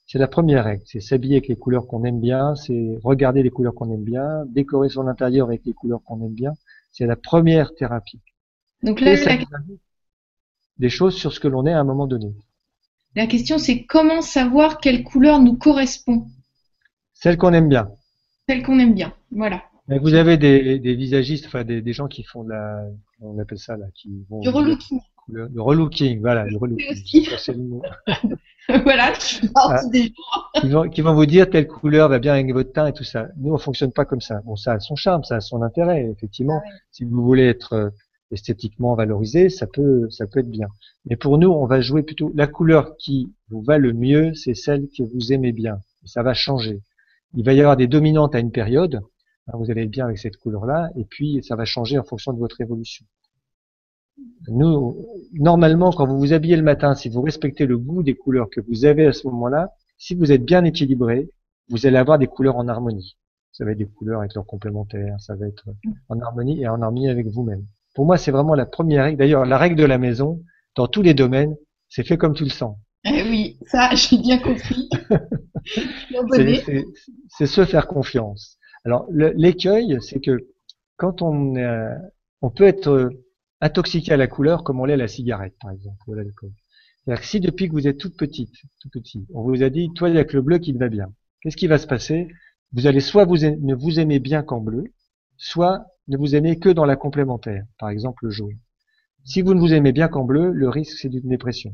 C'est 0.06 0.20
la 0.20 0.28
première 0.28 0.66
règle, 0.66 0.84
c'est 0.86 1.00
s'habiller 1.00 1.38
avec 1.38 1.48
les 1.48 1.56
couleurs 1.56 1.88
qu'on 1.88 2.04
aime 2.04 2.20
bien, 2.20 2.56
c'est 2.56 3.00
regarder 3.04 3.42
les 3.42 3.50
couleurs 3.50 3.74
qu'on 3.74 3.92
aime 3.92 4.04
bien, 4.04 4.46
décorer 4.48 4.90
son 4.90 5.08
intérieur 5.08 5.48
avec 5.48 5.66
les 5.66 5.74
couleurs 5.74 6.04
qu'on 6.04 6.22
aime 6.26 6.34
bien. 6.34 6.54
C'est 6.92 7.06
la 7.06 7.16
première 7.16 7.74
thérapie. 7.74 8.22
Donc 8.84 9.02
là, 9.02 9.16
des 10.78 10.90
choses 10.90 11.16
sur 11.16 11.32
ce 11.32 11.40
que 11.40 11.48
l'on 11.48 11.66
est 11.66 11.72
à 11.72 11.80
un 11.80 11.84
moment 11.84 12.08
donné. 12.08 12.36
La 13.16 13.28
question, 13.28 13.58
c'est 13.60 13.84
comment 13.84 14.22
savoir 14.22 14.80
quelle 14.80 15.04
couleur 15.04 15.40
nous 15.40 15.56
correspond 15.56 16.28
Celle 17.14 17.38
qu'on 17.38 17.54
aime 17.54 17.70
bien. 17.70 17.90
Celle 18.48 18.64
qu'on 18.64 18.80
aime 18.80 18.94
bien, 18.94 19.14
voilà. 19.32 19.64
vous 19.88 20.14
avez 20.16 20.38
des, 20.38 20.96
visagistes, 20.96 21.46
enfin 21.46 21.64
des, 21.64 21.94
gens 21.94 22.08
qui 22.08 22.24
font 22.24 22.44
de 22.44 22.50
la, 22.50 22.84
on 23.22 23.40
appelle 23.40 23.60
ça 23.60 23.78
là, 23.78 23.86
qui 23.96 24.26
vont. 24.30 24.42
Du 24.42 24.50
relooking 24.50 25.00
le, 25.28 25.50
relooking, 25.56 26.20
voilà, 26.20 26.46
le 26.46 26.58
relooking. 26.58 27.28
voilà, 28.84 29.14
ah, 29.56 29.82
qui, 30.60 30.70
vont, 30.70 30.90
qui 30.90 31.02
vont 31.02 31.14
vous 31.14 31.26
dire 31.26 31.50
telle 31.50 31.68
couleur 31.68 32.10
va 32.10 32.20
bien 32.20 32.34
avec 32.34 32.52
votre 32.52 32.74
teint 32.74 32.88
et 32.88 32.94
tout 32.94 33.04
ça. 33.04 33.28
Nous, 33.38 33.54
on 33.54 33.58
fonctionne 33.58 33.92
pas 33.92 34.06
comme 34.06 34.22
ça. 34.22 34.42
Bon, 34.46 34.56
ça 34.56 34.74
a 34.74 34.80
son 34.80 34.96
charme, 34.96 35.24
ça 35.24 35.36
a 35.38 35.40
son 35.40 35.62
intérêt, 35.62 36.10
effectivement. 36.12 36.62
Ah 36.66 36.70
si 36.92 37.06
vous 37.06 37.24
voulez 37.24 37.48
être 37.48 37.74
euh, 37.74 37.90
esthétiquement 38.32 38.96
valorisé, 38.96 39.50
ça 39.50 39.68
peut, 39.68 40.10
ça 40.10 40.28
peut 40.28 40.40
être 40.40 40.50
bien. 40.50 40.68
Mais 41.06 41.16
pour 41.16 41.38
nous, 41.38 41.50
on 41.50 41.66
va 41.66 41.82
jouer 41.82 42.04
plutôt 42.04 42.32
la 42.36 42.48
couleur 42.48 42.98
qui 42.98 43.34
vous 43.50 43.62
va 43.62 43.78
le 43.78 43.94
mieux, 43.94 44.34
c'est 44.34 44.56
celle 44.56 44.88
que 44.90 45.04
vous 45.04 45.34
aimez 45.34 45.52
bien. 45.52 45.80
ça 46.06 46.24
va 46.24 46.34
changer. 46.34 46.82
Il 47.36 47.44
va 47.46 47.54
y 47.54 47.60
avoir 47.60 47.78
des 47.78 47.88
dominantes 47.88 48.36
à 48.36 48.40
une 48.40 48.52
période. 48.52 49.02
Hein, 49.48 49.58
vous 49.58 49.70
allez 49.72 49.84
être 49.84 49.92
bien 49.92 50.06
avec 50.06 50.18
cette 50.20 50.38
couleur-là, 50.38 50.90
et 50.96 51.06
puis 51.06 51.44
ça 51.44 51.56
va 51.56 51.66
changer 51.66 51.98
en 51.98 52.04
fonction 52.04 52.34
de 52.34 52.40
votre 52.40 52.62
évolution. 52.62 53.06
Nous, 54.48 55.06
normalement, 55.34 55.92
quand 55.92 56.08
vous 56.08 56.20
vous 56.20 56.34
habillez 56.34 56.56
le 56.56 56.64
matin, 56.64 56.94
si 56.96 57.10
vous 57.10 57.22
respectez 57.22 57.66
le 57.66 57.78
goût 57.78 58.04
des 58.04 58.16
couleurs 58.16 58.50
que 58.50 58.62
vous 58.62 58.86
avez 58.86 59.08
à 59.08 59.14
ce 59.14 59.28
moment-là, 59.28 59.72
si 59.98 60.16
vous 60.16 60.32
êtes 60.32 60.44
bien 60.44 60.64
équilibré, 60.64 61.30
vous 61.70 61.86
allez 61.86 61.98
avoir 61.98 62.20
des 62.20 62.28
couleurs 62.28 62.58
en 62.58 62.68
harmonie. 62.68 63.18
Ça 63.52 63.66
va 63.66 63.72
être 63.72 63.78
des 63.78 63.86
couleurs 63.86 64.20
avec 64.20 64.34
leurs 64.34 64.46
complémentaires, 64.46 65.20
ça 65.20 65.36
va 65.36 65.48
être 65.48 65.66
en 66.10 66.20
harmonie 66.20 66.62
et 66.62 66.68
en 66.68 66.82
harmonie 66.82 67.10
avec 67.10 67.28
vous-même. 67.28 67.66
Pour 67.94 68.06
moi, 68.06 68.18
c'est 68.18 68.32
vraiment 68.32 68.56
la 68.56 68.66
première 68.66 69.04
règle. 69.06 69.18
D'ailleurs, 69.18 69.46
la 69.46 69.58
règle 69.58 69.76
de 69.76 69.86
la 69.86 69.98
maison, 69.98 70.42
dans 70.76 70.88
tous 70.88 71.02
les 71.02 71.14
domaines, 71.14 71.56
c'est 71.90 72.06
fait 72.06 72.18
comme 72.18 72.34
tu 72.34 72.44
le 72.44 72.50
sens. 72.50 72.78
Eh 73.06 73.24
oui, 73.24 73.58
ça, 73.68 73.90
j'ai 73.96 74.18
bien 74.18 74.40
compris. 74.40 74.90
c'est 77.30 77.46
se 77.46 77.66
faire 77.66 77.88
confiance. 77.88 78.58
Alors, 78.86 79.08
l'écueil, 79.12 79.98
c'est 80.02 80.20
que 80.20 80.48
quand 80.98 81.22
on, 81.22 81.54
on 82.42 82.50
peut 82.50 82.66
être 82.66 83.12
intoxiqué 83.62 84.12
à 84.12 84.18
la 84.18 84.28
couleur 84.28 84.64
comme 84.64 84.80
on 84.80 84.86
l'est 84.86 84.94
à 84.94 84.98
la 84.98 85.08
cigarette, 85.08 85.56
par 85.62 85.72
exemple, 85.72 85.98
ou 86.08 86.14
à 86.14 86.18
l'alcool. 86.18 86.52
C'est-à-dire 87.04 87.22
que 87.22 87.28
si 87.28 87.40
depuis 87.40 87.68
que 87.68 87.74
vous 87.74 87.88
êtes 87.88 87.98
toute 87.98 88.18
petite, 88.18 88.54
tout 88.82 88.90
petit, 88.90 89.26
on 89.34 89.44
vous 89.44 89.64
a 89.64 89.70
dit, 89.70 89.90
toi, 89.96 90.10
il 90.10 90.14
n'y 90.14 90.20
a 90.20 90.26
que 90.26 90.36
le 90.36 90.42
bleu 90.42 90.58
qui 90.60 90.74
te 90.74 90.80
va 90.80 90.90
bien. 90.90 91.14
Qu'est-ce 91.42 91.58
qui 91.58 91.68
va 91.68 91.78
se 91.78 91.88
passer? 91.88 92.28
Vous 92.74 92.88
allez 92.88 93.02
soit 93.02 93.26
vous 93.26 93.38
ne 93.38 93.76
vous 93.76 94.00
aimez 94.00 94.20
bien 94.20 94.44
qu'en 94.44 94.60
bleu, 94.60 94.86
soit 95.38 95.86
ne 96.08 96.18
vous 96.18 96.36
aimez 96.36 96.60
que 96.60 96.70
dans 96.70 96.86
la 96.86 96.96
complémentaire, 96.96 97.66
par 97.80 97.90
exemple 97.90 98.26
le 98.26 98.32
jaune. 98.32 98.58
Si 99.24 99.42
vous 99.42 99.54
ne 99.54 99.60
vous 99.60 99.74
aimez 99.74 99.92
bien 99.94 100.08
qu'en 100.08 100.24
bleu, 100.26 100.52
le 100.52 100.70
risque 100.70 100.98
c'est 100.98 101.10
d'une 101.10 101.30
dépression. 101.30 101.74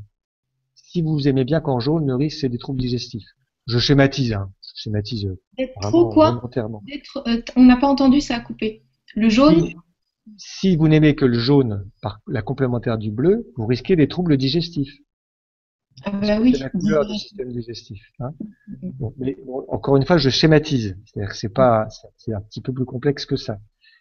Si 0.76 1.02
vous 1.02 1.14
vous 1.14 1.28
aimez 1.28 1.46
bien 1.46 1.62
qu'en 1.62 1.80
jaune, 1.80 2.06
le 2.08 2.16
risque 2.16 2.40
c'est 2.40 2.50
des 2.50 2.58
troubles 2.58 2.80
digestifs. 2.82 3.28
Je 3.68 3.78
schématise, 3.80 4.34
hein. 4.34 4.52
je 4.62 4.82
schématise. 4.84 5.28
D'être 5.58 5.80
trop 5.82 6.10
quoi? 6.10 6.42
euh, 7.28 7.42
On 7.56 7.66
n'a 7.66 7.78
pas 7.78 7.88
entendu 7.88 8.22
ça 8.22 8.40
couper. 8.40 8.84
Le 9.16 9.30
jaune? 9.30 9.70
Si 10.38 10.76
vous 10.76 10.88
n'aimez 10.88 11.16
que 11.16 11.26
le 11.26 11.40
jaune 11.40 11.90
par 12.02 12.20
la 12.28 12.42
complémentaire 12.42 12.98
du 12.98 13.12
bleu, 13.12 13.52
vous 13.58 13.66
risquez 13.66 13.96
des 13.96 14.08
troubles 14.08 14.38
digestifs. 14.38 14.94
Ah 16.06 16.12
bah 16.12 16.40
oui. 16.40 16.54
La 16.60 16.70
couleur 16.70 17.06
du 17.06 17.18
système 17.18 17.52
digestif. 17.52 18.02
Hein. 18.20 18.32
mais 19.18 19.38
encore 19.68 19.98
une 19.98 20.06
fois, 20.06 20.18
je 20.18 20.30
schématise. 20.30 20.98
C'est-à-dire 21.06 21.32
que 21.32 21.38
c'est 21.38 21.54
pas, 21.54 21.88
c'est 22.18 22.34
un 22.34 22.42
petit 22.42 22.62
peu 22.62 22.74
plus 22.74 22.86
complexe 22.86 23.26
que 23.26 23.36
ça. 23.36 23.60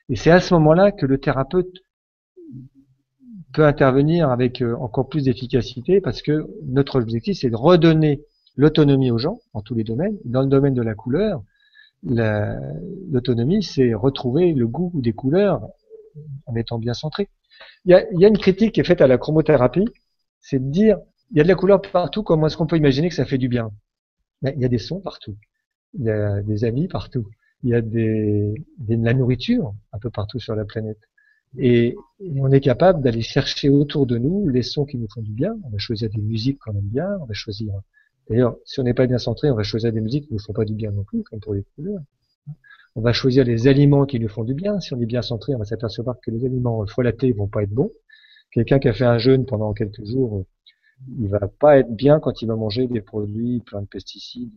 Et 0.08 0.16
c'est 0.16 0.30
à 0.30 0.40
ce 0.40 0.54
moment-là 0.54 0.92
que 0.92 1.06
le 1.06 1.18
thérapeute 1.18 1.82
peut 3.52 3.64
intervenir 3.64 4.30
avec 4.30 4.62
euh, 4.62 4.76
encore 4.76 5.08
plus 5.08 5.24
d'efficacité 5.24 6.00
parce 6.00 6.22
que 6.22 6.48
notre 6.66 7.00
objectif, 7.00 7.38
c'est 7.38 7.50
de 7.50 7.56
redonner 7.56 8.22
l'autonomie 8.56 9.10
aux 9.10 9.18
gens 9.18 9.38
en 9.54 9.62
tous 9.62 9.74
les 9.74 9.84
domaines. 9.84 10.18
Dans 10.24 10.42
le 10.42 10.48
domaine 10.48 10.74
de 10.74 10.82
la 10.82 10.94
couleur, 10.94 11.42
l'autonomie, 12.02 13.62
c'est 13.62 13.94
retrouver 13.94 14.52
le 14.52 14.66
goût 14.66 14.92
des 14.94 15.12
couleurs 15.12 15.66
en 16.46 16.54
étant 16.56 16.78
bien 16.78 16.94
centré. 16.94 17.28
Il 17.84 17.92
y 17.92 18.24
a, 18.24 18.28
une 18.28 18.38
critique 18.38 18.72
qui 18.72 18.80
est 18.80 18.84
faite 18.84 19.00
à 19.00 19.06
la 19.06 19.18
chromothérapie, 19.18 19.86
c'est 20.40 20.58
de 20.58 20.70
dire, 20.70 20.98
il 21.30 21.38
y 21.38 21.40
a 21.40 21.42
de 21.42 21.48
la 21.48 21.54
couleur 21.54 21.80
partout, 21.80 22.22
comment 22.22 22.46
est-ce 22.46 22.56
qu'on 22.56 22.66
peut 22.66 22.76
imaginer 22.76 23.08
que 23.08 23.14
ça 23.14 23.24
fait 23.24 23.38
du 23.38 23.48
bien 23.48 23.70
Il 24.42 24.60
y 24.60 24.64
a 24.64 24.68
des 24.68 24.78
sons 24.78 25.00
partout, 25.00 25.36
il 25.94 26.04
y 26.04 26.10
a 26.10 26.42
des 26.42 26.64
amis 26.64 26.88
partout, 26.88 27.26
il 27.62 27.70
y 27.70 27.74
a 27.74 27.80
des, 27.80 28.54
de 28.78 29.04
la 29.04 29.14
nourriture 29.14 29.74
un 29.92 29.98
peu 29.98 30.10
partout 30.10 30.38
sur 30.38 30.54
la 30.54 30.64
planète. 30.64 30.98
Et, 31.56 31.96
on 32.20 32.50
est 32.50 32.60
capable 32.60 33.02
d'aller 33.02 33.22
chercher 33.22 33.68
autour 33.68 34.06
de 34.06 34.18
nous 34.18 34.48
les 34.48 34.62
sons 34.62 34.84
qui 34.84 34.98
nous 34.98 35.08
font 35.12 35.22
du 35.22 35.32
bien. 35.32 35.56
On 35.64 35.70
va 35.70 35.78
choisir 35.78 36.10
des 36.10 36.20
musiques 36.20 36.58
qu'on 36.58 36.72
aime 36.72 36.80
bien, 36.80 37.08
on 37.20 37.24
va 37.24 37.34
choisir. 37.34 37.72
D'ailleurs, 38.28 38.56
si 38.64 38.80
on 38.80 38.82
n'est 38.82 38.94
pas 38.94 39.06
bien 39.06 39.18
centré, 39.18 39.50
on 39.50 39.54
va 39.54 39.62
choisir 39.62 39.92
des 39.92 40.00
musiques 40.00 40.24
qui 40.24 40.32
ne 40.32 40.38
nous 40.38 40.44
font 40.44 40.52
pas 40.52 40.64
du 40.64 40.74
bien 40.74 40.90
non 40.90 41.04
plus, 41.04 41.22
comme 41.22 41.40
pour 41.40 41.54
les 41.54 41.64
couleurs. 41.74 42.02
On 42.96 43.00
va 43.00 43.12
choisir 43.12 43.44
les 43.44 43.68
aliments 43.68 44.04
qui 44.04 44.18
nous 44.18 44.28
font 44.28 44.44
du 44.44 44.54
bien. 44.54 44.80
Si 44.80 44.92
on 44.92 45.00
est 45.00 45.06
bien 45.06 45.22
centré, 45.22 45.54
on 45.54 45.58
va 45.58 45.64
s'apercevoir 45.64 46.16
que 46.20 46.30
les 46.30 46.44
aliments 46.44 46.84
folâtés 46.86 47.32
vont 47.32 47.46
pas 47.46 47.62
être 47.62 47.70
bons. 47.70 47.92
Quelqu'un 48.50 48.78
qui 48.78 48.88
a 48.88 48.92
fait 48.92 49.04
un 49.04 49.18
jeûne 49.18 49.46
pendant 49.46 49.72
quelques 49.72 50.04
jours, 50.04 50.44
il 51.06 51.28
va 51.28 51.40
pas 51.60 51.78
être 51.78 51.94
bien 51.94 52.20
quand 52.20 52.42
il 52.42 52.46
va 52.46 52.56
manger 52.56 52.86
des 52.86 53.00
produits 53.00 53.60
pleins 53.60 53.82
de 53.82 53.86
pesticides, 53.86 54.52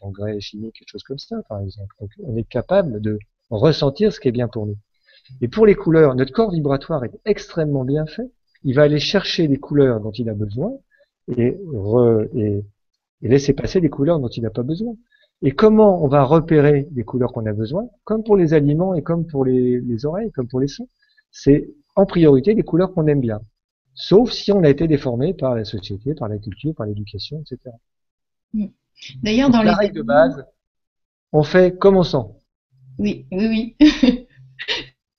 d'engrais 0.00 0.40
chimiques, 0.40 0.74
quelque 0.78 0.90
chose 0.90 1.02
comme 1.02 1.18
ça, 1.18 1.42
par 1.48 1.60
exemple. 1.60 1.94
On 2.22 2.36
est 2.36 2.48
capable 2.48 3.00
de 3.00 3.18
ressentir 3.50 4.12
ce 4.12 4.20
qui 4.20 4.28
est 4.28 4.32
bien 4.32 4.48
pour 4.48 4.66
nous. 4.66 4.76
Et 5.40 5.48
pour 5.48 5.66
les 5.66 5.74
couleurs, 5.74 6.14
notre 6.14 6.32
corps 6.32 6.50
vibratoire 6.50 7.04
est 7.04 7.18
extrêmement 7.24 7.84
bien 7.84 8.06
fait. 8.06 8.30
Il 8.62 8.74
va 8.74 8.82
aller 8.82 8.98
chercher 8.98 9.46
les 9.48 9.58
couleurs 9.58 10.00
dont 10.00 10.12
il 10.12 10.28
a 10.30 10.34
besoin 10.34 10.72
et, 11.36 11.56
et 12.34 12.62
laisser 13.22 13.52
passer 13.52 13.80
les 13.80 13.90
couleurs 13.90 14.20
dont 14.20 14.28
il 14.28 14.42
n'a 14.42 14.50
pas 14.50 14.62
besoin. 14.62 14.94
Et 15.42 15.52
comment 15.52 16.02
on 16.02 16.08
va 16.08 16.24
repérer 16.24 16.88
les 16.94 17.04
couleurs 17.04 17.32
qu'on 17.32 17.46
a 17.46 17.52
besoin, 17.52 17.88
comme 18.04 18.24
pour 18.24 18.36
les 18.36 18.54
aliments 18.54 18.94
et 18.94 19.02
comme 19.02 19.26
pour 19.26 19.44
les, 19.44 20.06
oreilles, 20.06 20.32
comme 20.32 20.48
pour 20.48 20.60
les 20.60 20.68
sons 20.68 20.88
C'est 21.30 21.68
en 21.94 22.06
priorité 22.06 22.54
les 22.54 22.62
couleurs 22.62 22.94
qu'on 22.94 23.06
aime 23.06 23.20
bien. 23.20 23.40
Sauf 23.98 24.30
si 24.30 24.52
on 24.52 24.62
a 24.62 24.68
été 24.68 24.86
déformé 24.86 25.32
par 25.32 25.54
la 25.54 25.64
société, 25.64 26.14
par 26.14 26.28
la 26.28 26.36
culture, 26.36 26.74
par 26.74 26.86
l'éducation, 26.86 27.40
etc. 27.40 27.74
Mm. 28.52 28.66
D'ailleurs, 29.22 29.50
dans 29.50 29.62
la 29.62 29.72
les 29.72 29.78
règle 29.78 29.96
de 29.96 30.02
base, 30.02 30.44
on 31.32 31.42
fait 31.42 31.76
comme 31.78 31.96
on 31.96 32.02
sent. 32.02 32.24
Oui, 32.98 33.26
oui, 33.32 33.74
oui. 33.80 33.88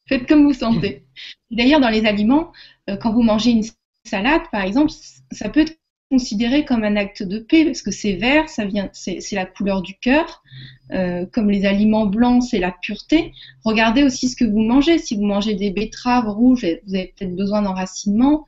Faites 0.07 0.28
comme 0.28 0.43
vous 0.43 0.53
sentez. 0.53 1.07
D'ailleurs, 1.49 1.80
dans 1.80 1.89
les 1.89 2.05
aliments, 2.05 2.51
euh, 2.89 2.97
quand 2.97 3.11
vous 3.11 3.23
mangez 3.23 3.49
une 3.51 3.63
salade, 4.05 4.43
par 4.51 4.61
exemple, 4.61 4.91
ça 5.32 5.49
peut 5.49 5.61
être 5.61 5.75
considéré 6.11 6.63
comme 6.63 6.84
un 6.84 6.95
acte 6.95 7.23
de 7.23 7.39
paix 7.39 7.65
parce 7.65 7.82
que 7.82 7.91
c'est 7.91 8.13
vert, 8.13 8.47
ça 8.47 8.63
vient, 8.63 8.89
c'est 8.93 9.34
la 9.34 9.45
couleur 9.45 9.82
du 9.82 9.95
cœur. 9.95 10.43
Euh, 10.91 11.25
comme 11.25 11.49
les 11.49 11.65
aliments 11.65 12.05
blancs, 12.05 12.43
c'est 12.43 12.59
la 12.59 12.71
pureté. 12.71 13.34
Regardez 13.65 14.03
aussi 14.03 14.30
ce 14.30 14.36
que 14.36 14.45
vous 14.45 14.61
mangez. 14.61 14.99
Si 14.99 15.15
vous 15.15 15.25
mangez 15.25 15.55
des 15.55 15.71
betteraves 15.71 16.30
rouges, 16.30 16.65
vous 16.86 16.95
avez 16.95 17.13
peut-être 17.17 17.36
besoin 17.36 17.63
d'enracinement. 17.63 18.45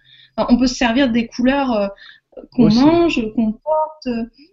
On 0.50 0.58
peut 0.58 0.68
se 0.68 0.76
servir 0.76 1.12
des 1.12 1.28
couleurs 1.28 1.72
euh, 1.74 1.88
qu'on 2.54 2.70
mange, 2.70 3.22
qu'on 3.36 3.52
porte. 3.52 4.08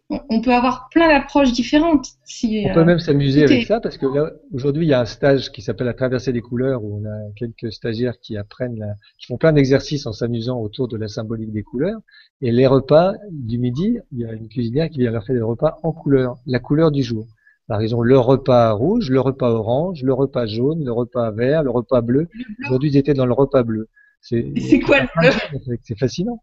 On 0.08 0.40
peut 0.40 0.52
avoir 0.52 0.88
plein 0.90 1.08
d'approches 1.08 1.52
différentes. 1.52 2.06
Si, 2.24 2.64
on 2.68 2.74
peut 2.74 2.84
même 2.84 2.98
s'amuser 2.98 3.44
avec 3.44 3.66
ça 3.66 3.80
parce 3.80 3.96
que 3.98 4.06
là, 4.06 4.30
aujourd'hui, 4.52 4.86
il 4.86 4.88
y 4.88 4.94
a 4.94 5.00
un 5.00 5.06
stage 5.06 5.52
qui 5.52 5.62
s'appelle 5.62 5.86
la 5.86 5.94
traversée 5.94 6.32
des 6.32 6.40
couleurs 6.40 6.82
où 6.84 7.00
on 7.00 7.04
a 7.04 7.32
quelques 7.36 7.72
stagiaires 7.72 8.18
qui 8.20 8.36
apprennent, 8.36 8.96
qui 9.18 9.26
font 9.26 9.36
plein 9.36 9.52
d'exercices 9.52 10.06
en 10.06 10.12
s'amusant 10.12 10.60
autour 10.60 10.88
de 10.88 10.96
la 10.96 11.08
symbolique 11.08 11.52
des 11.52 11.62
couleurs. 11.62 12.00
Et 12.40 12.50
les 12.50 12.66
repas 12.66 13.14
du 13.30 13.58
midi, 13.58 13.98
il 14.12 14.18
y 14.20 14.24
a 14.24 14.32
une 14.32 14.48
cuisinière 14.48 14.88
qui 14.90 14.98
vient 14.98 15.10
leur 15.10 15.24
faire 15.24 15.36
des 15.36 15.42
repas 15.42 15.78
en 15.82 15.92
couleur, 15.92 16.36
la 16.46 16.58
couleur 16.58 16.90
du 16.90 17.02
jour. 17.02 17.26
Alors 17.68 17.82
ils 17.82 17.94
ont 17.96 18.02
le 18.02 18.18
repas 18.18 18.70
rouge, 18.72 19.10
le 19.10 19.20
repas 19.20 19.50
orange, 19.50 20.02
le 20.02 20.12
repas 20.12 20.46
jaune, 20.46 20.84
le 20.84 20.92
repas 20.92 21.32
vert, 21.32 21.64
le 21.64 21.70
repas 21.70 22.00
bleu. 22.00 22.28
Aujourd'hui, 22.64 22.90
ils 22.90 22.96
étaient 22.96 23.14
dans 23.14 23.26
le 23.26 23.32
repas 23.32 23.64
bleu. 23.64 23.88
C'est 24.28 24.80
quoi 24.80 25.00
le 25.00 25.08
bleu 25.16 25.78
C'est 25.82 25.98
fascinant. 25.98 26.42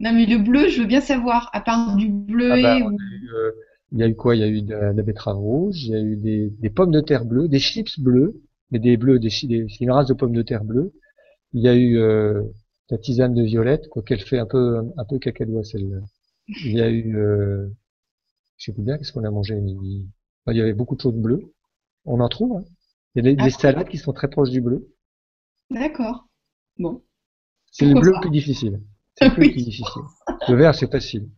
Non, 0.00 0.12
mais 0.12 0.26
le 0.26 0.38
bleu, 0.38 0.68
je 0.68 0.80
veux 0.80 0.86
bien 0.86 1.00
savoir, 1.00 1.50
à 1.52 1.60
part 1.60 1.96
du 1.96 2.08
bleu 2.08 2.52
ah 2.52 2.62
bah, 2.62 2.78
euh, 2.78 3.52
il 3.90 3.98
y 3.98 4.02
a 4.02 4.08
eu 4.08 4.14
quoi? 4.14 4.36
Il 4.36 4.40
y 4.40 4.44
a 4.44 4.48
eu 4.48 4.62
de 4.62 4.74
la, 4.74 4.92
betterave 5.02 5.36
rouge, 5.38 5.82
il 5.84 5.90
y 5.90 5.94
a 5.96 6.00
eu 6.00 6.16
des, 6.16 6.50
des, 6.50 6.70
pommes 6.70 6.92
de 6.92 7.00
terre 7.00 7.24
bleues, 7.24 7.48
des 7.48 7.58
chips 7.58 7.98
bleus, 7.98 8.40
mais 8.70 8.78
des 8.78 8.96
bleus, 8.96 9.18
des, 9.18 9.30
des 9.44 9.66
c'est 9.68 9.80
une 9.80 9.90
race 9.90 10.06
de 10.06 10.14
pommes 10.14 10.34
de 10.34 10.42
terre 10.42 10.64
bleues. 10.64 10.92
Il 11.52 11.62
y 11.62 11.68
a 11.68 11.74
eu 11.74 11.98
euh, 11.98 12.44
la 12.90 12.98
tisane 12.98 13.34
de 13.34 13.42
violette, 13.42 13.88
quoi 13.88 14.02
qu'elle 14.02 14.20
fait 14.20 14.38
un 14.38 14.46
peu 14.46 14.78
un 14.96 15.04
peu 15.04 15.18
cacadois 15.18 15.64
celle-là. 15.64 15.98
Il 16.64 16.72
y 16.72 16.80
a 16.80 16.88
eu, 16.88 17.16
euh, 17.16 17.66
je 18.56 18.66
sais 18.66 18.72
plus 18.72 18.82
bien 18.82 18.98
qu'est-ce 18.98 19.12
qu'on 19.12 19.24
a 19.24 19.30
mangé 19.30 19.54
il 20.52 20.56
y 20.56 20.60
avait 20.60 20.72
beaucoup 20.72 20.96
de 20.96 21.00
choses 21.00 21.14
bleues. 21.14 21.52
On 22.04 22.20
en 22.20 22.28
trouve. 22.28 22.56
Hein. 22.56 22.64
Il 23.14 23.24
y 23.24 23.28
a 23.28 23.34
des, 23.34 23.42
ah. 23.42 23.50
salades 23.50 23.88
qui 23.88 23.98
sont 23.98 24.12
très 24.12 24.28
proches 24.28 24.50
du 24.50 24.60
bleu. 24.60 24.88
D'accord. 25.70 26.26
Bon. 26.78 27.02
C'est 27.70 27.86
le 27.86 28.00
bleu 28.00 28.12
plus 28.20 28.30
difficile. 28.30 28.80
C'est 29.16 29.30
plus 29.30 29.50
difficile. 29.52 29.84
Le 30.48 30.54
vert, 30.54 30.74
c'est 30.74 30.90
facile. 30.90 31.28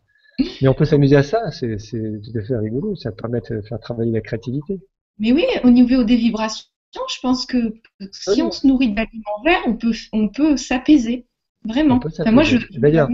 Mais 0.61 0.67
on 0.67 0.73
peut 0.73 0.85
s'amuser 0.85 1.15
à 1.15 1.23
ça, 1.23 1.51
c'est 1.51 1.77
tout 1.77 2.37
à 2.37 2.41
fait 2.41 2.57
rigolo, 2.57 2.95
ça 2.95 3.11
permet 3.11 3.41
de 3.41 3.61
faire 3.61 3.79
travailler 3.79 4.11
la 4.11 4.21
créativité. 4.21 4.79
Mais 5.19 5.31
oui, 5.31 5.45
au 5.63 5.69
niveau 5.69 6.03
des 6.03 6.15
vibrations, 6.15 6.67
je 6.93 7.19
pense 7.21 7.45
que 7.45 7.73
si 8.11 8.41
on 8.41 8.51
se 8.51 8.65
nourrit 8.65 8.93
d'aliments 8.93 9.43
verts, 9.45 9.61
on 9.67 9.75
peut, 9.75 9.93
on 10.13 10.29
peut 10.29 10.57
s'apaiser. 10.57 11.27
Vraiment. 11.63 11.99
moi, 12.31 12.41
je 12.41 12.57
d'ailleurs, 12.79 13.07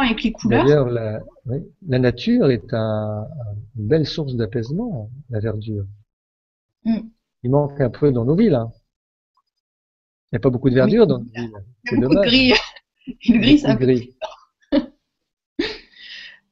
avec 0.00 0.22
les 0.22 0.30
couleurs. 0.30 0.64
D'ailleurs, 0.64 0.88
la, 0.88 1.20
la, 1.88 1.98
nature 1.98 2.50
est 2.50 2.72
un, 2.72 3.26
une 3.76 3.88
belle 3.88 4.06
source 4.06 4.36
d'apaisement, 4.36 5.10
la 5.30 5.40
verdure. 5.40 5.84
Mm. 6.84 7.00
Il 7.42 7.50
manque 7.50 7.80
un 7.80 7.90
peu 7.90 8.12
dans 8.12 8.24
nos 8.24 8.36
villes. 8.36 8.54
Hein. 8.54 8.70
Il 10.26 10.34
n'y 10.34 10.36
a 10.38 10.40
pas 10.40 10.50
beaucoup 10.50 10.70
de 10.70 10.74
verdure 10.74 11.06
dans 11.06 11.22
gris. 11.84 12.52
Le 13.28 13.38
gris, 13.38 13.58
ça 13.60 13.74
gris. 13.76 14.16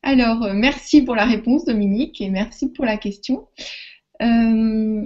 Alors, 0.03 0.45
euh, 0.45 0.53
merci 0.53 1.03
pour 1.03 1.17
la 1.17 1.25
réponse, 1.25 1.65
Dominique, 1.65 2.21
et 2.21 2.29
merci 2.29 2.71
pour 2.71 2.85
la 2.85 2.99
question. 2.99 3.49
Euh, 4.23 5.03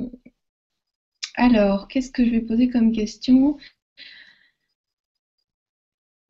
alors, 1.36 1.86
qu'est-ce 1.86 2.10
que 2.10 2.24
je 2.24 2.30
vais 2.30 2.40
poser 2.40 2.68
comme 2.68 2.92
question? 2.92 3.56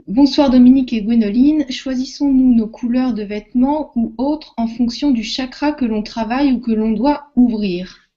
Bonsoir 0.07 0.51
Dominique 0.51 0.93
et 0.93 1.03
Gwénoline. 1.03 1.71
Choisissons-nous 1.71 2.55
nos 2.55 2.69
couleurs 2.69 3.15
de 3.15 3.23
vêtements 3.23 3.91
ou 3.97 4.15
autres 4.19 4.55
en 4.59 4.67
fonction 4.67 5.11
du 5.11 5.25
chakra 5.25 5.73
que 5.73 5.85
l'on 5.85 6.03
travaille 6.03 6.53
ou 6.53 6.61
que 6.61 6.73
l'on 6.73 6.93
doit 6.93 7.33
ouvrir? 7.37 8.11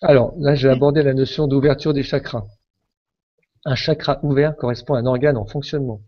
Alors, 0.00 0.32
là, 0.38 0.54
j'ai 0.54 0.68
abordé 0.68 1.02
la 1.02 1.14
notion 1.14 1.46
d'ouverture 1.46 1.92
des 1.92 2.02
chakras. 2.02 2.44
Un 3.64 3.74
chakra 3.74 4.18
ouvert 4.24 4.56
correspond 4.56 4.94
à 4.94 4.98
un 4.98 5.06
organe 5.06 5.36
en 5.36 5.46
fonctionnement. 5.46 6.02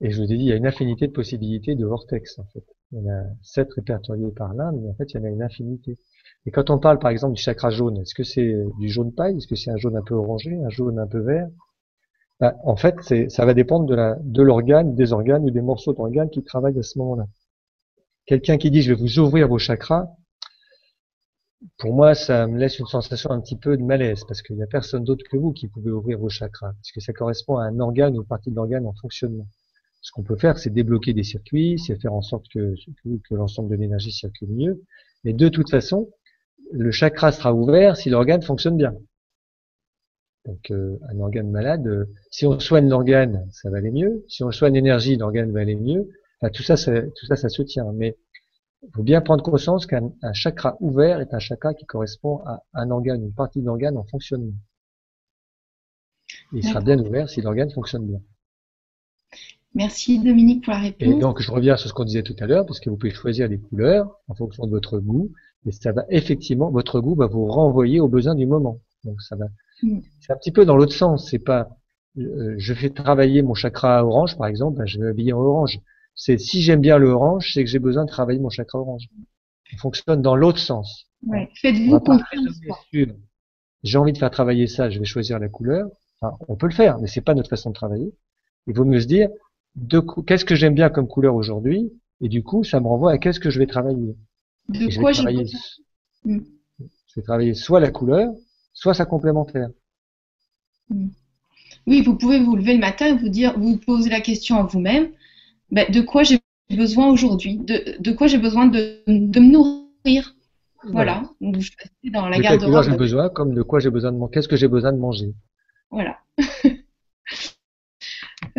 Et 0.00 0.10
je 0.10 0.22
vous 0.22 0.32
ai 0.32 0.36
dit, 0.38 0.44
il 0.44 0.48
y 0.48 0.52
a 0.52 0.56
une 0.56 0.66
infinité 0.66 1.06
de 1.06 1.12
possibilités 1.12 1.74
de 1.74 1.84
vortex, 1.84 2.38
en 2.38 2.44
fait. 2.44 2.64
Il 2.92 2.98
y 2.98 3.00
en 3.02 3.12
a 3.12 3.24
sept 3.42 3.72
répertoriés 3.74 4.30
par 4.30 4.54
l'un, 4.54 4.72
mais 4.72 4.88
en 4.88 4.94
fait, 4.94 5.12
il 5.12 5.16
y 5.16 5.20
en 5.20 5.24
a 5.24 5.28
une 5.28 5.42
infinité. 5.42 5.98
Et 6.46 6.50
quand 6.50 6.70
on 6.70 6.78
parle, 6.78 6.98
par 6.98 7.10
exemple, 7.10 7.34
du 7.34 7.42
chakra 7.42 7.70
jaune, 7.70 7.98
est-ce 7.98 8.14
que 8.14 8.22
c'est 8.22 8.54
du 8.78 8.88
jaune 8.88 9.12
paille 9.12 9.36
Est-ce 9.36 9.46
que 9.46 9.56
c'est 9.56 9.70
un 9.70 9.76
jaune 9.76 9.96
un 9.96 10.02
peu 10.02 10.14
orangé 10.14 10.56
Un 10.64 10.70
jaune 10.70 10.98
un 10.98 11.06
peu 11.06 11.18
vert? 11.20 11.48
Bah, 12.40 12.56
En 12.64 12.76
fait, 12.76 12.96
ça 13.30 13.46
va 13.46 13.54
dépendre 13.54 13.86
de 13.86 14.42
l'organe, 14.42 14.94
des 14.94 15.12
organes 15.12 15.44
ou 15.44 15.50
des 15.50 15.62
morceaux 15.62 15.92
d'organes 15.92 16.30
qui 16.30 16.42
travaillent 16.42 16.78
à 16.78 16.82
ce 16.82 16.98
moment-là. 16.98 17.26
Quelqu'un 18.26 18.58
qui 18.58 18.70
dit, 18.70 18.82
je 18.82 18.92
vais 18.92 19.00
vous 19.00 19.18
ouvrir 19.18 19.48
vos 19.48 19.58
chakras, 19.58 20.10
pour 21.78 21.94
moi, 21.94 22.14
ça 22.14 22.46
me 22.46 22.58
laisse 22.58 22.78
une 22.78 22.86
sensation 22.86 23.30
un 23.30 23.40
petit 23.40 23.56
peu 23.56 23.76
de 23.76 23.82
malaise, 23.82 24.24
parce 24.28 24.42
qu'il 24.42 24.56
n'y 24.56 24.62
a 24.62 24.66
personne 24.66 25.04
d'autre 25.04 25.24
que 25.30 25.36
vous 25.36 25.52
qui 25.52 25.68
pouvez 25.68 25.90
ouvrir 25.90 26.18
vos 26.18 26.28
chakras, 26.28 26.72
parce 26.72 26.92
que 26.92 27.00
ça 27.00 27.12
correspond 27.12 27.56
à 27.56 27.64
un 27.64 27.80
organe 27.80 28.16
ou 28.16 28.22
une 28.22 28.26
partie 28.26 28.50
de 28.50 28.56
l'organe 28.56 28.86
en 28.86 28.92
fonctionnement. 28.94 29.48
Ce 30.02 30.12
qu'on 30.12 30.22
peut 30.22 30.36
faire, 30.36 30.58
c'est 30.58 30.70
débloquer 30.70 31.14
des 31.14 31.24
circuits, 31.24 31.78
c'est 31.78 32.00
faire 32.00 32.12
en 32.12 32.22
sorte 32.22 32.46
que, 32.52 32.74
que 33.28 33.34
l'ensemble 33.34 33.70
de 33.70 33.76
l'énergie 33.76 34.12
circule 34.12 34.50
mieux. 34.50 34.84
Mais 35.24 35.32
de 35.32 35.48
toute 35.48 35.70
façon, 35.70 36.10
le 36.72 36.90
chakra 36.90 37.32
sera 37.32 37.52
ouvert 37.52 37.96
si 37.96 38.10
l'organe 38.10 38.42
fonctionne 38.42 38.76
bien. 38.76 38.94
Donc 40.44 40.70
euh, 40.70 40.98
un 41.10 41.18
organe 41.18 41.50
malade, 41.50 41.86
euh, 41.88 42.04
si 42.30 42.46
on 42.46 42.60
soigne 42.60 42.88
l'organe, 42.88 43.48
ça 43.50 43.68
va 43.68 43.78
aller 43.78 43.90
mieux. 43.90 44.24
Si 44.28 44.44
on 44.44 44.52
soigne 44.52 44.74
l'énergie, 44.74 45.16
l'organe 45.16 45.50
va 45.52 45.60
aller 45.60 45.74
mieux. 45.74 46.08
Enfin, 46.40 46.50
tout 46.50 46.62
ça, 46.62 46.76
ça, 46.76 47.02
tout 47.02 47.26
ça, 47.26 47.34
ça 47.34 47.48
se 47.48 47.62
tient. 47.62 47.90
Mais 47.94 48.16
faut 48.94 49.02
bien 49.02 49.20
prendre 49.20 49.42
conscience 49.42 49.86
qu'un 49.86 50.10
chakra 50.32 50.76
ouvert 50.80 51.20
est 51.20 51.32
un 51.34 51.38
chakra 51.38 51.74
qui 51.74 51.84
correspond 51.86 52.42
à 52.46 52.62
un 52.74 52.90
organe, 52.90 53.22
une 53.22 53.34
partie 53.34 53.62
d'organe 53.62 53.96
en 53.96 54.04
fonctionnement. 54.04 54.54
il 56.52 56.64
sera 56.64 56.80
bien 56.80 56.98
ouvert 56.98 57.28
si 57.28 57.40
l'organe 57.40 57.70
fonctionne 57.70 58.06
bien. 58.06 58.20
Merci 59.74 60.18
Dominique 60.18 60.64
pour 60.64 60.72
la 60.72 60.80
réponse. 60.80 61.08
Et 61.08 61.18
donc 61.18 61.42
je 61.42 61.52
reviens 61.52 61.76
sur 61.76 61.88
ce 61.88 61.94
qu'on 61.94 62.04
disait 62.04 62.22
tout 62.22 62.36
à 62.40 62.46
l'heure, 62.46 62.64
parce 62.64 62.80
que 62.80 62.88
vous 62.88 62.96
pouvez 62.96 63.12
choisir 63.12 63.46
les 63.48 63.58
couleurs 63.58 64.20
en 64.26 64.34
fonction 64.34 64.66
de 64.66 64.70
votre 64.70 64.98
goût, 64.98 65.32
et 65.66 65.72
ça 65.72 65.92
va 65.92 66.04
effectivement, 66.08 66.70
votre 66.70 67.00
goût 67.00 67.14
va 67.14 67.26
vous 67.26 67.46
renvoyer 67.46 68.00
aux 68.00 68.08
besoins 68.08 68.34
du 68.34 68.46
moment. 68.46 68.80
Donc 69.04 69.20
ça 69.20 69.36
va. 69.36 69.46
Mm. 69.82 70.00
C'est 70.20 70.32
un 70.32 70.36
petit 70.36 70.52
peu 70.52 70.64
dans 70.64 70.76
l'autre 70.76 70.94
sens. 70.94 71.28
C'est 71.28 71.38
pas, 71.38 71.68
euh, 72.16 72.54
je 72.56 72.72
fais 72.72 72.88
travailler 72.88 73.42
mon 73.42 73.54
chakra 73.54 74.04
orange 74.04 74.38
par 74.38 74.46
exemple, 74.46 74.78
ben, 74.78 74.86
je 74.86 74.98
vais 74.98 75.04
m'habiller 75.06 75.34
en 75.34 75.40
orange 75.40 75.80
c'est 76.16 76.38
si 76.38 76.62
j'aime 76.62 76.80
bien 76.80 76.98
le 76.98 77.10
orange, 77.10 77.52
c'est 77.52 77.62
que 77.62 77.70
j'ai 77.70 77.78
besoin 77.78 78.04
de 78.04 78.10
travailler 78.10 78.40
mon 78.40 78.48
chakra 78.48 78.78
orange. 78.80 79.04
On 79.72 79.76
fonctionne 79.76 80.22
dans 80.22 80.34
l'autre 80.34 80.58
sens. 80.58 81.06
Ouais. 81.24 81.48
Faites-vous 81.60 82.00
confiance. 82.00 82.60
J'ai 83.82 83.98
envie 83.98 84.12
de 84.12 84.18
faire 84.18 84.30
travailler 84.30 84.66
ça, 84.66 84.90
je 84.90 84.98
vais 84.98 85.04
choisir 85.04 85.38
la 85.38 85.48
couleur. 85.48 85.88
Enfin, 86.20 86.36
on 86.48 86.56
peut 86.56 86.66
le 86.66 86.72
faire, 86.72 86.98
mais 86.98 87.06
c'est 87.06 87.20
pas 87.20 87.34
notre 87.34 87.50
façon 87.50 87.70
de 87.70 87.74
travailler. 87.74 88.12
Il 88.66 88.74
vaut 88.74 88.84
mieux 88.84 89.00
se 89.00 89.06
dire, 89.06 89.28
qu'est-ce 90.26 90.44
que 90.44 90.54
j'aime 90.54 90.74
bien 90.74 90.88
comme 90.88 91.06
couleur 91.06 91.34
aujourd'hui, 91.34 91.92
et 92.22 92.28
du 92.28 92.42
coup, 92.42 92.64
ça 92.64 92.80
me 92.80 92.86
renvoie 92.88 93.12
à 93.12 93.18
qu'est-ce 93.18 93.38
que 93.38 93.50
je 93.50 93.58
vais 93.58 93.66
travailler. 93.66 94.16
De 94.68 94.98
quoi 94.98 95.12
j'ai 95.12 95.24
besoin? 95.24 95.60
hmm. 96.24 96.40
Je 96.78 97.20
vais 97.20 97.22
travailler 97.22 97.54
soit 97.54 97.80
la 97.80 97.90
couleur, 97.90 98.32
soit 98.72 98.94
sa 98.94 99.04
complémentaire. 99.04 99.68
Hmm. 100.88 101.08
Oui, 101.86 102.02
vous 102.02 102.16
pouvez 102.16 102.42
vous 102.42 102.56
lever 102.56 102.72
le 102.72 102.80
matin 102.80 103.06
et 103.06 103.16
vous 103.16 103.28
dire, 103.28 103.56
vous 103.58 103.76
poser 103.76 104.10
la 104.10 104.20
question 104.20 104.56
à 104.56 104.64
vous-même, 104.64 105.10
ben, 105.70 105.90
de 105.90 106.00
quoi 106.00 106.22
j'ai 106.22 106.40
besoin 106.70 107.08
aujourd'hui, 107.08 107.58
de, 107.58 107.96
de, 108.00 108.12
quoi 108.12 108.26
j'ai 108.26 108.38
besoin 108.38 108.66
de, 108.66 109.02
de, 109.06 109.40
me 109.40 109.50
nourrir. 109.50 110.34
Voilà. 110.84 111.30
Donc, 111.40 111.58
je 111.60 111.72
dans 112.10 112.28
la 112.28 112.38
garde 112.38 112.60
de 112.60 112.82
j'ai 112.82 112.96
besoin, 112.96 113.28
comme 113.28 113.54
de 113.54 113.62
quoi 113.62 113.80
j'ai 113.80 113.90
besoin 113.90 114.12
de 114.12 114.18
manger. 114.18 114.30
Qu'est-ce 114.32 114.48
que 114.48 114.56
j'ai 114.56 114.68
besoin 114.68 114.92
de 114.92 114.98
manger 114.98 115.32
Voilà. 115.90 116.18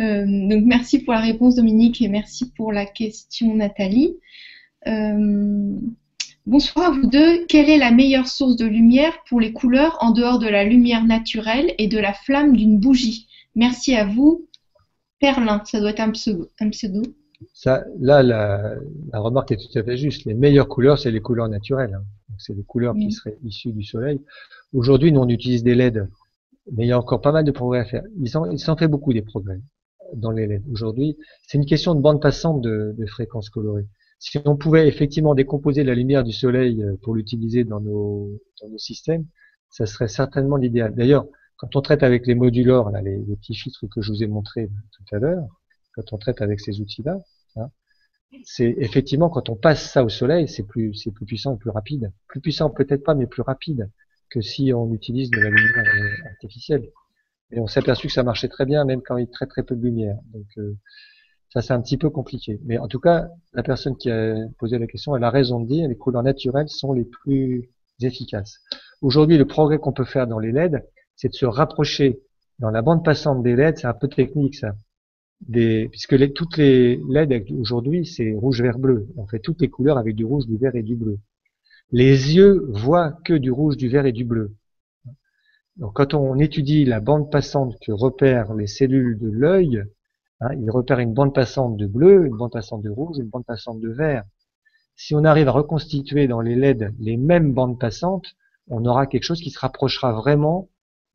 euh, 0.00 0.24
donc 0.26 0.64
merci 0.66 0.98
pour 1.02 1.14
la 1.14 1.20
réponse 1.20 1.54
Dominique 1.54 2.02
et 2.02 2.08
merci 2.08 2.52
pour 2.52 2.72
la 2.72 2.84
question 2.84 3.54
Nathalie. 3.54 4.18
Euh, 4.86 5.78
bonsoir 6.46 6.86
à 6.86 6.90
vous 6.90 7.06
deux. 7.06 7.46
Quelle 7.46 7.70
est 7.70 7.78
la 7.78 7.90
meilleure 7.90 8.28
source 8.28 8.56
de 8.56 8.66
lumière 8.66 9.16
pour 9.28 9.40
les 9.40 9.52
couleurs 9.52 9.96
en 10.00 10.10
dehors 10.10 10.38
de 10.38 10.48
la 10.48 10.64
lumière 10.64 11.04
naturelle 11.04 11.74
et 11.78 11.88
de 11.88 11.98
la 11.98 12.12
flamme 12.12 12.54
d'une 12.54 12.78
bougie? 12.78 13.28
Merci 13.54 13.94
à 13.94 14.04
vous. 14.04 14.47
Perlin, 15.20 15.62
ça 15.64 15.80
doit 15.80 15.90
être 15.90 16.00
un 16.00 16.10
pseudo. 16.10 16.48
Un 16.60 16.70
pseudo. 16.70 17.02
Ça, 17.52 17.84
là, 18.00 18.22
la, 18.22 18.74
la, 19.12 19.20
remarque 19.20 19.52
est 19.52 19.56
tout 19.56 19.78
à 19.78 19.82
fait 19.82 19.96
juste. 19.96 20.24
Les 20.24 20.34
meilleures 20.34 20.68
couleurs, 20.68 20.98
c'est 20.98 21.10
les 21.10 21.20
couleurs 21.20 21.48
naturelles. 21.48 21.94
Hein. 21.94 22.04
C'est 22.38 22.54
les 22.54 22.64
couleurs 22.64 22.94
qui 22.94 23.10
seraient 23.12 23.36
issues 23.44 23.72
du 23.72 23.82
soleil. 23.82 24.20
Aujourd'hui, 24.72 25.12
nous, 25.12 25.20
on 25.20 25.28
utilise 25.28 25.62
des 25.62 25.74
LED, 25.74 26.08
mais 26.72 26.84
il 26.84 26.88
y 26.88 26.92
a 26.92 26.98
encore 26.98 27.20
pas 27.20 27.32
mal 27.32 27.44
de 27.44 27.50
progrès 27.50 27.80
à 27.80 27.84
faire. 27.84 28.02
Ils 28.20 28.28
s'en 28.58 28.76
fait 28.76 28.88
beaucoup 28.88 29.12
des 29.12 29.22
progrès 29.22 29.60
dans 30.14 30.30
les 30.30 30.46
LED. 30.46 30.62
Aujourd'hui, 30.70 31.16
c'est 31.46 31.58
une 31.58 31.66
question 31.66 31.94
de 31.94 32.00
bande 32.00 32.20
passante 32.20 32.60
de, 32.60 32.94
de 32.96 33.06
fréquences 33.06 33.50
colorées. 33.50 33.86
Si 34.18 34.38
on 34.44 34.56
pouvait 34.56 34.88
effectivement 34.88 35.34
décomposer 35.34 35.84
la 35.84 35.94
lumière 35.94 36.24
du 36.24 36.32
soleil 36.32 36.82
euh, 36.82 36.96
pour 37.02 37.14
l'utiliser 37.14 37.64
dans 37.64 37.80
nos, 37.80 38.30
dans 38.60 38.68
nos 38.68 38.78
systèmes, 38.78 39.26
ça 39.70 39.86
serait 39.86 40.08
certainement 40.08 40.56
l'idéal. 40.56 40.94
D'ailleurs, 40.94 41.26
quand 41.58 41.76
on 41.76 41.82
traite 41.82 42.02
avec 42.02 42.26
les 42.26 42.34
modulors, 42.34 42.90
là, 42.90 43.02
les, 43.02 43.18
petits 43.36 43.54
filtres 43.54 43.84
que 43.90 44.00
je 44.00 44.12
vous 44.12 44.22
ai 44.22 44.26
montrés 44.28 44.70
tout 44.92 45.14
à 45.14 45.18
l'heure, 45.18 45.44
quand 45.94 46.12
on 46.12 46.18
traite 46.18 46.40
avec 46.40 46.60
ces 46.60 46.80
outils-là, 46.80 47.18
hein, 47.56 47.70
c'est 48.44 48.74
effectivement 48.78 49.28
quand 49.28 49.48
on 49.48 49.56
passe 49.56 49.90
ça 49.90 50.04
au 50.04 50.08
soleil, 50.08 50.48
c'est 50.48 50.62
plus, 50.62 50.94
c'est 50.94 51.10
plus 51.10 51.26
puissant 51.26 51.56
et 51.56 51.58
plus 51.58 51.70
rapide. 51.70 52.12
Plus 52.28 52.40
puissant 52.40 52.70
peut-être 52.70 53.02
pas, 53.04 53.14
mais 53.14 53.26
plus 53.26 53.42
rapide 53.42 53.90
que 54.30 54.40
si 54.40 54.72
on 54.72 54.92
utilise 54.94 55.30
de 55.30 55.40
la 55.40 55.50
lumière 55.50 55.84
artificielle. 56.30 56.88
Et 57.50 57.60
on 57.60 57.66
s'est 57.66 57.80
aperçu 57.80 58.06
que 58.06 58.12
ça 58.12 58.22
marchait 58.22 58.48
très 58.48 58.66
bien, 58.66 58.84
même 58.84 59.02
quand 59.02 59.16
il 59.16 59.24
y 59.24 59.28
a 59.28 59.30
très 59.30 59.46
très 59.46 59.62
peu 59.62 59.74
de 59.74 59.82
lumière. 59.82 60.16
Donc, 60.32 60.46
euh, 60.58 60.76
Ça, 61.50 61.62
c'est 61.62 61.72
un 61.72 61.80
petit 61.80 61.96
peu 61.96 62.10
compliqué. 62.10 62.60
Mais 62.64 62.78
en 62.78 62.88
tout 62.88 63.00
cas, 63.00 63.28
la 63.54 63.62
personne 63.62 63.96
qui 63.96 64.10
a 64.10 64.36
posé 64.58 64.78
la 64.78 64.86
question, 64.86 65.16
elle 65.16 65.24
a 65.24 65.30
raison 65.30 65.60
de 65.60 65.66
dire, 65.66 65.88
les 65.88 65.96
couleurs 65.96 66.22
naturelles 66.22 66.68
sont 66.68 66.92
les 66.92 67.06
plus 67.06 67.70
efficaces. 68.02 68.60
Aujourd'hui, 69.00 69.38
le 69.38 69.46
progrès 69.46 69.78
qu'on 69.78 69.92
peut 69.92 70.04
faire 70.04 70.26
dans 70.26 70.38
les 70.38 70.52
LED, 70.52 70.84
c'est 71.18 71.28
de 71.28 71.34
se 71.34 71.46
rapprocher 71.46 72.20
dans 72.60 72.70
la 72.70 72.80
bande 72.80 73.04
passante 73.04 73.42
des 73.42 73.56
LED, 73.56 73.78
c'est 73.78 73.86
un 73.86 73.92
peu 73.92 74.08
technique 74.08 74.54
ça. 74.54 74.74
Des, 75.40 75.88
puisque 75.90 76.12
les, 76.12 76.32
toutes 76.32 76.56
les 76.56 77.00
LED 77.08 77.50
aujourd'hui, 77.52 78.06
c'est 78.06 78.34
rouge, 78.34 78.62
vert, 78.62 78.78
bleu. 78.78 79.08
On 79.16 79.26
fait 79.26 79.40
toutes 79.40 79.60
les 79.60 79.68
couleurs 79.68 79.98
avec 79.98 80.14
du 80.14 80.24
rouge, 80.24 80.46
du 80.46 80.56
vert 80.56 80.74
et 80.74 80.82
du 80.82 80.96
bleu. 80.96 81.18
Les 81.90 82.36
yeux 82.36 82.66
voient 82.70 83.18
que 83.24 83.34
du 83.34 83.50
rouge, 83.50 83.76
du 83.76 83.88
vert 83.88 84.06
et 84.06 84.12
du 84.12 84.24
bleu. 84.24 84.54
Donc 85.76 85.94
quand 85.94 86.14
on 86.14 86.38
étudie 86.38 86.84
la 86.84 87.00
bande 87.00 87.30
passante 87.30 87.76
que 87.80 87.92
repèrent 87.92 88.54
les 88.54 88.66
cellules 88.68 89.18
de 89.18 89.28
l'œil, 89.28 89.84
hein, 90.40 90.50
il 90.54 90.70
repère 90.70 91.00
une 91.00 91.14
bande 91.14 91.34
passante 91.34 91.76
de 91.76 91.86
bleu, 91.86 92.26
une 92.26 92.36
bande 92.36 92.52
passante 92.52 92.82
de 92.82 92.90
rouge, 92.90 93.18
une 93.18 93.28
bande 93.28 93.46
passante 93.46 93.80
de 93.80 93.90
vert. 93.90 94.24
Si 94.94 95.14
on 95.14 95.24
arrive 95.24 95.48
à 95.48 95.52
reconstituer 95.52 96.28
dans 96.28 96.40
les 96.40 96.54
LED 96.54 96.94
les 97.00 97.16
mêmes 97.16 97.54
bandes 97.54 97.78
passantes, 97.78 98.36
on 98.68 98.84
aura 98.84 99.06
quelque 99.06 99.24
chose 99.24 99.40
qui 99.40 99.50
se 99.50 99.58
rapprochera 99.58 100.12
vraiment 100.12 100.68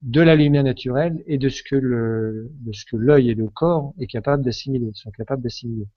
de 0.03 0.21
la 0.21 0.35
lumière 0.35 0.63
naturelle 0.63 1.23
et 1.27 1.37
de 1.37 1.49
ce 1.49 1.63
que 1.63 1.75
le, 1.75 2.51
de 2.59 2.73
ce 2.73 2.85
que 2.85 2.97
l'œil 2.97 3.29
et 3.29 3.35
le 3.35 3.47
corps 3.47 3.93
est 3.99 4.07
capable 4.07 4.43
d'assimiler, 4.43 4.91
sont 4.93 5.11
capables 5.11 5.41
d'assimiler. 5.41 5.87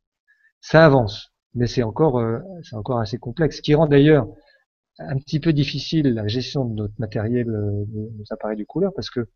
Ça 0.61 0.87
avance, 0.87 1.33
mais 1.55 1.67
c'est 1.67 1.83
encore, 1.83 2.19
euh, 2.19 2.39
c'est 2.63 2.77
encore 2.77 3.01
assez 3.01 3.19
complexe, 3.19 3.57
ce 3.57 3.63
qui 3.63 3.75
rend 3.75 3.87
d'ailleurs 3.87 4.29
un 4.99 5.17
petit 5.19 5.41
peu 5.41 5.53
difficile 5.53 6.15
la 6.15 6.27
gestion 6.29 6.65
de 6.65 6.75
notre 6.75 6.95
matériel, 6.99 7.49
euh, 7.49 7.85
de 7.89 8.11
nos 8.17 8.25
appareils 8.31 8.57
de 8.57 8.65
couleur, 8.65 8.93
parce 8.95 9.11
que 9.11 9.29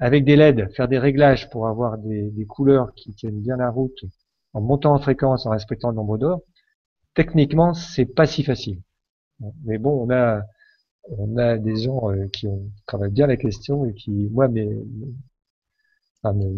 avec 0.00 0.24
des 0.24 0.36
LED, 0.36 0.70
faire 0.74 0.88
des 0.88 0.98
réglages 0.98 1.48
pour 1.50 1.66
avoir 1.66 1.98
des, 1.98 2.46
couleurs 2.46 2.92
qui 2.94 3.14
tiennent 3.14 3.40
bien 3.40 3.56
la 3.56 3.70
route, 3.70 4.04
en 4.52 4.60
montant 4.60 4.94
en 4.94 4.98
fréquence, 4.98 5.46
en 5.46 5.50
respectant 5.50 5.90
le 5.90 5.96
nombre 5.96 6.18
d'or, 6.18 6.42
techniquement, 7.14 7.74
c'est 7.74 8.04
pas 8.06 8.26
si 8.26 8.42
facile. 8.44 8.82
Mais 9.64 9.78
bon, 9.78 10.04
on 10.04 10.10
a, 10.10 10.42
on 11.10 11.36
a 11.36 11.58
des 11.58 11.76
gens 11.76 12.10
euh, 12.10 12.26
qui 12.28 12.46
ont 12.46 12.70
travaillé 12.86 13.12
bien 13.12 13.26
la 13.26 13.36
question 13.36 13.84
et 13.84 13.94
qui, 13.94 14.10
moi, 14.30 14.48
mes, 14.48 14.68
enfin, 16.22 16.34
mes, 16.34 16.50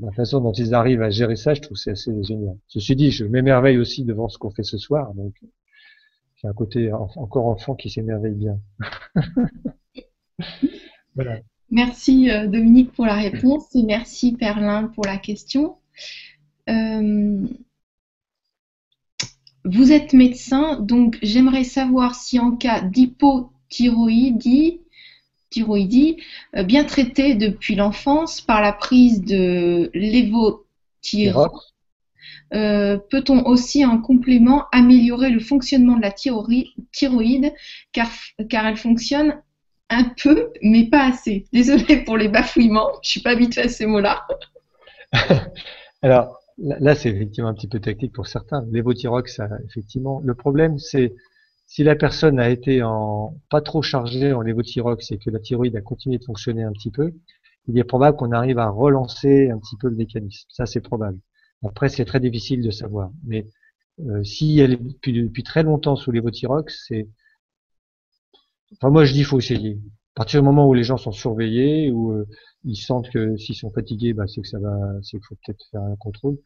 la 0.00 0.12
façon 0.12 0.40
dont 0.40 0.52
ils 0.52 0.74
arrivent 0.74 1.02
à 1.02 1.10
gérer 1.10 1.36
ça, 1.36 1.54
je 1.54 1.60
trouve 1.60 1.76
c'est 1.76 1.92
assez 1.92 2.12
génial. 2.22 2.56
Ceci 2.68 2.96
dit, 2.96 3.10
je 3.10 3.24
m'émerveille 3.24 3.78
aussi 3.78 4.04
devant 4.04 4.28
ce 4.28 4.38
qu'on 4.38 4.50
fait 4.50 4.62
ce 4.62 4.78
soir, 4.78 5.14
donc 5.14 5.34
c'est 6.36 6.48
un 6.48 6.52
côté 6.52 6.92
encore 6.92 7.46
enfant 7.46 7.74
qui 7.74 7.90
s'émerveille 7.90 8.34
bien. 8.34 8.58
Merci 11.70 12.30
euh, 12.30 12.46
Dominique 12.46 12.92
pour 12.92 13.06
la 13.06 13.14
réponse 13.14 13.74
et 13.76 13.82
merci 13.82 14.32
Perlin 14.32 14.88
pour 14.88 15.04
la 15.04 15.18
question. 15.18 15.76
Euh, 16.68 17.46
vous 19.64 19.92
êtes 19.92 20.12
médecin, 20.12 20.78
donc 20.80 21.18
j'aimerais 21.22 21.64
savoir 21.64 22.14
si 22.14 22.38
en 22.38 22.52
cas 22.52 22.80
d'hypothyroïdie, 22.80 24.80
thyroïdie, 25.50 26.16
euh, 26.56 26.62
bien 26.62 26.84
traité 26.84 27.34
depuis 27.34 27.74
l'enfance 27.74 28.40
par 28.40 28.60
la 28.60 28.72
prise 28.72 29.22
de 29.22 29.90
lévothyrox, 29.94 31.74
euh, 32.52 32.98
peut-on 33.10 33.46
aussi 33.46 33.84
en 33.84 33.98
complément 33.98 34.64
améliorer 34.72 35.30
le 35.30 35.40
fonctionnement 35.40 35.96
de 35.96 36.02
la 36.02 36.10
thyroïde 36.10 37.52
car, 37.92 38.08
car 38.48 38.66
elle 38.66 38.76
fonctionne 38.76 39.40
un 39.88 40.04
peu, 40.04 40.52
mais 40.62 40.88
pas 40.88 41.04
assez? 41.04 41.46
Désolée 41.52 42.04
pour 42.04 42.16
les 42.16 42.28
bafouillements, 42.28 42.90
je 43.02 43.10
suis 43.10 43.20
pas 43.20 43.30
habituée 43.30 43.62
à 43.62 43.68
ces 43.68 43.86
mots-là. 43.86 44.26
Alors 46.02 46.39
là, 46.60 46.94
c'est 46.94 47.10
effectivement 47.10 47.48
un 47.48 47.54
petit 47.54 47.68
peu 47.68 47.80
technique 47.80 48.12
pour 48.12 48.26
certains. 48.26 48.66
L'évothyrox, 48.70 49.40
effectivement, 49.64 50.20
le 50.24 50.34
problème, 50.34 50.78
c'est 50.78 51.14
si 51.66 51.84
la 51.84 51.94
personne 51.96 52.40
a 52.40 52.50
été 52.50 52.82
en 52.82 53.36
pas 53.48 53.60
trop 53.60 53.82
chargée 53.82 54.32
en 54.32 54.40
lévothyrox 54.40 55.12
et 55.12 55.18
que 55.18 55.30
la 55.30 55.38
thyroïde 55.38 55.76
a 55.76 55.80
continué 55.80 56.18
de 56.18 56.24
fonctionner 56.24 56.64
un 56.64 56.72
petit 56.72 56.90
peu, 56.90 57.12
il 57.68 57.78
est 57.78 57.84
probable 57.84 58.16
qu'on 58.16 58.32
arrive 58.32 58.58
à 58.58 58.68
relancer 58.68 59.50
un 59.50 59.58
petit 59.58 59.76
peu 59.76 59.88
le 59.88 59.96
mécanisme. 59.96 60.48
Ça, 60.50 60.66
c'est 60.66 60.80
probable. 60.80 61.18
Après, 61.64 61.88
c'est 61.88 62.04
très 62.04 62.20
difficile 62.20 62.62
de 62.62 62.70
savoir. 62.70 63.12
Mais 63.24 63.46
euh, 64.00 64.24
si 64.24 64.58
elle 64.58 64.72
est 64.72 64.82
depuis, 64.82 65.42
très 65.44 65.62
longtemps 65.62 65.96
sous 65.96 66.10
l'évothyrox, 66.10 66.86
c'est... 66.88 67.08
Enfin, 68.72 68.90
moi, 68.90 69.04
je 69.04 69.12
dis, 69.12 69.24
faut 69.24 69.38
essayer. 69.38 69.78
À 70.14 70.20
partir 70.20 70.40
du 70.40 70.46
moment 70.46 70.68
où 70.68 70.74
les 70.74 70.82
gens 70.82 70.96
sont 70.96 71.12
surveillés, 71.12 71.90
où 71.90 72.12
euh, 72.12 72.26
ils 72.64 72.76
sentent 72.76 73.10
que 73.10 73.36
s'ils 73.36 73.54
sont 73.54 73.70
fatigués, 73.70 74.12
bah, 74.12 74.26
c'est 74.26 74.40
que 74.40 74.48
ça 74.48 74.58
va, 74.58 74.76
c'est 75.02 75.18
qu'il 75.18 75.26
faut 75.28 75.36
peut-être 75.46 75.64
faire 75.70 75.82
un 75.82 75.96
contrôle. 75.96 76.38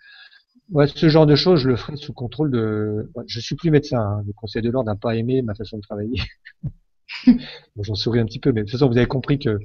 Ouais, 0.70 0.86
ce 0.86 1.08
genre 1.08 1.26
de 1.26 1.34
choses, 1.34 1.60
je 1.60 1.68
le 1.68 1.76
ferai 1.76 1.96
sous 1.96 2.12
contrôle 2.12 2.50
de. 2.50 3.10
Je 3.26 3.40
suis 3.40 3.54
plus 3.54 3.70
médecin. 3.70 4.00
Hein. 4.00 4.22
Le 4.26 4.32
Conseil 4.32 4.62
de 4.62 4.70
l'ordre 4.70 4.90
n'a 4.90 4.96
pas 4.96 5.16
aimé 5.16 5.42
ma 5.42 5.54
façon 5.54 5.76
de 5.76 5.82
travailler. 5.82 6.20
bon, 7.26 7.82
J'en 7.82 7.94
souris 7.94 8.20
un 8.20 8.26
petit 8.26 8.38
peu, 8.38 8.52
mais 8.52 8.62
de 8.62 8.66
toute 8.66 8.72
façon, 8.72 8.88
vous 8.88 8.96
avez 8.96 9.06
compris 9.06 9.38
que 9.38 9.58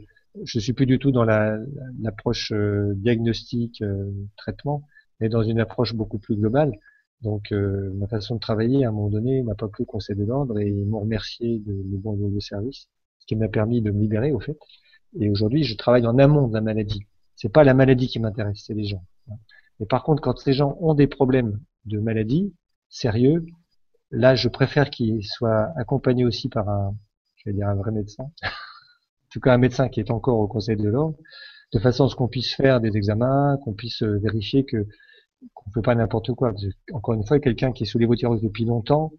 je 0.44 0.60
suis 0.60 0.74
plus 0.74 0.86
du 0.86 1.00
tout 1.00 1.12
dans 1.12 1.24
l'approche 1.24 2.52
euh, 2.52 2.94
diagnostic, 2.96 3.82
euh, 3.82 4.12
traitement 4.38 4.84
mais 5.20 5.30
dans 5.30 5.44
une 5.44 5.60
approche 5.60 5.94
beaucoup 5.94 6.20
plus 6.20 6.36
globale. 6.36 6.72
Donc 7.22 7.52
euh, 7.52 7.92
ma 7.96 8.08
façon 8.08 8.36
de 8.36 8.40
travailler, 8.40 8.86
à 8.86 8.90
un 8.90 8.92
moment 8.92 9.10
donné, 9.10 9.44
m'a 9.44 9.56
pas 9.56 9.68
plu 9.68 9.84
au 9.84 9.86
Conseil 9.86 10.16
de 10.16 10.24
l'ordre 10.24 10.60
et 10.60 10.70
ils 10.70 10.86
m'ont 10.86 11.02
remercié 11.02 11.60
de 11.60 11.74
mes 11.74 11.98
bons 11.98 12.16
de 12.16 12.40
service, 12.40 12.88
ce 12.99 12.99
qui 13.30 13.36
m'a 13.36 13.48
permis 13.48 13.80
de 13.80 13.92
me 13.92 14.02
libérer 14.02 14.32
au 14.32 14.40
fait. 14.40 14.58
Et 15.20 15.30
aujourd'hui, 15.30 15.64
je 15.64 15.78
travaille 15.78 16.08
en 16.08 16.18
amont 16.18 16.48
de 16.48 16.54
la 16.56 16.62
maladie. 16.62 17.06
C'est 17.36 17.54
pas 17.54 17.64
la 17.64 17.76
maladie 17.76 18.08
qui 18.08 18.20
m'intéresse, 18.20 18.64
c'est 18.66 18.74
les 18.74 18.86
gens. 18.86 19.06
Mais 19.80 19.86
par 19.86 20.04
contre, 20.04 20.20
quand 20.20 20.40
ces 20.40 20.52
gens 20.52 20.76
ont 20.82 20.96
des 20.96 21.06
problèmes 21.06 21.60
de 21.86 22.00
maladie 22.00 22.56
sérieux, 22.90 23.46
là, 24.10 24.34
je 24.34 24.50
préfère 24.50 24.90
qu'ils 24.90 25.24
soient 25.24 25.72
accompagnés 25.76 26.26
aussi 26.26 26.50
par 26.50 26.68
un, 26.70 26.96
je 27.36 27.50
vais 27.50 27.54
dire 27.54 27.68
un 27.68 27.76
vrai 27.76 27.92
médecin, 27.92 28.24
en 28.44 29.30
tout 29.32 29.40
cas 29.40 29.54
un 29.54 29.60
médecin 29.60 29.90
qui 29.90 30.00
est 30.00 30.10
encore 30.10 30.40
au 30.40 30.48
Conseil 30.48 30.76
de 30.76 30.90
l'ordre, 30.90 31.16
de 31.72 31.78
façon 31.78 32.06
à 32.06 32.10
ce 32.10 32.16
qu'on 32.16 32.28
puisse 32.28 32.56
faire 32.56 32.82
des 32.82 32.98
examens, 32.98 33.60
qu'on 33.64 33.74
puisse 33.74 34.02
euh, 34.02 34.18
vérifier 34.18 34.66
que 34.66 34.88
qu'on 35.54 35.72
fait 35.72 35.82
pas 35.84 35.94
n'importe 35.94 36.34
quoi. 36.34 36.52
encore 36.94 37.14
une 37.14 37.26
fois, 37.26 37.40
quelqu'un 37.40 37.72
qui 37.72 37.84
est 37.84 37.86
sous 37.86 38.00
l'évothyrox 38.00 38.42
depuis 38.42 38.66
longtemps, 38.66 39.14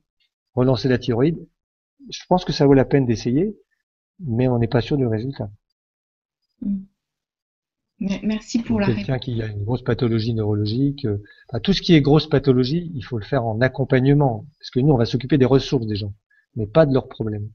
relancer 0.54 0.88
la 0.88 0.98
thyroïde, 0.98 1.38
je 2.10 2.20
pense 2.28 2.44
que 2.44 2.52
ça 2.52 2.66
vaut 2.66 2.74
la 2.74 2.84
peine 2.84 3.06
d'essayer, 3.06 3.56
mais 4.20 4.48
on 4.48 4.58
n'est 4.58 4.68
pas 4.68 4.80
sûr 4.80 4.96
du 4.96 5.06
résultat. 5.06 5.50
Mm. 6.62 6.84
Merci 8.22 8.60
pour 8.60 8.80
la 8.80 8.86
réponse. 8.86 9.04
Quelqu'un 9.04 9.18
qui 9.18 9.42
a 9.42 9.46
une 9.46 9.62
grosse 9.62 9.82
pathologie 9.82 10.32
neurologique, 10.32 11.04
euh, 11.04 11.18
tout 11.62 11.74
ce 11.74 11.82
qui 11.82 11.94
est 11.94 12.00
grosse 12.00 12.28
pathologie, 12.28 12.90
il 12.94 13.04
faut 13.04 13.18
le 13.18 13.24
faire 13.24 13.44
en 13.44 13.60
accompagnement, 13.60 14.46
parce 14.58 14.70
que 14.70 14.80
nous, 14.80 14.92
on 14.92 14.96
va 14.96 15.04
s'occuper 15.04 15.36
des 15.36 15.44
ressources 15.44 15.86
des 15.86 15.96
gens, 15.96 16.14
mais 16.56 16.66
pas 16.66 16.86
de 16.86 16.94
leurs 16.94 17.08
problèmes. 17.08 17.50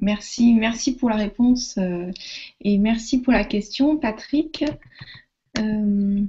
Merci, 0.00 0.54
merci 0.54 0.96
pour 0.96 1.08
la 1.08 1.16
réponse 1.16 1.76
euh, 1.78 2.10
et 2.62 2.78
merci 2.78 3.20
pour 3.20 3.32
la 3.32 3.44
question, 3.44 3.96
Patrick. 3.96 4.64
Euh, 5.58 6.24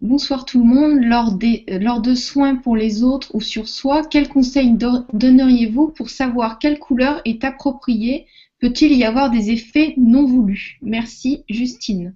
bonsoir 0.00 0.44
tout 0.44 0.58
le 0.60 0.66
monde. 0.66 1.04
Lors, 1.04 1.32
des, 1.32 1.64
lors 1.68 2.00
de 2.00 2.14
soins 2.14 2.56
pour 2.56 2.76
les 2.76 3.02
autres 3.02 3.34
ou 3.34 3.40
sur 3.40 3.68
soi, 3.68 4.04
quels 4.04 4.28
conseils 4.28 4.76
donneriez-vous 5.12 5.88
pour 5.88 6.10
savoir 6.10 6.58
quelle 6.58 6.78
couleur 6.78 7.20
est 7.24 7.44
appropriée? 7.44 8.26
Peut-il 8.60 8.92
y 8.92 9.04
avoir 9.04 9.30
des 9.30 9.50
effets 9.50 9.94
non 9.96 10.24
voulus? 10.26 10.78
Merci, 10.82 11.44
Justine. 11.48 12.14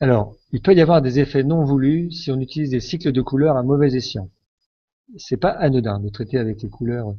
Alors, 0.00 0.34
il 0.52 0.62
peut 0.62 0.74
y 0.74 0.80
avoir 0.80 1.02
des 1.02 1.18
effets 1.18 1.42
non 1.42 1.64
voulus 1.64 2.10
si 2.12 2.30
on 2.30 2.40
utilise 2.40 2.70
des 2.70 2.80
cycles 2.80 3.12
de 3.12 3.20
couleurs 3.20 3.56
à 3.56 3.62
mauvais 3.62 3.94
escient 3.94 4.30
c'est 5.16 5.36
pas 5.36 5.50
anodin 5.50 5.98
de 6.00 6.08
traiter 6.08 6.38
avec 6.38 6.62
les 6.62 6.68
couleurs. 6.68 7.14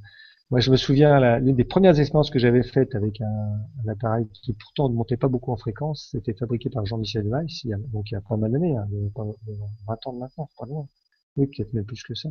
Moi, 0.51 0.59
je 0.59 0.69
me 0.69 0.75
souviens, 0.75 1.39
l'une 1.39 1.55
des 1.55 1.63
premières 1.63 1.97
expériences 1.97 2.29
que 2.29 2.37
j'avais 2.37 2.63
faites 2.63 2.93
avec 2.93 3.21
un, 3.21 3.89
appareil 3.89 4.27
qui 4.33 4.51
pourtant 4.51 4.89
ne 4.89 4.95
montait 4.95 5.15
pas 5.15 5.29
beaucoup 5.29 5.53
en 5.53 5.55
fréquence, 5.55 6.09
c'était 6.11 6.33
fabriqué 6.33 6.69
par 6.69 6.85
Jean-Michel 6.85 7.25
Weiss, 7.25 7.63
il 7.63 7.69
y 7.69 7.73
a, 7.73 7.77
donc 7.77 8.11
il 8.11 8.15
y 8.15 8.17
a 8.17 8.21
pas 8.21 8.35
mal 8.35 8.51
d'années, 8.51 8.75
hein, 8.75 8.85
20 9.87 10.07
ans 10.07 10.13
de 10.13 10.19
maintenant, 10.19 10.49
pas 10.59 10.65
loin. 10.65 10.87
Oui, 11.37 11.47
peut-être 11.47 11.71
même 11.71 11.85
plus 11.85 12.03
que 12.03 12.15
ça. 12.15 12.27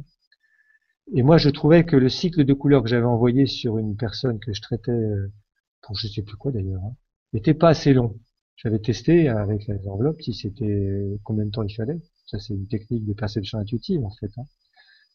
Et 1.15 1.23
moi, 1.23 1.39
je 1.39 1.49
trouvais 1.49 1.85
que 1.85 1.97
le 1.97 2.11
cycle 2.11 2.45
de 2.45 2.53
couleurs 2.53 2.83
que 2.83 2.91
j'avais 2.91 3.07
envoyé 3.07 3.47
sur 3.47 3.79
une 3.79 3.97
personne 3.97 4.39
que 4.39 4.53
je 4.53 4.61
traitais, 4.61 4.93
euh, 4.93 5.33
pour 5.81 5.97
je 5.97 6.07
sais 6.07 6.23
plus 6.23 6.37
quoi 6.37 6.53
d'ailleurs, 6.53 6.85
hein, 6.85 6.95
n'était 7.33 7.55
pas 7.55 7.71
assez 7.71 7.95
long. 7.95 8.19
J'avais 8.57 8.81
testé 8.81 9.29
avec 9.29 9.67
les 9.67 9.89
enveloppes 9.89 10.21
si 10.21 10.35
c'était 10.35 11.19
combien 11.25 11.47
de 11.47 11.51
temps 11.51 11.63
il 11.63 11.75
fallait. 11.75 11.99
Ça, 12.27 12.39
c'est 12.39 12.53
une 12.53 12.69
technique 12.69 13.07
de 13.07 13.15
perception 13.15 13.59
intuitive 13.59 14.05
en 14.05 14.11
fait. 14.11 14.31
Hein. 14.37 14.45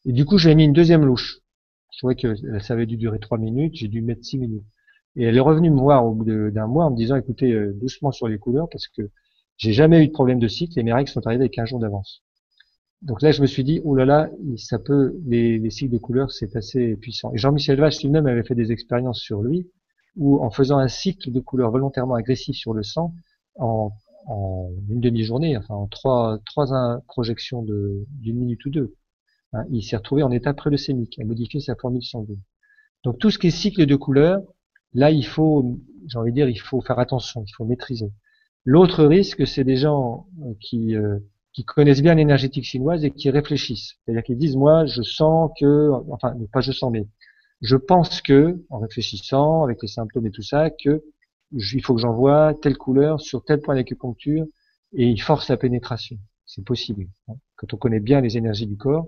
Et 0.05 0.11
du 0.11 0.25
coup, 0.25 0.39
j'ai 0.39 0.55
mis 0.55 0.65
une 0.65 0.73
deuxième 0.73 1.05
louche. 1.05 1.44
Je 1.91 1.99
trouvais 1.99 2.15
que 2.15 2.35
ça 2.59 2.73
avait 2.73 2.85
dû 2.85 2.97
durer 2.97 3.19
trois 3.19 3.37
minutes, 3.37 3.75
j'ai 3.75 3.87
dû 3.87 4.01
mettre 4.01 4.23
six 4.23 4.37
minutes. 4.37 4.65
Et 5.15 5.23
elle 5.23 5.37
est 5.37 5.41
revenue 5.41 5.69
me 5.69 5.79
voir 5.79 6.05
au 6.05 6.13
bout 6.13 6.25
d'un 6.25 6.67
mois 6.67 6.85
en 6.85 6.91
me 6.91 6.97
disant, 6.97 7.15
écoutez, 7.15 7.53
euh, 7.53 7.73
doucement 7.73 8.11
sur 8.11 8.27
les 8.27 8.37
couleurs, 8.37 8.67
parce 8.69 8.87
que 8.87 9.09
j'ai 9.57 9.71
jamais 9.71 10.03
eu 10.03 10.07
de 10.07 10.11
problème 10.11 10.39
de 10.39 10.47
cycle 10.47 10.77
et 10.77 10.83
mes 10.83 10.93
règles 10.93 11.09
sont 11.09 11.25
arrivées 11.25 11.43
avec 11.43 11.57
un 11.57 11.65
jour 11.65 11.79
d'avance. 11.79 12.21
Donc 13.01 13.21
là, 13.21 13.31
je 13.31 13.41
me 13.41 13.47
suis 13.47 13.63
dit, 13.63 13.81
oh 13.83 13.95
là 13.95 14.05
là, 14.05 14.29
ça 14.57 14.79
peut, 14.79 15.15
les, 15.25 15.69
cycles 15.69 15.93
de 15.93 15.97
couleurs, 15.97 16.31
c'est 16.31 16.55
assez 16.55 16.95
puissant. 16.97 17.31
Et 17.33 17.37
Jean-Michel 17.37 17.79
Vache 17.79 18.01
lui-même 18.01 18.25
avait 18.25 18.43
fait 18.43 18.55
des 18.55 18.71
expériences 18.71 19.19
sur 19.19 19.41
lui, 19.41 19.69
où 20.17 20.41
en 20.43 20.49
faisant 20.49 20.79
un 20.79 20.87
cycle 20.87 21.31
de 21.31 21.39
couleurs 21.39 21.71
volontairement 21.71 22.15
agressif 22.15 22.55
sur 22.55 22.73
le 22.73 22.83
sang, 22.83 23.13
en, 23.57 23.91
une 24.89 25.01
demi-journée, 25.01 25.55
enfin 25.55 25.75
en 25.75 25.87
trois, 25.87 26.39
trois 26.45 26.99
projections 27.07 27.61
d'une 27.61 28.37
minute 28.37 28.65
ou 28.65 28.69
deux, 28.71 28.95
hein, 29.55 29.65
il 29.71 29.81
s'est 29.83 29.97
retrouvé 29.97 30.23
en 30.23 30.31
état 30.31 30.53
préleucémique, 30.53 31.17
a 31.19 31.25
modifié 31.25 31.59
sa 31.59 31.75
formule 31.75 32.03
sanguine. 32.03 32.41
Donc 33.03 33.19
tout 33.19 33.31
ce 33.31 33.39
qui 33.39 33.47
est 33.47 33.51
cycle 33.51 33.85
de 33.85 33.95
couleurs, 33.95 34.41
là 34.93 35.11
il 35.11 35.25
faut, 35.25 35.79
j'ai 36.07 36.17
envie 36.17 36.31
de 36.31 36.35
dire, 36.35 36.49
il 36.49 36.59
faut 36.59 36.81
faire 36.81 36.99
attention, 36.99 37.43
il 37.47 37.53
faut 37.55 37.65
maîtriser. 37.65 38.11
L'autre 38.65 39.05
risque, 39.05 39.45
c'est 39.45 39.63
des 39.63 39.77
gens 39.77 40.27
qui, 40.59 40.95
euh, 40.95 41.19
qui 41.53 41.63
connaissent 41.63 42.01
bien 42.01 42.15
l'énergétique 42.15 42.65
chinoise 42.65 43.05
et 43.05 43.11
qui 43.11 43.29
réfléchissent. 43.29 43.95
C'est-à-dire 44.03 44.23
qu'ils 44.23 44.37
disent, 44.37 44.57
moi, 44.57 44.85
je 44.87 45.03
sens 45.03 45.51
que, 45.59 45.91
enfin, 46.11 46.35
pas 46.51 46.61
je 46.61 46.71
sens, 46.71 46.91
mais 46.91 47.07
je 47.61 47.77
pense 47.77 48.21
que, 48.21 48.63
en 48.69 48.79
réfléchissant, 48.79 49.63
avec 49.63 49.81
les 49.81 49.87
symptômes 49.87 50.25
et 50.25 50.31
tout 50.31 50.41
ça, 50.41 50.69
que 50.69 51.03
il 51.51 51.81
faut 51.81 51.95
que 51.95 52.01
j'envoie 52.01 52.53
telle 52.61 52.77
couleur 52.77 53.21
sur 53.21 53.43
tel 53.43 53.61
point 53.61 53.75
d'acupuncture 53.75 54.45
et 54.93 55.07
il 55.07 55.21
force 55.21 55.49
la 55.49 55.57
pénétration. 55.57 56.17
C'est 56.45 56.65
possible. 56.65 57.07
Hein. 57.27 57.35
Quand 57.55 57.73
on 57.73 57.77
connaît 57.77 57.99
bien 57.99 58.19
les 58.19 58.37
énergies 58.37 58.67
du 58.67 58.77
corps, 58.77 59.07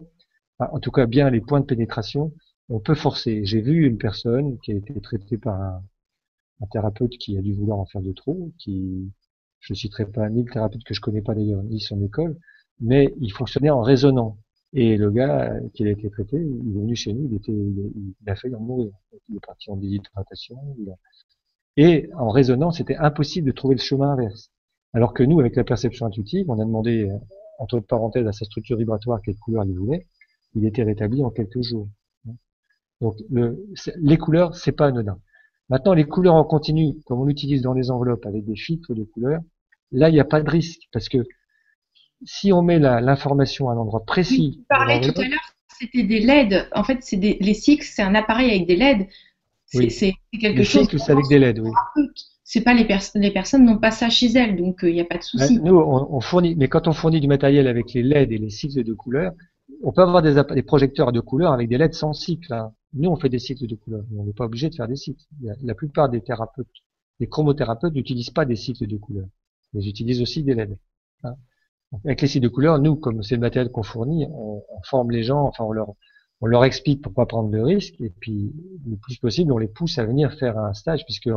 en 0.59 0.79
tout 0.79 0.91
cas 0.91 1.05
bien 1.05 1.29
les 1.29 1.41
points 1.41 1.59
de 1.59 1.65
pénétration, 1.65 2.33
on 2.69 2.79
peut 2.79 2.95
forcer. 2.95 3.45
J'ai 3.45 3.61
vu 3.61 3.85
une 3.85 3.97
personne 3.97 4.57
qui 4.59 4.71
a 4.71 4.75
été 4.75 4.99
traitée 5.01 5.37
par 5.37 5.61
un, 5.61 5.83
thérapeute 6.71 7.17
qui 7.19 7.37
a 7.37 7.41
dû 7.41 7.53
vouloir 7.53 7.79
en 7.79 7.85
faire 7.85 8.01
de 8.01 8.11
trop, 8.11 8.51
qui, 8.57 9.11
je 9.59 9.73
ne 9.73 9.77
citerai 9.77 10.05
pas 10.05 10.29
ni 10.29 10.43
le 10.43 10.51
thérapeute 10.51 10.83
que 10.83 10.93
je 10.93 11.01
connais 11.01 11.21
pas 11.21 11.35
d'ailleurs, 11.35 11.63
ni 11.63 11.79
son 11.79 12.01
école, 12.03 12.35
mais 12.79 13.13
il 13.19 13.31
fonctionnait 13.31 13.69
en 13.69 13.81
résonnant. 13.81 14.37
Et 14.73 14.97
le 14.97 15.11
gars 15.11 15.53
qui 15.73 15.85
a 15.85 15.91
été 15.91 16.09
traité, 16.09 16.37
il 16.37 16.77
est 16.77 16.81
venu 16.81 16.95
chez 16.95 17.13
nous, 17.13 17.27
il 17.29 17.35
était, 17.35 17.51
il, 17.51 18.13
a 18.27 18.35
failli 18.35 18.55
en 18.55 18.59
mourir. 18.59 18.91
Il 19.29 19.37
est 19.37 19.45
parti 19.45 19.71
en 19.71 19.77
déshydratation. 19.77 20.57
Et 21.77 22.09
en 22.17 22.29
résonnant, 22.29 22.71
c'était 22.71 22.97
impossible 22.97 23.47
de 23.47 23.53
trouver 23.53 23.75
le 23.75 23.81
chemin 23.81 24.11
inverse. 24.11 24.51
Alors 24.93 25.13
que 25.13 25.23
nous, 25.23 25.39
avec 25.39 25.55
la 25.55 25.63
perception 25.63 26.05
intuitive, 26.05 26.49
on 26.49 26.59
a 26.59 26.65
demandé, 26.65 27.09
entre 27.59 27.79
parenthèses, 27.79 28.27
à 28.27 28.33
sa 28.33 28.45
structure 28.45 28.77
vibratoire 28.77 29.21
quelle 29.21 29.37
couleur 29.37 29.63
il 29.65 29.77
voulait. 29.77 30.07
Il 30.57 30.65
était 30.65 30.83
rétabli 30.83 31.23
en 31.23 31.29
quelques 31.29 31.61
jours. 31.61 31.87
Donc, 32.99 33.15
le, 33.29 33.63
les 33.97 34.17
couleurs, 34.17 34.55
c'est 34.55 34.71
pas 34.71 34.87
anodin. 34.87 35.19
Maintenant, 35.69 35.93
les 35.93 36.05
couleurs 36.05 36.35
en 36.35 36.43
continu, 36.43 36.95
comme 37.05 37.19
on 37.19 37.25
l'utilise 37.25 37.61
dans 37.61 37.73
les 37.73 37.91
enveloppes 37.91 38.25
avec 38.25 38.45
des 38.45 38.55
filtres 38.55 38.95
de 38.95 39.03
couleurs, 39.03 39.41
là, 39.91 40.09
il 40.09 40.13
n'y 40.13 40.19
a 40.19 40.25
pas 40.25 40.41
de 40.41 40.49
risque 40.49 40.81
parce 40.91 41.09
que 41.09 41.19
si 42.25 42.51
on 42.51 42.61
met 42.61 42.79
l'information 42.79 43.69
à 43.69 43.73
un 43.73 43.77
endroit 43.77 44.03
précis. 44.05 44.57
tu 44.59 44.65
parlais 44.69 45.01
tout 45.01 45.19
à 45.19 45.27
l'heure, 45.27 45.53
c'était 45.67 46.03
des 46.03 46.19
LED. 46.19 46.67
En 46.73 46.83
fait, 46.83 46.97
c'est 47.01 47.17
les 47.17 47.53
SIX, 47.53 47.85
c'est 47.85 48.01
un 48.01 48.15
appareil 48.15 48.49
avec 48.49 48.67
des 48.67 48.75
LED. 48.75 49.07
C'est 49.65 50.13
quelque 50.39 50.59
les 50.59 50.63
chose. 50.63 50.87
c'est 50.89 51.11
avec 51.11 51.27
des 51.27 51.39
LED, 51.39 51.59
oui. 51.59 51.71
C'est 52.43 52.61
pas 52.61 52.73
les 52.73 52.85
personnes, 52.85 53.21
les 53.21 53.31
personnes 53.31 53.65
n'ont 53.65 53.77
pas 53.77 53.91
ça 53.91 54.09
chez 54.09 54.27
elles, 54.27 54.55
donc 54.55 54.79
il 54.81 54.87
euh, 54.87 54.93
n'y 54.93 55.01
a 55.01 55.05
pas 55.05 55.17
de 55.17 55.23
souci. 55.23 55.59
nous, 55.59 55.75
on, 55.75 56.21
fournit, 56.21 56.55
mais 56.55 56.69
quand 56.69 56.87
on 56.87 56.93
fournit 56.93 57.19
du 57.19 57.27
matériel 57.27 57.67
avec 57.67 57.91
les 57.93 58.01
LED 58.01 58.31
et 58.31 58.37
les 58.37 58.49
cycles 58.49 58.85
de 58.85 58.93
couleurs, 58.93 59.33
on 59.83 59.91
peut 59.91 60.01
avoir 60.01 60.21
des, 60.21 60.41
des 60.53 60.63
projecteurs 60.63 61.11
de 61.11 61.19
couleurs 61.19 61.53
avec 61.53 61.69
des 61.69 61.77
LED 61.77 61.93
sans 61.93 62.13
cycle. 62.13 62.53
Hein. 62.53 62.73
Nous, 62.93 63.09
on 63.09 63.15
fait 63.15 63.29
des 63.29 63.39
cycles 63.39 63.67
de 63.67 63.75
couleurs. 63.75 64.03
On 64.17 64.23
n'est 64.23 64.33
pas 64.33 64.45
obligé 64.45 64.69
de 64.69 64.75
faire 64.75 64.87
des 64.87 64.95
cycles. 64.95 65.23
La 65.61 65.75
plupart 65.75 66.09
des 66.09 66.21
thérapeutes, 66.21 66.67
des 67.19 67.27
chromothérapeutes 67.27 67.93
n'utilisent 67.93 68.29
pas 68.29 68.45
des 68.45 68.55
cycles 68.55 68.87
de 68.87 68.97
couleurs. 68.97 69.27
Ils 69.73 69.87
utilisent 69.87 70.21
aussi 70.21 70.43
des 70.43 70.55
LED. 70.55 70.77
Hein. 71.23 71.35
Avec 72.05 72.21
les 72.21 72.27
cycles 72.27 72.43
de 72.43 72.49
couleurs, 72.49 72.79
nous, 72.79 72.95
comme 72.95 73.23
c'est 73.23 73.35
le 73.35 73.41
matériel 73.41 73.71
qu'on 73.71 73.83
fournit, 73.83 74.25
on, 74.29 74.63
forme 74.83 75.11
les 75.11 75.23
gens, 75.23 75.45
enfin 75.45 75.63
on 75.63 76.45
leur, 76.45 76.65
explique 76.65 77.01
pourquoi 77.01 77.27
prendre 77.27 77.49
de 77.49 77.59
risques, 77.59 77.99
et 78.01 78.09
puis 78.09 78.53
le 78.85 78.97
plus 78.97 79.17
possible, 79.17 79.51
on 79.51 79.57
les 79.57 79.67
pousse 79.67 79.97
à 79.97 80.05
venir 80.05 80.33
faire 80.33 80.57
un 80.57 80.73
stage, 80.73 81.03
puisque 81.05 81.29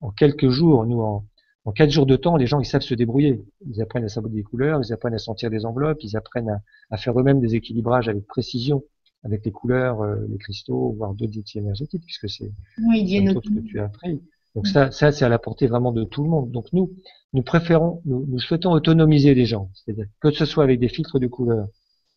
en, 0.00 0.10
quelques 0.16 0.48
jours, 0.48 0.86
nous, 0.86 1.00
en, 1.00 1.26
en 1.64 1.72
quatre 1.72 1.90
jours 1.90 2.06
de 2.06 2.16
temps, 2.16 2.36
les 2.36 2.46
gens 2.46 2.60
ils 2.60 2.66
savent 2.66 2.82
se 2.82 2.94
débrouiller. 2.94 3.42
Ils 3.66 3.80
apprennent 3.80 4.04
à 4.04 4.08
savoir 4.08 4.32
des 4.32 4.42
couleurs, 4.42 4.80
ils 4.84 4.92
apprennent 4.92 5.14
à 5.14 5.18
sentir 5.18 5.50
des 5.50 5.64
enveloppes, 5.64 6.02
ils 6.02 6.16
apprennent 6.16 6.50
à, 6.50 6.60
à 6.90 6.96
faire 6.96 7.18
eux-mêmes 7.18 7.40
des 7.40 7.54
équilibrages 7.54 8.08
avec 8.08 8.26
précision, 8.26 8.84
avec 9.22 9.44
les 9.44 9.50
couleurs, 9.50 10.02
euh, 10.02 10.16
les 10.28 10.38
cristaux, 10.38 10.92
voire 10.92 11.14
d'autres 11.14 11.38
outils 11.38 11.58
énergétiques, 11.58 12.02
puisque 12.04 12.28
c'est 12.28 12.52
oui, 12.86 13.26
ce 13.26 13.32
que 13.32 13.60
tu 13.60 13.80
as 13.80 13.84
appris. 13.84 14.22
Donc 14.54 14.66
ça, 14.66 14.90
ça 14.90 15.10
c'est 15.10 15.24
à 15.24 15.28
la 15.28 15.38
portée 15.38 15.66
vraiment 15.66 15.90
de 15.90 16.04
tout 16.04 16.22
le 16.22 16.28
monde. 16.28 16.50
Donc 16.50 16.66
nous, 16.72 16.92
nous 17.32 17.42
préférons, 17.42 18.02
nous, 18.04 18.24
nous 18.26 18.38
souhaitons 18.38 18.70
autonomiser 18.72 19.34
les 19.34 19.46
gens, 19.46 19.70
c'est-à-dire 19.74 20.06
que 20.20 20.30
ce 20.30 20.44
soit 20.44 20.64
avec 20.64 20.78
des 20.78 20.88
filtres 20.88 21.18
de 21.18 21.26
couleurs 21.26 21.68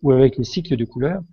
ou 0.04 0.12
avec 0.12 0.38
les 0.38 0.44
cycles 0.44 0.76
de 0.76 0.86
couleurs. 0.86 1.24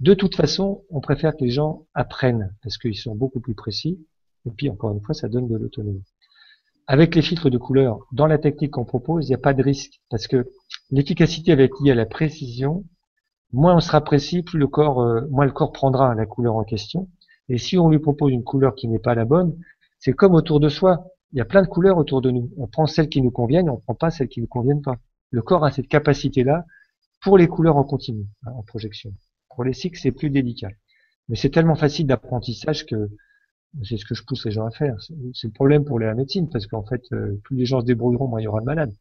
De 0.00 0.14
toute 0.14 0.34
façon, 0.34 0.82
on 0.90 1.00
préfère 1.00 1.36
que 1.36 1.44
les 1.44 1.50
gens 1.50 1.86
apprennent 1.94 2.54
parce 2.62 2.78
qu'ils 2.78 2.96
sont 2.96 3.14
beaucoup 3.14 3.40
plus 3.40 3.54
précis. 3.54 3.98
Et 4.46 4.50
puis 4.50 4.68
encore 4.70 4.92
une 4.92 5.02
fois, 5.02 5.14
ça 5.14 5.28
donne 5.28 5.46
de 5.46 5.56
l'autonomie. 5.56 6.02
Avec 6.92 7.14
les 7.14 7.22
filtres 7.22 7.50
de 7.50 7.56
couleurs, 7.56 8.00
dans 8.10 8.26
la 8.26 8.36
technique 8.36 8.72
qu'on 8.72 8.84
propose, 8.84 9.26
il 9.26 9.30
n'y 9.30 9.36
a 9.36 9.38
pas 9.38 9.54
de 9.54 9.62
risque 9.62 10.00
parce 10.10 10.26
que 10.26 10.50
l'efficacité 10.90 11.54
va 11.54 11.62
être 11.62 11.80
liée 11.84 11.92
à 11.92 11.94
la 11.94 12.04
précision. 12.04 12.84
Moins 13.52 13.76
on 13.76 13.80
sera 13.80 14.00
précis, 14.00 14.42
plus 14.42 14.58
le 14.58 14.66
corps, 14.66 15.00
euh, 15.00 15.20
moins 15.30 15.44
le 15.44 15.52
corps 15.52 15.70
prendra 15.70 16.12
la 16.16 16.26
couleur 16.26 16.56
en 16.56 16.64
question. 16.64 17.08
Et 17.48 17.58
si 17.58 17.78
on 17.78 17.90
lui 17.90 18.00
propose 18.00 18.32
une 18.32 18.42
couleur 18.42 18.74
qui 18.74 18.88
n'est 18.88 18.98
pas 18.98 19.14
la 19.14 19.24
bonne, 19.24 19.56
c'est 20.00 20.14
comme 20.14 20.34
autour 20.34 20.58
de 20.58 20.68
soi. 20.68 21.06
Il 21.32 21.38
y 21.38 21.40
a 21.40 21.44
plein 21.44 21.62
de 21.62 21.68
couleurs 21.68 21.96
autour 21.96 22.22
de 22.22 22.32
nous. 22.32 22.50
On 22.56 22.66
prend 22.66 22.86
celles 22.86 23.08
qui 23.08 23.22
nous 23.22 23.30
conviennent, 23.30 23.70
on 23.70 23.76
ne 23.76 23.82
prend 23.82 23.94
pas 23.94 24.10
celles 24.10 24.26
qui 24.26 24.40
ne 24.40 24.46
nous 24.46 24.48
conviennent 24.48 24.82
pas. 24.82 24.96
Le 25.30 25.42
corps 25.42 25.64
a 25.64 25.70
cette 25.70 25.86
capacité-là 25.86 26.64
pour 27.22 27.38
les 27.38 27.46
couleurs 27.46 27.76
en 27.76 27.84
continu, 27.84 28.26
hein, 28.44 28.50
en 28.56 28.64
projection. 28.64 29.12
Pour 29.54 29.62
les 29.62 29.74
cycles, 29.74 30.00
c'est 30.00 30.10
plus 30.10 30.30
délicat. 30.30 30.70
Mais 31.28 31.36
c'est 31.36 31.50
tellement 31.50 31.76
facile 31.76 32.08
d'apprentissage 32.08 32.84
que 32.84 33.10
c'est 33.82 33.96
ce 33.96 34.04
que 34.04 34.14
je 34.14 34.24
pousse 34.24 34.44
les 34.46 34.52
gens 34.52 34.66
à 34.66 34.70
faire. 34.70 34.96
C'est 35.32 35.46
le 35.46 35.52
problème 35.52 35.84
pour 35.84 35.98
la 35.98 36.14
médecine, 36.14 36.48
parce 36.48 36.66
qu'en 36.66 36.84
fait, 36.84 37.02
euh, 37.12 37.40
plus 37.44 37.56
les 37.56 37.64
gens 37.64 37.80
se 37.80 37.86
débrouilleront, 37.86 38.28
moins 38.28 38.40
il 38.40 38.44
y 38.44 38.48
aura 38.48 38.60
de 38.60 38.66
malades. 38.66 38.92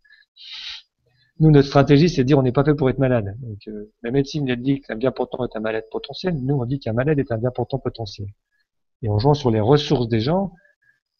Nous, 1.40 1.52
notre 1.52 1.68
stratégie, 1.68 2.10
c'est 2.10 2.24
de 2.24 2.28
dire 2.28 2.38
on 2.38 2.44
n'est 2.44 2.52
pas 2.52 2.64
fait 2.64 2.76
pour 2.76 2.90
être 2.90 3.00
malade. 3.00 3.36
Donc, 3.40 3.60
euh, 3.68 3.92
la 4.04 4.12
médecine, 4.12 4.48
elle 4.50 4.62
dit 4.62 4.82
qu'un 4.82 4.96
bien 4.96 5.12
portant 5.12 5.46
est 5.46 5.56
un 5.56 5.62
malade 5.62 5.86
potentiel. 5.92 6.36
Nous, 6.36 6.56
on 6.56 6.66
dit 6.66 6.80
qu'un 6.80 6.94
malade 6.94 7.18
est 7.20 7.32
un 7.32 7.38
bien 7.38 7.52
portant 7.52 7.80
potentiel. 7.80 8.28
Et 9.02 9.10
en 9.10 9.18
jouant 9.20 9.34
sur 9.34 9.50
les 9.50 9.62
ressources 9.62 10.10
des 10.10 10.20
gens, 10.20 10.54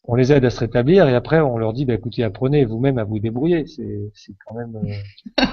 on 0.04 0.14
les 0.14 0.32
aide 0.32 0.44
à 0.44 0.50
se 0.50 0.60
rétablir 0.60 1.08
et 1.08 1.14
après 1.14 1.40
on 1.40 1.58
leur 1.58 1.72
dit 1.72 1.84
bah, 1.84 1.94
écoutez 1.94 2.24
apprenez 2.24 2.64
vous-même 2.64 2.98
à 2.98 3.04
vous 3.04 3.18
débrouiller 3.18 3.66
c'est 3.66 4.32
quand 4.46 4.54
même 4.54 4.74
euh, 4.76 5.44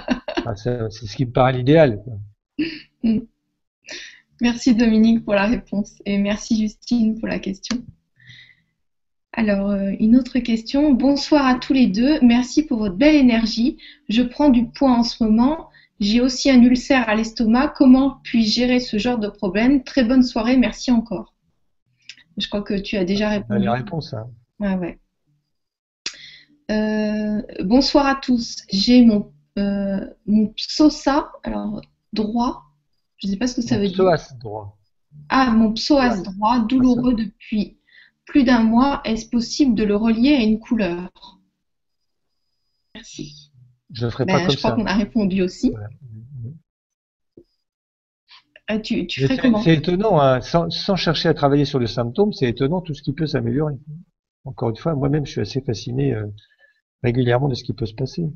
c'est 0.56 0.90
ce 0.90 1.16
qui 1.16 1.26
me 1.26 1.32
paraît 1.32 1.54
l'idéal. 1.54 2.02
Merci 4.42 4.76
Dominique 4.76 5.24
pour 5.24 5.34
la 5.34 5.46
réponse 5.46 6.02
et 6.06 6.18
merci 6.18 6.58
Justine 6.58 7.20
pour 7.20 7.28
la 7.28 7.40
question 7.40 7.78
alors 9.34 9.72
euh, 9.72 9.92
une 10.00 10.16
autre 10.16 10.40
question 10.40 10.94
bonsoir 10.94 11.46
à 11.46 11.56
tous 11.56 11.74
les 11.74 11.88
deux 11.88 12.20
merci 12.22 12.64
pour 12.64 12.80
votre 12.80 12.96
belle 12.96 13.16
énergie 13.16 13.78
je 14.10 14.22
prends 14.22 14.50
du 14.50 14.68
poids 14.68 14.92
en 14.92 15.04
ce 15.04 15.24
moment 15.24 15.70
j'ai 16.00 16.22
aussi 16.22 16.50
un 16.50 16.62
ulcère 16.62 17.10
à 17.10 17.16
l'estomac 17.16 17.74
comment 17.76 18.20
puis-je 18.24 18.52
gérer 18.52 18.80
ce 18.80 19.00
genre 19.00 19.18
de 19.18 19.30
problème? 19.30 19.84
Très 19.84 20.04
bonne 20.04 20.24
soirée 20.24 20.58
merci 20.58 20.92
encore 20.92 21.34
je 22.38 22.48
crois 22.48 22.62
que 22.62 22.76
tu 22.76 22.98
as 22.98 23.04
déjà 23.04 23.30
répondu. 23.30 23.66
La 23.66 23.74
réponse. 23.74 24.14
Hein. 24.14 24.30
ouais. 24.80 25.00
Euh, 26.70 27.42
bonsoir 27.64 28.06
à 28.06 28.16
tous. 28.16 28.58
J'ai 28.70 29.04
mon, 29.04 29.32
euh, 29.58 30.06
mon 30.26 30.54
alors 31.44 31.82
droit. 32.14 32.64
Je 33.18 33.28
ne 33.28 33.32
sais 33.32 33.38
pas 33.38 33.48
ce 33.48 33.56
que 33.56 33.62
ça 33.62 33.78
veut 33.78 33.88
dire. 33.88 33.96
Psoas 33.96 34.34
droit. 34.40 34.78
Ah, 35.30 35.52
mon 35.52 35.74
psoas 35.74 36.22
droit, 36.22 36.60
douloureux 36.60 37.16
depuis 37.16 37.80
plus 38.26 38.44
d'un 38.44 38.64
mois. 38.64 39.02
Est-ce 39.06 39.30
possible 39.30 39.76
de 39.76 39.84
le 39.84 39.96
relier 39.96 40.36
à 40.36 40.44
une 40.44 40.60
couleur? 40.60 41.10
Merci. 42.94 43.52
Je 43.92 44.06
ne 44.06 44.12
ferai 44.12 44.26
pas 44.26 44.34
ben, 44.34 44.40
comme 44.42 44.50
ça. 44.50 44.56
Je 44.56 44.58
crois 44.58 44.72
qu'on 44.74 44.86
a 44.86 44.96
répondu 44.96 45.42
aussi. 45.42 45.74
Tu, 48.84 49.08
ferais 49.10 49.38
comment? 49.38 49.62
C'est 49.62 49.76
étonnant, 49.76 50.20
hein. 50.20 50.42
sans, 50.42 50.96
chercher 50.98 51.30
à 51.30 51.34
travailler 51.34 51.64
sur 51.64 51.80
le 51.80 51.88
symptôme, 51.88 52.34
c'est 52.34 52.50
étonnant 52.50 52.82
tout 52.82 52.94
ce 52.94 53.02
qui 53.02 53.14
peut 53.14 53.26
s'améliorer. 53.26 53.76
Encore 54.44 54.72
une 54.72 54.76
fois, 54.76 54.94
moi-même, 54.94 55.26
je 55.26 55.32
suis 55.32 55.42
assez 55.42 55.62
fasciné 55.62 56.14
euh, 56.14 56.28
régulièrement 57.02 57.48
de 57.48 57.56
ce 57.56 57.64
qui 57.64 57.74
peut 57.74 57.86
se 57.86 57.94
passer. 57.94 58.24
Euh, 58.24 58.30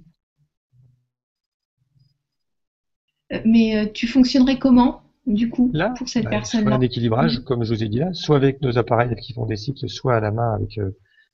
mais 3.46 3.78
euh, 3.78 3.86
tu 3.94 4.08
fonctionnerais 4.08 4.58
comment, 4.58 5.02
du 5.28 5.50
coup, 5.50 5.70
là, 5.74 5.94
pour 5.98 6.10
cette 6.10 6.26
bah, 6.26 6.32
personne-là 6.32 6.76
Un 6.76 6.82
équilibrage, 6.82 7.40
mm. 7.40 7.44
comme 7.44 7.64
je 7.64 7.74
vous 7.74 7.84
ai 7.84 7.90
dit 7.90 8.00
là, 8.00 8.14
soit 8.14 8.36
avec 8.36 8.62
nos 8.62 8.78
appareils 8.78 9.16
qui 9.16 9.34
font 9.34 9.46
des 9.46 9.58
cycles, 9.58 9.88
soit 9.90 10.16
à 10.16 10.20
la 10.20 10.32
main 10.32 10.54
avec 10.54 10.80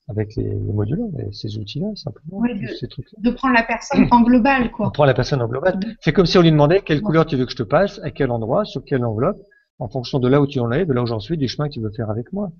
avec 0.09 0.35
les, 0.35 0.43
les 0.43 0.73
modules, 0.73 1.05
ces 1.31 1.57
outils-là, 1.57 1.87
simplement. 1.95 2.41
de, 2.41 3.29
prendre 3.31 3.53
la 3.53 3.63
personne 3.63 4.07
en 4.11 4.21
global, 4.21 4.71
quoi. 4.71 4.87
On 4.87 4.91
prend 4.91 5.05
la 5.05 5.13
personne 5.13 5.41
en 5.41 5.47
global. 5.47 5.79
C'est 5.99 6.13
comme 6.13 6.25
si 6.25 6.37
on 6.37 6.41
lui 6.41 6.51
demandait 6.51 6.81
quelle 6.81 7.01
couleur 7.01 7.25
tu 7.25 7.35
veux 7.35 7.45
que 7.45 7.51
je 7.51 7.57
te 7.57 7.63
passe, 7.63 7.99
à 8.03 8.11
quel 8.11 8.31
endroit, 8.31 8.63
sur 8.63 8.85
quelle 8.85 9.03
enveloppe, 9.03 9.41
en 9.79 9.89
fonction 9.89 10.19
de 10.19 10.27
là 10.27 10.41
où 10.41 10.47
tu 10.47 10.59
en 10.59 10.71
es, 10.71 10.85
de 10.85 10.93
là 10.93 11.03
où 11.03 11.05
j'en 11.05 11.19
suis, 11.19 11.37
du 11.37 11.47
chemin 11.47 11.67
que 11.67 11.73
tu 11.73 11.81
veux 11.81 11.91
faire 11.91 12.09
avec 12.09 12.31
moi. 12.31 12.51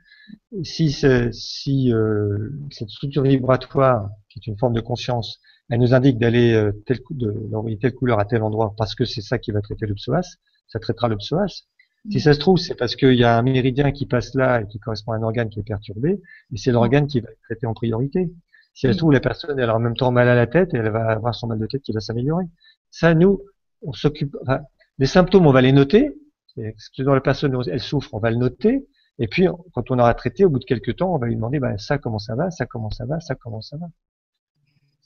Si, 0.64 0.92
si 1.32 1.94
euh, 1.94 2.50
cette 2.70 2.90
structure 2.90 3.24
vibratoire, 3.24 4.10
qui 4.30 4.40
est 4.40 4.48
une 4.48 4.58
forme 4.58 4.74
de 4.74 4.82
conscience, 4.82 5.40
elle 5.70 5.80
nous 5.80 5.94
indique 5.94 6.18
d'aller 6.18 6.54
euh, 6.54 6.72
d'envoyer 7.12 7.78
telle 7.78 7.94
couleur 7.94 8.20
à 8.20 8.26
tel 8.26 8.42
endroit 8.42 8.74
parce 8.78 8.96
que 8.96 9.06
c'est 9.06 9.22
ça 9.22 9.38
qui 9.38 9.52
va 9.52 9.62
traiter 9.62 9.86
le 9.86 9.96
psoas, 9.96 10.38
ça 10.68 10.80
traitera 10.80 11.08
le 11.08 11.18
psoas. 11.18 11.64
Si 12.10 12.22
ça 12.22 12.34
se 12.34 12.40
trouve, 12.40 12.58
c'est 12.58 12.76
parce 12.76 12.96
qu'il 12.96 13.16
y 13.16 13.24
a 13.26 13.38
un 13.38 13.42
méridien 13.42 13.92
qui 13.92 14.06
passe 14.06 14.34
là 14.34 14.62
et 14.62 14.68
qui 14.68 14.80
correspond 14.80 15.12
à 15.12 15.18
un 15.18 15.24
organe 15.24 15.50
qui 15.50 15.60
est 15.60 15.64
perturbé, 15.64 16.22
et 16.54 16.58
c'est 16.58 16.72
l'organe 16.72 17.08
qui 17.08 17.20
va 17.20 17.30
être 17.30 17.42
traité 17.42 17.66
en 17.68 17.74
priorité. 17.74 18.32
Si 18.74 18.88
ça 18.88 18.94
se 18.94 18.98
trouve, 18.98 19.12
la 19.12 19.20
personne, 19.20 19.60
elle 19.60 19.70
a 19.70 19.76
en 19.76 19.80
même 19.80 19.96
temps 19.96 20.12
mal 20.12 20.30
à 20.30 20.36
la 20.36 20.48
tête 20.48 20.74
et 20.74 20.78
elle 20.78 20.90
va 20.90 21.10
avoir 21.10 21.34
son 21.34 21.48
mal 21.48 21.60
de 21.60 21.66
tête 21.66 21.82
qui 21.82 21.92
va 21.92 22.00
s'améliorer. 22.00 22.46
Ça, 22.92 23.14
nous, 23.16 23.42
on 23.82 23.92
s'occupe, 23.92 24.38
enfin, 24.44 24.62
les 25.00 25.08
symptômes, 25.08 25.48
on 25.48 25.52
va 25.52 25.62
les 25.62 25.72
noter. 25.72 26.14
Ce 26.56 27.02
dont 27.02 27.14
la 27.14 27.22
personne, 27.22 27.60
elle 27.68 27.80
souffre, 27.80 28.14
on 28.14 28.20
va 28.20 28.30
le 28.30 28.38
noter. 28.38 28.88
Et 29.20 29.28
puis, 29.28 29.48
quand 29.74 29.92
on 29.92 30.00
aura 30.00 30.14
traité, 30.14 30.46
au 30.46 30.50
bout 30.50 30.60
de 30.60 30.66
quelques 30.66 30.96
temps, 30.98 31.14
on 31.14 31.18
va 31.18 31.28
lui 31.28 31.36
demander, 31.36 31.60
ben, 31.60 31.78
ça, 31.78 31.98
comment 31.98 32.20
ça 32.20 32.36
va, 32.36 32.52
ça, 32.52 32.66
comment 32.68 32.92
ça 32.92 33.06
va, 33.06 33.20
ça, 33.20 33.36
comment 33.36 33.62
ça 33.62 33.78
va. 33.78 33.88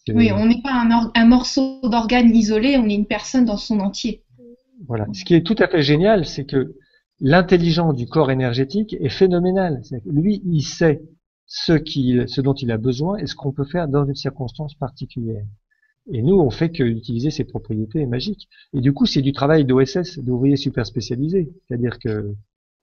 Oui, 0.09 0.31
on 0.31 0.47
n'est 0.47 0.61
pas 0.61 0.73
un, 0.73 1.11
un 1.13 1.25
morceau 1.25 1.79
d'organe 1.83 2.35
isolé, 2.35 2.77
on 2.77 2.87
est 2.87 2.95
une 2.95 3.05
personne 3.05 3.45
dans 3.45 3.57
son 3.57 3.79
entier. 3.79 4.23
Voilà. 4.87 5.05
Ce 5.13 5.23
qui 5.23 5.35
est 5.35 5.45
tout 5.45 5.55
à 5.59 5.67
fait 5.67 5.83
génial, 5.83 6.25
c'est 6.25 6.45
que 6.45 6.75
l'intelligence 7.19 7.95
du 7.95 8.07
corps 8.07 8.31
énergétique 8.31 8.95
est 8.99 9.09
phénoménale. 9.09 9.81
lui, 10.05 10.41
il 10.43 10.63
sait 10.63 11.01
ce, 11.45 11.73
ce 12.27 12.41
dont 12.41 12.53
il 12.53 12.71
a 12.71 12.77
besoin 12.77 13.17
et 13.17 13.27
ce 13.27 13.35
qu'on 13.35 13.51
peut 13.51 13.65
faire 13.65 13.87
dans 13.87 14.05
une 14.05 14.15
circonstance 14.15 14.73
particulière. 14.75 15.45
Et 16.11 16.23
nous, 16.23 16.39
on 16.39 16.49
fait 16.49 16.71
que 16.71 16.83
utiliser 16.83 17.29
ses 17.29 17.43
propriétés 17.43 18.05
magiques. 18.07 18.49
Et 18.73 18.81
du 18.81 18.91
coup, 18.91 19.05
c'est 19.05 19.21
du 19.21 19.33
travail 19.33 19.65
d'OSS, 19.65 20.17
d'ouvrier 20.19 20.55
super 20.55 20.85
spécialisé. 20.85 21.51
C'est-à-dire 21.67 21.99
que 21.99 22.33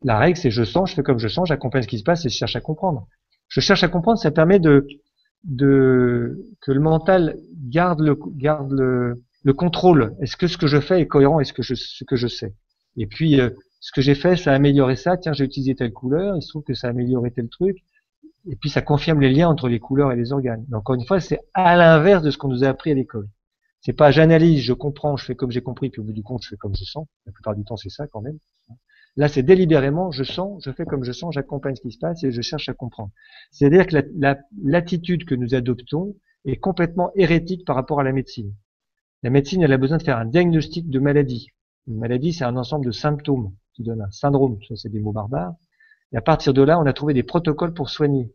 la 0.05 0.19
règle, 0.19 0.37
c'est 0.37 0.53
je 0.53 0.63
sens, 0.63 0.91
je 0.91 0.95
fais 0.95 1.03
comme 1.03 1.19
je 1.19 1.27
sens, 1.27 1.49
j'accompagne 1.49 1.83
ce 1.83 1.89
qui 1.89 1.99
se 1.99 2.05
passe 2.05 2.25
et 2.25 2.29
je 2.29 2.37
cherche 2.37 2.55
à 2.55 2.61
comprendre. 2.61 3.09
Je 3.49 3.61
cherche 3.61 3.83
à 3.83 3.89
comprendre, 3.89 4.19
ça 4.19 4.31
permet 4.31 4.61
de, 4.61 4.87
de 5.45 6.45
que 6.61 6.73
le 6.73 6.81
mental 6.81 7.37
garde 7.69 8.01
le, 8.01 8.19
garde 8.37 8.73
le, 8.73 9.15
le 9.45 9.53
contrôle. 9.53 10.15
Est-ce 10.21 10.37
que 10.37 10.47
ce 10.47 10.59
que 10.59 10.67
je 10.67 10.81
fais 10.81 11.01
est 11.01 11.07
cohérent? 11.07 11.41
Est-ce 11.41 11.53
que 11.53 11.63
je, 11.63 11.75
ce 11.75 12.05
que 12.05 12.17
je 12.17 12.29
sais? 12.29 12.55
Et 12.97 13.07
puis, 13.07 13.41
euh, 13.41 13.51
ce 13.81 13.93
que 13.93 14.01
j'ai 14.01 14.15
fait, 14.15 14.37
ça 14.37 14.53
a 14.53 14.55
amélioré 14.55 14.97
ça. 14.97 15.17
Tiens, 15.17 15.33
j'ai 15.33 15.45
utilisé 15.45 15.75
telle 15.75 15.93
couleur. 15.93 16.37
Il 16.37 16.43
se 16.43 16.49
trouve 16.49 16.65
que 16.65 16.75
ça 16.75 16.89
a 16.89 16.91
amélioré 16.91 17.31
tel 17.31 17.49
truc. 17.49 17.79
Et 18.47 18.57
puis, 18.57 18.71
ça 18.71 18.83
confirme 18.83 19.21
les 19.21 19.31
liens 19.31 19.49
entre 19.49 19.69
les 19.69 19.79
couleurs 19.79 20.13
et 20.13 20.17
les 20.17 20.33
organes. 20.33 20.65
Donc, 20.69 20.81
encore 20.81 20.97
une 20.97 21.07
fois, 21.07 21.21
c'est 21.21 21.41
à 21.55 21.77
l'inverse 21.77 22.23
de 22.23 22.31
ce 22.31 22.39
qu'on 22.39 22.49
nous 22.49 22.65
a 22.65 22.69
appris 22.69 22.91
à 22.91 22.95
l'école. 22.95 23.29
C'est 23.81 23.93
pas 23.93 24.11
j'analyse, 24.11 24.61
je 24.61 24.73
comprends, 24.73 25.17
je 25.17 25.25
fais 25.25 25.37
comme 25.37 25.53
j'ai 25.53 25.63
compris, 25.63 25.89
puis 25.91 26.01
au 26.01 26.05
bout 26.05 26.13
du 26.13 26.23
compte, 26.23 26.43
je 26.43 26.49
fais 26.49 26.57
comme 26.57 26.75
je 26.75 26.85
sens. 26.85 27.07
La 27.27 27.33
plupart 27.33 27.55
du 27.55 27.65
temps, 27.65 27.77
c'est 27.77 27.91
ça 27.91 28.07
quand 28.09 28.21
même. 28.21 28.39
Là, 29.19 29.27
c'est 29.27 29.43
délibérément, 29.43 30.13
je 30.13 30.23
sens, 30.23 30.63
je 30.65 30.71
fais 30.71 30.85
comme 30.85 31.03
je 31.03 31.11
sens, 31.11 31.35
j'accompagne 31.35 31.75
ce 31.75 31.81
qui 31.81 31.91
se 31.91 31.99
passe 31.99 32.23
et 32.23 32.31
je 32.31 32.41
cherche 32.41 32.69
à 32.69 32.73
comprendre. 32.73 33.11
C'est-à-dire 33.51 33.89
que 33.89 33.97
l'attitude 34.63 35.25
que 35.25 35.35
nous 35.35 35.57
adoptons 35.57 36.15
est 36.45 36.59
complètement 36.59 37.11
hérétique 37.17 37.67
par 37.67 37.75
rapport 37.75 37.99
à 37.99 38.05
la 38.05 38.13
médecine. 38.13 38.55
La 39.25 39.31
médecine, 39.31 39.61
elle 39.61 39.73
a 39.73 39.77
besoin 39.77 39.99
de 39.99 40.05
faire 40.05 40.19
un 40.19 40.25
diagnostic 40.25 40.89
de 40.89 41.01
maladie. 41.01 41.49
Une 41.89 41.99
maladie, 41.99 42.33
c'est 42.33 42.45
un 42.45 42.57
ensemble 42.57 42.87
de 42.87 42.93
symptômes 42.93 43.53
qui 43.75 43.83
donne 43.83 44.01
un 44.03 44.11
syndrome. 44.13 44.57
Ça, 44.69 44.77
c'est 44.77 44.89
des 44.89 45.01
mots 45.01 45.11
barbares. 45.11 45.57
Et 46.13 46.17
à 46.17 46.23
partir 46.23 46.55
de 46.55 46.63
là, 46.63 46.79
on 46.79 46.87
a 46.87 46.93
trouvé 46.93 47.13
des 47.13 47.25
protocoles 47.25 47.75
pour 47.75 47.91
soigner. 47.91 48.33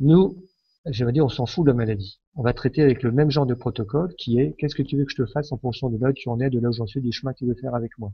Nous, 0.00 0.36
j'aimerais 0.84 1.12
dire, 1.12 1.24
on 1.24 1.28
s'en 1.28 1.46
fout 1.46 1.64
de 1.64 1.70
la 1.70 1.76
maladie. 1.76 2.20
On 2.34 2.42
va 2.42 2.52
traiter 2.54 2.82
avec 2.82 3.04
le 3.04 3.12
même 3.12 3.30
genre 3.30 3.46
de 3.46 3.54
protocole 3.54 4.12
qui 4.16 4.40
est 4.40 4.56
qu'est-ce 4.58 4.74
que 4.74 4.82
tu 4.82 4.96
veux 4.96 5.04
que 5.04 5.12
je 5.12 5.22
te 5.22 5.26
fasse 5.26 5.52
en 5.52 5.58
fonction 5.58 5.88
de 5.88 5.96
là 5.96 6.10
où 6.10 6.12
tu 6.12 6.28
en 6.28 6.40
es, 6.40 6.50
de 6.50 6.58
là 6.58 6.70
où 6.70 6.72
j'en 6.72 6.86
suis, 6.86 7.00
des 7.00 7.12
chemins 7.12 7.32
que 7.32 7.38
tu 7.38 7.46
veux 7.46 7.54
faire 7.54 7.76
avec 7.76 7.96
moi. 7.98 8.12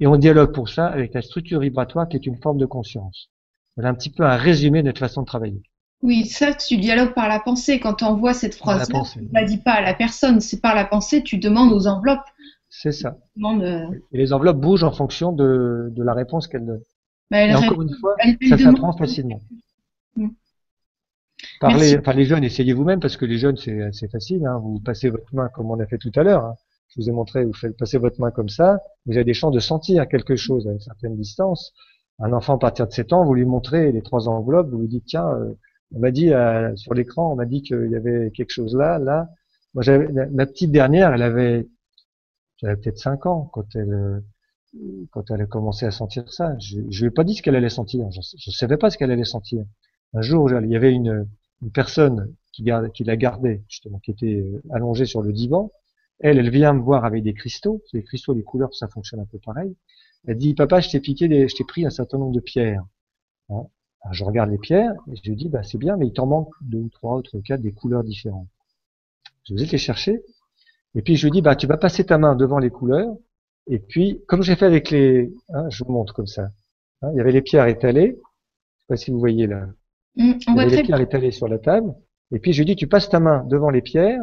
Et 0.00 0.06
on 0.06 0.16
dialogue 0.16 0.52
pour 0.52 0.68
ça 0.68 0.86
avec 0.86 1.14
la 1.14 1.22
structure 1.22 1.60
vibratoire 1.60 2.08
qui 2.08 2.16
est 2.16 2.26
une 2.26 2.36
forme 2.36 2.58
de 2.58 2.66
conscience. 2.66 3.30
Voilà 3.76 3.90
un 3.90 3.94
petit 3.94 4.10
peu 4.10 4.24
un 4.24 4.36
résumé 4.36 4.82
de 4.82 4.86
notre 4.86 5.00
façon 5.00 5.22
de 5.22 5.26
travailler. 5.26 5.62
Oui, 6.02 6.26
ça, 6.26 6.52
tu 6.52 6.76
dialogues 6.76 7.14
par 7.14 7.28
la 7.28 7.40
pensée. 7.40 7.80
Quand 7.80 7.94
tu 7.94 8.04
envoies 8.04 8.34
cette 8.34 8.54
phrase, 8.54 8.88
tu 8.88 9.20
ne 9.20 9.32
la 9.32 9.44
dis 9.44 9.56
pas 9.56 9.72
à 9.72 9.80
la 9.80 9.94
personne, 9.94 10.40
c'est 10.40 10.60
par 10.60 10.74
la 10.74 10.84
pensée, 10.84 11.22
tu 11.22 11.38
demandes 11.38 11.72
aux 11.72 11.86
enveloppes. 11.86 12.26
C'est 12.68 12.92
ça. 12.92 13.16
Euh, 13.42 13.86
Et 14.12 14.18
les 14.18 14.32
enveloppes 14.32 14.60
bougent 14.60 14.84
en 14.84 14.92
fonction 14.92 15.32
de, 15.32 15.88
de 15.90 16.02
la 16.02 16.12
réponse 16.12 16.48
qu'elles 16.48 16.66
donnent. 16.66 16.82
Bah, 17.30 17.42
Et 17.42 17.54
encore 17.54 17.82
une 17.82 17.94
fois, 18.00 18.16
ça 18.48 18.58
s'apprend 18.58 18.92
facilement. 18.96 19.40
Mm. 20.16 20.28
Parlez, 21.60 21.96
enfin 21.98 22.12
les 22.12 22.24
jeunes, 22.24 22.44
essayez 22.44 22.72
vous-même 22.72 23.00
parce 23.00 23.16
que 23.16 23.24
les 23.24 23.38
jeunes 23.38 23.56
c'est 23.56 24.10
facile. 24.10 24.44
Hein. 24.46 24.58
Vous 24.58 24.80
passez 24.80 25.08
votre 25.08 25.34
main 25.34 25.48
comme 25.54 25.70
on 25.70 25.80
a 25.80 25.86
fait 25.86 25.98
tout 25.98 26.12
à 26.16 26.22
l'heure. 26.22 26.44
Hein. 26.44 26.54
Je 26.94 27.02
vous 27.02 27.08
ai 27.08 27.12
montré, 27.12 27.44
vous 27.44 27.52
faites 27.52 27.76
passer 27.76 27.98
votre 27.98 28.20
main 28.20 28.30
comme 28.30 28.48
ça. 28.48 28.78
Vous 29.06 29.14
avez 29.14 29.24
des 29.24 29.34
chances 29.34 29.52
de 29.52 29.60
sentir 29.60 30.06
quelque 30.08 30.36
chose 30.36 30.68
à 30.68 30.72
une 30.72 30.80
certaine 30.80 31.16
distance. 31.16 31.72
Un 32.20 32.32
enfant 32.32 32.54
à 32.54 32.58
partir 32.58 32.86
de 32.86 32.92
7 32.92 33.12
ans, 33.12 33.24
vous 33.24 33.34
lui 33.34 33.44
montrez 33.44 33.90
les 33.90 34.02
trois 34.02 34.28
enveloppes, 34.28 34.70
vous 34.70 34.82
lui 34.82 34.88
dites 34.88 35.04
tiens, 35.06 35.28
euh, 35.28 35.54
on 35.92 35.98
m'a 35.98 36.12
dit 36.12 36.32
euh, 36.32 36.74
sur 36.76 36.94
l'écran, 36.94 37.32
on 37.32 37.36
m'a 37.36 37.46
dit 37.46 37.62
qu'il 37.62 37.90
y 37.90 37.96
avait 37.96 38.30
quelque 38.30 38.50
chose 38.50 38.76
là, 38.76 38.98
là. 38.98 39.28
Moi, 39.74 39.82
j'avais 39.82 40.06
ma 40.30 40.46
petite 40.46 40.70
dernière, 40.70 41.12
elle 41.12 41.22
avait, 41.22 41.68
j'avais 42.58 42.76
peut-être 42.76 42.98
5 42.98 43.26
ans 43.26 43.50
quand 43.52 43.74
elle, 43.74 43.92
euh, 43.92 44.20
quand 45.10 45.32
elle 45.32 45.40
a 45.40 45.46
commencé 45.46 45.86
à 45.86 45.90
sentir 45.90 46.32
ça. 46.32 46.56
Je, 46.60 46.78
je 46.88 47.00
lui 47.00 47.08
ai 47.08 47.10
pas 47.10 47.24
dit 47.24 47.34
ce 47.34 47.42
qu'elle 47.42 47.56
allait 47.56 47.68
sentir. 47.68 48.06
Je, 48.12 48.20
ne 48.20 48.52
savais 48.52 48.76
pas 48.76 48.90
ce 48.90 48.98
qu'elle 48.98 49.10
allait 49.10 49.24
sentir. 49.24 49.64
Un 50.12 50.22
jour, 50.22 50.48
il 50.52 50.70
y 50.70 50.76
avait 50.76 50.92
une, 50.92 51.26
une 51.62 51.70
personne 51.72 52.32
qui, 52.52 52.62
garde, 52.62 52.92
qui 52.92 53.02
la 53.02 53.16
gardait 53.16 53.64
justement, 53.68 53.98
qui 53.98 54.12
était 54.12 54.44
allongée 54.70 55.06
sur 55.06 55.22
le 55.22 55.32
divan. 55.32 55.72
Elle, 56.20 56.38
elle 56.38 56.50
vient 56.50 56.72
me 56.72 56.80
voir 56.80 57.04
avec 57.04 57.22
des 57.22 57.34
cristaux. 57.34 57.82
Les 57.92 58.02
cristaux, 58.02 58.34
les 58.34 58.42
couleurs, 58.42 58.74
ça 58.74 58.88
fonctionne 58.88 59.20
un 59.20 59.26
peu 59.26 59.38
pareil. 59.38 59.76
Elle 60.26 60.38
dit, 60.38 60.54
papa, 60.54 60.80
je 60.80 60.90
t'ai 60.90 61.00
piqué, 61.00 61.28
des, 61.28 61.48
je 61.48 61.56
t'ai 61.56 61.64
pris 61.64 61.84
un 61.84 61.90
certain 61.90 62.18
nombre 62.18 62.32
de 62.32 62.40
pierres. 62.40 62.84
Hein? 63.50 63.66
Je 64.12 64.24
regarde 64.24 64.50
les 64.50 64.58
pierres 64.58 64.94
et 65.10 65.16
je 65.16 65.28
lui 65.28 65.36
dis, 65.36 65.48
bah, 65.48 65.62
c'est 65.62 65.78
bien, 65.78 65.96
mais 65.96 66.06
il 66.06 66.12
t'en 66.12 66.26
manque 66.26 66.52
deux 66.60 66.78
ou 66.78 66.88
trois 66.88 67.16
autres 67.16 67.38
cas 67.40 67.56
des 67.56 67.72
couleurs 67.72 68.04
différentes. 68.04 68.48
Je 69.44 69.54
vous 69.54 69.62
ai 69.62 69.66
les 69.66 69.78
chercher. 69.78 70.22
Et 70.94 71.02
puis 71.02 71.16
je 71.16 71.26
lui 71.26 71.32
dis, 71.32 71.42
bah, 71.42 71.56
tu 71.56 71.66
vas 71.66 71.76
passer 71.76 72.04
ta 72.04 72.18
main 72.18 72.34
devant 72.36 72.58
les 72.58 72.70
couleurs. 72.70 73.14
Et 73.66 73.78
puis, 73.78 74.20
comme 74.28 74.42
j'ai 74.42 74.56
fait 74.56 74.66
avec 74.66 74.90
les, 74.90 75.32
hein, 75.48 75.68
je 75.70 75.84
vous 75.84 75.92
montre 75.92 76.12
comme 76.14 76.26
ça. 76.26 76.50
Hein, 77.02 77.10
il 77.12 77.16
y 77.16 77.20
avait 77.20 77.32
les 77.32 77.42
pierres 77.42 77.66
étalées. 77.66 78.18
Je 78.18 78.80
sais 78.80 78.86
pas 78.88 78.96
si 78.96 79.10
vous 79.10 79.18
voyez 79.18 79.46
là. 79.46 79.66
Mmh, 80.16 80.32
il 80.48 80.56
y 80.56 80.60
avait 80.60 80.76
les 80.76 80.82
pierres 80.82 81.00
étalées 81.00 81.32
sur 81.32 81.48
la 81.48 81.58
table. 81.58 81.94
Et 82.30 82.38
puis 82.38 82.52
je 82.52 82.58
lui 82.58 82.66
dis, 82.66 82.76
tu 82.76 82.86
passes 82.86 83.08
ta 83.08 83.20
main 83.20 83.44
devant 83.44 83.70
les 83.70 83.82
pierres 83.82 84.22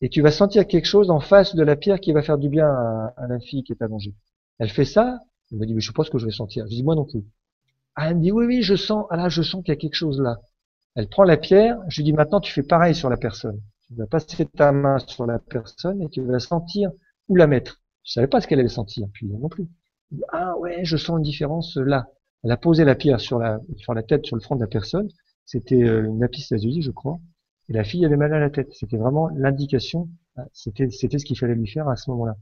et 0.00 0.08
tu 0.08 0.20
vas 0.20 0.30
sentir 0.30 0.66
quelque 0.66 0.86
chose 0.86 1.10
en 1.10 1.20
face 1.20 1.54
de 1.54 1.62
la 1.62 1.76
pierre 1.76 2.00
qui 2.00 2.12
va 2.12 2.22
faire 2.22 2.38
du 2.38 2.48
bien 2.48 2.68
à, 2.68 3.26
la 3.28 3.40
fille 3.40 3.62
qui 3.62 3.72
est 3.72 3.82
allongée. 3.82 4.14
Elle 4.58 4.68
fait 4.68 4.84
ça. 4.84 5.18
Elle 5.50 5.58
me 5.58 5.66
dit, 5.66 5.74
mais 5.74 5.80
je 5.80 5.92
pense 5.92 6.10
que 6.10 6.18
je 6.18 6.26
vais 6.26 6.32
sentir. 6.32 6.64
Je 6.66 6.74
dis, 6.74 6.82
moi 6.82 6.94
non 6.94 7.04
plus. 7.04 7.24
Ah, 7.94 8.10
elle 8.10 8.16
me 8.16 8.22
dit, 8.22 8.32
oui, 8.32 8.46
oui, 8.46 8.62
je 8.62 8.74
sens, 8.74 9.06
ah 9.10 9.16
là, 9.16 9.28
je 9.28 9.42
sens 9.42 9.62
qu'il 9.62 9.72
y 9.72 9.76
a 9.76 9.80
quelque 9.80 9.94
chose 9.94 10.20
là. 10.20 10.40
Elle 10.94 11.08
prend 11.08 11.24
la 11.24 11.36
pierre, 11.36 11.78
je 11.88 11.96
lui 11.96 12.04
dis, 12.04 12.12
maintenant, 12.12 12.40
tu 12.40 12.52
fais 12.52 12.62
pareil 12.62 12.94
sur 12.94 13.08
la 13.08 13.16
personne. 13.16 13.60
Tu 13.86 13.94
vas 13.94 14.06
passer 14.06 14.46
ta 14.46 14.72
main 14.72 14.98
sur 14.98 15.26
la 15.26 15.38
personne 15.38 16.02
et 16.02 16.08
tu 16.08 16.22
vas 16.22 16.38
sentir 16.38 16.90
où 17.28 17.36
la 17.36 17.46
mettre. 17.46 17.80
Je 18.04 18.12
savais 18.12 18.26
pas 18.26 18.40
ce 18.40 18.46
qu'elle 18.46 18.60
allait 18.60 18.68
sentir, 18.68 19.06
puis 19.12 19.26
non 19.26 19.48
plus. 19.48 19.68
Ah 20.32 20.56
ouais, 20.58 20.84
je 20.84 20.96
sens 20.96 21.16
une 21.18 21.22
différence 21.22 21.76
là. 21.76 22.06
Elle 22.42 22.52
a 22.52 22.56
posé 22.56 22.84
la 22.84 22.94
pierre 22.94 23.20
sur 23.20 23.38
la, 23.38 23.60
sur 23.76 23.94
la 23.94 24.02
tête, 24.02 24.26
sur 24.26 24.36
le 24.36 24.42
front 24.42 24.56
de 24.56 24.60
la 24.60 24.66
personne. 24.66 25.08
C'était 25.46 25.82
euh, 25.82 26.04
une 26.04 26.20
lapis 26.20 26.46
lazuli, 26.50 26.82
je 26.82 26.90
crois. 26.90 27.18
Et 27.68 27.72
la 27.72 27.84
fille 27.84 28.04
avait 28.04 28.16
mal 28.16 28.32
à 28.32 28.40
la 28.40 28.50
tête. 28.50 28.72
C'était 28.72 28.96
vraiment 28.96 29.28
l'indication. 29.28 30.08
Ah, 30.36 30.44
c'était, 30.52 30.90
c'était 30.90 31.18
ce 31.18 31.24
qu'il 31.24 31.38
fallait 31.38 31.54
lui 31.54 31.68
faire 31.68 31.88
à 31.88 31.96
ce 31.96 32.10
moment-là. 32.10 32.36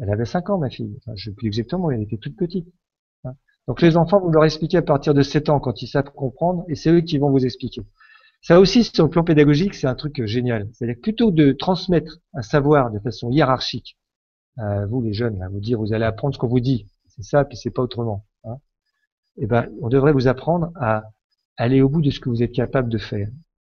Elle 0.00 0.10
avait 0.10 0.24
5 0.24 0.50
ans, 0.50 0.58
ma 0.58 0.70
fille. 0.70 0.96
Enfin, 0.98 1.12
je 1.16 1.30
sais 1.30 1.34
plus 1.34 1.48
exactement, 1.48 1.90
elle 1.90 2.02
était 2.02 2.16
toute 2.16 2.36
petite. 2.36 2.66
Donc 3.66 3.82
les 3.82 3.96
enfants, 3.96 4.20
vous 4.20 4.30
leur 4.30 4.44
expliquez 4.44 4.78
à 4.78 4.82
partir 4.82 5.14
de 5.14 5.22
7 5.22 5.48
ans 5.48 5.60
quand 5.60 5.82
ils 5.82 5.86
savent 5.86 6.10
comprendre, 6.12 6.64
et 6.68 6.74
c'est 6.74 6.90
eux 6.90 7.02
qui 7.02 7.18
vont 7.18 7.30
vous 7.30 7.44
expliquer. 7.44 7.82
Ça 8.42 8.58
aussi, 8.58 8.84
sur 8.84 9.04
le 9.04 9.10
plan 9.10 9.22
pédagogique, 9.22 9.74
c'est 9.74 9.86
un 9.86 9.94
truc 9.94 10.24
génial. 10.24 10.68
C'est-à-dire 10.72 11.00
plutôt 11.00 11.30
de 11.30 11.52
transmettre 11.52 12.18
un 12.32 12.42
savoir 12.42 12.90
de 12.90 12.98
façon 12.98 13.30
hiérarchique, 13.30 13.98
à 14.56 14.86
vous 14.86 15.02
les 15.02 15.12
jeunes, 15.12 15.40
à 15.42 15.48
vous 15.48 15.60
dire, 15.60 15.78
vous 15.78 15.92
allez 15.92 16.06
apprendre 16.06 16.34
ce 16.34 16.38
qu'on 16.38 16.48
vous 16.48 16.60
dit, 16.60 16.86
c'est 17.08 17.22
ça, 17.22 17.44
puis 17.44 17.56
c'est 17.56 17.70
pas 17.70 17.82
autrement. 17.82 18.26
Hein. 18.44 18.56
Eh 19.36 19.46
ben, 19.46 19.68
on 19.82 19.88
devrait 19.88 20.12
vous 20.12 20.26
apprendre 20.26 20.72
à 20.76 21.04
aller 21.56 21.82
au 21.82 21.88
bout 21.88 22.00
de 22.00 22.10
ce 22.10 22.18
que 22.18 22.30
vous 22.30 22.42
êtes 22.42 22.52
capable 22.52 22.88
de 22.88 22.98
faire. 22.98 23.28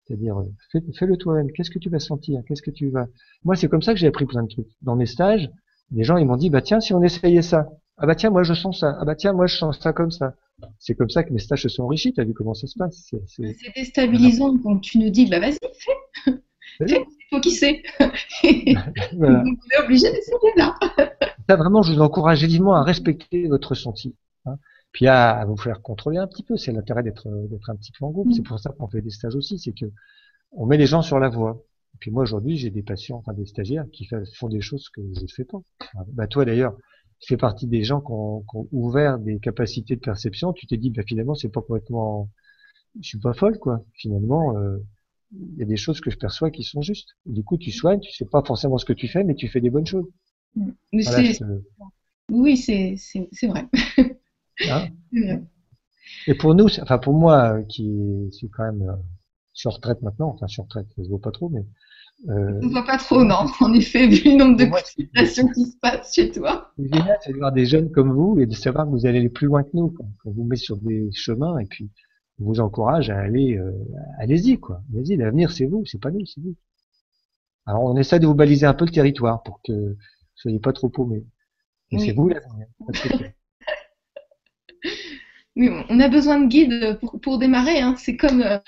C'est-à-dire, 0.09 0.43
fais, 0.72 0.80
fais-le 0.98 1.16
toi-même. 1.16 1.52
Qu'est-ce 1.52 1.70
que 1.70 1.78
tu 1.78 1.90
vas 1.90 2.01
sentir? 2.01 2.43
Qu'est-ce 2.48 2.62
que 2.62 2.70
tu 2.70 2.89
vas? 2.89 3.06
Moi, 3.44 3.56
c'est 3.56 3.68
comme 3.68 3.82
ça 3.82 3.93
que 3.93 4.01
j'ai 4.01 4.06
appris 4.06 4.24
plein 4.24 4.43
de 4.43 4.48
trucs. 4.48 4.68
Dans 4.82 4.97
mes 4.97 5.06
stages, 5.06 5.51
les 5.93 6.02
gens 6.05 6.16
ils 6.16 6.26
m'ont 6.26 6.36
dit, 6.36 6.51
bah 6.51 6.62
tiens, 6.62 6.80
si 6.80 6.93
on 6.94 7.02
essayait 7.02 7.43
ça. 7.43 7.68
Ah 7.98 8.06
bah 8.06 8.14
tiens, 8.14 8.30
moi 8.30 8.43
je 8.43 8.55
sens 8.55 8.80
ça. 8.80 8.97
Ah 9.01 9.05
bah 9.05 9.16
tiens, 9.16 9.32
moi 9.32 9.47
je 9.47 9.56
sens 9.56 9.78
ça 9.80 9.93
comme 9.93 10.10
ça. 10.10 10.35
C'est 10.78 10.94
comme 10.94 11.10
ça 11.10 11.24
que 11.24 11.32
mes 11.32 11.39
stages 11.39 11.62
se 11.62 11.68
sont 11.68 11.85
enrichis. 11.85 12.12
T'as 12.12 12.24
vu 12.24 12.32
comment 12.32 12.55
ça 12.55 12.66
se 12.66 12.78
passe? 12.78 13.12
C'est 13.26 13.56
déstabilisant 13.74 14.56
quand 14.59 14.78
tu 14.78 14.98
nous 14.98 15.10
dis, 15.10 15.26
bah 15.26 15.40
vas-y, 15.40 15.59
fais. 15.59 16.35
C'est 16.86 17.05
toi 17.30 17.40
qui 17.40 17.51
sais. 17.51 17.82
voilà. 19.14 19.43
Vous 19.43 19.51
êtes 19.51 19.85
obligé 19.85 20.10
d'essayer 20.12 20.52
là. 20.56 20.74
Ça 21.48 21.56
vraiment, 21.56 21.82
je 21.82 21.93
vous 21.93 22.01
encourage 22.01 22.44
vivement 22.44 22.74
à 22.74 22.82
respecter 22.82 23.48
votre 23.48 23.70
ressenti. 23.70 24.14
Hein. 24.47 24.56
Puis 24.93 25.06
à, 25.06 25.44
vous 25.44 25.56
faire 25.56 25.82
contrôler 25.82 26.19
un 26.19 26.27
petit 26.27 26.43
peu. 26.43 26.56
C'est 26.56 26.73
l'intérêt 26.73 27.02
d'être 27.02 27.28
d'être 27.48 27.70
un 27.70 27.77
petit 27.77 27.93
peu 27.93 28.05
en 28.05 28.10
groupe. 28.10 28.32
C'est 28.32 28.40
mm. 28.40 28.44
pour 28.44 28.59
ça 28.59 28.70
qu'on 28.70 28.89
fait 28.89 29.02
des 29.02 29.10
stages 29.10 29.36
aussi. 29.36 29.59
C'est 29.59 29.73
que 29.73 29.86
on 30.52 30.66
met 30.66 30.77
les 30.77 30.86
gens 30.86 31.02
sur 31.02 31.19
la 31.19 31.28
voie. 31.28 31.62
Et 31.94 31.98
puis 32.01 32.10
moi 32.10 32.23
aujourd'hui, 32.23 32.56
j'ai 32.56 32.70
des 32.70 32.82
patients, 32.82 33.16
enfin 33.16 33.32
des 33.32 33.47
stagiaires 33.47 33.85
qui 33.93 34.09
font 34.35 34.48
des 34.48 34.60
choses 34.60 34.89
que 34.89 35.01
je 35.15 35.23
ne 35.23 35.27
fais 35.28 35.44
pas. 35.44 35.59
Bah 36.12 36.27
toi 36.27 36.44
d'ailleurs, 36.44 36.74
tu 37.20 37.28
fais 37.28 37.36
partie 37.36 37.66
des 37.66 37.82
gens 37.82 38.01
qui 38.01 38.12
ont, 38.12 38.44
ouvert 38.73 39.19
des 39.19 39.39
capacités 39.40 39.97
de 39.97 40.01
perception, 40.01 40.52
tu 40.52 40.66
t'es 40.66 40.77
dit, 40.77 40.90
bah, 40.90 41.02
finalement, 41.06 41.35
c'est 41.35 41.48
pas 41.48 41.60
complètement, 41.60 42.31
je 43.01 43.09
suis 43.09 43.19
pas 43.19 43.35
folle, 43.35 43.59
quoi. 43.59 43.85
Finalement, 43.94 44.56
euh, 44.56 44.78
il 45.32 45.59
y 45.59 45.62
a 45.62 45.66
des 45.66 45.77
choses 45.77 46.01
que 46.01 46.10
je 46.10 46.16
perçois 46.16 46.51
qui 46.51 46.62
sont 46.62 46.81
justes. 46.81 47.16
du 47.27 47.43
coup, 47.43 47.59
tu 47.59 47.73
soignes, 47.73 48.01
tu 48.01 48.12
sais 48.12 48.24
pas 48.24 48.43
forcément 48.43 48.78
ce 48.78 48.85
que 48.85 48.93
tu 48.93 49.09
fais, 49.09 49.24
mais 49.24 49.35
tu 49.35 49.48
fais 49.48 49.60
des 49.60 49.70
bonnes 49.70 49.86
choses. 49.86 50.06
Oui, 52.31 52.56
c'est, 52.56 52.94
c'est, 52.97 53.47
vrai. 53.47 53.66
Hein? 54.68 54.89
Et 56.26 56.35
pour 56.35 56.55
nous, 56.55 56.66
enfin 56.80 56.98
pour 56.98 57.14
moi, 57.14 57.62
qui 57.64 58.28
suis 58.32 58.48
quand 58.48 58.64
même 58.64 58.98
sur 59.52 59.72
retraite 59.72 60.02
maintenant, 60.02 60.28
enfin 60.28 60.47
sur 60.47 60.64
retraite, 60.64 60.86
ça 60.97 61.02
se 61.02 61.09
voit 61.09 61.20
pas 61.20 61.30
trop, 61.30 61.48
mais 61.48 61.64
euh, 62.28 62.60
ne 62.60 62.68
voit 62.68 62.85
pas 62.85 62.98
trop, 62.98 63.22
non. 63.24 63.47
En 63.60 63.72
effet, 63.74 64.09
vu 64.09 64.30
le 64.30 64.36
nombre 64.36 64.56
de 64.56 64.64
consultations 64.64 65.48
qui 65.48 65.66
se 65.66 65.76
passent 65.80 66.14
chez 66.14 66.30
toi. 66.30 66.72
C'est 66.76 66.93
génial, 66.93 67.18
c'est 67.22 67.32
de 67.32 67.39
voir 67.39 67.52
des 67.52 67.66
jeunes 67.66 67.90
comme 67.90 68.12
vous 68.12 68.40
et 68.40 68.47
de 68.47 68.55
savoir 68.55 68.86
que 68.86 68.90
vous 68.90 69.06
allez 69.06 69.18
aller 69.18 69.28
plus 69.28 69.47
loin 69.47 69.62
que 69.62 69.70
nous. 69.74 69.94
On 70.24 70.32
vous 70.32 70.44
met 70.44 70.56
sur 70.56 70.76
des 70.78 71.10
chemins 71.12 71.59
et 71.59 71.66
puis 71.66 71.90
on 72.40 72.47
vous 72.47 72.60
encourage 72.60 73.10
à 73.10 73.18
aller, 73.18 73.56
euh, 73.56 73.72
allez-y 74.18 74.59
quoi. 74.59 74.82
Allez-y, 74.93 75.16
l'avenir 75.16 75.52
c'est 75.52 75.66
vous, 75.66 75.85
c'est 75.86 76.01
pas 76.01 76.10
nous, 76.10 76.26
c'est 76.26 76.40
vous. 76.40 76.56
Alors 77.66 77.85
on 77.85 77.97
essaie 77.97 78.18
de 78.18 78.26
vous 78.26 78.35
baliser 78.35 78.66
un 78.66 78.74
peu 78.74 78.85
le 78.85 78.90
territoire 78.90 79.43
pour 79.43 79.60
que 79.62 79.72
vous 79.72 79.97
soyez 80.35 80.59
pas 80.59 80.72
trop 80.72 80.89
paumés. 80.89 81.24
Mais 81.93 82.01
c'est 82.01 82.12
vous 82.12 82.28
l'avenir. 82.28 82.66
On 85.59 86.01
a 86.01 86.09
besoin 86.09 86.40
de 86.40 86.47
guides 86.47 86.98
pour, 87.01 87.20
pour 87.20 87.39
démarrer. 87.39 87.80
Hein. 87.80 87.94
C'est 87.97 88.16
comme. 88.16 88.43
Euh, 88.43 88.59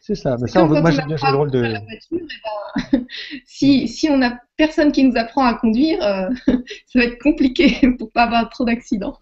c'est 0.00 0.14
ça. 0.14 0.36
Mais 0.40 0.48
ça, 0.48 0.64
moi, 0.64 0.90
j'aime 0.90 1.06
bien 1.06 1.16
jouer 1.16 1.30
le 1.30 1.36
rôle 1.36 1.50
de. 1.50 1.62
Ben, 2.92 3.06
si, 3.44 3.88
si 3.88 4.08
on 4.08 4.18
n'a 4.18 4.40
personne 4.56 4.92
qui 4.92 5.04
nous 5.04 5.16
apprend 5.16 5.44
à 5.44 5.54
conduire, 5.54 6.02
euh, 6.02 6.28
ça 6.86 6.98
va 7.00 7.04
être 7.04 7.18
compliqué 7.20 7.90
pour 7.98 8.12
pas 8.12 8.24
avoir 8.24 8.48
trop 8.50 8.64
d'accidents. 8.64 9.18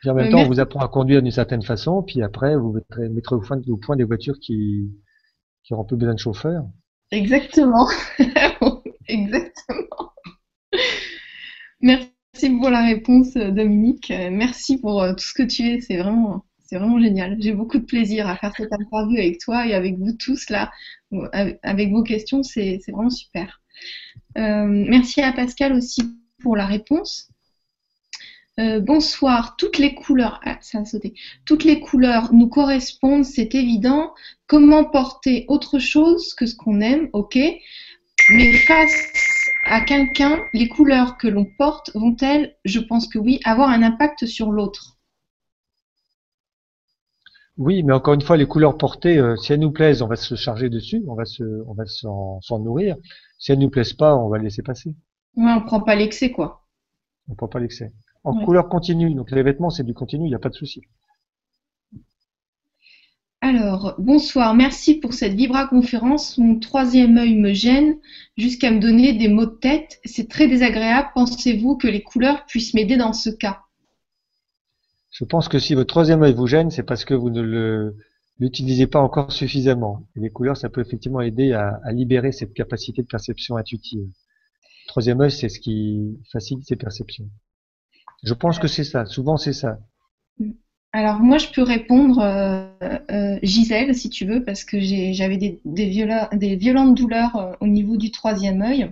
Puis 0.00 0.10
en 0.10 0.14
même 0.14 0.30
temps, 0.30 0.40
on 0.40 0.48
vous 0.48 0.60
apprend 0.60 0.80
à 0.80 0.88
conduire 0.88 1.22
d'une 1.22 1.30
certaine 1.30 1.62
façon, 1.62 2.02
puis 2.02 2.22
après, 2.22 2.56
vous 2.56 2.72
mettrez, 2.72 3.36
au, 3.36 3.40
point, 3.40 3.60
au 3.68 3.76
point 3.76 3.94
des 3.94 4.04
voitures 4.04 4.40
qui, 4.40 4.90
qui 5.62 5.74
auront 5.74 5.84
plus 5.84 5.96
besoin 5.96 6.14
de 6.14 6.18
chauffeur. 6.18 6.64
Exactement. 7.12 7.88
Exactement. 9.06 10.12
Merci. 11.80 12.12
Merci 12.34 12.48
pour 12.56 12.70
la 12.70 12.82
réponse, 12.82 13.36
euh, 13.36 13.50
Dominique. 13.50 14.10
Euh, 14.10 14.30
merci 14.32 14.78
pour 14.78 15.02
euh, 15.02 15.12
tout 15.12 15.24
ce 15.24 15.34
que 15.34 15.42
tu 15.42 15.68
es. 15.68 15.82
C'est 15.82 15.98
vraiment, 15.98 16.46
c'est 16.64 16.78
vraiment 16.78 16.98
génial. 16.98 17.36
J'ai 17.38 17.52
beaucoup 17.52 17.78
de 17.78 17.84
plaisir 17.84 18.26
à 18.26 18.36
faire 18.36 18.54
cette 18.56 18.72
interview 18.72 19.18
avec 19.18 19.38
toi 19.38 19.66
et 19.66 19.74
avec 19.74 19.98
vous 19.98 20.12
tous 20.12 20.48
là, 20.48 20.72
avec 21.62 21.90
vos 21.90 22.02
questions. 22.02 22.42
C'est 22.42 22.80
vraiment 22.88 23.10
super. 23.10 23.60
merci 24.34 25.20
à 25.20 25.32
Pascal 25.32 25.74
aussi 25.74 26.02
pour 26.42 26.56
la 26.56 26.64
réponse. 26.64 27.28
bonsoir, 28.56 29.56
toutes 29.58 29.76
les 29.76 29.94
couleurs, 29.94 30.40
ah, 30.44 30.56
ça 30.62 30.78
a 30.78 30.84
sauté. 30.86 31.12
Toutes 31.44 31.64
les 31.64 31.80
couleurs 31.80 32.32
nous 32.32 32.48
correspondent, 32.48 33.26
c'est 33.26 33.54
évident. 33.54 34.14
Comment 34.46 34.84
porter 34.84 35.44
autre 35.48 35.78
chose 35.78 36.32
que 36.32 36.46
ce 36.46 36.54
qu'on 36.54 36.80
aime, 36.80 37.10
ok. 37.12 37.38
Mais 38.30 38.52
face 38.54 39.31
à 39.64 39.80
quelqu'un, 39.84 40.38
les 40.52 40.68
couleurs 40.68 41.18
que 41.18 41.28
l'on 41.28 41.44
porte 41.44 41.90
vont-elles, 41.94 42.56
je 42.64 42.80
pense 42.80 43.08
que 43.08 43.18
oui, 43.18 43.40
avoir 43.44 43.68
un 43.70 43.82
impact 43.82 44.26
sur 44.26 44.50
l'autre? 44.50 44.98
Oui, 47.58 47.82
mais 47.82 47.92
encore 47.92 48.14
une 48.14 48.22
fois, 48.22 48.36
les 48.36 48.46
couleurs 48.46 48.78
portées, 48.78 49.18
euh, 49.18 49.36
si 49.36 49.52
elles 49.52 49.60
nous 49.60 49.72
plaisent, 49.72 50.02
on 50.02 50.06
va 50.06 50.16
se 50.16 50.34
charger 50.34 50.70
dessus, 50.70 51.02
on 51.06 51.14
va 51.14 51.24
se, 51.26 51.44
on 51.66 51.74
va 51.74 51.84
s'en 51.86 52.58
nourrir. 52.58 52.96
Si 53.38 53.52
elles 53.52 53.58
nous 53.58 53.70
plaisent 53.70 53.92
pas, 53.92 54.16
on 54.16 54.28
va 54.28 54.38
laisser 54.38 54.62
passer. 54.62 54.96
Ouais, 55.36 55.52
on 55.52 55.60
prend 55.60 55.80
pas 55.80 55.94
l'excès, 55.94 56.32
quoi. 56.32 56.64
On 57.28 57.34
prend 57.34 57.48
pas 57.48 57.60
l'excès. 57.60 57.92
En 58.24 58.44
couleur 58.44 58.68
continue, 58.68 59.12
donc 59.14 59.30
les 59.30 59.42
vêtements, 59.42 59.70
c'est 59.70 59.84
du 59.84 59.94
continu, 59.94 60.26
il 60.26 60.28
n'y 60.28 60.34
a 60.34 60.38
pas 60.38 60.48
de 60.48 60.54
souci. 60.54 60.80
Alors, 63.44 63.96
bonsoir, 63.98 64.54
merci 64.54 64.94
pour 64.94 65.14
cette 65.14 65.34
vibra-conférence. 65.34 66.38
Mon 66.38 66.60
troisième 66.60 67.18
œil 67.18 67.34
me 67.34 67.52
gêne 67.52 67.96
jusqu'à 68.36 68.70
me 68.70 68.78
donner 68.78 69.14
des 69.14 69.26
maux 69.26 69.46
de 69.46 69.58
tête. 69.60 69.98
C'est 70.04 70.28
très 70.28 70.46
désagréable. 70.46 71.08
Pensez-vous 71.12 71.76
que 71.76 71.88
les 71.88 72.04
couleurs 72.04 72.46
puissent 72.46 72.72
m'aider 72.72 72.96
dans 72.96 73.12
ce 73.12 73.30
cas? 73.30 73.62
Je 75.10 75.24
pense 75.24 75.48
que 75.48 75.58
si 75.58 75.74
votre 75.74 75.88
troisième 75.88 76.22
œil 76.22 76.34
vous 76.34 76.46
gêne, 76.46 76.70
c'est 76.70 76.84
parce 76.84 77.04
que 77.04 77.14
vous 77.14 77.30
ne 77.30 77.92
l'utilisez 78.38 78.86
pas 78.86 79.00
encore 79.00 79.32
suffisamment. 79.32 80.06
les 80.14 80.30
couleurs, 80.30 80.56
ça 80.56 80.68
peut 80.68 80.80
effectivement 80.80 81.20
aider 81.20 81.52
à, 81.52 81.80
libérer 81.90 82.30
cette 82.30 82.54
capacité 82.54 83.02
de 83.02 83.08
perception 83.08 83.56
intuitive. 83.56 84.06
Troisième 84.86 85.20
œil, 85.20 85.32
c'est 85.32 85.48
ce 85.48 85.58
qui 85.58 86.16
facilite 86.30 86.68
ces 86.68 86.76
perceptions. 86.76 87.28
Je 88.22 88.34
pense 88.34 88.60
que 88.60 88.68
c'est 88.68 88.84
ça. 88.84 89.04
Souvent, 89.04 89.36
c'est 89.36 89.52
ça. 89.52 89.80
Alors 90.94 91.20
moi, 91.20 91.38
je 91.38 91.48
peux 91.48 91.62
répondre 91.62 92.18
euh, 92.20 92.66
euh, 93.10 93.38
Gisèle, 93.42 93.94
si 93.94 94.10
tu 94.10 94.26
veux, 94.26 94.44
parce 94.44 94.62
que 94.62 94.78
j'avais 94.78 95.38
des, 95.38 95.58
des, 95.64 96.56
violentes 96.56 96.94
douleurs 96.94 97.36
euh, 97.36 97.52
au 97.60 97.66
niveau 97.66 97.96
du 97.96 98.10
troisième 98.10 98.60
œil. 98.60 98.90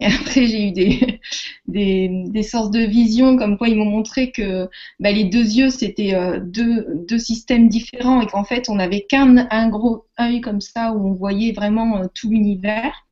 Et 0.00 0.06
après, 0.06 0.46
j'ai 0.46 0.68
eu 0.68 0.72
des, 0.72 1.20
des, 1.66 2.08
des, 2.28 2.42
sources 2.42 2.70
de 2.70 2.80
vision, 2.80 3.36
comme 3.36 3.58
quoi 3.58 3.68
ils 3.68 3.76
m'ont 3.76 3.84
montré 3.84 4.30
que 4.32 4.70
bah, 5.00 5.12
les 5.12 5.24
deux 5.24 5.44
yeux, 5.44 5.68
c'était 5.68 6.14
deux, 6.40 6.86
deux 7.06 7.18
systèmes 7.18 7.68
différents 7.68 8.22
et 8.22 8.26
qu'en 8.26 8.44
fait, 8.44 8.70
on 8.70 8.76
n'avait 8.76 9.02
qu'un 9.02 9.48
un 9.50 9.68
gros 9.68 10.06
œil 10.18 10.40
comme 10.40 10.62
ça 10.62 10.92
où 10.92 11.08
on 11.08 11.12
voyait 11.12 11.52
vraiment 11.52 12.02
tout 12.14 12.30
l'univers. 12.30 13.06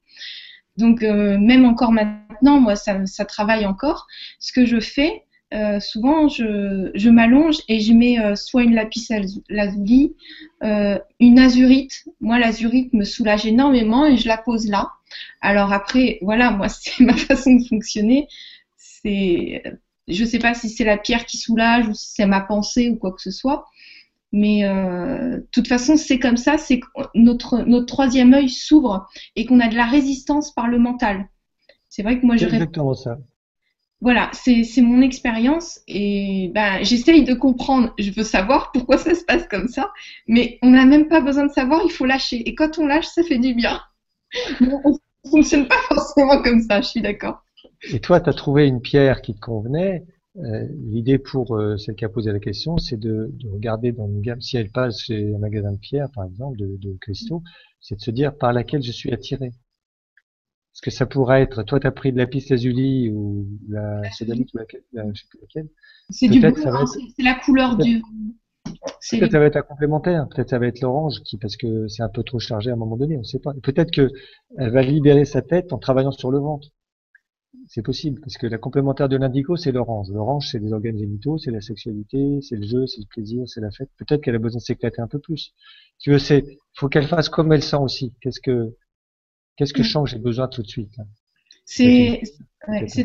Donc, 0.78 1.02
même 1.02 1.66
encore 1.66 1.92
maintenant, 1.92 2.60
moi, 2.60 2.76
ça, 2.76 3.04
ça 3.06 3.24
travaille 3.26 3.66
encore. 3.66 4.06
Ce 4.38 4.52
que 4.52 4.64
je 4.64 4.80
fais, 4.80 5.25
euh, 5.54 5.78
souvent 5.78 6.26
je, 6.26 6.90
je 6.94 7.08
m'allonge 7.08 7.58
et 7.68 7.78
je 7.78 7.92
mets 7.92 8.18
euh, 8.18 8.34
soit 8.34 8.64
une 8.64 8.74
lapis 8.74 9.06
lazuli, 9.48 10.16
euh, 10.64 10.98
une 11.20 11.38
azurite. 11.38 12.04
Moi, 12.20 12.38
l'azurite 12.38 12.92
me 12.92 13.04
soulage 13.04 13.46
énormément 13.46 14.06
et 14.06 14.16
je 14.16 14.26
la 14.26 14.38
pose 14.38 14.66
là. 14.68 14.90
Alors 15.40 15.72
après, 15.72 16.18
voilà, 16.22 16.50
moi, 16.50 16.68
c'est 16.68 17.00
ma 17.00 17.16
façon 17.16 17.54
de 17.54 17.64
fonctionner. 17.64 18.26
C'est, 18.76 19.62
je 20.08 20.24
sais 20.24 20.40
pas 20.40 20.54
si 20.54 20.68
c'est 20.68 20.84
la 20.84 20.98
pierre 20.98 21.26
qui 21.26 21.36
soulage 21.36 21.86
ou 21.86 21.94
si 21.94 22.12
c'est 22.12 22.26
ma 22.26 22.40
pensée 22.40 22.90
ou 22.90 22.96
quoi 22.96 23.12
que 23.12 23.22
ce 23.22 23.30
soit. 23.30 23.66
Mais 24.32 24.62
de 24.64 25.46
toute 25.52 25.68
façon, 25.68 25.96
c'est 25.96 26.18
comme 26.18 26.36
ça, 26.36 26.58
c'est 26.58 26.80
que 26.80 26.86
notre, 27.14 27.60
notre 27.60 27.86
troisième 27.86 28.34
œil 28.34 28.50
s'ouvre 28.50 29.08
et 29.36 29.46
qu'on 29.46 29.60
a 29.60 29.68
de 29.68 29.76
la 29.76 29.86
résistance 29.86 30.52
par 30.52 30.66
le 30.66 30.78
mental. 30.78 31.28
C'est 31.88 32.02
vrai 32.02 32.20
que 32.20 32.26
moi, 32.26 32.36
je. 32.36 32.44
exactement 32.46 32.92
ça 32.92 33.18
voilà, 34.02 34.30
c'est 34.34 34.82
mon 34.82 35.00
expérience 35.00 35.80
et 35.88 36.50
ben, 36.54 36.82
j'essaye 36.82 37.24
de 37.24 37.32
comprendre, 37.32 37.94
je 37.98 38.10
veux 38.10 38.24
savoir 38.24 38.70
pourquoi 38.72 38.98
ça 38.98 39.14
se 39.14 39.24
passe 39.24 39.46
comme 39.48 39.68
ça, 39.68 39.90
mais 40.28 40.58
on 40.62 40.70
n'a 40.70 40.84
même 40.84 41.08
pas 41.08 41.22
besoin 41.22 41.46
de 41.46 41.52
savoir, 41.52 41.80
il 41.84 41.90
faut 41.90 42.04
lâcher. 42.04 42.46
Et 42.48 42.54
quand 42.54 42.78
on 42.78 42.86
lâche, 42.86 43.06
ça 43.06 43.22
fait 43.22 43.38
du 43.38 43.54
bien. 43.54 43.80
on 44.60 44.90
ne 44.92 45.30
fonctionne 45.30 45.66
pas 45.66 45.80
forcément 45.88 46.42
comme 46.42 46.60
ça, 46.60 46.82
je 46.82 46.88
suis 46.88 47.00
d'accord. 47.00 47.42
Et 47.90 48.00
toi, 48.00 48.20
tu 48.20 48.28
as 48.28 48.34
trouvé 48.34 48.66
une 48.66 48.82
pierre 48.82 49.22
qui 49.22 49.34
te 49.34 49.40
convenait. 49.40 50.04
Euh, 50.38 50.66
l'idée 50.84 51.18
pour 51.18 51.56
euh, 51.56 51.78
celle 51.78 51.94
qui 51.94 52.04
a 52.04 52.10
posé 52.10 52.30
la 52.30 52.38
question, 52.38 52.76
c'est 52.76 53.00
de, 53.00 53.32
regarder 53.50 53.92
dans 53.92 54.06
une 54.06 54.20
gamme, 54.20 54.42
si 54.42 54.58
elle 54.58 54.70
passe 54.70 55.00
chez 55.00 55.34
un 55.34 55.38
magasin 55.38 55.72
de 55.72 55.78
pierres, 55.78 56.10
par 56.14 56.24
exemple, 56.24 56.58
de, 56.58 56.76
de 56.76 56.96
cristaux, 57.00 57.42
c'est 57.80 57.96
de 57.96 58.02
se 58.02 58.10
dire 58.10 58.36
par 58.36 58.52
laquelle 58.52 58.82
je 58.82 58.92
suis 58.92 59.10
attiré. 59.10 59.52
Parce 60.76 60.82
que 60.82 60.90
ça 60.90 61.06
pourrait 61.06 61.40
être, 61.40 61.62
toi, 61.62 61.80
tu 61.80 61.86
as 61.86 61.90
pris 61.90 62.12
de 62.12 62.18
la 62.18 62.26
piste 62.26 62.50
lazuli 62.50 63.08
ou 63.08 63.46
la 63.66 64.02
ou 64.02 64.58
laquelle, 64.58 64.82
je 64.92 65.20
sais 65.22 65.26
plus 65.30 65.40
laquelle. 65.40 65.68
C'est 66.10 66.28
du 66.28 66.38
bleu, 66.38 66.52
hein, 66.66 66.84
c'est 67.16 67.22
la 67.22 67.34
couleur 67.34 67.78
du. 67.78 68.02
Peut-être 69.10 69.32
ça 69.32 69.38
va 69.38 69.46
être 69.46 69.56
un 69.56 69.62
complémentaire, 69.62 70.28
peut-être 70.28 70.50
ça 70.50 70.58
va 70.58 70.66
être 70.66 70.82
l'orange 70.82 71.22
qui 71.24 71.38
parce 71.38 71.56
que 71.56 71.88
c'est 71.88 72.02
un 72.02 72.10
peu 72.10 72.22
trop 72.22 72.38
chargé 72.40 72.68
à 72.68 72.74
un 72.74 72.76
moment 72.76 72.98
donné, 72.98 73.16
on 73.16 73.20
ne 73.20 73.24
sait 73.24 73.38
pas. 73.38 73.54
Peut-être 73.62 73.90
que 73.90 74.10
elle 74.58 74.70
va 74.70 74.82
libérer 74.82 75.24
sa 75.24 75.40
tête 75.40 75.72
en 75.72 75.78
travaillant 75.78 76.10
sur 76.10 76.30
le 76.30 76.40
ventre. 76.40 76.68
C'est 77.68 77.82
possible 77.82 78.20
parce 78.20 78.36
que 78.36 78.46
la 78.46 78.58
complémentaire 78.58 79.08
de 79.08 79.16
l'indigo 79.16 79.56
c'est 79.56 79.72
l'orange. 79.72 80.10
L'orange 80.10 80.46
c'est 80.50 80.58
les 80.58 80.74
organes 80.74 80.98
génitaux, 80.98 81.38
c'est 81.38 81.52
la 81.52 81.62
sexualité, 81.62 82.40
c'est 82.42 82.56
le 82.56 82.66
jeu, 82.66 82.86
c'est 82.86 83.00
le 83.00 83.06
plaisir, 83.08 83.44
c'est 83.46 83.62
la 83.62 83.70
fête. 83.70 83.88
Peut-être 83.96 84.20
qu'elle 84.20 84.34
a 84.34 84.38
besoin 84.38 84.58
de 84.58 84.64
s'éclater 84.64 85.00
un 85.00 85.08
peu 85.08 85.20
plus. 85.20 85.54
Tu 86.00 86.10
veux, 86.10 86.18
c'est 86.18 86.44
faut 86.74 86.90
qu'elle 86.90 87.06
fasse 87.06 87.30
comme 87.30 87.50
elle 87.52 87.62
sent 87.62 87.76
aussi. 87.76 88.12
Qu'est-ce 88.20 88.40
que 88.42 88.74
Qu'est-ce 89.56 89.72
que 89.72 89.82
mm. 89.82 89.84
change 89.84 90.10
J'ai 90.10 90.18
besoin 90.18 90.48
tout 90.48 90.62
de 90.62 90.68
suite. 90.68 90.96
C'est 91.64 92.22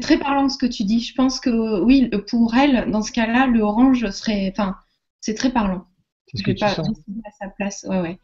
très 0.01 0.17
parlant 0.17 0.49
ce 0.49 0.57
que 0.57 0.65
tu 0.65 0.83
dis. 0.83 0.99
Je 0.99 1.13
pense 1.15 1.39
que 1.39 1.81
oui, 1.81 2.09
pour 2.29 2.55
elle, 2.55 2.89
dans 2.91 3.01
ce 3.01 3.11
cas-là, 3.11 3.47
le 3.47 3.61
orange 3.61 4.09
serait. 4.11 4.51
Enfin, 4.51 4.75
c'est 5.19 5.35
très 5.35 5.51
parlant. 5.51 5.85
C'est 6.27 6.37
ce 6.37 6.43
que 6.43 6.51
tu 6.51 6.59
pas 6.59 6.69
sens. 6.69 6.87
à 6.87 7.31
sa 7.39 7.49
place. 7.49 7.85
Ouais, 7.89 7.99
ouais. 7.99 8.19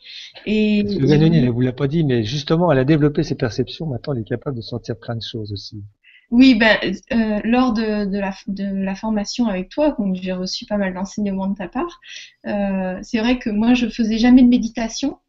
Et 0.46 0.84
le 0.84 1.08
Ganoni, 1.08 1.40
elle 1.40 1.50
vous 1.50 1.62
l'a 1.62 1.74
pas 1.74 1.88
dit, 1.88 2.06
mais 2.06 2.24
justement, 2.24 2.72
elle 2.72 2.80
a 2.80 2.86
développé 2.86 3.24
ses 3.24 3.36
perceptions. 3.36 3.86
Maintenant, 3.86 4.14
elle 4.14 4.22
est 4.22 4.28
capable 4.28 4.56
de 4.56 4.62
sentir 4.62 4.98
plein 4.98 5.16
de 5.16 5.22
choses 5.22 5.52
aussi. 5.52 5.84
Oui, 6.30 6.56
ben, 6.56 6.78
euh, 7.14 7.40
lors 7.46 7.74
de, 7.74 8.06
de, 8.06 8.20
la, 8.20 8.34
de, 8.48 8.66
la, 8.84 8.96
formation 8.96 9.48
avec 9.48 9.70
toi, 9.70 9.96
donc 9.98 10.16
j'ai 10.16 10.34
reçu 10.34 10.66
pas 10.66 10.78
mal 10.78 10.94
d'enseignements 10.94 11.48
de 11.48 11.56
ta 11.56 11.70
part, 11.70 12.02
euh, 12.46 13.00
c'est 13.02 13.20
vrai 13.20 13.40
que 13.40 13.50
moi, 13.50 13.74
je 13.74 13.88
faisais 13.88 14.18
jamais 14.18 14.44
de 14.44 14.50
méditation 14.50 15.20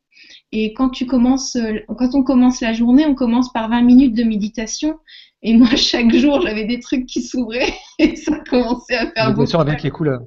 et 0.50 0.72
quand 0.72 0.88
tu 0.88 1.06
commences, 1.06 1.56
euh, 1.56 1.80
quand 1.88 2.14
on 2.14 2.22
commence 2.22 2.60
la 2.60 2.72
journée, 2.72 3.04
on 3.06 3.14
commence 3.14 3.52
par 3.52 3.68
20 3.68 3.82
minutes 3.82 4.14
de 4.14 4.24
méditation. 4.24 4.98
Et 5.42 5.54
moi, 5.54 5.68
chaque 5.76 6.12
jour, 6.14 6.40
j'avais 6.40 6.64
des 6.64 6.80
trucs 6.80 7.06
qui 7.06 7.22
s'ouvraient 7.22 7.74
et 7.98 8.16
ça 8.16 8.38
commençait 8.48 8.96
à 8.96 9.10
faire. 9.10 9.12
La 9.16 9.28
méditation 9.30 9.60
avec 9.60 9.82
les 9.82 9.90
couleurs. 9.90 10.22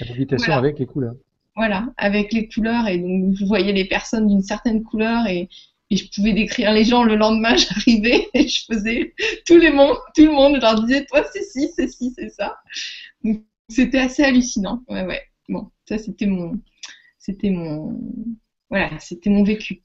La 0.00 0.06
méditation 0.06 0.52
avec 0.54 0.78
les 0.78 0.86
couleurs. 0.86 1.14
Voilà, 1.54 1.86
avec 1.98 2.32
les 2.32 2.48
couleurs. 2.48 2.88
Et 2.88 2.98
donc, 2.98 3.34
je 3.34 3.44
voyais 3.44 3.72
les 3.72 3.84
personnes 3.84 4.26
d'une 4.26 4.42
certaine 4.42 4.82
couleur 4.82 5.26
et, 5.26 5.50
et, 5.90 5.96
je 5.96 6.08
pouvais 6.14 6.32
décrire 6.32 6.72
les 6.72 6.84
gens. 6.84 7.04
Le 7.04 7.16
lendemain, 7.16 7.54
j'arrivais 7.56 8.28
et 8.32 8.48
je 8.48 8.64
faisais 8.64 9.14
tous 9.46 9.58
les 9.58 9.70
mondes, 9.70 9.98
tout 10.16 10.24
le 10.24 10.32
monde. 10.32 10.56
Je 10.56 10.60
leur 10.62 10.82
disais, 10.82 11.04
toi, 11.04 11.24
c'est 11.30 11.44
ci, 11.44 11.70
c'est 11.76 11.88
ci, 11.88 12.14
c'est 12.16 12.30
ça. 12.30 12.56
c'était 13.68 13.98
assez 13.98 14.24
hallucinant. 14.24 14.82
Ouais, 14.88 15.04
ouais. 15.04 15.20
Bon, 15.50 15.70
ça 15.86 15.98
c'était 15.98 16.26
mon, 16.26 16.58
c'était 17.18 17.50
mon, 17.50 17.98
voilà, 18.72 18.90
c'était 19.00 19.28
mon 19.28 19.44
vécu. 19.44 19.82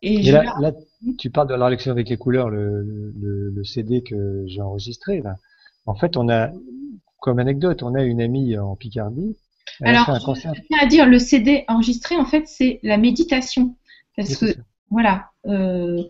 Et, 0.00 0.22
là, 0.32 0.54
là, 0.60 0.72
tu 1.18 1.28
parles 1.28 1.48
de 1.48 1.54
la 1.54 1.66
relation 1.66 1.92
avec 1.92 2.08
les 2.08 2.16
couleurs, 2.16 2.48
le, 2.48 2.82
le, 2.82 3.50
le 3.50 3.64
CD 3.64 4.02
que 4.02 4.44
j'ai 4.46 4.62
enregistré. 4.62 5.20
Là. 5.20 5.36
En 5.84 5.94
fait, 5.94 6.16
on 6.16 6.30
a, 6.30 6.50
comme 7.18 7.38
anecdote, 7.38 7.82
on 7.82 7.94
a 7.94 8.02
une 8.02 8.22
amie 8.22 8.56
en 8.56 8.76
Picardie. 8.76 9.36
Alors, 9.82 10.06
je 10.34 10.40
tiens 10.40 10.78
à 10.80 10.86
dire, 10.86 11.06
le 11.06 11.18
CD 11.18 11.64
enregistré, 11.68 12.16
en 12.16 12.24
fait, 12.24 12.48
c'est 12.48 12.80
la 12.82 12.96
méditation. 12.96 13.76
Parce 14.16 14.34
que, 14.36 14.56
voilà, 14.90 15.30
euh, 15.46 16.02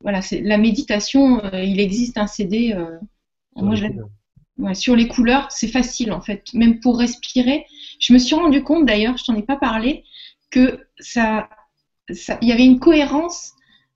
voilà, 0.00 0.22
c'est 0.22 0.40
la 0.40 0.56
méditation. 0.56 1.44
Euh, 1.44 1.64
il 1.64 1.80
existe 1.80 2.16
un 2.16 2.28
CD. 2.28 2.74
Euh, 2.76 2.96
moi, 3.56 3.74
je 3.74 3.86
ouais, 4.58 4.74
sur 4.74 4.94
les 4.96 5.08
couleurs, 5.08 5.50
c'est 5.50 5.68
facile 5.68 6.12
en 6.12 6.20
fait, 6.20 6.52
même 6.54 6.80
pour 6.80 6.98
respirer. 6.98 7.66
Je 7.98 8.12
me 8.12 8.18
suis 8.18 8.34
rendu 8.34 8.62
compte 8.62 8.86
d'ailleurs, 8.86 9.16
je 9.16 9.24
t'en 9.24 9.34
ai 9.34 9.42
pas 9.42 9.56
parlé, 9.56 10.04
que 10.54 10.86
ça, 11.00 11.48
il 12.08 12.48
y 12.48 12.52
avait 12.52 12.64
une 12.64 12.78
cohérence, 12.78 13.54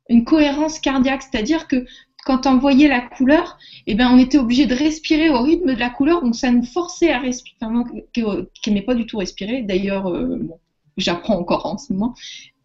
une 0.08 0.24
cohérence 0.24 0.80
cardiaque, 0.80 1.22
c'est-à-dire 1.22 1.68
que 1.68 1.86
quand 2.24 2.46
on 2.46 2.58
voyait 2.58 2.88
la 2.88 3.00
couleur, 3.00 3.56
eh 3.86 3.94
ben, 3.94 4.10
on 4.10 4.18
était 4.18 4.38
obligé 4.38 4.66
de 4.66 4.74
respirer 4.74 5.30
au 5.30 5.40
rythme 5.40 5.72
de 5.72 5.78
la 5.78 5.88
couleur, 5.88 6.20
donc 6.20 6.34
ça 6.34 6.50
nous 6.50 6.64
forçait 6.64 7.12
à 7.12 7.20
respirer, 7.20 7.56
enfin, 7.62 7.84
qui 8.12 8.70
n'aimais 8.70 8.82
pas 8.82 8.96
du 8.96 9.06
tout 9.06 9.18
respirer, 9.18 9.62
d'ailleurs, 9.62 10.08
euh, 10.08 10.36
bon, 10.40 10.58
j'apprends 10.96 11.38
encore 11.38 11.64
en 11.64 11.78
ce 11.78 11.92
moment, 11.92 12.14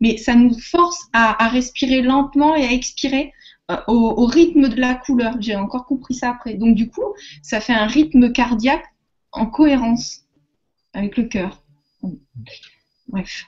mais 0.01 0.17
ça 0.17 0.33
nous 0.33 0.57
force 0.59 1.07
à, 1.13 1.47
respirer 1.49 2.01
lentement 2.01 2.55
et 2.55 2.65
à 2.65 2.71
expirer 2.71 3.31
euh, 3.69 3.77
au, 3.87 4.25
rythme 4.25 4.69
de 4.69 4.81
la 4.81 4.95
couleur. 4.95 5.35
J'ai 5.39 5.55
encore 5.55 5.85
compris 5.85 6.15
ça 6.15 6.31
après. 6.31 6.55
Donc 6.55 6.75
du 6.75 6.89
coup, 6.89 7.13
ça 7.43 7.61
fait 7.61 7.73
un 7.73 7.85
rythme 7.85 8.31
cardiaque 8.31 8.85
en 9.31 9.45
cohérence 9.45 10.21
avec 10.93 11.15
le 11.15 11.25
cœur. 11.25 11.63
Bref. 13.07 13.45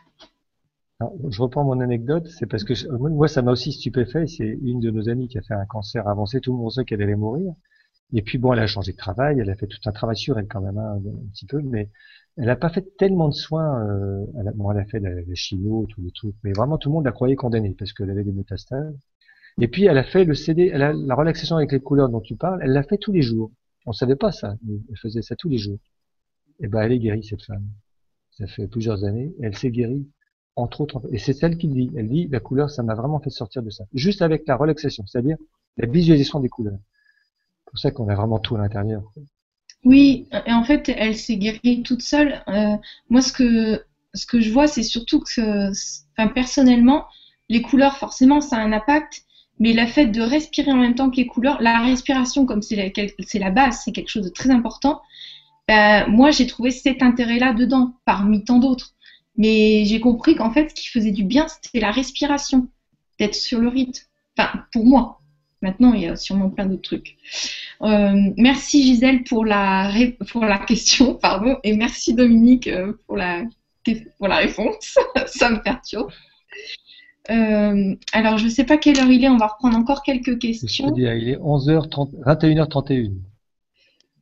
Je 1.02 1.42
reprends 1.42 1.66
mon 1.66 1.82
anecdote, 1.82 2.28
c'est 2.28 2.46
parce 2.46 2.64
que 2.64 2.74
moi 2.98 3.28
ça 3.28 3.42
m'a 3.42 3.52
aussi 3.52 3.74
stupéfait. 3.74 4.28
C'est 4.28 4.48
une 4.48 4.80
de 4.80 4.92
nos 4.92 5.10
amies 5.10 5.28
qui 5.28 5.38
a 5.38 5.42
fait 5.42 5.54
un 5.54 5.66
cancer 5.66 6.08
avancé, 6.08 6.40
tout 6.40 6.54
le 6.54 6.58
monde 6.60 6.72
sait 6.72 6.86
qu'elle 6.86 7.02
allait 7.02 7.16
mourir. 7.16 7.54
Et 8.14 8.22
puis 8.22 8.38
bon, 8.38 8.54
elle 8.54 8.60
a 8.60 8.68
changé 8.68 8.94
de 8.94 8.98
travail, 8.98 9.40
elle 9.40 9.50
a 9.50 9.56
fait 9.56 9.68
tout 9.68 9.80
un 9.86 9.92
travail 9.92 10.16
sur 10.16 10.40
elle 10.40 10.48
quand 10.48 10.62
même 10.62 10.78
hein, 10.78 10.96
un 10.98 11.28
petit 11.34 11.46
peu, 11.46 11.62
mais 11.62 11.90
elle 12.38 12.46
n'a 12.46 12.56
pas 12.56 12.70
fait 12.70 12.86
tellement 12.98 13.30
de 13.30 13.34
soins. 13.34 13.86
Euh, 13.88 14.26
elle, 14.40 14.48
a, 14.48 14.52
bon, 14.54 14.72
elle 14.72 14.80
a 14.80 14.86
fait 14.86 15.00
la, 15.00 15.10
la 15.10 15.36
chimio, 15.36 15.86
tous 15.90 16.02
les 16.02 16.12
mais 16.44 16.54
vraiment 16.54 16.78
tout 16.78 16.90
le 16.90 16.94
monde 16.94 17.06
la 17.06 17.12
croyait 17.12 17.36
condamnée 17.36 17.76
parce 17.78 17.92
qu'elle 17.94 18.10
avait 18.10 18.24
des 18.24 18.32
métastases. 18.32 18.96
Et 19.60 19.68
puis 19.68 19.86
elle 19.86 19.98
a 19.98 20.04
fait 20.04 20.24
le 20.24 20.34
CD, 20.34 20.70
elle 20.74 20.84
a, 20.84 20.94
la 20.94 21.16
relaxation 21.16 21.58
avec 21.58 21.72
les 21.72 21.80
couleurs 21.80 22.10
dont 22.10 22.22
tu 22.22 22.36
parles, 22.36 22.60
elle 22.64 22.72
l'a 22.72 22.84
fait 22.84 22.98
tous 22.98 23.12
les 23.12 23.22
jours. 23.22 23.52
On 23.86 23.94
savait 23.94 24.16
pas 24.16 24.32
ça, 24.32 24.56
elle 24.68 24.98
faisait 24.98 25.22
ça 25.22 25.36
tous 25.36 25.50
les 25.50 25.58
jours. 25.58 25.80
Et 26.60 26.68
ben 26.68 26.82
elle 26.82 26.94
est 26.94 27.00
guérie 27.00 27.24
cette 27.24 27.44
femme. 27.44 27.66
Ça 28.32 28.48
fait 28.48 28.68
plusieurs 28.68 29.04
années, 29.06 29.34
elle 29.42 29.58
s'est 29.58 29.72
guérie 29.72 30.08
entre 30.56 30.82
autres. 30.82 31.02
Et 31.12 31.18
c'est 31.18 31.34
celle 31.34 31.58
qui 31.58 31.68
dit, 31.68 31.92
elle 31.96 32.10
dit 32.10 32.28
la 32.28 32.40
couleur, 32.40 32.70
ça 32.70 32.84
m'a 32.84 32.96
vraiment 32.96 33.20
fait 33.20 33.30
sortir 33.30 33.62
de 33.62 33.70
ça. 33.70 33.84
Juste 33.94 34.22
avec 34.22 34.48
la 34.48 34.56
relaxation, 34.56 35.06
c'est-à-dire 35.06 35.38
la 35.78 35.88
visualisation 35.88 36.40
des 36.40 36.50
couleurs. 36.50 36.80
C'est 37.66 37.70
pour 37.72 37.80
ça 37.80 37.92
qu'on 37.92 38.08
a 38.08 38.16
vraiment 38.16 38.40
tout 38.40 38.56
à 38.56 38.60
l'intérieur. 38.60 39.04
Oui, 39.84 40.28
et 40.48 40.52
en 40.52 40.64
fait, 40.64 40.90
elle 40.90 41.16
s'est 41.16 41.38
guérie 41.38 41.84
toute 41.84 42.02
seule. 42.02 42.42
Euh, 42.48 42.76
moi, 43.10 43.22
ce 43.22 43.32
que 43.32 43.84
ce 44.16 44.26
que 44.26 44.40
je 44.40 44.52
vois, 44.52 44.68
c'est 44.68 44.84
surtout 44.84 45.20
que, 45.20 45.70
enfin, 46.18 46.30
personnellement, 46.30 47.06
les 47.50 47.62
couleurs, 47.62 47.98
forcément, 47.98 48.42
ça 48.42 48.58
a 48.58 48.62
un 48.62 48.72
impact. 48.72 49.24
Mais 49.60 49.74
le 49.74 49.86
fait 49.86 50.08
de 50.08 50.22
respirer 50.22 50.72
en 50.72 50.78
même 50.78 50.96
temps 50.96 51.10
que 51.10 51.16
les 51.16 51.28
couleurs, 51.28 51.62
la 51.62 51.80
respiration, 51.80 52.46
comme 52.46 52.62
c'est 52.62 52.76
la, 52.76 53.40
la, 53.40 53.52
base, 53.52 53.82
c'est 53.84 53.94
quelque 53.94 54.10
chose 54.10 54.26
de 54.26 54.30
très 54.30 54.50
important. 54.50 55.02
Ben, 55.68 56.08
moi, 56.08 56.32
j'ai 56.32 56.46
trouvé 56.46 56.72
cet 56.72 57.02
intérêt-là 57.02 57.54
dedans, 57.54 57.94
parmi 58.06 58.44
tant 58.44 58.60
d'autres. 58.60 58.95
Mais 59.38 59.84
j'ai 59.86 60.00
compris 60.00 60.36
qu'en 60.36 60.52
fait, 60.52 60.70
ce 60.70 60.76
qui 60.76 60.88
faisait 60.88 61.12
du 61.12 61.24
bien, 61.24 61.48
c'était 61.48 61.80
la 61.80 61.92
respiration, 61.92 62.70
d'être 63.20 63.36
sur 63.36 63.60
le 63.60 63.68
rythme. 63.68 64.04
Enfin, 64.38 64.64
pour 64.72 64.86
moi. 64.86 65.22
Maintenant, 65.62 65.94
il 65.94 66.02
y 66.02 66.08
a 66.08 66.16
sûrement 66.16 66.50
plein 66.50 66.68
d'autres 66.68 66.84
trucs. 66.84 67.18
Euh, 67.82 68.32
merci 68.38 68.84
Gisèle 68.84 69.24
pour 69.24 69.46
la, 69.46 69.92
pour 70.30 70.46
la 70.46 70.60
question, 70.60 71.16
pardon, 71.22 71.58
et 71.64 71.76
merci 71.76 72.14
Dominique 72.14 72.68
euh, 72.68 72.94
pour 73.08 73.18
la, 73.18 73.44
pour 74.18 74.28
la 74.28 74.38
réponse. 74.38 74.98
Ça 75.26 75.50
me 75.50 75.62
perturbe. 75.62 76.12
Euh, 77.32 77.96
alors, 78.14 78.38
je 78.38 78.46
ne 78.46 78.50
sais 78.50 78.66
pas 78.66 78.78
quelle 78.78 79.00
heure 79.00 79.10
il 79.10 79.24
est, 79.24 79.30
on 79.30 79.38
va 79.38 79.48
reprendre 79.48 79.78
encore 79.78 80.04
quelques 80.04 80.38
questions. 80.38 80.90
Je 80.90 80.94
dire, 80.94 81.16
il 81.16 81.30
est 81.30 81.38
11h30, 81.38 82.12
21h31. 82.24 83.14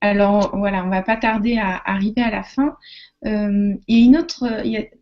Alors, 0.04 0.56
voilà, 0.58 0.86
on 0.86 0.90
va 0.90 1.02
pas 1.02 1.18
tarder 1.18 1.58
à 1.58 1.82
arriver 1.86 2.22
à 2.22 2.30
la 2.30 2.44
fin. 2.44 2.76
Euh, 3.26 3.74
il 3.88 4.00
y 4.00 4.02
a 4.02 4.06
une 4.06 4.18
autre, 4.18 4.46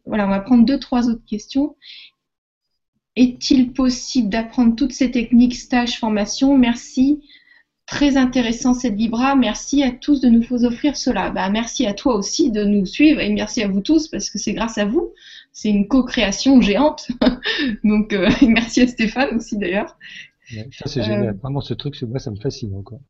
voilà, 0.06 0.28
on 0.28 0.30
va 0.30 0.40
prendre 0.40 0.66
deux, 0.66 0.80
trois 0.80 1.10
autres 1.10 1.26
questions. 1.26 1.76
Est-il 3.16 3.74
possible 3.74 4.30
d'apprendre 4.30 4.76
toutes 4.76 4.94
ces 4.94 5.12
techniques, 5.12 5.56
stage, 5.56 5.98
formation 5.98 6.58
Merci. 6.58 7.22
Très 7.88 8.16
intéressant 8.16 8.74
cette 8.74 8.96
Libra. 8.96 9.36
Merci 9.36 9.84
à 9.84 9.92
tous 9.92 10.22
de 10.22 10.30
nous 10.30 10.46
offrir 10.64 10.96
cela. 10.96 11.30
Bah, 11.30 11.50
merci 11.50 11.86
à 11.88 11.94
toi 11.94 12.16
aussi 12.16 12.52
de 12.52 12.64
nous 12.64 12.86
suivre 12.86 13.20
et 13.20 13.30
merci 13.34 13.64
à 13.64 13.68
vous 13.68 13.82
tous 13.82 14.08
parce 14.08 14.30
que 14.30 14.38
c'est 14.38 14.54
grâce 14.54 14.78
à 14.78 14.86
vous 14.86 15.12
c'est 15.52 15.70
une 15.70 15.88
co-création 15.88 16.62
géante. 16.62 17.08
Donc, 17.84 18.14
euh, 18.14 18.30
merci 18.48 18.82
à 18.82 18.88
Stéphane 18.88 19.36
aussi 19.36 19.58
d'ailleurs. 19.58 19.98
ça, 20.50 20.86
c'est 20.86 21.04
génial. 21.04 21.30
Euh, 21.30 21.34
Vraiment, 21.34 21.62
ce 21.62 21.74
truc, 21.74 22.02
moi, 22.04 22.20
ça 22.20 22.32
me 22.32 22.38
fascine 22.38 22.76
encore. 22.76 23.02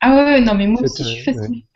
Ah 0.00 0.14
ouais, 0.14 0.40
non, 0.40 0.54
mais 0.54 0.66
moi 0.66 0.82
aussi, 0.82 1.02
je 1.02 1.08
suis 1.08 1.24
fascinée. 1.24 1.66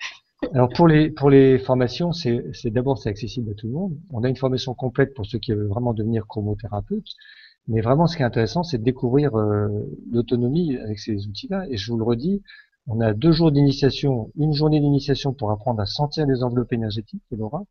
Alors 0.54 0.70
pour 0.70 0.88
les 0.88 1.10
pour 1.10 1.28
les 1.28 1.58
formations, 1.58 2.12
c'est 2.12 2.70
d'abord 2.70 2.96
c'est 2.96 3.10
accessible 3.10 3.50
à 3.50 3.54
tout 3.54 3.66
le 3.66 3.74
monde. 3.74 3.98
On 4.10 4.24
a 4.24 4.28
une 4.28 4.36
formation 4.36 4.74
complète 4.74 5.12
pour 5.14 5.26
ceux 5.26 5.38
qui 5.38 5.52
veulent 5.52 5.66
vraiment 5.68 5.92
devenir 5.92 6.26
chromothérapeute. 6.26 7.06
Mais 7.68 7.82
vraiment, 7.82 8.06
ce 8.06 8.16
qui 8.16 8.22
est 8.22 8.26
intéressant, 8.26 8.62
c'est 8.62 8.78
de 8.78 8.82
découvrir 8.82 9.36
euh, 9.36 9.68
l'autonomie 10.10 10.76
avec 10.78 10.98
ces 10.98 11.26
outils-là. 11.26 11.66
Et 11.70 11.76
je 11.76 11.92
vous 11.92 11.98
le 11.98 12.04
redis, 12.04 12.42
on 12.86 13.00
a 13.00 13.12
deux 13.14 13.32
jours 13.32 13.52
d'initiation, 13.52 14.32
une 14.36 14.52
journée 14.54 14.80
d'initiation 14.80 15.32
pour 15.32 15.50
apprendre 15.50 15.80
à 15.80 15.86
sentir 15.86 16.26
les 16.26 16.42
enveloppes 16.42 16.72
énergétiques 16.72 17.22
de 17.30 17.36
l'aura, 17.36 17.62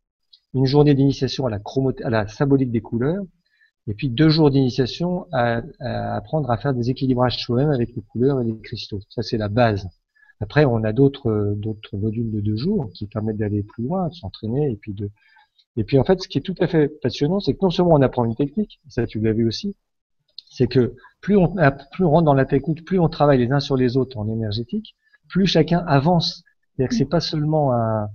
une 0.54 0.66
journée 0.66 0.94
d'initiation 0.94 1.46
à 1.46 1.50
la 1.50 1.58
à 2.04 2.10
la 2.10 2.28
symbolique 2.28 2.70
des 2.70 2.80
couleurs, 2.80 3.24
et 3.88 3.94
puis 3.94 4.08
deux 4.08 4.28
jours 4.28 4.50
d'initiation 4.50 5.26
à, 5.32 5.62
apprendre 6.16 6.50
à 6.50 6.56
faire 6.58 6.74
des 6.74 6.90
équilibrages 6.90 7.38
soi-même 7.38 7.70
avec 7.70 7.94
les 7.94 8.02
couleurs 8.02 8.40
et 8.40 8.44
les 8.44 8.58
cristaux. 8.60 9.00
Ça, 9.08 9.22
c'est 9.22 9.38
la 9.38 9.48
base. 9.48 9.88
Après, 10.40 10.64
on 10.64 10.84
a 10.84 10.92
d'autres 10.92 11.54
d'autres 11.56 11.96
modules 11.96 12.30
de 12.30 12.40
deux 12.40 12.56
jours 12.56 12.90
qui 12.94 13.06
permettent 13.06 13.36
d'aller 13.38 13.62
plus 13.62 13.84
loin, 13.84 14.08
de 14.08 14.14
s'entraîner 14.14 14.70
et 14.70 14.76
puis 14.76 14.94
de 14.94 15.10
et 15.76 15.84
puis 15.84 15.98
en 15.98 16.04
fait, 16.04 16.20
ce 16.22 16.28
qui 16.28 16.38
est 16.38 16.42
tout 16.42 16.54
à 16.60 16.66
fait 16.66 16.88
passionnant, 17.00 17.40
c'est 17.40 17.54
que 17.54 17.58
non 17.62 17.70
seulement 17.70 17.94
on 17.94 18.02
apprend 18.02 18.24
une 18.24 18.34
technique, 18.36 18.80
ça 18.88 19.06
tu 19.06 19.20
l'as 19.20 19.32
vu 19.32 19.46
aussi, 19.46 19.76
c'est 20.50 20.66
que 20.66 20.94
plus 21.20 21.36
on 21.36 21.54
plus 21.92 22.04
on 22.04 22.10
rentre 22.10 22.24
dans 22.24 22.34
la 22.34 22.46
technique, 22.46 22.84
plus 22.84 22.98
on 22.98 23.08
travaille 23.08 23.38
les 23.38 23.52
uns 23.52 23.60
sur 23.60 23.76
les 23.76 23.96
autres 23.96 24.18
en 24.18 24.28
énergétique, 24.28 24.96
plus 25.28 25.46
chacun 25.46 25.78
avance. 25.86 26.42
C'est-à-dire 26.76 26.90
que 26.90 26.96
c'est 26.96 27.04
pas 27.08 27.20
seulement 27.20 27.72
un 27.74 28.08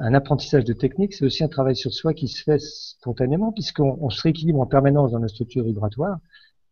un 0.00 0.14
apprentissage 0.14 0.64
de 0.64 0.72
technique, 0.72 1.14
c'est 1.14 1.24
aussi 1.24 1.44
un 1.44 1.48
travail 1.48 1.76
sur 1.76 1.92
soi 1.92 2.14
qui 2.14 2.28
se 2.28 2.42
fait 2.42 2.58
spontanément, 2.60 3.52
puisqu'on 3.52 3.98
on 4.00 4.10
se 4.10 4.22
rééquilibre 4.22 4.60
en 4.60 4.66
permanence 4.66 5.12
dans 5.12 5.18
notre 5.18 5.34
structure 5.34 5.64
vibratoire. 5.64 6.18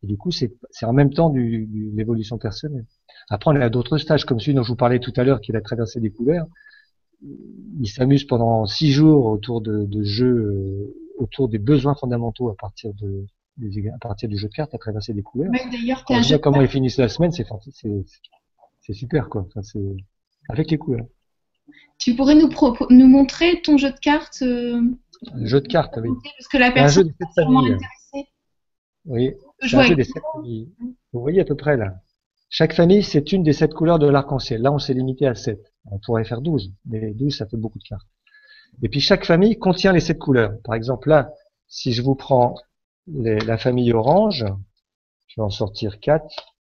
Et 0.02 0.06
du 0.06 0.16
coup, 0.16 0.30
c'est 0.30 0.52
en 0.82 0.92
même 0.92 1.12
temps 1.12 1.30
du, 1.30 1.66
du 1.66 1.90
l'évolution 1.90 2.38
personnelle. 2.38 2.86
Après, 3.30 3.50
on 3.52 3.60
a 3.60 3.68
d'autres 3.68 3.98
stages, 3.98 4.24
comme 4.24 4.40
celui 4.40 4.54
dont 4.54 4.62
je 4.62 4.68
vous 4.68 4.76
parlais 4.76 4.98
tout 4.98 5.12
à 5.16 5.24
l'heure, 5.24 5.40
qui 5.40 5.52
est 5.52 5.54
la 5.54 5.60
traversée 5.60 6.00
des 6.00 6.10
couleurs. 6.10 6.46
Il 7.22 7.88
s'amuse 7.88 8.24
pendant 8.24 8.66
six 8.66 8.92
jours 8.92 9.26
autour 9.26 9.60
de, 9.60 9.84
de 9.84 10.02
jeux, 10.02 10.26
euh, 10.26 10.94
autour 11.18 11.48
des 11.48 11.58
besoins 11.58 11.94
fondamentaux 11.94 12.48
à 12.48 12.56
partir 12.56 12.92
de, 12.94 13.26
à 13.94 13.98
partir 13.98 14.28
du 14.28 14.36
jeu 14.36 14.48
de 14.48 14.52
cartes, 14.52 14.74
à 14.74 14.78
traverser 14.78 15.14
des 15.14 15.22
couleurs. 15.22 15.52
d'ailleurs, 15.70 16.40
comment 16.40 16.60
ils 16.60 16.68
finissent 16.68 16.98
la 16.98 17.08
semaine, 17.08 17.30
c'est 17.30 17.46
c'est 18.80 18.94
super 18.94 19.28
quoi. 19.28 19.46
Enfin, 19.46 19.62
c'est 19.62 19.96
avec 20.48 20.70
les 20.70 20.78
couleurs. 20.78 21.06
Tu 21.98 22.16
pourrais 22.16 22.34
nous, 22.34 22.48
nous 22.88 23.06
montrer 23.06 23.60
ton 23.62 23.76
jeu 23.76 23.90
de 23.92 23.98
cartes 23.98 24.42
euh, 24.42 24.80
Jeu 25.42 25.60
de 25.60 25.68
cartes, 25.68 25.98
oui. 26.02 26.08
Parce 26.38 26.48
que 26.48 26.58
la 26.58 26.72
personne 26.72 27.08
est 27.08 27.40
vraiment 27.42 27.60
intéressée. 27.60 28.30
Oui, 29.04 29.34
un 29.60 29.82
jeu 29.82 29.94
des 29.94 30.04
sept 30.04 30.22
familles. 30.32 30.72
Vous 31.12 31.20
voyez 31.20 31.40
à 31.40 31.44
peu 31.44 31.54
près 31.54 31.76
là. 31.76 31.94
Chaque 32.52 32.74
famille, 32.74 33.04
c'est 33.04 33.30
une 33.30 33.44
des 33.44 33.52
sept 33.52 33.72
couleurs 33.72 34.00
de 34.00 34.08
l'arc-en-ciel. 34.08 34.60
Là, 34.60 34.72
on 34.72 34.80
s'est 34.80 34.92
limité 34.92 35.24
à 35.24 35.36
sept. 35.36 35.72
On 35.84 36.00
pourrait 36.00 36.24
faire 36.24 36.40
douze, 36.40 36.72
mais 36.84 37.14
douze, 37.14 37.36
ça 37.36 37.46
fait 37.46 37.56
beaucoup 37.56 37.78
de 37.78 37.84
cartes. 37.84 38.08
Et 38.82 38.88
puis 38.88 39.00
chaque 39.00 39.24
famille 39.24 39.56
contient 39.56 39.92
les 39.92 40.00
sept 40.00 40.18
couleurs. 40.18 40.60
Par 40.64 40.74
exemple, 40.74 41.08
là, 41.08 41.32
si 41.68 41.92
je 41.92 42.02
vous 42.02 42.16
prends 42.16 42.56
la 43.06 43.56
famille 43.56 43.92
orange, 43.92 44.44
je 45.28 45.40
vais 45.40 45.44
en 45.44 45.50
sortir 45.50 46.00
quatre. 46.00 46.56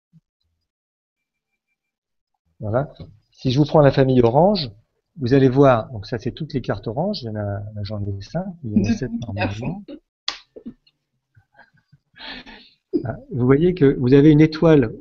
Voilà. 2.59 2.93
Si 3.31 3.49
je 3.49 3.57
vous 3.57 3.65
prends 3.65 3.81
la 3.81 3.91
famille 3.91 4.21
orange, 4.21 4.71
vous 5.17 5.33
allez 5.33 5.49
voir, 5.49 5.89
donc 5.91 6.05
ça 6.05 6.19
c'est 6.19 6.31
toutes 6.31 6.53
les 6.53 6.61
cartes 6.61 6.87
oranges, 6.87 7.23
il 7.23 7.25
y 7.25 7.29
en 7.29 7.35
a, 7.35 7.61
j'en 7.81 8.05
ai 8.05 8.21
cinq, 8.21 8.45
il 8.63 8.73
y 8.73 8.79
en 8.79 8.91
a 8.91 8.93
sept 8.93 9.11
normalement. 9.25 9.83
Ah, 13.05 13.15
vous 13.31 13.45
voyez 13.45 13.73
que 13.73 13.97
vous 13.99 14.13
avez 14.13 14.29
une 14.29 14.41
étoile 14.41 14.93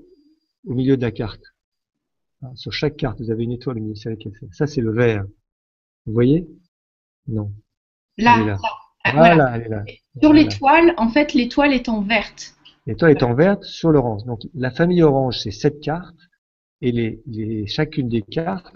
au 0.69 0.75
milieu 0.75 0.97
de 0.97 1.03
la 1.03 1.11
carte. 1.11 1.43
Sur 2.55 2.73
chaque 2.73 2.97
carte, 2.97 3.21
vous 3.21 3.31
avez 3.33 3.45
une 3.45 3.53
étoile 3.53 3.79
au 3.79 3.81
milieu. 3.81 3.95
Ça 4.53 4.67
c'est 4.67 4.81
le 4.81 4.93
vert. 4.93 5.25
Vous 6.07 6.13
voyez? 6.13 6.47
Non. 7.27 7.53
Là, 8.17 8.37
Elle 8.37 8.43
est 8.43 8.47
là. 8.47 8.53
là. 8.53 8.59
Voilà, 9.13 9.35
voilà. 9.35 9.57
elle 9.57 9.63
est 9.63 9.69
là. 9.69 9.85
Sur 10.21 10.33
l'étoile, 10.33 10.95
en 10.99 11.09
fait, 11.09 11.35
l'étoile 11.35 11.73
est 11.73 11.89
en 11.89 12.03
verte. 12.03 12.55
L'étoile 12.87 13.11
est 13.13 13.23
en 13.23 13.35
verte 13.35 13.65
sur 13.65 13.91
l'orange. 13.91 14.25
Donc 14.25 14.41
la 14.55 14.71
famille 14.71 15.03
orange, 15.03 15.39
c'est 15.41 15.51
sept 15.51 15.81
cartes, 15.81 16.17
et 16.81 16.93
les, 16.93 17.21
les- 17.27 17.67
chacune 17.67 18.09
des 18.09 18.23
cartes 18.23 18.73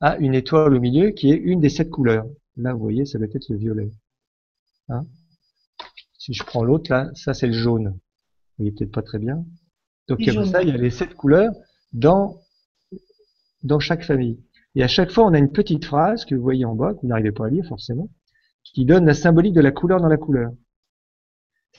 a 0.00 0.16
une 0.18 0.34
étoile 0.34 0.74
au 0.74 0.80
milieu 0.80 1.10
qui 1.10 1.30
est 1.30 1.36
une 1.36 1.60
des 1.60 1.68
sept 1.70 1.88
couleurs. 1.90 2.26
Là, 2.56 2.72
vous 2.74 2.80
voyez, 2.80 3.04
ça 3.06 3.18
doit 3.18 3.26
être 3.32 3.48
le 3.48 3.56
violet. 3.56 3.90
Hein? 4.88 5.02
Si 6.18 6.32
je 6.34 6.42
prends 6.44 6.62
l'autre, 6.64 6.90
là, 6.90 7.10
ça 7.14 7.32
c'est 7.34 7.46
le 7.46 7.52
jaune. 7.52 7.88
Vous 7.88 7.98
voyez 8.64 8.72
peut-être 8.72 8.92
pas 8.92 9.02
très 9.02 9.18
bien. 9.18 9.44
Donc 10.08 10.18
comme 10.18 10.34
jaune. 10.34 10.44
ça, 10.46 10.62
il 10.62 10.68
y 10.68 10.72
a 10.72 10.76
les 10.76 10.90
sept 10.90 11.14
couleurs 11.14 11.52
dans 11.92 12.40
dans 13.62 13.78
chaque 13.80 14.04
famille. 14.04 14.40
Et 14.74 14.82
à 14.82 14.88
chaque 14.88 15.10
fois, 15.10 15.24
on 15.24 15.32
a 15.34 15.38
une 15.38 15.52
petite 15.52 15.84
phrase 15.84 16.24
que 16.24 16.34
vous 16.34 16.42
voyez 16.42 16.64
en 16.64 16.74
bas, 16.74 16.94
que 16.94 17.00
vous 17.00 17.08
n'arrivez 17.08 17.32
pas 17.32 17.46
à 17.46 17.50
lire 17.50 17.64
forcément, 17.66 18.10
qui 18.64 18.84
donne 18.84 19.06
la 19.06 19.14
symbolique 19.14 19.54
de 19.54 19.60
la 19.60 19.70
couleur 19.70 20.00
dans 20.00 20.08
la 20.08 20.16
couleur. 20.16 20.52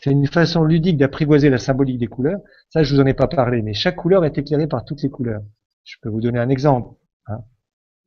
C'est 0.01 0.11
une 0.11 0.27
façon 0.27 0.63
ludique 0.63 0.97
d'apprivoiser 0.97 1.49
la 1.49 1.57
symbolique 1.57 1.99
des 1.99 2.07
couleurs. 2.07 2.39
Ça, 2.69 2.83
je 2.83 2.93
vous 2.93 3.01
en 3.01 3.05
ai 3.05 3.13
pas 3.13 3.27
parlé, 3.27 3.61
mais 3.61 3.73
chaque 3.73 3.95
couleur 3.95 4.25
est 4.25 4.37
éclairée 4.37 4.67
par 4.67 4.85
toutes 4.85 5.01
les 5.03 5.09
couleurs. 5.09 5.41
Je 5.83 5.95
peux 6.01 6.09
vous 6.09 6.21
donner 6.21 6.39
un 6.39 6.49
exemple. 6.49 6.95
hein. 7.27 7.39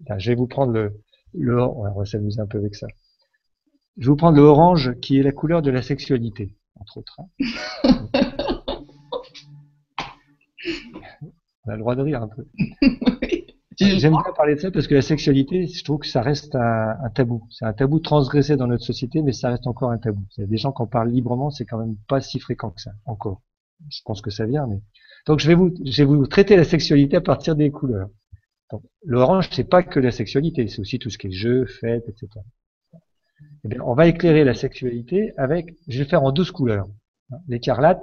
Là, 0.07 0.19
je 0.19 0.31
vais 0.31 0.37
vous 0.37 0.47
prendre 0.47 0.73
le, 0.73 1.01
le, 1.35 1.61
on 1.63 1.93
va 1.93 2.05
s'amuser 2.05 2.41
un 2.41 2.47
peu 2.47 2.59
avec 2.59 2.75
ça. 2.75 2.87
Je 3.97 4.05
vais 4.05 4.11
vous 4.11 4.17
prendre 4.17 4.37
le 4.37 4.43
orange, 4.43 4.95
qui 5.01 5.19
est 5.19 5.23
la 5.23 5.33
couleur 5.33 5.61
de 5.63 5.71
la 5.71 5.83
sexualité, 5.83 6.57
entre 6.77 6.99
autres. 6.99 7.21
hein. 7.21 7.49
on 11.69 11.73
a 11.73 11.75
le 11.75 11.81
droit 11.81 11.95
de 11.95 12.03
rire 12.03 12.23
un 12.23 12.29
peu. 12.29 12.47
J'aime 13.79 14.13
bien 14.13 14.33
parler 14.35 14.57
de 14.57 14.61
ça 14.61 14.71
parce 14.73 14.89
que 14.89 14.95
la 14.95 15.03
sexualité, 15.03 15.69
je 15.69 15.85
trouve 15.85 16.01
que 16.01 16.09
ça 16.09 16.21
reste 16.21 16.57
un, 16.57 16.97
un 17.01 17.11
tabou. 17.11 17.47
C'est 17.51 17.65
un 17.65 17.73
tabou 17.73 18.01
transgressé 18.01 18.57
dans 18.57 18.67
notre 18.67 18.85
société, 18.85 19.23
mais 19.23 19.33
ça 19.33 19.51
reste 19.51 19.69
encore 19.69 19.93
un 19.93 19.99
tabou. 19.99 20.25
Il 20.37 20.41
y 20.41 20.45
a 20.45 20.47
des 20.49 20.57
gens 20.57 20.73
qui 20.73 20.83
en 20.83 20.87
parlent 20.87 21.11
librement, 21.11 21.51
c'est 21.51 21.65
quand 21.65 21.79
même 21.79 21.97
pas 22.09 22.21
si 22.21 22.41
fréquent 22.41 22.71
que 22.71 22.81
ça, 22.81 22.91
encore. 23.05 23.43
Je 23.89 24.01
pense 24.05 24.21
que 24.21 24.31
ça 24.31 24.47
vient, 24.47 24.67
mais. 24.67 24.81
Donc 25.27 25.39
je 25.39 25.47
vais 25.47 25.55
vous, 25.55 25.73
je 25.85 26.03
vais 26.03 26.07
vous 26.07 26.27
traiter 26.27 26.57
la 26.57 26.65
sexualité 26.65 27.17
à 27.17 27.21
partir 27.21 27.55
des 27.55 27.71
couleurs. 27.71 28.09
Donc, 28.71 28.83
l'orange, 29.05 29.49
c'est 29.53 29.69
pas 29.69 29.83
que 29.83 30.01
la 30.01 30.11
sexualité, 30.11 30.67
c'est 30.67 30.81
aussi 30.81 30.99
tout 30.99 31.11
ce 31.11 31.19
qui 31.19 31.29
est 31.29 31.33
jeu, 31.33 31.65
fête, 31.67 32.05
etc. 32.09 32.29
Eh 33.65 33.69
bien, 33.69 33.81
on 33.83 33.95
va 33.95 34.07
éclairer 34.09 34.45
la 34.45 34.55
sexualité 34.55 35.33
avec, 35.37 35.77
je 35.87 35.99
vais 35.99 36.05
le 36.05 36.11
faire 36.11 36.25
en 36.25 36.33
12 36.33 36.51
couleurs. 36.51 36.89
L'écarlate, 37.47 38.03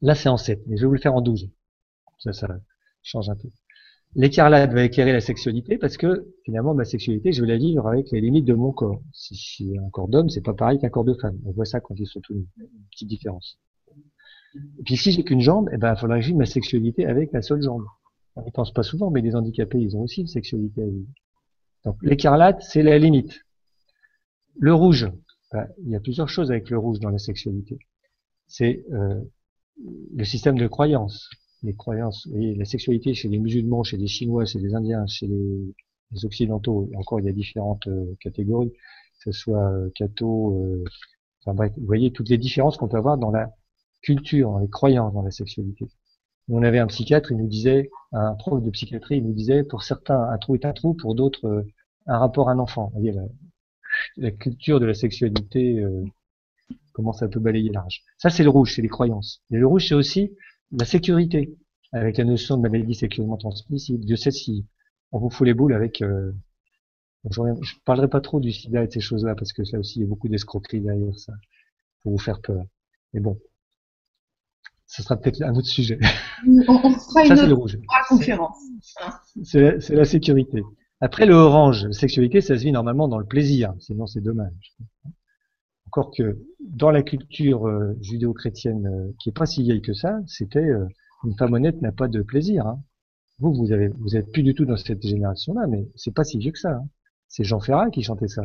là 0.00 0.14
c'est 0.14 0.28
en 0.28 0.38
7, 0.38 0.62
mais 0.66 0.76
je 0.76 0.82
vais 0.82 0.86
vous 0.86 0.94
le 0.94 1.00
faire 1.00 1.14
en 1.14 1.20
12. 1.20 1.50
Ça, 2.18 2.32
ça 2.32 2.48
change 3.06 3.28
un 3.28 3.36
peu. 3.36 3.48
L'écarlate 4.14 4.72
va 4.72 4.84
éclairer 4.84 5.12
la 5.12 5.20
sexualité 5.20 5.78
parce 5.78 5.96
que 5.96 6.32
finalement 6.44 6.74
ma 6.74 6.84
sexualité, 6.84 7.32
je 7.32 7.42
vais 7.42 7.48
la 7.48 7.58
vivre 7.58 7.86
avec 7.86 8.10
les 8.10 8.20
limites 8.20 8.46
de 8.46 8.54
mon 8.54 8.72
corps. 8.72 9.02
Si 9.12 9.34
j'ai 9.34 9.78
un 9.78 9.90
corps 9.90 10.08
d'homme, 10.08 10.28
c'est 10.28 10.42
pas 10.42 10.54
pareil 10.54 10.78
qu'un 10.78 10.88
corps 10.88 11.04
de 11.04 11.14
femme. 11.14 11.38
On 11.44 11.52
voit 11.52 11.66
ça 11.66 11.80
quand 11.80 11.94
ils 11.98 12.06
sont 12.06 12.20
tous. 12.20 12.34
Une 12.34 12.46
petite 12.90 13.08
différence. 13.08 13.58
Et 14.54 14.82
puis 14.84 14.96
si 14.96 15.12
j'ai 15.12 15.22
qu'une 15.22 15.40
jambe, 15.40 15.68
eh 15.72 15.76
ben 15.76 15.94
il 15.94 15.98
faudra 15.98 16.18
que 16.18 16.24
je 16.24 16.34
ma 16.34 16.46
sexualité 16.46 17.04
avec 17.06 17.32
la 17.32 17.42
seule 17.42 17.62
jambe. 17.62 17.84
On 18.36 18.42
n'y 18.42 18.50
pense 18.50 18.72
pas 18.72 18.82
souvent, 18.82 19.10
mais 19.10 19.20
les 19.20 19.34
handicapés, 19.34 19.78
ils 19.78 19.96
ont 19.96 20.02
aussi 20.02 20.22
une 20.22 20.26
sexualité 20.26 20.82
à 20.82 20.86
vivre. 20.86 21.08
Donc 21.84 21.96
l'écarlate, 22.02 22.62
c'est 22.62 22.82
la 22.82 22.98
limite. 22.98 23.42
Le 24.58 24.72
rouge, 24.72 25.10
ben, 25.52 25.68
il 25.84 25.90
y 25.90 25.96
a 25.96 26.00
plusieurs 26.00 26.28
choses 26.28 26.50
avec 26.50 26.70
le 26.70 26.78
rouge 26.78 27.00
dans 27.00 27.10
la 27.10 27.18
sexualité. 27.18 27.78
C'est 28.46 28.84
euh, 28.92 29.20
le 30.14 30.24
système 30.24 30.56
de 30.56 30.66
croyance 30.66 31.28
les 31.66 31.74
croyances, 31.74 32.26
voyez, 32.28 32.54
la 32.54 32.64
sexualité 32.64 33.14
chez 33.14 33.28
les 33.28 33.38
musulmans, 33.38 33.82
chez 33.82 33.96
les 33.96 34.06
chinois, 34.06 34.44
chez 34.44 34.58
les 34.58 34.74
indiens, 34.74 35.06
chez 35.06 35.26
les, 35.26 35.74
occidentaux, 36.24 36.88
encore 36.96 37.20
il 37.20 37.26
y 37.26 37.28
a 37.28 37.32
différentes 37.32 37.88
euh, 37.88 38.14
catégories, 38.20 38.70
que 38.70 39.32
ce 39.32 39.32
soit 39.32 39.70
euh, 39.72 39.90
catho, 39.94 40.54
euh, 40.62 40.84
enfin 41.42 41.54
bref, 41.54 41.72
vous 41.76 41.86
voyez 41.86 42.12
toutes 42.12 42.28
les 42.28 42.38
différences 42.38 42.76
qu'on 42.76 42.88
peut 42.88 42.96
avoir 42.96 43.18
dans 43.18 43.30
la 43.30 43.50
culture, 44.02 44.52
dans 44.52 44.60
les 44.60 44.70
croyances, 44.70 45.12
dans 45.12 45.22
la 45.22 45.32
sexualité. 45.32 45.86
On 46.48 46.62
avait 46.62 46.78
un 46.78 46.86
psychiatre, 46.86 47.32
il 47.32 47.38
nous 47.38 47.48
disait, 47.48 47.90
un 48.12 48.34
prof 48.34 48.62
de 48.62 48.70
psychiatrie, 48.70 49.16
il 49.16 49.24
nous 49.24 49.32
disait, 49.32 49.64
pour 49.64 49.82
certains, 49.82 50.22
un 50.30 50.38
trou 50.38 50.54
est 50.54 50.64
un 50.64 50.72
trou, 50.72 50.94
pour 50.94 51.16
d'autres, 51.16 51.46
euh, 51.46 51.62
un 52.06 52.18
rapport 52.18 52.48
à 52.48 52.52
un 52.52 52.58
enfant. 52.60 52.90
Vous 52.94 53.00
voyez, 53.00 53.12
la, 53.12 53.24
la 54.16 54.30
culture 54.30 54.78
de 54.78 54.86
la 54.86 54.94
sexualité, 54.94 55.80
euh, 55.80 56.04
comment 56.92 57.12
ça 57.12 57.26
peut 57.28 57.40
balayer 57.40 57.70
large. 57.70 58.02
Ça, 58.18 58.30
c'est 58.30 58.44
le 58.44 58.50
rouge, 58.50 58.74
c'est 58.76 58.82
les 58.82 58.88
croyances. 58.88 59.42
Et 59.50 59.56
le 59.56 59.66
rouge, 59.66 59.88
c'est 59.88 59.94
aussi 59.94 60.36
la 60.72 60.84
sécurité, 60.84 61.56
avec 61.92 62.18
la 62.18 62.24
notion 62.24 62.56
de 62.56 62.68
maladie 62.68 62.94
sexuellement 62.94 63.36
transmissible. 63.36 64.04
Dieu 64.04 64.16
sait 64.16 64.30
si 64.30 64.66
on 65.12 65.18
vous 65.18 65.30
fout 65.30 65.46
les 65.46 65.54
boules 65.54 65.74
avec... 65.74 66.02
Euh, 66.02 66.32
je 67.28 67.40
ne 67.40 67.54
parlerai 67.84 68.08
pas 68.08 68.20
trop 68.20 68.38
du 68.38 68.52
sida 68.52 68.84
et 68.84 68.86
de 68.86 68.92
ces 68.92 69.00
choses-là, 69.00 69.34
parce 69.34 69.52
que 69.52 69.62
là 69.72 69.80
aussi, 69.80 69.98
il 69.98 70.02
y 70.02 70.04
a 70.04 70.08
beaucoup 70.08 70.28
d'escroqueries 70.28 70.80
derrière 70.80 71.18
ça, 71.18 71.32
pour 72.02 72.12
vous 72.12 72.18
faire 72.18 72.40
peur. 72.40 72.62
Mais 73.12 73.20
bon, 73.20 73.40
ce 74.86 75.02
sera 75.02 75.16
peut-être 75.16 75.42
un 75.42 75.54
autre 75.56 75.66
sujet. 75.66 75.98
On, 76.46 76.80
on 76.84 76.90
fera 76.92 77.24
ça, 77.24 77.26
une 77.26 77.36
c'est 77.36 77.46
le 77.46 77.52
autre 77.54 77.62
rouge. 77.62 77.78
conférence. 78.08 78.56
C'est 79.42 79.60
la, 79.60 79.80
c'est 79.80 79.96
la 79.96 80.04
sécurité. 80.04 80.62
Après, 81.00 81.26
le 81.26 81.34
orange, 81.34 81.86
la 81.86 81.92
sexualité, 81.92 82.40
ça 82.40 82.56
se 82.56 82.62
vit 82.62 82.72
normalement 82.72 83.08
dans 83.08 83.18
le 83.18 83.26
plaisir, 83.26 83.74
sinon 83.80 84.06
c'est 84.06 84.20
dommage. 84.20 84.76
Encore 85.88 86.10
que 86.10 86.38
dans 86.60 86.90
la 86.90 87.02
culture 87.02 87.66
euh, 87.66 87.96
judéo-chrétienne, 88.00 88.86
euh, 88.86 89.12
qui 89.20 89.30
est 89.30 89.32
pas 89.32 89.46
si 89.46 89.62
vieille 89.62 89.82
que 89.82 89.94
ça, 89.94 90.20
c'était 90.26 90.58
euh, 90.58 90.86
une 91.24 91.36
femme 91.36 91.54
honnête 91.54 91.80
n'a 91.80 91.92
pas 91.92 92.08
de 92.08 92.22
plaisir. 92.22 92.66
Hein. 92.66 92.82
Vous, 93.38 93.52
vous 93.54 93.72
avez, 93.72 93.88
vous 93.88 94.16
êtes 94.16 94.30
plus 94.32 94.42
du 94.42 94.54
tout 94.54 94.64
dans 94.64 94.76
cette 94.76 95.06
génération-là, 95.06 95.66
mais 95.68 95.88
c'est 95.94 96.14
pas 96.14 96.24
si 96.24 96.38
vieux 96.38 96.52
que 96.52 96.58
ça. 96.58 96.72
Hein. 96.72 96.88
C'est 97.28 97.44
Jean 97.44 97.60
Ferrat 97.60 97.90
qui 97.90 98.02
chantait 98.02 98.28
ça, 98.28 98.44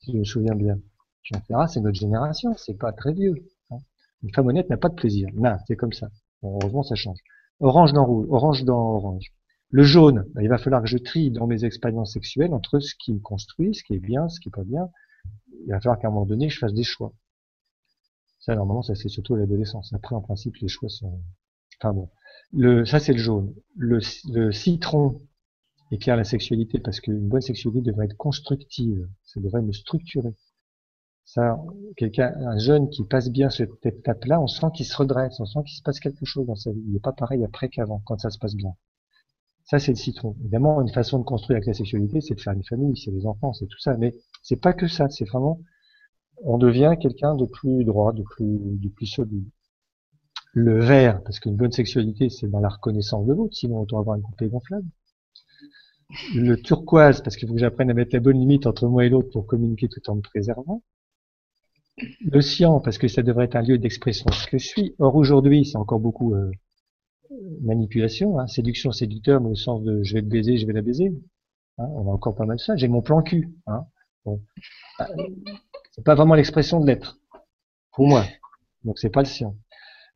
si 0.00 0.12
je 0.12 0.18
me 0.18 0.24
souviens 0.24 0.54
bien. 0.54 0.78
Jean 1.22 1.40
Ferrat, 1.40 1.68
c'est 1.68 1.80
notre 1.80 1.98
génération, 1.98 2.54
c'est 2.56 2.78
pas 2.78 2.92
très 2.92 3.12
vieux. 3.12 3.34
Hein. 3.70 3.78
Une 4.22 4.32
femme 4.32 4.46
honnête 4.46 4.70
n'a 4.70 4.76
pas 4.76 4.88
de 4.88 4.94
plaisir. 4.94 5.28
Non, 5.34 5.56
c'est 5.66 5.76
comme 5.76 5.92
ça. 5.92 6.08
Heureusement, 6.42 6.82
ça 6.82 6.94
change. 6.94 7.18
Orange 7.60 7.92
dans 7.92 8.04
rouge, 8.04 8.26
orange 8.30 8.64
dans 8.64 8.96
orange. 8.96 9.32
Le 9.70 9.84
jaune, 9.84 10.24
ben, 10.34 10.42
il 10.42 10.48
va 10.48 10.58
falloir 10.58 10.82
que 10.82 10.88
je 10.88 10.98
trie 10.98 11.30
dans 11.30 11.46
mes 11.46 11.64
expériences 11.64 12.12
sexuelles 12.12 12.52
entre 12.52 12.80
ce 12.80 12.94
qui 12.98 13.12
me 13.14 13.20
construit, 13.20 13.74
ce 13.74 13.82
qui 13.84 13.94
est 13.94 14.00
bien, 14.00 14.28
ce 14.28 14.40
qui 14.40 14.48
est 14.48 14.52
pas 14.54 14.64
bien. 14.64 14.88
Il 15.66 15.70
va 15.70 15.80
falloir 15.80 15.98
qu'à 15.98 16.08
un 16.08 16.10
moment 16.10 16.26
donné, 16.26 16.48
je 16.48 16.58
fasse 16.58 16.74
des 16.74 16.84
choix. 16.84 17.12
Ça, 18.40 18.54
normalement, 18.54 18.82
ça 18.82 18.94
c'est 18.94 19.08
surtout 19.08 19.36
l'adolescence. 19.36 19.92
Après, 19.92 20.14
en 20.14 20.20
principe, 20.20 20.56
les 20.56 20.68
choix 20.68 20.88
sont. 20.88 21.20
Enfin 21.80 21.92
bon. 21.92 22.10
Le, 22.52 22.84
ça 22.84 23.00
c'est 23.00 23.12
le 23.12 23.18
jaune. 23.18 23.54
Le, 23.76 24.00
le 24.30 24.52
citron 24.52 25.22
éclaire 25.90 26.16
la 26.16 26.24
sexualité 26.24 26.80
parce 26.80 27.00
qu'une 27.00 27.28
bonne 27.28 27.40
sexualité 27.40 27.82
devrait 27.82 28.06
être 28.06 28.16
constructive. 28.16 29.08
Ça 29.24 29.40
devrait 29.40 29.62
me 29.62 29.72
structurer. 29.72 30.34
Ça, 31.24 31.56
quelqu'un, 31.96 32.34
un 32.36 32.58
jeune 32.58 32.90
qui 32.90 33.04
passe 33.04 33.30
bien 33.30 33.48
cette 33.50 33.84
étape-là, 33.86 34.40
on 34.40 34.46
sent 34.46 34.66
qu'il 34.74 34.86
se 34.86 34.96
redresse, 34.96 35.38
on 35.40 35.46
sent 35.46 35.60
qu'il 35.66 35.76
se 35.76 35.82
passe 35.82 36.00
quelque 36.00 36.24
chose 36.24 36.46
dans 36.46 36.56
sa 36.56 36.72
vie. 36.72 36.82
Il 36.86 36.92
n'est 36.92 37.00
pas 37.00 37.12
pareil 37.12 37.44
après 37.44 37.68
qu'avant, 37.68 38.02
quand 38.04 38.18
ça 38.18 38.30
se 38.30 38.38
passe 38.38 38.54
bien. 38.54 38.74
Ça, 39.72 39.78
c'est 39.78 39.92
le 39.92 39.96
citron. 39.96 40.36
Évidemment, 40.40 40.82
une 40.82 40.92
façon 40.92 41.18
de 41.18 41.24
construire 41.24 41.56
avec 41.56 41.66
la 41.66 41.72
sexualité, 41.72 42.20
c'est 42.20 42.34
de 42.34 42.40
faire 42.42 42.52
une 42.52 42.62
famille, 42.62 42.94
c'est 42.94 43.10
les 43.10 43.24
enfants, 43.24 43.54
c'est 43.54 43.64
tout 43.64 43.78
ça. 43.78 43.96
Mais 43.96 44.14
c'est 44.42 44.60
pas 44.60 44.74
que 44.74 44.86
ça. 44.86 45.08
C'est 45.08 45.24
vraiment, 45.24 45.60
on 46.44 46.58
devient 46.58 46.94
quelqu'un 47.00 47.34
de 47.36 47.46
plus 47.46 47.82
droit, 47.82 48.12
de 48.12 48.22
plus, 48.22 48.58
de 48.60 48.88
plus 48.90 49.06
solide. 49.06 49.48
Le 50.52 50.78
vert, 50.78 51.22
parce 51.22 51.40
qu'une 51.40 51.56
bonne 51.56 51.72
sexualité, 51.72 52.28
c'est 52.28 52.48
dans 52.48 52.60
la 52.60 52.68
reconnaissance 52.68 53.24
de 53.26 53.32
l'autre, 53.32 53.54
sinon 53.54 53.78
on 53.78 53.84
doit 53.84 54.00
avoir 54.00 54.16
une 54.16 54.22
poupée 54.22 54.50
gonflable. 54.50 54.86
Le 56.34 56.56
turquoise, 56.56 57.22
parce 57.22 57.38
qu'il 57.38 57.48
faut 57.48 57.54
que 57.54 57.60
j'apprenne 57.60 57.88
à 57.88 57.94
mettre 57.94 58.14
la 58.14 58.20
bonne 58.20 58.38
limite 58.38 58.66
entre 58.66 58.86
moi 58.88 59.06
et 59.06 59.08
l'autre 59.08 59.30
pour 59.32 59.46
communiquer 59.46 59.88
tout 59.88 60.02
en 60.10 60.16
me 60.16 60.20
préservant. 60.20 60.82
Le 62.20 62.42
cyan, 62.42 62.78
parce 62.80 62.98
que 62.98 63.08
ça 63.08 63.22
devrait 63.22 63.46
être 63.46 63.56
un 63.56 63.62
lieu 63.62 63.78
d'expression 63.78 64.26
de 64.26 64.34
ce 64.34 64.46
que 64.48 64.58
je 64.58 64.66
suis. 64.66 64.94
Or 64.98 65.16
aujourd'hui, 65.16 65.64
c'est 65.64 65.78
encore 65.78 65.98
beaucoup 65.98 66.34
euh, 66.34 66.50
manipulation, 67.62 68.38
hein, 68.38 68.46
séduction, 68.46 68.92
séducteur, 68.92 69.40
mais 69.40 69.50
au 69.50 69.54
sens 69.54 69.82
de 69.82 70.02
je 70.02 70.14
vais 70.14 70.22
te 70.22 70.28
baiser, 70.28 70.56
je 70.56 70.66
vais 70.66 70.72
la 70.72 70.82
baiser. 70.82 71.12
Hein, 71.78 71.86
on 71.94 72.08
a 72.08 72.10
encore 72.10 72.34
pas 72.34 72.46
mal 72.46 72.58
ça. 72.58 72.76
J'ai 72.76 72.88
mon 72.88 73.02
plan 73.02 73.22
cul. 73.22 73.50
Hein. 73.66 73.84
Bon. 74.24 74.40
C'est 75.92 76.04
pas 76.04 76.14
vraiment 76.14 76.34
l'expression 76.34 76.80
de 76.80 76.86
l'être, 76.86 77.18
pour 77.92 78.06
moi. 78.06 78.24
Donc 78.84 78.98
c'est 78.98 79.10
pas 79.10 79.20
le 79.20 79.26
sien. 79.26 79.54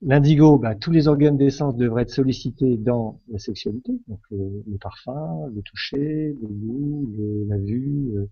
L'indigo, 0.02 0.58
bah, 0.58 0.74
tous 0.74 0.90
les 0.90 1.08
organes 1.08 1.38
d'essence 1.38 1.74
devraient 1.76 2.02
être 2.02 2.10
sollicités 2.10 2.76
dans 2.76 3.20
la 3.28 3.38
sexualité, 3.38 3.92
donc 4.08 4.20
le, 4.30 4.62
le 4.66 4.78
parfum, 4.78 5.48
le 5.54 5.62
toucher, 5.62 6.36
le 6.40 6.48
goût, 6.48 7.10
le, 7.16 7.46
la 7.48 7.56
vue, 7.56 8.12
euh, 8.14 8.28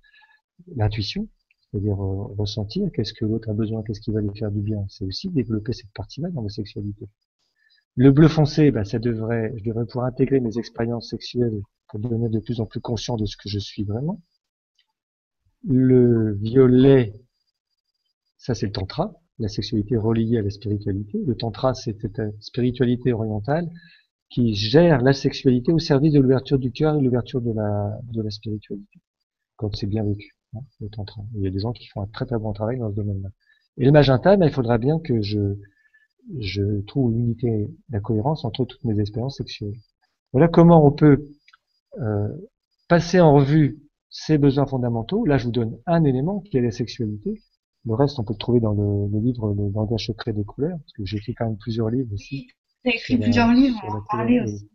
l'intuition, 0.77 1.27
c'est-à-dire 1.71 2.01
euh, 2.03 2.35
ressentir 2.37 2.91
qu'est-ce 2.93 3.15
que 3.15 3.25
l'autre 3.25 3.49
a 3.49 3.55
besoin, 3.55 3.83
qu'est-ce 3.83 4.01
qui 4.01 4.11
va 4.11 4.21
lui 4.21 4.37
faire 4.39 4.51
du 4.51 4.61
bien. 4.61 4.85
C'est 4.89 5.07
aussi 5.07 5.31
développer 5.31 5.73
cette 5.73 5.93
partie-là 5.95 6.29
dans 6.31 6.43
la 6.43 6.51
sexualité. 6.51 7.09
Le 7.97 8.13
bleu 8.13 8.29
foncé, 8.29 8.71
bah, 8.71 8.85
ça 8.85 9.01
devrait, 9.01 9.53
je 9.57 9.65
devrais 9.65 9.85
pouvoir 9.85 10.07
intégrer 10.07 10.39
mes 10.39 10.59
expériences 10.59 11.11
sexuelles 11.11 11.61
pour 11.89 11.99
devenir 11.99 12.31
de 12.31 12.39
plus 12.39 12.61
en 12.61 12.67
plus 12.67 12.81
conscient 12.81 13.17
de 13.17 13.27
ce 13.27 13.37
que 13.37 13.49
je 13.49 13.59
suis 13.59 13.83
vraiment. 13.83 14.21
Le 15.69 16.33
violet, 16.41 17.13
ça 18.39 18.55
c'est 18.55 18.67
le 18.67 18.73
tantra, 18.73 19.13
la 19.39 19.49
sexualité 19.49 19.97
reliée 19.97 20.39
à 20.39 20.43
la 20.43 20.51
spiritualité. 20.51 21.19
Le 21.27 21.35
tantra, 21.37 21.75
c'est 21.75 21.97
cette 22.01 22.21
spiritualité 22.41 23.13
orientale 23.13 23.69
qui 24.31 24.55
gère 24.55 25.03
la 25.03 25.13
sexualité 25.15 25.73
au 25.73 25.79
service 25.81 26.13
de 26.15 26.21
l'ouverture 26.21 26.59
du 26.59 26.73
cœur 26.73 26.97
et 26.97 27.03
l'ouverture 27.03 27.41
de 27.43 27.53
la, 27.53 27.99
de 28.13 28.23
la 28.23 28.31
spiritualité, 28.31 29.01
quand 29.57 29.75
c'est 29.77 29.87
bien 29.89 30.05
vécu. 30.05 30.37
hein, 30.57 30.61
le 30.81 30.89
tantra. 30.91 31.23
Il 31.37 31.43
y 31.43 31.47
a 31.49 31.51
des 31.51 31.61
gens 31.61 31.73
qui 31.73 31.87
font 31.89 32.03
un 32.03 32.09
très 32.09 32.27
très 32.27 32.39
bon 32.39 32.53
travail 32.53 32.79
dans 32.79 32.91
ce 32.91 32.97
domaine-là. 32.97 33.31
Et 33.79 33.85
le 33.87 33.93
magenta, 33.93 34.37
ben, 34.37 34.47
il 34.47 34.53
faudra 34.53 34.79
bien 34.79 35.01
que 35.01 35.23
je, 35.23 35.39
je 36.39 36.81
trouve 36.83 37.13
l'unité, 37.13 37.69
la 37.91 38.01
cohérence 38.01 38.45
entre 38.45 38.65
toutes 38.65 38.85
mes 38.85 39.01
expériences 39.01 39.37
sexuelles. 39.37 39.75
Voilà 40.33 40.49
comment 40.49 40.87
on 40.87 40.91
peut 40.91 41.29
euh, 42.01 42.29
passer 42.89 43.21
en 43.21 43.35
revue 43.35 43.79
ces 44.11 44.39
besoins 44.39 44.67
fondamentaux. 44.67 45.25
Là, 45.27 45.39
je 45.39 45.45
vous 45.45 45.53
donne 45.53 45.79
un 45.87 46.05
élément 46.05 46.41
qui 46.41 46.57
est 46.57 46.61
la 46.61 46.71
sexualité. 46.71 47.43
Le 47.85 47.95
reste, 47.95 48.19
on 48.19 48.25
peut 48.25 48.33
le 48.33 48.39
trouver 48.39 48.61
dans 48.61 48.73
le, 48.73 49.13
le 49.13 49.25
livre 49.25 49.53
Le 49.53 49.71
langage 49.73 50.07
secret 50.07 50.33
des 50.33 50.45
couleurs, 50.45 50.79
parce 50.79 50.93
que 50.93 51.05
j'ai 51.05 51.19
écrit 51.19 51.35
quand 51.35 51.47
même 51.47 51.59
plusieurs 51.59 51.91
livres 51.91 52.13
aussi. 52.13 52.49
Tu 52.85 52.91
as 52.91 52.95
écrit 52.95 53.19
plusieurs 53.19 53.53
livres, 53.53 53.79
on 53.85 53.93
va 53.93 53.99
en 53.99 54.05
parler 54.11 54.41
aussi, 54.41 54.69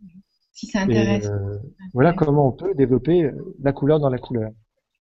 si 0.52 0.68
ça 0.68 0.82
intéresse. 0.82 1.26
Euh, 1.26 1.58
voilà 1.94 2.14
comment 2.14 2.48
on 2.48 2.52
peut 2.52 2.74
développer 2.76 3.32
la 3.62 3.74
couleur 3.74 4.00
dans 4.00 4.10
la 4.10 4.20
couleur. 4.20 4.52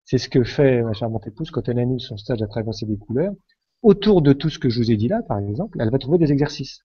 C'est 0.05 0.17
ce 0.17 0.29
que 0.29 0.43
fait 0.43 0.81
ma 0.81 0.93
charmante 0.93 1.27
épouse 1.27 1.51
quand 1.51 1.67
elle 1.69 1.79
anime 1.79 1.99
son 1.99 2.17
stage 2.17 2.41
à 2.41 2.47
traverser 2.47 2.85
des 2.85 2.97
couleurs. 2.97 3.33
Autour 3.81 4.21
de 4.21 4.33
tout 4.33 4.49
ce 4.49 4.59
que 4.59 4.69
je 4.69 4.79
vous 4.79 4.91
ai 4.91 4.97
dit 4.97 5.07
là, 5.07 5.21
par 5.27 5.39
exemple, 5.39 5.77
elle 5.81 5.89
va 5.89 5.99
trouver 5.99 6.17
des 6.17 6.31
exercices. 6.31 6.83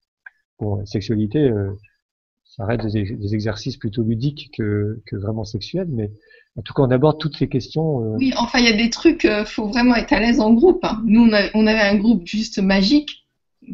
Bon, 0.59 0.75
la 0.77 0.85
sexualité, 0.85 1.39
euh, 1.39 1.71
ça 2.45 2.65
reste 2.65 2.85
des, 2.87 3.15
des, 3.15 3.33
exercices 3.33 3.75
plutôt 3.75 4.03
ludiques 4.03 4.51
que, 4.57 5.01
que 5.05 5.17
vraiment 5.17 5.43
sexuels, 5.43 5.89
mais 5.89 6.09
en 6.57 6.61
tout 6.61 6.73
cas, 6.73 6.83
on 6.83 6.91
aborde 6.91 7.19
toutes 7.19 7.35
ces 7.35 7.49
questions. 7.49 8.01
Euh... 8.01 8.17
Oui, 8.17 8.33
enfin, 8.37 8.59
il 8.59 8.65
y 8.65 8.69
a 8.69 8.77
des 8.77 8.89
trucs, 8.89 9.25
euh, 9.25 9.43
faut 9.43 9.67
vraiment 9.67 9.95
être 9.95 10.13
à 10.13 10.19
l'aise 10.19 10.39
en 10.39 10.53
groupe. 10.53 10.83
Hein. 10.83 11.01
Nous, 11.05 11.21
on, 11.21 11.33
a, 11.33 11.49
on, 11.53 11.67
avait 11.67 11.81
un 11.81 11.97
groupe 11.97 12.25
juste 12.25 12.59
magique, 12.59 13.25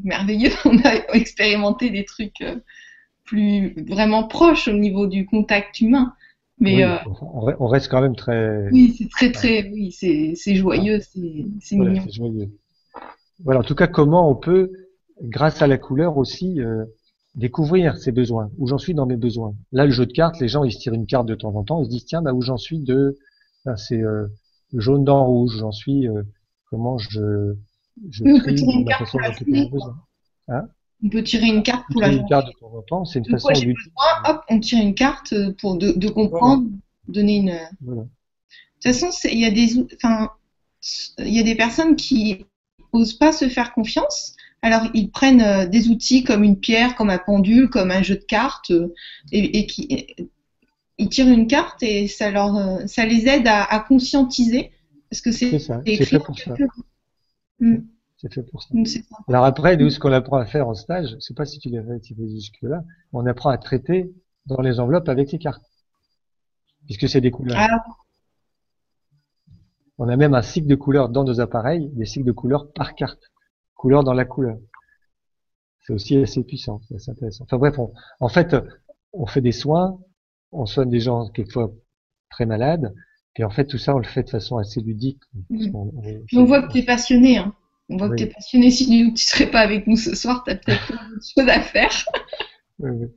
merveilleux. 0.03 0.51
On 0.65 0.77
a 0.79 0.95
expérimenté 1.13 1.89
des 1.91 2.05
trucs 2.05 2.41
euh, 2.41 2.55
plus 3.23 3.75
vraiment 3.87 4.27
proches 4.27 4.67
au 4.67 4.73
niveau 4.73 5.05
du 5.05 5.25
contact 5.25 5.79
humain. 5.79 6.13
Mais 6.59 6.77
oui, 6.77 6.83
euh, 6.83 6.97
on 7.59 7.67
reste 7.67 7.87
quand 7.89 8.01
même 8.01 8.15
très. 8.15 8.69
Oui, 8.71 8.93
c'est 8.95 9.09
très 9.09 9.31
très, 9.31 9.71
oui, 9.71 9.91
c'est 9.91 10.55
joyeux, 10.55 10.99
c'est 11.01 11.75
voilà, 11.75 11.93
mignon. 11.93 12.05
joyeux. 12.11 12.51
Voilà, 13.43 13.61
en 13.61 13.63
tout 13.63 13.75
cas, 13.75 13.87
comment 13.87 14.29
on 14.29 14.35
peut, 14.35 14.71
grâce 15.21 15.61
à 15.61 15.67
la 15.67 15.77
couleur 15.77 16.17
aussi, 16.17 16.61
euh, 16.61 16.85
découvrir 17.35 17.97
ses 17.97 18.11
besoins, 18.11 18.51
où 18.57 18.67
j'en 18.67 18.77
suis 18.77 18.93
dans 18.93 19.05
mes 19.05 19.15
besoins. 19.17 19.55
Là, 19.71 19.85
le 19.85 19.91
jeu 19.91 20.05
de 20.05 20.11
cartes, 20.13 20.39
les 20.39 20.47
gens, 20.47 20.63
ils 20.63 20.71
se 20.73 20.79
tirent 20.79 20.93
une 20.93 21.05
carte 21.07 21.27
de 21.27 21.35
temps 21.35 21.55
en 21.55 21.63
temps, 21.63 21.81
ils 21.81 21.85
se 21.85 21.89
disent, 21.89 22.05
tiens, 22.05 22.21
bah, 22.21 22.33
où 22.33 22.41
j'en 22.41 22.57
suis 22.57 22.79
de, 22.79 23.17
ben, 23.65 23.75
c'est 23.77 24.01
euh, 24.01 24.27
jaune 24.73 25.03
dans 25.03 25.25
rouge, 25.25 25.57
j'en 25.57 25.71
suis, 25.71 26.07
euh, 26.07 26.23
comment 26.69 26.97
je, 26.97 27.55
je 28.09 28.25
Oui, 28.25 28.31
on 28.33 28.41
peut 28.41 28.53
trie 28.53 28.55
tirer 28.55 28.73
une 28.73 28.85
la 28.85 28.93
carte 28.93 29.05
façon 29.05 29.11
pour 29.11 29.21
la 29.21 29.29
dont 29.29 29.33
j'ai 29.37 29.45
journée, 29.45 29.69
besoin. 29.69 29.95
Hein 30.49 30.67
On 31.03 31.09
peut 31.09 31.23
tirer 31.23 31.47
une 31.47 31.63
carte 31.63 31.85
pour 31.91 32.01
la 32.01 32.09
une 32.09 32.25
carte 32.25 32.47
de 32.47 32.53
temps 32.59 32.73
en 32.75 32.81
temps, 32.83 33.05
c'est 33.05 33.19
une 33.19 33.25
De 33.25 33.31
façon 33.31 33.47
quoi 33.47 33.53
ludique. 33.53 33.77
besoin 33.77 34.33
Hop, 34.35 34.41
on 34.49 34.59
tire 34.59 34.79
une 34.83 34.95
carte 34.95 35.33
euh, 35.33 35.53
pour 35.59 35.77
de, 35.77 35.91
de 35.91 36.09
comprendre, 36.09 36.67
donner 37.07 37.37
une. 37.37 37.51
De 37.81 37.85
Voilà. 37.85 38.03
toute 38.83 38.93
façon, 38.93 39.09
il 39.31 39.39
y 39.39 39.45
a 39.45 39.51
des, 39.51 39.85
enfin, 39.95 40.29
il 41.19 41.33
y 41.33 41.39
a 41.39 41.43
des 41.43 41.55
personnes 41.55 41.95
qui 41.95 42.45
osent 42.93 43.13
pas 43.13 43.31
se 43.31 43.47
faire 43.49 43.73
confiance. 43.73 44.35
Alors 44.61 44.83
ils 44.93 45.09
prennent 45.09 45.41
euh, 45.41 45.65
des 45.65 45.89
outils 45.89 46.23
comme 46.23 46.43
une 46.43 46.59
pierre, 46.59 46.95
comme 46.95 47.09
un 47.09 47.17
pendule, 47.17 47.69
comme 47.69 47.91
un 47.91 48.03
jeu 48.03 48.15
de 48.15 48.23
cartes, 48.23 48.71
euh, 48.71 48.93
et, 49.31 49.59
et 49.59 49.65
qui 49.65 49.87
et- 49.89 50.15
ils 50.97 51.09
tirent 51.09 51.29
une 51.29 51.47
carte 51.47 51.81
et 51.81 52.07
ça 52.07 52.29
leur, 52.31 52.55
euh, 52.55 52.85
ça 52.85 53.05
les 53.05 53.27
aide 53.27 53.47
à, 53.47 53.63
à 53.63 53.79
conscientiser 53.79 54.71
parce 55.09 55.21
que 55.21 55.31
c'est 55.31 55.49
C'est 55.51 55.59
ça, 55.59 55.81
c'est 55.85 55.93
écrit 55.93 56.05
fait 56.05 56.17
en 56.17 56.23
pour 56.23 56.37
ça. 56.37 56.53
Mm. 57.59 57.75
C'est 58.17 58.33
fait 58.33 58.43
pour 58.43 58.61
ça. 58.61 58.69
Alors 59.27 59.45
après, 59.45 59.77
nous, 59.77 59.89
ce 59.89 59.99
qu'on 59.99 60.11
apprend 60.11 60.37
à 60.37 60.45
faire 60.45 60.67
en 60.67 60.75
stage, 60.75 61.09
je 61.15 61.19
sais 61.19 61.33
pas 61.33 61.45
si 61.45 61.59
tu 61.59 61.69
l'as 61.69 61.81
fait, 61.83 62.13
jusque-là, 62.29 62.83
on 63.13 63.25
apprend 63.25 63.49
à 63.49 63.57
traiter 63.57 64.11
dans 64.45 64.61
les 64.61 64.79
enveloppes 64.79 65.09
avec 65.09 65.31
les 65.31 65.39
cartes. 65.39 65.63
Puisque 66.85 67.09
c'est 67.09 67.21
des 67.21 67.31
couleurs. 67.31 67.57
Ah, 67.57 67.83
On 70.03 70.09
a 70.09 70.15
même 70.17 70.33
un 70.33 70.41
cycle 70.41 70.67
de 70.67 70.73
couleurs 70.73 71.09
dans 71.09 71.23
nos 71.23 71.39
appareils, 71.41 71.89
des 71.93 72.05
cycles 72.05 72.25
de 72.25 72.31
couleurs 72.31 72.71
par 72.73 72.95
carte. 72.95 73.21
Couleur 73.75 74.03
dans 74.03 74.13
la 74.15 74.25
couleur. 74.25 74.57
C'est 75.81 75.93
aussi 75.93 76.17
assez 76.17 76.43
puissant, 76.43 76.81
c'est 76.87 76.95
assez 76.95 77.11
intéressant. 77.11 77.43
Enfin 77.43 77.57
bref, 77.59 77.77
on- 77.77 77.93
en 78.19 78.27
fait, 78.29 78.55
on 79.13 79.27
fait 79.27 79.41
des 79.41 79.51
soins, 79.51 79.99
on 80.51 80.65
soigne 80.65 80.89
des 80.89 80.99
gens 81.01 81.29
quelquefois 81.29 81.71
très 82.31 82.47
malades, 82.47 82.95
et 83.35 83.43
en 83.43 83.51
fait 83.51 83.65
tout 83.65 83.77
ça 83.77 83.93
on 83.95 83.99
le 83.99 84.03
fait 84.05 84.23
de 84.23 84.29
façon 84.31 84.57
assez 84.57 84.81
ludique. 84.81 85.19
on- 85.73 85.91
on 86.33 86.45
voit 86.45 86.63
que 86.63 86.71
tu 86.71 86.79
es 86.79 86.83
passionné. 86.85 87.37
Hein. 87.37 87.53
On 87.89 87.97
voit 87.97 88.09
que 88.09 88.15
tu 88.15 88.23
es 88.23 88.27
passionné. 88.27 88.71
Si 88.71 88.87
tu 88.87 89.11
ne 89.11 89.15
serais 89.15 89.51
pas 89.51 89.59
avec 89.59 89.85
nous 89.85 89.97
ce 89.97 90.15
soir, 90.15 90.43
tu 90.43 90.51
as 90.51 90.55
peut-être 90.55 90.91
d'autres 90.91 91.25
choses 91.37 91.49
à 91.49 91.61
faire. 91.61 91.91
Oui, 92.79 92.89
oui. 92.89 93.07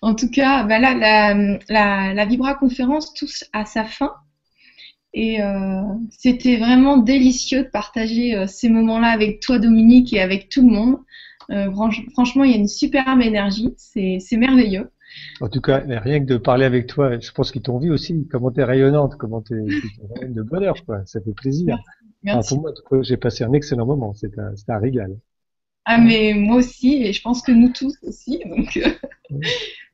En 0.00 0.14
tout 0.14 0.30
cas, 0.30 0.64
bah 0.64 0.78
là, 0.78 0.94
la, 0.94 1.34
la, 1.68 2.14
la 2.14 2.24
Vibra 2.24 2.54
conférence 2.54 3.12
touche 3.12 3.44
à 3.52 3.66
sa 3.66 3.84
fin. 3.84 4.10
Et 5.14 5.42
euh, 5.42 5.82
c'était 6.10 6.56
vraiment 6.56 6.96
délicieux 6.96 7.64
de 7.64 7.68
partager 7.68 8.34
euh, 8.34 8.46
ces 8.46 8.68
moments-là 8.68 9.08
avec 9.08 9.40
toi, 9.40 9.58
Dominique, 9.58 10.12
et 10.12 10.20
avec 10.20 10.48
tout 10.48 10.66
le 10.66 10.74
monde. 10.74 10.96
Euh, 11.50 11.70
franch- 11.70 12.08
franchement, 12.12 12.44
il 12.44 12.52
y 12.52 12.54
a 12.54 12.58
une 12.58 12.68
superbe 12.68 13.20
énergie. 13.20 13.74
C'est 13.76 14.18
c'est 14.20 14.36
merveilleux. 14.36 14.90
En 15.42 15.48
tout 15.48 15.60
cas, 15.60 15.82
rien 15.86 16.20
que 16.20 16.24
de 16.24 16.38
parler 16.38 16.64
avec 16.64 16.86
toi, 16.86 17.18
je 17.18 17.30
pense 17.32 17.52
qu'ils 17.52 17.60
t'ont 17.62 17.78
vu 17.78 17.90
aussi, 17.90 18.26
comment 18.30 18.50
t'es 18.50 18.64
rayonnante, 18.64 19.16
comment 19.16 19.42
t'es 19.42 19.60
t'es 20.20 20.28
de 20.28 20.42
bonheur, 20.42 20.74
quoi. 20.86 21.02
Ça 21.04 21.20
fait 21.20 21.34
plaisir. 21.34 21.74
Enfin, 21.74 21.82
Merci. 22.22 22.54
pour 22.54 22.62
moi, 22.62 22.70
en 22.70 22.74
tout 22.74 22.82
cas, 22.88 23.02
j'ai 23.02 23.16
passé 23.18 23.44
un 23.44 23.52
excellent 23.52 23.84
moment. 23.84 24.14
C'était 24.14 24.40
un, 24.40 24.78
régal. 24.78 25.16
Ah, 25.84 25.98
mais 25.98 26.32
moi 26.34 26.56
aussi, 26.56 27.02
et 27.02 27.12
je 27.12 27.20
pense 27.20 27.42
que 27.42 27.52
nous 27.52 27.70
tous 27.70 27.98
aussi. 28.02 28.40
Donc. 28.46 28.78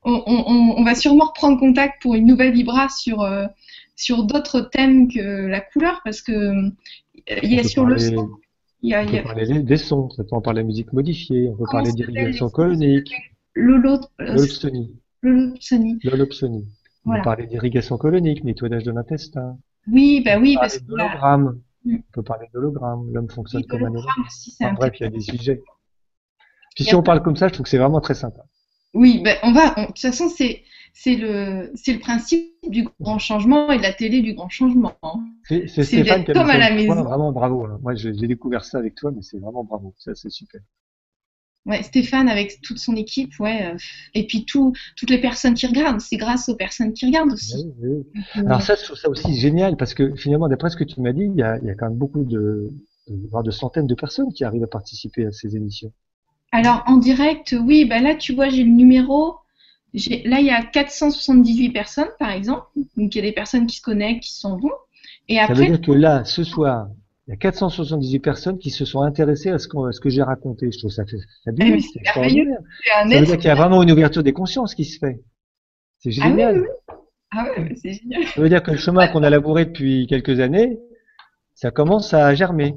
On, 0.04 0.22
on- 0.26 0.74
on 0.78 0.84
va 0.84 0.94
sûrement 0.94 1.26
reprendre 1.26 1.58
contact 1.58 2.00
pour 2.02 2.14
une 2.14 2.26
nouvelle 2.26 2.52
Vibra 2.52 2.88
sur, 2.88 3.22
euh, 3.22 3.46
sur 3.96 4.24
d'autres 4.24 4.60
thèmes 4.60 5.08
que 5.12 5.46
la 5.46 5.60
couleur, 5.60 6.00
parce 6.04 6.22
que 6.22 6.32
euh, 6.32 6.70
il 7.42 7.52
y 7.52 7.56
On 7.56 7.60
a 7.60 7.64
sur 7.64 7.84
le 7.84 7.98
son, 7.98 8.30
il 8.82 8.90
y 8.90 8.94
a, 8.94 9.02
On 9.02 9.06
y 9.06 9.10
peut 9.10 9.18
a 9.18 9.22
parler 9.22 9.62
des- 9.62 9.76
sons, 9.76 10.08
ça 10.10 10.22
peut 10.24 10.34
en 10.36 10.40
parler 10.40 10.62
musique 10.64 10.92
modifiée, 10.92 11.48
on 11.48 11.52
peut 11.52 11.64
Comment 11.64 11.72
parler 11.82 11.92
d'irrigation 11.92 12.48
colonique, 12.48 13.12
Lolo, 13.54 13.98
euh, 14.20 14.36
Lolopsonie. 15.22 16.66
On 17.04 17.14
peut 17.14 17.22
parler 17.22 17.46
d'irrigation 17.46 17.96
colonique, 17.98 18.44
nettoyage 18.44 18.84
de 18.84 18.92
l'intestin, 18.92 19.56
Oui, 19.90 20.22
bah 20.24 20.38
oui, 20.38 20.50
on 20.50 20.54
peut 20.54 20.60
parce 20.60 20.78
que 20.78 20.94
là, 20.94 21.36
Mm. 21.84 21.94
on 21.94 22.12
peut 22.12 22.22
parler 22.22 22.46
d'hologramme, 22.52 23.10
l'homme 23.12 23.30
fonctionne 23.30 23.64
comme 23.64 23.84
un 23.84 23.90
hologramme. 23.90 24.24
aussi, 24.26 24.54
Enfin, 24.60 24.74
bref, 24.74 24.92
il 25.00 25.04
y 25.04 25.06
a 25.06 25.10
des 25.10 25.20
sujets. 25.20 25.62
Puis 26.74 26.84
si 26.84 26.94
on 26.94 27.02
parle 27.02 27.22
comme 27.22 27.36
ça, 27.36 27.48
je 27.48 27.52
trouve 27.54 27.64
que 27.64 27.70
c'est 27.70 27.78
vraiment 27.78 28.00
très 28.00 28.14
sympa. 28.14 28.42
Oui, 28.94 29.20
ben 29.22 29.36
on 29.42 29.52
va. 29.52 29.74
on- 29.78 29.82
de 29.82 29.86
toute 29.88 29.98
façon, 30.00 30.28
c'est 30.28 30.62
c'est 30.94 31.16
le 31.16 31.70
c'est 31.74 31.92
le 31.92 32.00
principe 32.00 32.50
du 32.68 32.88
grand 33.00 33.18
changement 33.18 33.70
et 33.70 33.78
de 33.78 33.82
la 33.82 33.92
télé 33.92 34.20
du 34.20 34.34
grand 34.34 34.48
changement. 34.48 34.94
hein. 35.02 35.20
C'est 35.44 35.68
Stéphane 35.68 36.24
qui 36.24 36.30
a 36.32 36.34
comme 36.34 36.50
à 36.50 36.58
la 36.58 36.68
point, 36.68 36.76
maison. 36.76 37.02
Vraiment 37.04 37.32
bravo. 37.32 37.64
hein. 37.66 37.78
Moi, 37.82 37.94
j'ai 37.94 38.12
découvert 38.12 38.64
ça 38.64 38.78
avec 38.78 38.94
toi, 38.94 39.10
mais 39.14 39.22
c'est 39.22 39.38
vraiment 39.38 39.64
bravo. 39.64 39.94
Ça, 39.98 40.14
c'est 40.14 40.30
super. 40.30 40.60
Ouais, 41.66 41.82
Stéphane 41.82 42.28
avec 42.30 42.62
toute 42.62 42.78
son 42.78 42.96
équipe, 42.96 43.38
ouais. 43.40 43.66
euh, 43.66 43.76
et 44.14 44.26
puis 44.26 44.46
tout, 44.46 44.72
toutes 44.96 45.10
les 45.10 45.20
personnes 45.20 45.52
qui 45.52 45.66
regardent, 45.66 46.00
c'est 46.00 46.16
grâce 46.16 46.48
aux 46.48 46.56
personnes 46.56 46.94
qui 46.94 47.04
regardent 47.04 47.32
aussi. 47.32 47.56
Oui, 47.56 47.72
oui. 47.82 48.04
Donc, 48.14 48.24
euh, 48.38 48.46
Alors 48.46 48.62
ça, 48.62 48.74
je 48.74 48.84
trouve 48.84 48.96
ça 48.96 49.10
aussi 49.10 49.34
génial 49.38 49.76
parce 49.76 49.92
que 49.92 50.14
finalement, 50.16 50.48
d'après 50.48 50.70
ce 50.70 50.76
que 50.76 50.84
tu 50.84 51.00
m'as 51.02 51.12
dit, 51.12 51.24
il 51.24 51.34
y 51.36 51.42
a, 51.42 51.58
il 51.58 51.66
y 51.66 51.70
a 51.70 51.74
quand 51.74 51.88
même 51.90 51.98
beaucoup 51.98 52.24
de, 52.24 52.70
voire 53.30 53.42
de 53.42 53.50
centaines 53.50 53.86
de 53.86 53.94
personnes 53.94 54.32
qui 54.32 54.44
arrivent 54.44 54.64
à 54.64 54.68
participer 54.68 55.26
à 55.26 55.32
ces 55.32 55.56
émissions. 55.56 55.92
Alors 56.52 56.82
en 56.86 56.96
direct, 56.96 57.54
oui, 57.60 57.84
bah 57.84 58.00
là 58.00 58.14
tu 58.14 58.34
vois, 58.34 58.48
j'ai 58.48 58.64
le 58.64 58.70
numéro. 58.70 59.36
Là, 60.24 60.40
il 60.40 60.46
y 60.46 60.50
a 60.50 60.62
478 60.62 61.70
personnes, 61.70 62.08
par 62.18 62.30
exemple. 62.30 62.66
Donc, 62.96 63.14
il 63.14 63.16
y 63.16 63.18
a 63.20 63.22
des 63.22 63.32
personnes 63.32 63.66
qui 63.66 63.76
se 63.78 63.82
connectent, 63.82 64.22
qui 64.22 64.34
s'en 64.34 64.58
vont. 64.58 64.70
Et 65.28 65.38
Ça 65.40 65.54
veut 65.54 65.64
après, 65.64 65.66
dire 65.66 65.80
que 65.80 65.92
là, 65.92 66.24
ce 66.24 66.44
soir, 66.44 66.88
il 67.26 67.30
y 67.30 67.34
a 67.34 67.36
478 67.36 68.20
personnes 68.20 68.58
qui 68.58 68.70
se 68.70 68.84
sont 68.84 69.00
intéressées 69.00 69.50
à 69.50 69.58
ce, 69.58 69.66
qu'on- 69.66 69.84
à 69.84 69.92
ce 69.92 70.00
que 70.00 70.10
j'ai 70.10 70.22
raconté. 70.22 70.70
Je 70.70 70.78
trouve 70.78 70.90
ça 70.90 71.04
Eh, 71.04 71.16
fabuleux, 71.44 71.70
mais 71.76 71.80
c'est 71.80 72.00
merveilleux. 72.02 72.02
extraordinaire. 72.02 72.58
Ça 73.10 73.18
veut 73.18 73.26
dire 73.26 73.38
qu'il 73.38 73.48
y 73.48 73.50
a 73.50 73.54
vraiment 73.54 73.82
une 73.82 73.90
ouverture 73.92 74.22
des 74.22 74.32
consciences 74.34 74.74
qui 74.74 74.84
se 74.84 74.98
fait. 74.98 75.20
C'est 76.00 76.10
Ah 76.20 76.28
oui, 76.28 76.30
génial. 76.30 76.60
oui. 76.60 76.66
Ah 77.32 77.44
ouais, 77.44 77.74
c'est 77.82 77.92
génial. 77.94 78.24
Ça 78.26 78.40
veut 78.42 78.48
dire 78.48 78.62
que 78.62 78.70
le 78.70 78.76
chemin 78.76 79.08
qu'on 79.08 79.22
a 79.22 79.30
labouré 79.30 79.64
depuis 79.66 80.06
quelques 80.06 80.40
années, 80.40 80.78
ça 81.54 81.70
commence 81.70 82.14
à 82.14 82.34
germer. 82.34 82.76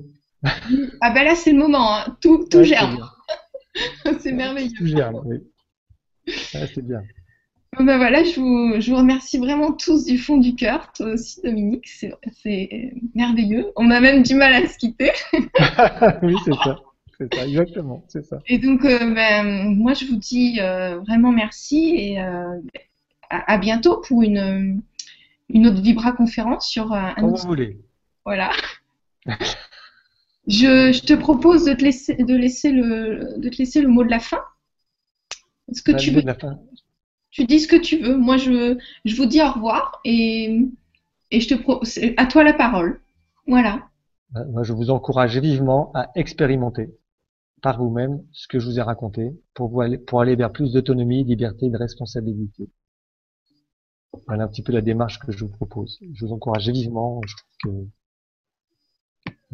Ah 1.02 1.11
bah 1.11 1.23
là, 1.23 1.35
c'est 1.35 1.52
le 1.52 1.60
moment. 1.60 1.95
hein. 1.95 2.18
Tout, 2.22 2.45
tout 2.49 2.60
Ouais, 2.60 2.65
germe. 2.65 2.98
c'est 4.19 4.31
merveilleux. 4.31 4.72
Oui. 5.26 5.38
C'est 6.27 6.85
bien. 6.85 7.02
Bon, 7.77 7.85
bah 7.85 7.98
voilà, 7.98 8.23
je 8.23 8.38
vous, 8.39 8.81
je 8.81 8.91
vous 8.91 8.98
remercie 8.98 9.38
vraiment 9.38 9.72
tous 9.72 10.06
du 10.06 10.18
fond 10.18 10.38
du 10.38 10.56
cœur. 10.56 10.91
Toi 10.91 11.14
aussi, 11.14 11.41
Dominique, 11.41 11.88
c'est 11.88 12.14
c'est 12.43 12.93
merveilleux. 13.15 13.72
On 13.77 13.89
a 13.91 14.02
même 14.02 14.23
du 14.23 14.35
mal 14.35 14.53
à 14.53 14.68
se 14.68 14.77
quitter. 14.77 15.11
oui, 16.22 16.35
c'est 16.43 16.53
ça. 16.53 16.77
C'est 17.18 17.34
ça, 17.34 17.48
exactement, 17.48 18.03
c'est 18.07 18.26
ça. 18.26 18.39
Et 18.48 18.57
donc, 18.57 18.84
euh, 18.84 19.14
ben, 19.14 19.76
moi, 19.76 19.93
je 19.93 20.06
vous 20.06 20.18
dis 20.18 20.60
euh, 20.60 20.99
vraiment 20.99 21.31
merci 21.31 21.93
et 21.95 22.19
euh, 22.19 22.60
à, 23.30 23.53
à 23.53 23.57
bientôt 23.57 24.02
pour 24.02 24.23
une, 24.23 24.81
une 25.49 25.68
autre 25.68 25.81
Vibra 25.81 26.14
conférence 26.14 26.68
sur 26.68 26.91
un 26.91 27.14
Quand 27.14 27.27
vous 27.27 27.48
voulez. 27.48 27.77
Voilà. 28.26 28.52
Je, 30.52 30.91
je 30.91 31.02
te 31.02 31.14
propose 31.14 31.65
de 31.65 31.73
te 31.73 31.84
laisser, 31.84 32.15
de 32.15 32.36
laisser 32.36 32.72
le, 32.72 33.38
de 33.38 33.49
te 33.49 33.57
laisser 33.57 33.82
le 33.82 33.88
mot 33.88 34.03
de 34.03 34.10
la 34.10 34.19
fin. 34.19 34.41
Est-ce 35.72 35.82
que 35.82 35.91
Bah, 35.91 35.98
tu 35.98 36.11
veux, 36.11 36.23
tu 37.30 37.45
dis 37.45 37.60
ce 37.60 37.68
que 37.68 37.78
tu 37.78 37.98
veux. 37.98 38.18
Moi, 38.18 38.38
je, 38.38 38.78
je 39.06 39.15
vous 39.15 39.26
dis 39.26 39.41
au 39.41 39.52
revoir 39.52 40.02
et, 40.03 40.68
et 41.32 41.40
je 41.40 41.48
te 41.48 41.53
pro, 41.56 41.82
à 42.18 42.26
toi 42.26 42.44
la 42.44 42.53
parole. 42.53 43.02
Voilà. 43.48 43.88
Euh, 44.36 44.45
moi, 44.52 44.64
je 44.64 44.73
vous 44.73 44.90
encourage 44.90 45.38
vivement 45.38 45.91
à 45.94 46.11
expérimenter 46.15 46.90
par 47.61 47.78
vous-même 47.78 48.23
ce 48.32 48.48
que 48.48 48.60
je 48.60 48.65
vous 48.68 48.80
ai 48.80 48.82
raconté 48.82 49.32
pour, 49.53 49.69
vous 49.69 49.82
aller, 49.82 49.98
pour 49.98 50.22
aller 50.22 50.36
vers 50.36 50.52
plus 50.52 50.73
d'autonomie, 50.73 51.23
de 51.23 51.30
liberté, 51.30 51.69
de 51.69 51.78
responsabilité. 51.78 52.69
Voilà 54.28 54.44
un 54.44 54.48
petit 54.48 54.64
peu 54.64 54.73
la 54.73 54.82
démarche 54.82 55.19
que 55.19 55.32
je 55.32 55.45
vous 55.45 55.52
propose. 55.52 55.99
Je 56.14 56.26
vous 56.26 56.34
encourage 56.34 56.69
vivement. 56.69 57.22
Je 57.26 57.36
trouve 57.36 57.72
que 57.86 57.88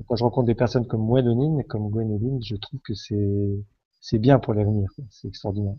quand 0.08 0.16
je 0.16 0.24
rencontre 0.24 0.48
des 0.48 0.56
personnes 0.56 0.88
comme 0.88 1.08
Gwénoline, 1.08 1.64
comme 1.66 1.90
Gwénoline, 1.90 2.42
je 2.44 2.56
trouve 2.56 2.80
que 2.82 2.94
c'est 2.94 3.64
c'est 4.02 4.20
bien 4.20 4.40
pour 4.40 4.54
l'avenir. 4.54 4.90
C'est 5.10 5.28
extraordinaire. 5.28 5.76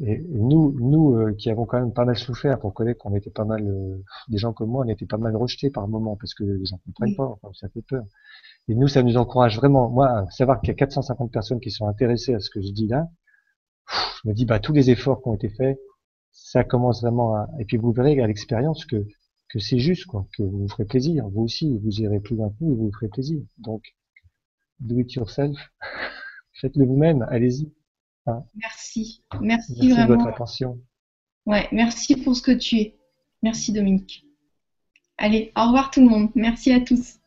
Et, 0.00 0.20
nous, 0.28 0.76
nous 0.80 1.14
euh, 1.14 1.34
qui 1.34 1.50
avons 1.50 1.66
quand 1.66 1.78
même 1.78 1.92
pas 1.92 2.04
mal 2.04 2.16
souffert 2.16 2.58
pour 2.58 2.74
connaître 2.74 2.98
qu'on 3.00 3.14
était 3.14 3.30
pas 3.30 3.44
mal, 3.44 3.64
euh, 3.66 4.02
des 4.28 4.38
gens 4.38 4.52
comme 4.52 4.70
moi, 4.70 4.84
on 4.84 4.88
était 4.88 5.06
pas 5.06 5.18
mal 5.18 5.36
rejetés 5.36 5.70
par 5.70 5.86
moment 5.86 6.16
parce 6.16 6.34
que 6.34 6.42
les 6.42 6.64
gens 6.64 6.80
comprennent 6.84 7.14
pas, 7.14 7.26
enfin, 7.26 7.48
ça 7.54 7.68
fait 7.68 7.82
peur. 7.82 8.04
Et 8.68 8.74
nous, 8.74 8.88
ça 8.88 9.02
nous 9.02 9.16
encourage 9.16 9.56
vraiment. 9.56 9.88
Moi, 9.90 10.26
savoir 10.30 10.60
qu'il 10.60 10.68
y 10.68 10.72
a 10.72 10.74
450 10.74 11.30
personnes 11.30 11.60
qui 11.60 11.70
sont 11.70 11.86
intéressées 11.86 12.34
à 12.34 12.40
ce 12.40 12.50
que 12.50 12.60
je 12.60 12.72
dis 12.72 12.88
là, 12.88 13.08
je 14.22 14.28
me 14.28 14.34
dis, 14.34 14.46
bah, 14.46 14.58
tous 14.58 14.72
les 14.72 14.90
efforts 14.90 15.22
qui 15.22 15.28
ont 15.28 15.34
été 15.34 15.48
faits, 15.48 15.78
ça 16.32 16.64
commence 16.64 17.02
vraiment 17.02 17.36
à, 17.36 17.48
et 17.60 17.64
puis 17.64 17.76
vous 17.76 17.92
verrez 17.92 18.20
à 18.20 18.26
l'expérience 18.26 18.84
que, 18.86 19.06
que 19.54 19.60
c'est 19.60 19.78
juste, 19.78 20.06
quoi, 20.06 20.26
que 20.36 20.42
vous 20.42 20.62
vous 20.62 20.68
ferez 20.68 20.84
plaisir. 20.84 21.28
Vous 21.28 21.42
aussi, 21.42 21.78
vous 21.78 22.00
irez 22.00 22.18
plus 22.18 22.34
loin 22.34 22.50
que 22.50 22.56
nous 22.60 22.72
et 22.72 22.74
vous 22.74 22.86
vous 22.86 22.92
ferez 22.92 23.08
plaisir. 23.08 23.40
Donc, 23.58 23.84
do 24.80 24.98
it 24.98 25.12
yourself. 25.14 25.56
Faites-le 26.60 26.84
vous-même. 26.84 27.24
Allez-y. 27.30 27.72
Merci. 28.56 29.22
Merci, 29.40 29.74
merci 29.76 29.90
vraiment. 29.90 30.08
de 30.08 30.14
votre 30.14 30.26
attention. 30.26 30.80
Ouais, 31.46 31.68
merci 31.70 32.16
pour 32.16 32.34
ce 32.34 32.42
que 32.42 32.50
tu 32.50 32.78
es. 32.78 32.98
Merci 33.44 33.72
Dominique. 33.72 34.26
Allez, 35.18 35.52
au 35.56 35.66
revoir 35.66 35.92
tout 35.92 36.00
le 36.00 36.08
monde. 36.08 36.30
Merci 36.34 36.72
à 36.72 36.80
tous. 36.80 37.20